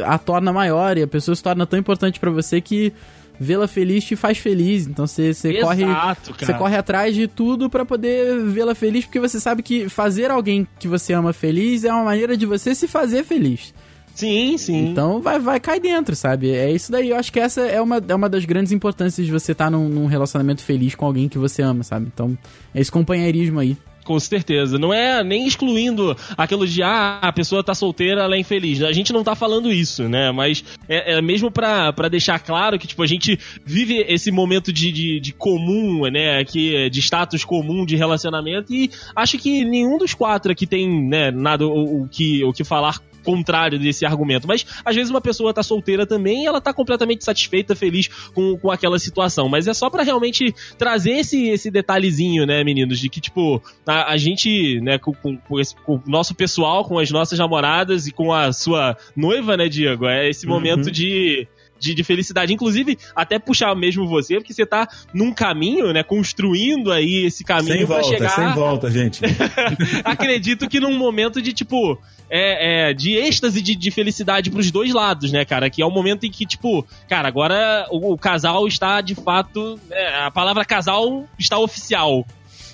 a 0.05 0.17
torna 0.17 0.51
maior 0.51 0.97
e 0.97 1.03
a 1.03 1.07
pessoa 1.07 1.35
se 1.37 1.43
torna 1.43 1.67
tão 1.67 1.79
importante 1.79 2.19
pra 2.19 2.31
você 2.31 2.59
que 2.59 2.91
vê-la 3.39 3.69
feliz 3.69 4.03
te 4.03 4.17
faz 4.17 4.39
feliz. 4.39 4.87
Então 4.87 5.07
você, 5.07 5.35
você 5.35 5.61
corre. 5.61 5.85
Exato, 5.85 6.33
Você 6.39 6.47
cara. 6.47 6.59
corre 6.59 6.77
atrás 6.77 7.15
de 7.15 7.29
tudo 7.29 7.69
pra 7.69 7.85
poder 7.85 8.43
vê-la 8.47 8.75
feliz, 8.75 9.05
porque 9.05 9.21
você 9.21 9.39
sabe 9.39 9.63
que 9.63 9.91
fazer 9.91 10.31
alguém 10.31 10.67
que 10.79 10.89
você 10.89 11.13
ama 11.13 11.35
feliz 11.35 11.85
é 11.85 11.93
uma 11.93 12.05
maneira 12.05 12.35
de 12.35 12.47
você 12.47 12.75
se 12.75 12.89
fazer 12.89 13.23
feliz. 13.23 13.75
Sim, 14.15 14.57
sim. 14.57 14.91
Então 14.91 15.21
vai, 15.21 15.39
vai 15.39 15.61
cair 15.61 15.81
dentro, 15.81 16.17
sabe? 16.17 16.51
É 16.51 16.71
isso 16.71 16.91
daí. 16.91 17.11
Eu 17.11 17.17
acho 17.17 17.31
que 17.31 17.41
essa 17.41 17.63
é 17.63 17.81
uma, 17.81 18.01
é 18.07 18.15
uma 18.15 18.29
das 18.29 18.45
grandes 18.47 18.73
importâncias 18.73 19.27
de 19.27 19.33
você 19.33 19.53
estar 19.53 19.71
num, 19.71 19.89
num 19.89 20.07
relacionamento 20.07 20.63
feliz 20.63 20.95
com 20.95 21.05
alguém 21.05 21.29
que 21.29 21.39
você 21.39 21.61
ama, 21.63 21.83
sabe? 21.83 22.11
Então, 22.13 22.37
é 22.75 22.81
esse 22.81 22.91
companheirismo 22.91 23.59
aí. 23.61 23.77
Com 24.05 24.19
certeza. 24.19 24.79
Não 24.79 24.93
é 24.93 25.23
nem 25.23 25.47
excluindo 25.47 26.17
aquilo 26.37 26.67
de, 26.67 26.83
ah, 26.83 27.19
a 27.23 27.33
pessoa 27.33 27.63
tá 27.63 27.75
solteira, 27.75 28.23
ela 28.23 28.35
é 28.35 28.39
infeliz. 28.39 28.83
A 28.83 28.93
gente 28.93 29.13
não 29.13 29.23
tá 29.23 29.35
falando 29.35 29.73
isso, 29.73 30.09
né? 30.09 30.33
Mas 30.33 30.65
é, 30.89 31.15
é 31.19 31.23
mesmo 31.23 31.51
pra, 31.51 31.93
deixar 32.11 32.39
claro 32.41 32.79
que, 32.79 32.87
tipo, 32.87 33.03
a 33.03 33.07
gente 33.07 33.39
vive 33.65 34.05
esse 34.09 34.31
momento 34.31 34.73
de, 34.73 34.91
de, 34.91 35.21
de 35.21 35.33
comum, 35.33 36.11
né? 36.11 36.45
Que, 36.45 36.91
de 36.91 37.01
status 37.01 37.45
comum 37.45 37.85
de 37.87 37.97
relacionamento 37.97 38.73
e 38.73 38.91
acho 39.15 39.39
que 39.39 39.65
nenhum 39.65 39.99
dos 39.99 40.15
quatro 40.15 40.53
aqui 40.53 40.67
tem, 40.67 40.89
né, 41.09 41.31
nada 41.31 41.67
o, 41.67 42.03
o 42.03 42.09
que, 42.09 42.45
o 42.45 42.53
que 42.53 42.65
falar 42.65 43.01
contrário 43.25 43.79
desse 43.79 44.05
argumento. 44.05 44.47
Mas 44.47 44.65
às 44.85 44.95
vezes 44.95 45.11
uma 45.11 45.21
pessoa 45.21 45.53
tá 45.55 45.63
solteira 45.63 46.07
também 46.07 46.45
e 46.45 46.47
ela 46.47 46.61
tá 46.61 46.73
completamente 46.73 47.25
satisfeita, 47.25 47.75
feliz 47.77 48.09
com, 48.35 48.57
com 48.59 48.71
aquela 48.71 48.99
situação. 48.99 49.49
Mas 49.49 49.67
é 49.67 49.75
só 49.75 49.89
pra 49.91 50.03
realmente 50.03 50.55
trazer 50.79 51.13
esse, 51.19 51.49
esse 51.49 51.71
detalhezinho, 51.71 52.47
né, 52.47 52.63
meninos? 52.65 52.99
De 52.99 53.09
que, 53.09 53.21
tipo, 53.21 53.63
a, 53.87 54.13
a 54.13 54.17
gente, 54.17 54.81
né, 54.81 54.99
com, 54.99 55.13
com, 55.15 55.61
esse- 55.61 55.75
com 55.77 55.95
o 55.97 56.03
nosso 56.07 56.35
pessoal, 56.35 56.85
com 56.85 56.99
as 56.99 57.11
nossas 57.11 57.39
namoradas 57.39 58.07
e 58.07 58.13
com 58.13 58.33
a 58.33 58.53
sua 58.53 58.97
noiva, 59.17 59.57
né, 59.57 59.69
Diego? 59.69 60.07
É 60.07 60.29
esse 60.29 60.47
momento 60.47 60.91
de. 60.91 61.47
De, 61.83 61.95
de 61.95 62.05
felicidade. 62.05 62.53
Inclusive, 62.53 62.97
até 63.15 63.39
puxar 63.39 63.75
mesmo 63.75 64.07
você, 64.07 64.37
porque 64.37 64.55
você 64.55 64.65
tá 64.65 64.87
num 65.13 65.33
caminho, 65.33 65.93
né? 65.93 66.05
Construindo 66.05 66.93
aí 66.93 67.27
esse 67.27 67.43
caminho 67.43 67.79
Sem 67.79 67.85
volta, 67.85 68.09
chegar 68.09 68.29
sem 68.31 68.53
volta, 68.53 68.91
gente. 68.91 69.21
acredito 70.05 70.69
que 70.69 70.79
num 70.79 70.97
momento 70.97 71.43
de, 71.43 71.53
tipo, 71.53 71.99
é, 72.31 72.91
é, 72.91 72.95
de 72.95 73.17
êxtase 73.17 73.61
de, 73.61 73.75
de 73.75 73.91
felicidade 73.91 74.51
pros 74.51 74.71
dois 74.71 74.95
lados, 74.95 75.33
né, 75.33 75.45
cara? 75.45 75.69
Que 75.69 75.83
é 75.83 75.87
o 75.87 75.91
momento 75.91 76.25
em 76.25 76.31
que, 76.31 76.47
tipo, 76.47 76.87
cara, 77.09 77.27
agora 77.27 77.87
o, 77.91 78.13
o 78.13 78.19
casal 78.19 78.67
está 78.69 79.01
de 79.01 79.15
fato. 79.15 79.79
é, 79.91 80.25
a 80.25 80.31
palavra 80.31 80.65
casal 80.65 81.27
está 81.37 81.59
oficial. 81.59 82.25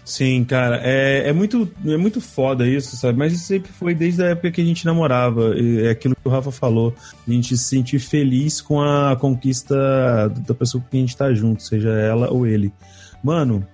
Sim, 0.08 0.42
cara, 0.42 0.80
é, 0.82 1.28
é, 1.28 1.32
muito, 1.34 1.70
é 1.84 1.98
muito 1.98 2.18
foda 2.18 2.66
isso, 2.66 2.96
sabe? 2.96 3.18
Mas 3.18 3.34
isso 3.34 3.44
sempre 3.44 3.70
foi 3.70 3.94
desde 3.94 4.22
a 4.22 4.28
época 4.28 4.50
que 4.52 4.62
a 4.62 4.64
gente 4.64 4.86
namorava. 4.86 5.54
É 5.84 5.90
aquilo 5.90 6.16
que 6.16 6.26
o 6.26 6.30
Rafa 6.30 6.50
falou. 6.50 6.94
A 7.26 7.30
gente 7.30 7.54
se 7.58 7.64
sentir 7.64 7.98
feliz 7.98 8.58
com 8.62 8.80
a 8.80 9.14
conquista 9.16 9.74
da 10.46 10.54
pessoa 10.54 10.82
com 10.82 10.88
quem 10.88 11.00
a 11.00 11.06
gente 11.06 11.14
tá 11.14 11.34
junto, 11.34 11.62
seja 11.62 11.90
ela 11.90 12.32
ou 12.32 12.46
ele. 12.46 12.72
Mano, 13.22 13.66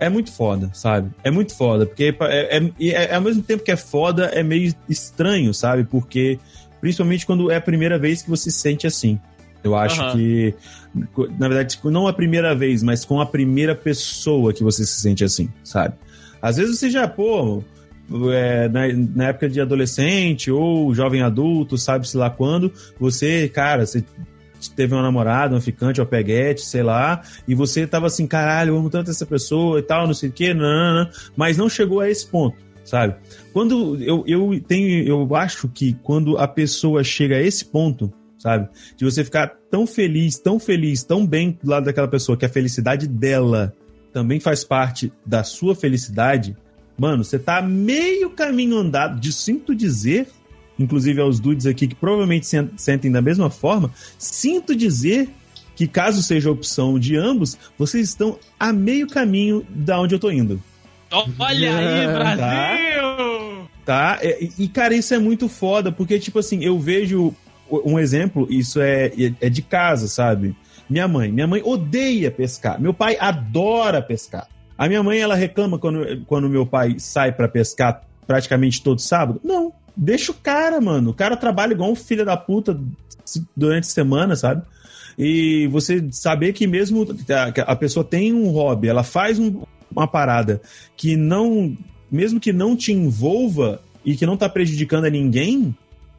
é 0.00 0.08
muito 0.08 0.32
foda, 0.32 0.70
sabe? 0.72 1.10
É 1.22 1.30
muito 1.30 1.54
foda. 1.54 1.84
Porque 1.84 2.16
é, 2.22 2.56
é- 2.56 2.70
e 2.80 2.90
é- 2.90 3.14
ao 3.14 3.20
mesmo 3.20 3.42
tempo 3.42 3.62
que 3.62 3.70
é 3.70 3.76
foda, 3.76 4.30
é 4.32 4.42
meio 4.42 4.74
estranho, 4.88 5.52
sabe? 5.52 5.84
Porque, 5.84 6.38
principalmente 6.80 7.26
quando 7.26 7.50
é 7.50 7.56
a 7.56 7.60
primeira 7.60 7.98
vez 7.98 8.22
que 8.22 8.30
você 8.30 8.50
se 8.50 8.60
sente 8.60 8.86
assim. 8.86 9.20
Eu 9.62 9.76
acho 9.76 10.12
que, 10.12 10.54
na 11.38 11.48
verdade, 11.48 11.76
tipo, 11.76 11.90
não 11.90 12.08
a 12.08 12.12
primeira 12.12 12.54
vez, 12.54 12.82
mas 12.82 13.04
com 13.04 13.20
a 13.20 13.26
primeira 13.26 13.74
pessoa 13.74 14.52
que 14.52 14.62
você 14.62 14.84
se 14.84 15.00
sente 15.00 15.22
assim, 15.22 15.48
sabe? 15.62 15.94
Às 16.40 16.56
vezes 16.56 16.78
você 16.78 16.90
já, 16.90 17.06
pô, 17.06 17.62
é, 18.32 18.68
na, 18.68 18.88
na 18.92 19.24
época 19.28 19.48
de 19.48 19.60
adolescente 19.60 20.50
ou 20.50 20.92
jovem 20.94 21.22
adulto, 21.22 21.78
sabe-se 21.78 22.16
lá 22.16 22.28
quando, 22.28 22.72
você, 22.98 23.48
cara, 23.48 23.86
você 23.86 24.04
teve 24.74 24.94
uma 24.94 25.02
namorada, 25.02 25.54
uma 25.54 25.60
ficante, 25.60 26.00
uma 26.00 26.06
peguete, 26.06 26.62
sei 26.62 26.82
lá, 26.82 27.22
e 27.46 27.54
você 27.54 27.86
tava 27.86 28.06
assim, 28.06 28.26
caralho, 28.26 28.70
eu 28.70 28.78
amo 28.78 28.90
tanto 28.90 29.10
essa 29.10 29.26
pessoa 29.26 29.78
e 29.78 29.82
tal, 29.82 30.06
não 30.06 30.14
sei 30.14 30.28
o 30.28 30.32
quê, 30.32 30.52
não, 30.52 30.62
não, 30.62 31.04
não, 31.04 31.10
mas 31.36 31.56
não 31.56 31.68
chegou 31.68 32.00
a 32.00 32.10
esse 32.10 32.26
ponto, 32.26 32.56
sabe? 32.84 33.14
Quando 33.52 33.96
eu, 34.02 34.24
eu 34.26 34.60
tenho, 34.66 35.06
eu 35.06 35.34
acho 35.36 35.68
que 35.68 35.94
quando 36.02 36.38
a 36.38 36.46
pessoa 36.46 37.02
chega 37.02 37.36
a 37.36 37.42
esse 37.42 37.64
ponto, 37.64 38.12
sabe? 38.42 38.68
De 38.96 39.04
você 39.04 39.22
ficar 39.24 39.52
tão 39.70 39.86
feliz, 39.86 40.36
tão 40.38 40.58
feliz, 40.58 41.04
tão 41.04 41.24
bem 41.24 41.56
do 41.62 41.70
lado 41.70 41.84
daquela 41.84 42.08
pessoa, 42.08 42.36
que 42.36 42.44
a 42.44 42.48
felicidade 42.48 43.06
dela 43.06 43.72
também 44.12 44.40
faz 44.40 44.64
parte 44.64 45.12
da 45.24 45.44
sua 45.44 45.74
felicidade, 45.74 46.56
mano, 46.98 47.22
você 47.24 47.38
tá 47.38 47.62
meio 47.62 48.30
caminho 48.30 48.76
andado, 48.76 49.18
de 49.20 49.32
sinto 49.32 49.74
dizer, 49.74 50.26
inclusive 50.78 51.20
aos 51.20 51.38
dudes 51.40 51.66
aqui 51.66 51.86
que 51.86 51.94
provavelmente 51.94 52.46
sen- 52.46 52.70
sentem 52.76 53.10
da 53.10 53.22
mesma 53.22 53.48
forma, 53.48 53.90
sinto 54.18 54.74
dizer 54.74 55.28
que 55.74 55.86
caso 55.86 56.22
seja 56.22 56.48
a 56.48 56.52
opção 56.52 56.98
de 56.98 57.16
ambos, 57.16 57.56
vocês 57.78 58.08
estão 58.10 58.38
a 58.60 58.72
meio 58.72 59.06
caminho 59.06 59.64
da 59.70 59.98
onde 60.00 60.14
eu 60.14 60.18
tô 60.18 60.30
indo. 60.30 60.60
Olha 61.38 61.76
aí, 61.76 62.06
Tá. 62.12 62.12
Brasil! 62.18 63.68
Tá? 63.84 64.18
E, 64.22 64.50
e, 64.58 64.68
cara, 64.68 64.94
isso 64.94 65.12
é 65.14 65.18
muito 65.18 65.48
foda, 65.48 65.90
porque, 65.90 66.18
tipo 66.18 66.38
assim, 66.38 66.62
eu 66.62 66.78
vejo 66.78 67.34
um 67.84 67.98
exemplo, 67.98 68.46
isso 68.50 68.80
é, 68.80 69.10
é 69.40 69.48
de 69.48 69.62
casa, 69.62 70.08
sabe? 70.08 70.56
Minha 70.88 71.08
mãe. 71.08 71.30
Minha 71.32 71.46
mãe 71.46 71.62
odeia 71.64 72.30
pescar. 72.30 72.80
Meu 72.80 72.92
pai 72.92 73.16
adora 73.18 74.02
pescar. 74.02 74.46
A 74.76 74.88
minha 74.88 75.02
mãe, 75.02 75.20
ela 75.20 75.34
reclama 75.34 75.78
quando, 75.78 76.24
quando 76.26 76.48
meu 76.48 76.66
pai 76.66 76.96
sai 76.98 77.32
pra 77.32 77.48
pescar 77.48 78.02
praticamente 78.26 78.82
todo 78.82 79.00
sábado. 79.00 79.40
Não, 79.44 79.72
deixa 79.96 80.32
o 80.32 80.34
cara, 80.34 80.80
mano. 80.80 81.10
O 81.10 81.14
cara 81.14 81.36
trabalha 81.36 81.72
igual 81.72 81.90
um 81.90 81.94
filho 81.94 82.24
da 82.24 82.36
puta 82.36 82.78
durante 83.56 83.84
a 83.84 83.90
semana, 83.90 84.36
sabe? 84.36 84.62
E 85.18 85.66
você 85.68 86.04
saber 86.10 86.52
que 86.52 86.66
mesmo 86.66 87.06
a 87.66 87.76
pessoa 87.76 88.02
tem 88.04 88.32
um 88.32 88.48
hobby, 88.48 88.88
ela 88.88 89.02
faz 89.02 89.38
um- 89.38 89.62
uma 89.94 90.08
parada 90.08 90.60
que 90.96 91.16
não, 91.16 91.76
mesmo 92.10 92.40
que 92.40 92.52
não 92.52 92.74
te 92.74 92.92
envolva 92.92 93.80
e 94.04 94.16
que 94.16 94.26
não 94.26 94.36
tá 94.36 94.48
prejudicando 94.48 95.04
a 95.04 95.10
ninguém, 95.10 95.74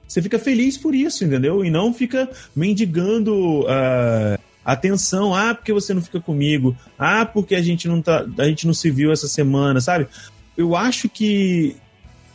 você 0.08 0.22
fica 0.22 0.38
feliz 0.38 0.78
por 0.78 0.94
isso, 0.94 1.24
entendeu? 1.24 1.64
E 1.66 1.70
não 1.70 1.94
fica 1.94 2.30
mendigando 2.56 3.66
ah, 3.68 4.38
atenção. 4.64 5.34
Ah, 5.34 5.54
porque 5.54 5.74
você 5.74 5.94
não 5.94 6.02
fica 6.02 6.20
comigo? 6.20 6.76
Ah, 6.98 7.26
porque 7.26 7.56
a 7.56 7.62
gente 7.62 7.88
não 7.88 8.02
tá, 8.02 8.26
a 8.38 8.46
gente 8.46 8.68
não 8.68 8.74
se 8.74 8.90
viu 8.92 9.12
essa 9.12 9.28
semana, 9.28 9.82
sabe? 9.82 10.08
Eu 10.56 10.76
acho 10.76 11.10
que, 11.10 11.76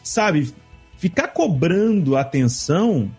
sabe, 0.03 0.53
ficar 0.99 1.29
cobrando 1.29 2.17
atenção. 2.17 3.11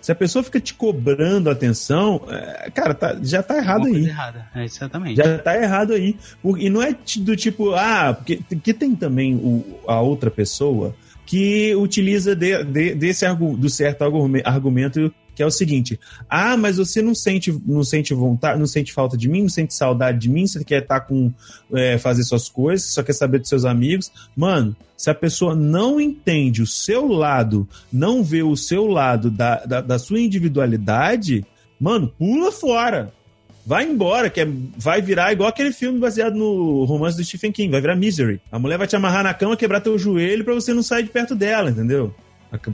Se 0.00 0.12
a 0.12 0.14
pessoa 0.14 0.42
fica 0.42 0.60
te 0.60 0.74
cobrando 0.74 1.48
atenção, 1.48 2.20
é, 2.28 2.70
cara, 2.70 2.92
tá- 2.92 3.16
já 3.22 3.42
tá 3.42 3.56
errado 3.56 3.86
Alguma 3.86 3.96
aí. 3.96 4.04
errada. 4.04 4.46
É, 4.54 4.64
exatamente. 4.64 5.16
Já 5.16 5.38
tá 5.38 5.56
errado 5.56 5.94
aí. 5.94 6.14
E 6.58 6.68
não 6.68 6.82
é 6.82 6.94
do 7.18 7.34
tipo, 7.34 7.74
ah, 7.74 8.12
porque 8.12 8.38
que 8.62 8.74
tem 8.74 8.94
também 8.94 9.34
o, 9.34 9.80
a 9.88 10.00
outra 10.02 10.30
pessoa 10.30 10.94
que 11.26 11.74
utiliza 11.74 12.34
de- 12.34 12.64
de- 12.64 12.94
desse 12.94 13.24
do 13.34 13.68
certo 13.68 14.02
argume- 14.02 14.42
argumento 14.44 15.12
que 15.34 15.42
é 15.42 15.46
o 15.46 15.50
seguinte: 15.50 15.98
ah, 16.28 16.56
mas 16.56 16.76
você 16.76 17.02
não 17.02 17.14
sente, 17.14 17.52
não 17.66 17.82
sente 17.82 18.14
vontade, 18.14 18.58
não 18.58 18.66
sente 18.66 18.92
falta 18.92 19.16
de 19.16 19.28
mim, 19.28 19.42
não 19.42 19.48
sente 19.48 19.74
saudade 19.74 20.18
de 20.18 20.30
mim, 20.30 20.46
você 20.46 20.62
quer 20.62 20.82
estar 20.82 21.00
com 21.00 21.32
é, 21.72 21.98
fazer 21.98 22.22
suas 22.22 22.48
coisas, 22.48 22.88
só 22.90 23.02
quer 23.02 23.14
saber 23.14 23.40
dos 23.40 23.48
seus 23.48 23.64
amigos. 23.64 24.12
Mano, 24.36 24.76
se 24.96 25.10
a 25.10 25.14
pessoa 25.14 25.54
não 25.54 26.00
entende 26.00 26.62
o 26.62 26.66
seu 26.66 27.08
lado, 27.08 27.68
não 27.92 28.22
vê 28.22 28.42
o 28.42 28.56
seu 28.56 28.86
lado 28.86 29.30
da, 29.30 29.64
da, 29.64 29.80
da 29.80 29.98
sua 29.98 30.20
individualidade, 30.20 31.44
mano, 31.80 32.12
pula 32.16 32.52
fora 32.52 33.12
Vai 33.66 33.84
embora, 33.84 34.28
que 34.28 34.40
é- 34.40 34.48
vai 34.76 35.00
virar 35.00 35.32
igual 35.32 35.48
aquele 35.48 35.72
filme 35.72 35.98
baseado 35.98 36.34
no 36.34 36.84
romance 36.84 37.16
do 37.16 37.24
Stephen 37.24 37.50
King, 37.50 37.70
vai 37.70 37.80
virar 37.80 37.96
Misery. 37.96 38.40
A 38.52 38.58
mulher 38.58 38.76
vai 38.76 38.86
te 38.86 38.94
amarrar 38.94 39.24
na 39.24 39.32
cama, 39.32 39.56
quebrar 39.56 39.80
teu 39.80 39.98
joelho 39.98 40.44
pra 40.44 40.52
você 40.54 40.74
não 40.74 40.82
sair 40.82 41.04
de 41.04 41.08
perto 41.10 41.34
dela, 41.34 41.70
entendeu? 41.70 42.14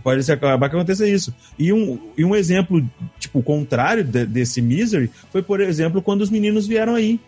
Pode 0.02 0.30
acabar 0.30 0.68
que 0.68 0.76
aconteça 0.76 1.08
isso. 1.08 1.32
E 1.58 1.72
um, 1.72 1.98
e 2.18 2.24
um 2.24 2.34
exemplo, 2.36 2.84
tipo, 3.18 3.42
contrário 3.42 4.04
de- 4.04 4.26
desse 4.26 4.60
Misery 4.60 5.10
foi, 5.30 5.42
por 5.42 5.60
exemplo, 5.60 6.02
quando 6.02 6.20
os 6.20 6.28
meninos 6.28 6.66
vieram 6.66 6.94
aí, 6.96 7.18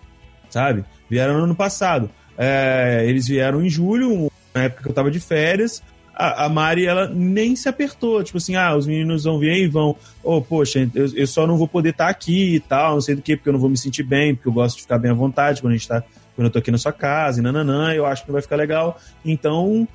sabe? 0.51 0.85
Vieram 1.09 1.39
no 1.39 1.45
ano 1.45 1.55
passado. 1.55 2.11
É, 2.37 3.05
eles 3.07 3.27
vieram 3.27 3.65
em 3.65 3.71
julho, 3.71 4.31
na 4.55 4.65
época 4.65 4.83
que 4.83 4.89
eu 4.89 4.93
tava 4.93 5.11
de 5.11 5.19
férias. 5.21 5.83
A, 6.15 6.45
a 6.45 6.49
Mari, 6.49 6.87
ela 6.87 7.09
nem 7.09 7.57
se 7.57 7.69
apertou. 7.69 8.23
Tipo 8.23 8.39
assim, 8.39 8.55
ah, 8.55 8.77
os 8.77 8.87
meninos 8.87 9.25
vão 9.25 9.39
vir 9.39 9.57
e 9.57 9.67
vão. 9.67 9.97
Oh, 10.23 10.41
poxa, 10.41 10.89
eu, 10.95 11.07
eu 11.15 11.27
só 11.27 11.47
não 11.47 11.57
vou 11.57 11.67
poder 11.67 11.91
estar 11.91 12.09
aqui 12.09 12.57
e 12.57 12.61
tal, 12.61 12.95
não 12.95 13.01
sei 13.01 13.15
do 13.15 13.23
que, 13.23 13.37
porque 13.37 13.49
eu 13.49 13.55
não 13.55 13.61
vou 13.61 13.71
me 13.71 13.79
sentir 13.79 14.03
bem, 14.03 14.35
porque 14.35 14.49
eu 14.49 14.53
gosto 14.53 14.77
de 14.77 14.83
ficar 14.83 14.99
bem 14.99 15.11
à 15.11 15.15
vontade 15.15 15.61
quando 15.61 15.73
a 15.73 15.77
gente 15.77 15.89
tá. 15.89 16.03
Quando 16.35 16.47
eu 16.47 16.51
tô 16.51 16.59
aqui 16.59 16.71
na 16.71 16.79
sua 16.79 16.93
casa, 16.93 17.41
e 17.41 17.43
nananã, 17.43 17.93
eu 17.93 18.07
acho 18.07 18.23
que 18.23 18.29
não 18.29 18.33
vai 18.33 18.43
ficar 18.43 18.57
legal. 18.57 18.99
Então, 19.25 19.87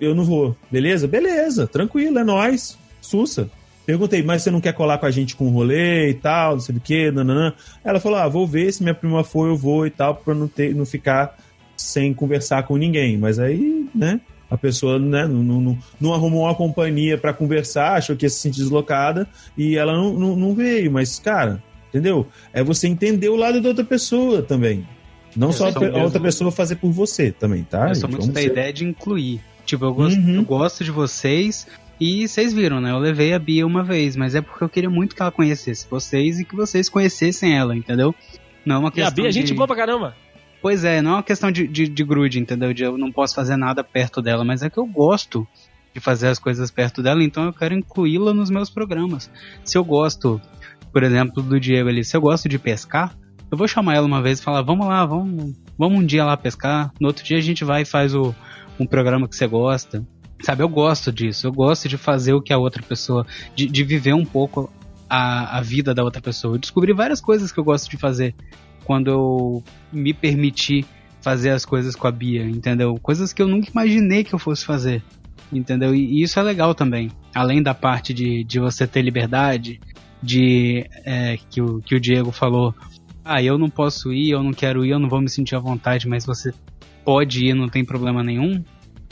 eu 0.00 0.14
não 0.14 0.24
vou. 0.24 0.56
Beleza? 0.70 1.08
Beleza, 1.08 1.66
tranquilo, 1.66 2.18
é 2.18 2.24
nóis. 2.24 2.78
Sussa. 3.00 3.50
Perguntei, 3.84 4.22
mas 4.22 4.42
você 4.42 4.50
não 4.50 4.60
quer 4.60 4.72
colar 4.72 4.98
com 4.98 5.06
a 5.06 5.10
gente 5.10 5.34
com 5.34 5.46
um 5.46 5.50
rolê 5.50 6.10
e 6.10 6.14
tal, 6.14 6.52
não 6.52 6.60
sei 6.60 6.74
do 6.74 6.80
que, 6.80 7.10
nananã. 7.10 7.52
Ela 7.84 7.98
falou, 7.98 8.18
ah, 8.18 8.28
vou 8.28 8.46
ver, 8.46 8.72
se 8.72 8.82
minha 8.82 8.94
prima 8.94 9.24
for, 9.24 9.48
eu 9.48 9.56
vou 9.56 9.86
e 9.86 9.90
tal, 9.90 10.14
pra 10.14 10.34
não, 10.34 10.46
ter, 10.46 10.72
não 10.74 10.86
ficar 10.86 11.36
sem 11.76 12.14
conversar 12.14 12.62
com 12.62 12.76
ninguém. 12.76 13.18
Mas 13.18 13.40
aí, 13.40 13.88
né, 13.92 14.20
a 14.52 14.56
pessoa 14.58 14.98
né, 14.98 15.26
não, 15.26 15.42
não, 15.42 15.78
não- 16.00 16.12
arrumou 16.14 16.42
uma 16.44 16.54
companhia 16.54 17.16
pra 17.16 17.32
conversar, 17.32 17.94
achou 17.96 18.14
que 18.14 18.26
ia 18.26 18.30
se 18.30 18.38
sentir 18.38 18.58
deslocada 18.60 19.26
e 19.56 19.76
ela 19.76 19.92
não, 19.94 20.12
não, 20.12 20.36
não 20.36 20.54
veio. 20.54 20.92
Mas, 20.92 21.18
cara, 21.18 21.62
entendeu? 21.88 22.26
É 22.52 22.62
você 22.62 22.86
entender 22.86 23.28
o 23.28 23.36
lado 23.36 23.60
da 23.60 23.70
outra 23.70 23.84
pessoa 23.84 24.42
também. 24.42 24.86
Não 25.34 25.48
Eu 25.48 25.52
só 25.54 25.68
a, 25.68 25.80
mesmo. 25.80 25.98
outra 25.98 26.20
pessoa 26.20 26.52
fazer 26.52 26.76
por 26.76 26.90
você 26.92 27.32
também, 27.32 27.62
tá? 27.64 27.88
eu 27.88 27.94
sou 27.94 28.08
muito 28.08 28.20
Vamos 28.22 28.34
da 28.34 28.40
ser- 28.42 28.48
ideia 28.48 28.72
de 28.72 28.84
incluir. 28.84 29.40
Tipo, 29.64 29.84
eu 29.86 29.94
gosto, 29.94 30.18
Uhum. 30.18 30.34
eu 30.34 30.44
gosto 30.44 30.84
de 30.84 30.90
vocês 30.90 31.66
e 31.98 32.28
vocês 32.28 32.52
viram, 32.52 32.80
né? 32.80 32.90
Eu 32.90 32.98
levei 32.98 33.32
a 33.32 33.38
Bia 33.38 33.66
uma 33.66 33.82
vez, 33.82 34.16
mas 34.16 34.34
é 34.34 34.42
porque 34.42 34.62
eu 34.62 34.68
queria 34.68 34.90
muito 34.90 35.14
que 35.16 35.22
ela 35.22 35.30
conhecesse 35.30 35.86
vocês 35.90 36.38
e 36.40 36.44
que 36.44 36.54
vocês 36.54 36.88
conhecessem 36.90 37.56
ela, 37.56 37.74
entendeu? 37.74 38.14
Não 38.66 38.76
é 38.76 38.78
uma 38.80 38.88
E 38.88 39.00
a 39.00 39.04
questão 39.06 39.22
Bia, 39.22 39.30
de... 39.32 39.40
gente 39.40 39.54
boa 39.54 39.66
pra 39.66 39.76
caramba. 39.76 40.14
Pois 40.62 40.84
é, 40.84 41.02
não 41.02 41.10
é 41.10 41.14
uma 41.14 41.22
questão 41.24 41.50
de, 41.50 41.66
de, 41.66 41.88
de 41.88 42.04
grude, 42.04 42.38
entendeu? 42.38 42.72
De 42.72 42.84
eu 42.84 42.96
não 42.96 43.10
posso 43.10 43.34
fazer 43.34 43.56
nada 43.56 43.82
perto 43.82 44.22
dela, 44.22 44.44
mas 44.44 44.62
é 44.62 44.70
que 44.70 44.78
eu 44.78 44.86
gosto 44.86 45.44
de 45.92 45.98
fazer 45.98 46.28
as 46.28 46.38
coisas 46.38 46.70
perto 46.70 47.02
dela, 47.02 47.22
então 47.22 47.44
eu 47.44 47.52
quero 47.52 47.74
incluí-la 47.74 48.32
nos 48.32 48.48
meus 48.48 48.70
programas. 48.70 49.28
Se 49.64 49.76
eu 49.76 49.84
gosto, 49.84 50.40
por 50.92 51.02
exemplo, 51.02 51.42
do 51.42 51.58
Diego 51.58 51.88
ali, 51.88 52.04
se 52.04 52.16
eu 52.16 52.20
gosto 52.20 52.48
de 52.48 52.60
pescar, 52.60 53.12
eu 53.50 53.58
vou 53.58 53.66
chamar 53.66 53.96
ela 53.96 54.06
uma 54.06 54.22
vez 54.22 54.38
e 54.38 54.42
falar, 54.42 54.62
vamos 54.62 54.86
lá, 54.86 55.04
vamos, 55.04 55.52
vamos 55.76 55.98
um 55.98 56.06
dia 56.06 56.24
lá 56.24 56.36
pescar, 56.36 56.92
no 57.00 57.08
outro 57.08 57.24
dia 57.24 57.38
a 57.38 57.42
gente 57.42 57.64
vai 57.64 57.82
e 57.82 57.84
faz 57.84 58.14
o, 58.14 58.32
um 58.78 58.86
programa 58.86 59.28
que 59.28 59.34
você 59.34 59.48
gosta. 59.48 60.06
Sabe, 60.40 60.62
eu 60.62 60.68
gosto 60.68 61.12
disso, 61.12 61.46
eu 61.46 61.52
gosto 61.52 61.88
de 61.88 61.96
fazer 61.96 62.34
o 62.34 62.40
que 62.40 62.52
a 62.52 62.58
outra 62.58 62.82
pessoa, 62.82 63.26
de, 63.54 63.66
de 63.66 63.84
viver 63.84 64.14
um 64.14 64.24
pouco 64.24 64.72
a, 65.10 65.58
a 65.58 65.60
vida 65.60 65.92
da 65.92 66.04
outra 66.04 66.22
pessoa. 66.22 66.54
Eu 66.54 66.58
descobri 66.58 66.92
várias 66.92 67.20
coisas 67.20 67.50
que 67.52 67.58
eu 67.58 67.64
gosto 67.64 67.90
de 67.90 67.96
fazer 67.96 68.34
quando 68.84 69.10
eu 69.10 69.64
me 69.92 70.12
permiti 70.12 70.84
fazer 71.20 71.50
as 71.50 71.64
coisas 71.64 71.94
com 71.94 72.06
a 72.06 72.10
Bia, 72.10 72.42
entendeu? 72.44 72.98
Coisas 73.02 73.32
que 73.32 73.40
eu 73.40 73.46
nunca 73.48 73.70
imaginei 73.70 74.24
que 74.24 74.34
eu 74.34 74.38
fosse 74.38 74.64
fazer, 74.64 75.02
entendeu? 75.52 75.94
E, 75.94 76.18
e 76.18 76.22
isso 76.22 76.38
é 76.38 76.42
legal 76.42 76.74
também. 76.74 77.10
Além 77.34 77.62
da 77.62 77.74
parte 77.74 78.12
de, 78.12 78.42
de 78.44 78.58
você 78.58 78.86
ter 78.86 79.02
liberdade, 79.02 79.80
de 80.22 80.84
é, 81.04 81.38
que, 81.50 81.60
o, 81.60 81.80
que 81.80 81.94
o 81.94 82.00
Diego 82.00 82.30
falou, 82.32 82.74
ah, 83.24 83.42
eu 83.42 83.56
não 83.56 83.70
posso 83.70 84.12
ir, 84.12 84.30
eu 84.30 84.42
não 84.42 84.52
quero 84.52 84.84
ir, 84.84 84.90
eu 84.90 84.98
não 84.98 85.08
vou 85.08 85.20
me 85.20 85.28
sentir 85.28 85.54
à 85.54 85.58
vontade, 85.60 86.08
mas 86.08 86.24
você 86.26 86.52
pode 87.04 87.46
ir, 87.46 87.54
não 87.54 87.68
tem 87.68 87.84
problema 87.84 88.22
nenhum, 88.22 88.62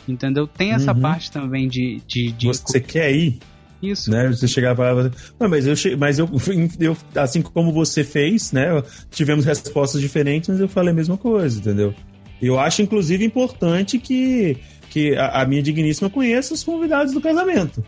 entendeu? 0.08 0.46
Tem 0.46 0.72
essa 0.72 0.92
Uhum. 0.92 1.00
parte 1.00 1.30
também 1.30 1.68
de... 1.68 2.00
de, 2.06 2.32
de 2.32 2.46
Você 2.48 2.80
quer 2.80 3.12
ir? 3.14 3.38
Isso. 3.83 4.11
né? 4.11 4.28
Você 4.28 4.47
chegar 4.47 4.74
para 4.74 5.11
não, 5.39 5.49
mas 5.49 5.66
eu, 5.66 5.74
mas 5.99 6.18
eu, 6.18 6.28
eu, 6.78 6.97
assim 7.14 7.43
como 7.43 7.72
você 7.72 8.05
fez, 8.05 8.53
né? 8.53 8.83
Tivemos 9.11 9.45
respostas 9.45 10.01
diferentes, 10.01 10.49
mas 10.49 10.61
eu 10.61 10.68
falei 10.68 10.91
a 10.91 10.95
mesma 10.95 11.16
coisa, 11.16 11.59
entendeu? 11.59 11.95
Eu 12.41 12.59
acho, 12.59 12.83
inclusive, 12.83 13.24
importante 13.24 13.99
que, 13.99 14.57
que 14.89 15.14
a, 15.16 15.43
a 15.43 15.47
minha 15.47 15.62
digníssima 15.62 16.09
conheça 16.09 16.55
os 16.55 16.64
convidados 16.64 17.12
do 17.12 17.20
casamento. 17.20 17.85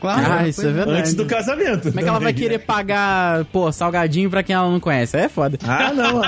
Claro, 0.00 0.32
Ah, 0.32 0.46
isso 0.48 0.60
é 0.60 0.70
verdade. 0.72 0.98
Antes 1.00 1.14
do 1.14 1.24
casamento. 1.24 1.88
Como 1.88 1.98
é 2.00 2.02
que 2.02 2.08
ela 2.08 2.18
vai 2.20 2.32
querer 2.32 2.58
pagar, 2.58 3.44
pô, 3.46 3.72
salgadinho 3.72 4.28
pra 4.28 4.42
quem 4.42 4.54
ela 4.54 4.70
não 4.70 4.78
conhece? 4.78 5.16
É 5.16 5.28
foda. 5.28 5.58
Ah, 5.64 5.92
não. 5.92 6.20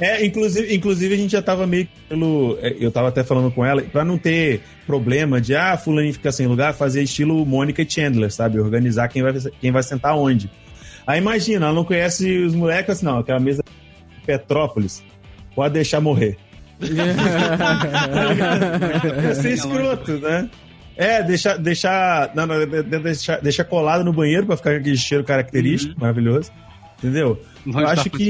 É, 0.00 0.24
inclusive, 0.26 0.74
inclusive, 0.74 1.14
a 1.14 1.16
gente 1.18 1.30
já 1.30 1.40
tava 1.42 1.66
meio 1.66 1.86
que 1.86 1.92
pelo. 2.08 2.58
é, 2.60 2.74
Eu 2.80 2.90
tava 2.90 3.08
até 3.08 3.22
falando 3.22 3.50
com 3.52 3.64
ela, 3.64 3.82
pra 3.82 4.04
não 4.04 4.18
ter 4.18 4.62
problema 4.86 5.40
de, 5.40 5.54
ah, 5.54 5.76
fulaninho 5.76 6.12
fica 6.12 6.32
sem 6.32 6.46
lugar, 6.46 6.74
fazer 6.74 7.02
estilo 7.02 7.46
Mônica 7.46 7.82
e 7.82 7.88
Chandler, 7.88 8.30
sabe? 8.32 8.58
Organizar 8.60 9.08
quem 9.08 9.22
vai, 9.22 9.32
quem 9.60 9.70
vai 9.70 9.82
sentar 9.82 10.16
onde. 10.16 10.50
Aí 11.06 11.18
imagina, 11.18 11.66
ela 11.66 11.74
não 11.74 11.84
conhece 11.84 12.38
os 12.38 12.54
moleques, 12.54 12.96
assim, 12.96 13.06
não, 13.06 13.18
aquela 13.18 13.38
mesa 13.38 13.62
de 13.62 14.24
Petrópolis. 14.26 15.02
Pode 15.54 15.74
deixar 15.74 16.00
morrer. 16.00 16.36
Ia 19.22 19.34
ser 19.34 19.52
escroto, 19.52 20.12
né? 20.18 20.48
É, 20.96 21.22
deixar, 21.22 21.56
deixar, 21.58 22.30
não, 22.34 22.46
não, 22.46 22.58
de- 22.66 22.82
de- 22.84 22.98
deixar, 23.00 23.40
deixar 23.40 23.64
colado 23.64 24.04
no 24.04 24.12
banheiro 24.12 24.46
pra 24.46 24.56
ficar 24.56 24.72
com 24.74 24.80
aquele 24.80 24.96
cheiro 24.96 25.24
característico, 25.24 25.98
maravilhoso. 26.00 26.50
Entendeu? 26.98 27.40
Longe 27.66 27.80
Eu 27.80 27.88
acho 27.88 28.10
que-. 28.10 28.28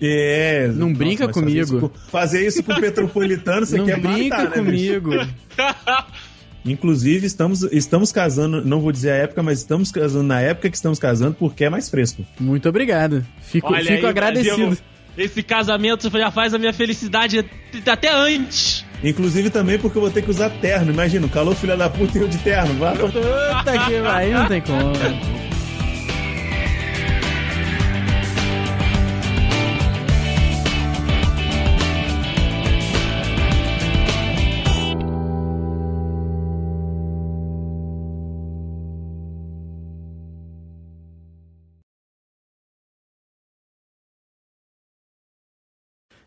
É. 0.00 0.68
Não 0.74 0.92
brinca 0.92 1.26
mas 1.26 1.34
fazer 1.34 1.46
comigo. 1.46 1.62
isso 1.62 1.80
com- 1.80 1.90
Fazer 2.10 2.46
isso 2.46 2.62
com 2.62 2.72
o 2.72 2.80
Petropolitano, 2.80 3.64
você 3.66 3.78
não 3.78 3.86
quer 3.86 3.98
brinca 3.98 4.36
matar, 4.36 4.50
né, 4.50 4.56
comigo. 4.56 5.10
Inclusive, 6.64 7.26
estamos, 7.26 7.62
estamos 7.64 8.10
casando, 8.10 8.64
não 8.64 8.80
vou 8.80 8.90
dizer 8.90 9.10
a 9.10 9.16
época, 9.16 9.42
mas 9.42 9.58
estamos 9.58 9.92
casando 9.92 10.24
na 10.24 10.40
época 10.40 10.70
que 10.70 10.76
estamos 10.76 10.98
casando 10.98 11.34
porque 11.38 11.64
é 11.64 11.68
mais 11.70 11.90
fresco. 11.90 12.24
Muito 12.40 12.66
obrigado. 12.68 13.24
Fico, 13.42 13.66
Olha 13.72 13.84
fico 13.84 14.06
aí, 14.06 14.06
agradecido. 14.06 14.56
Brasil. 14.56 14.78
Esse 15.16 15.42
casamento 15.42 16.10
já 16.10 16.30
faz 16.30 16.54
a 16.54 16.58
minha 16.58 16.72
felicidade 16.72 17.44
até 17.86 18.12
antes. 18.12 18.84
Inclusive 19.04 19.50
também 19.50 19.78
porque 19.78 19.98
eu 19.98 20.02
vou 20.02 20.10
ter 20.10 20.22
que 20.22 20.30
usar 20.30 20.48
terno. 20.48 20.90
Imagina, 20.90 21.26
o 21.26 21.30
calor 21.30 21.54
filha 21.54 21.76
da 21.76 21.90
puta 21.90 22.16
e 22.16 22.22
eu 22.22 22.28
de 22.28 22.38
terno. 22.38 22.74
Vai. 22.74 22.96
Puta 22.96 23.20
que 23.86 24.00
vai, 24.00 24.30
não 24.30 24.48
tem 24.48 24.62
como. 24.62 24.92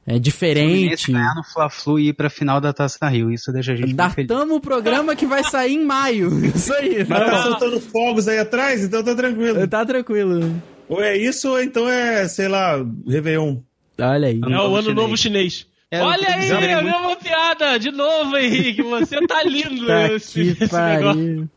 É 0.09 0.17
diferente. 0.17 1.11
ganhar 1.11 1.35
no 1.35 1.43
Fla-Flu 1.43 1.99
e 1.99 2.07
ir 2.07 2.13
pra 2.13 2.29
final 2.29 2.61
da 2.61 2.71
Taça 2.71 3.05
Rio. 3.09 3.29
Isso 3.29 3.51
deixa 3.51 3.73
a 3.73 3.75
gente. 3.75 3.93
Datamos 3.93 4.55
o 4.55 4.61
programa 4.61 5.15
que 5.17 5.25
vai 5.25 5.43
sair 5.43 5.73
em 5.73 5.83
maio. 5.85 6.29
Isso 6.55 6.73
aí. 6.73 7.05
Mas 7.07 7.29
tá 7.29 7.43
soltando 7.43 7.79
fogos 7.81 8.27
aí 8.27 8.39
atrás, 8.39 8.83
então 8.85 9.03
tá 9.03 9.13
tranquilo. 9.13 9.67
Tá 9.67 9.85
tranquilo. 9.85 10.61
Ou 10.87 11.03
é 11.03 11.17
isso, 11.17 11.49
ou 11.49 11.61
então 11.61 11.89
é, 11.89 12.25
sei 12.29 12.47
lá, 12.47 12.77
Réveillon. 13.05 13.57
Olha 13.99 14.29
aí. 14.29 14.39
É 14.41 14.45
o 14.45 14.49
novo 14.49 14.75
ano 14.75 14.83
chinês. 14.83 14.95
novo 14.95 15.17
chinês. 15.17 15.67
É, 15.91 16.01
Olha 16.01 16.27
aí, 16.35 16.51
a 16.51 16.81
muito- 16.81 16.83
mesma 16.99 17.15
piada. 17.17 17.77
De 17.77 17.91
novo, 17.91 18.37
Henrique. 18.37 18.81
Você 18.83 19.25
tá 19.27 19.43
lindo 19.47 19.85
Tá 19.87 20.13
esse, 20.13 20.33
que 20.55 20.63
esse 20.63 20.73
negócio. 20.73 21.21
pariu. 21.21 21.49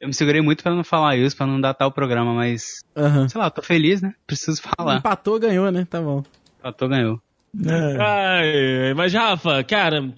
Eu 0.00 0.08
me 0.08 0.14
segurei 0.14 0.40
muito 0.40 0.62
pra 0.62 0.74
não 0.74 0.84
falar 0.84 1.16
isso, 1.16 1.36
pra 1.36 1.46
não 1.46 1.60
datar 1.60 1.88
o 1.88 1.92
programa, 1.92 2.32
mas. 2.34 2.80
Aham. 2.96 3.28
Sei 3.28 3.40
lá, 3.40 3.50
tô 3.50 3.62
feliz, 3.62 4.00
né? 4.00 4.12
Preciso 4.26 4.62
falar. 4.62 4.98
Empatou, 4.98 5.38
ganhou, 5.40 5.70
né? 5.72 5.84
Tá 5.90 6.00
bom. 6.00 6.22
Patou 6.62 6.88
ganhou. 6.88 7.20
É. 7.64 7.96
Ai, 8.02 8.94
mas 8.94 9.14
Rafa, 9.14 9.62
cara, 9.64 10.12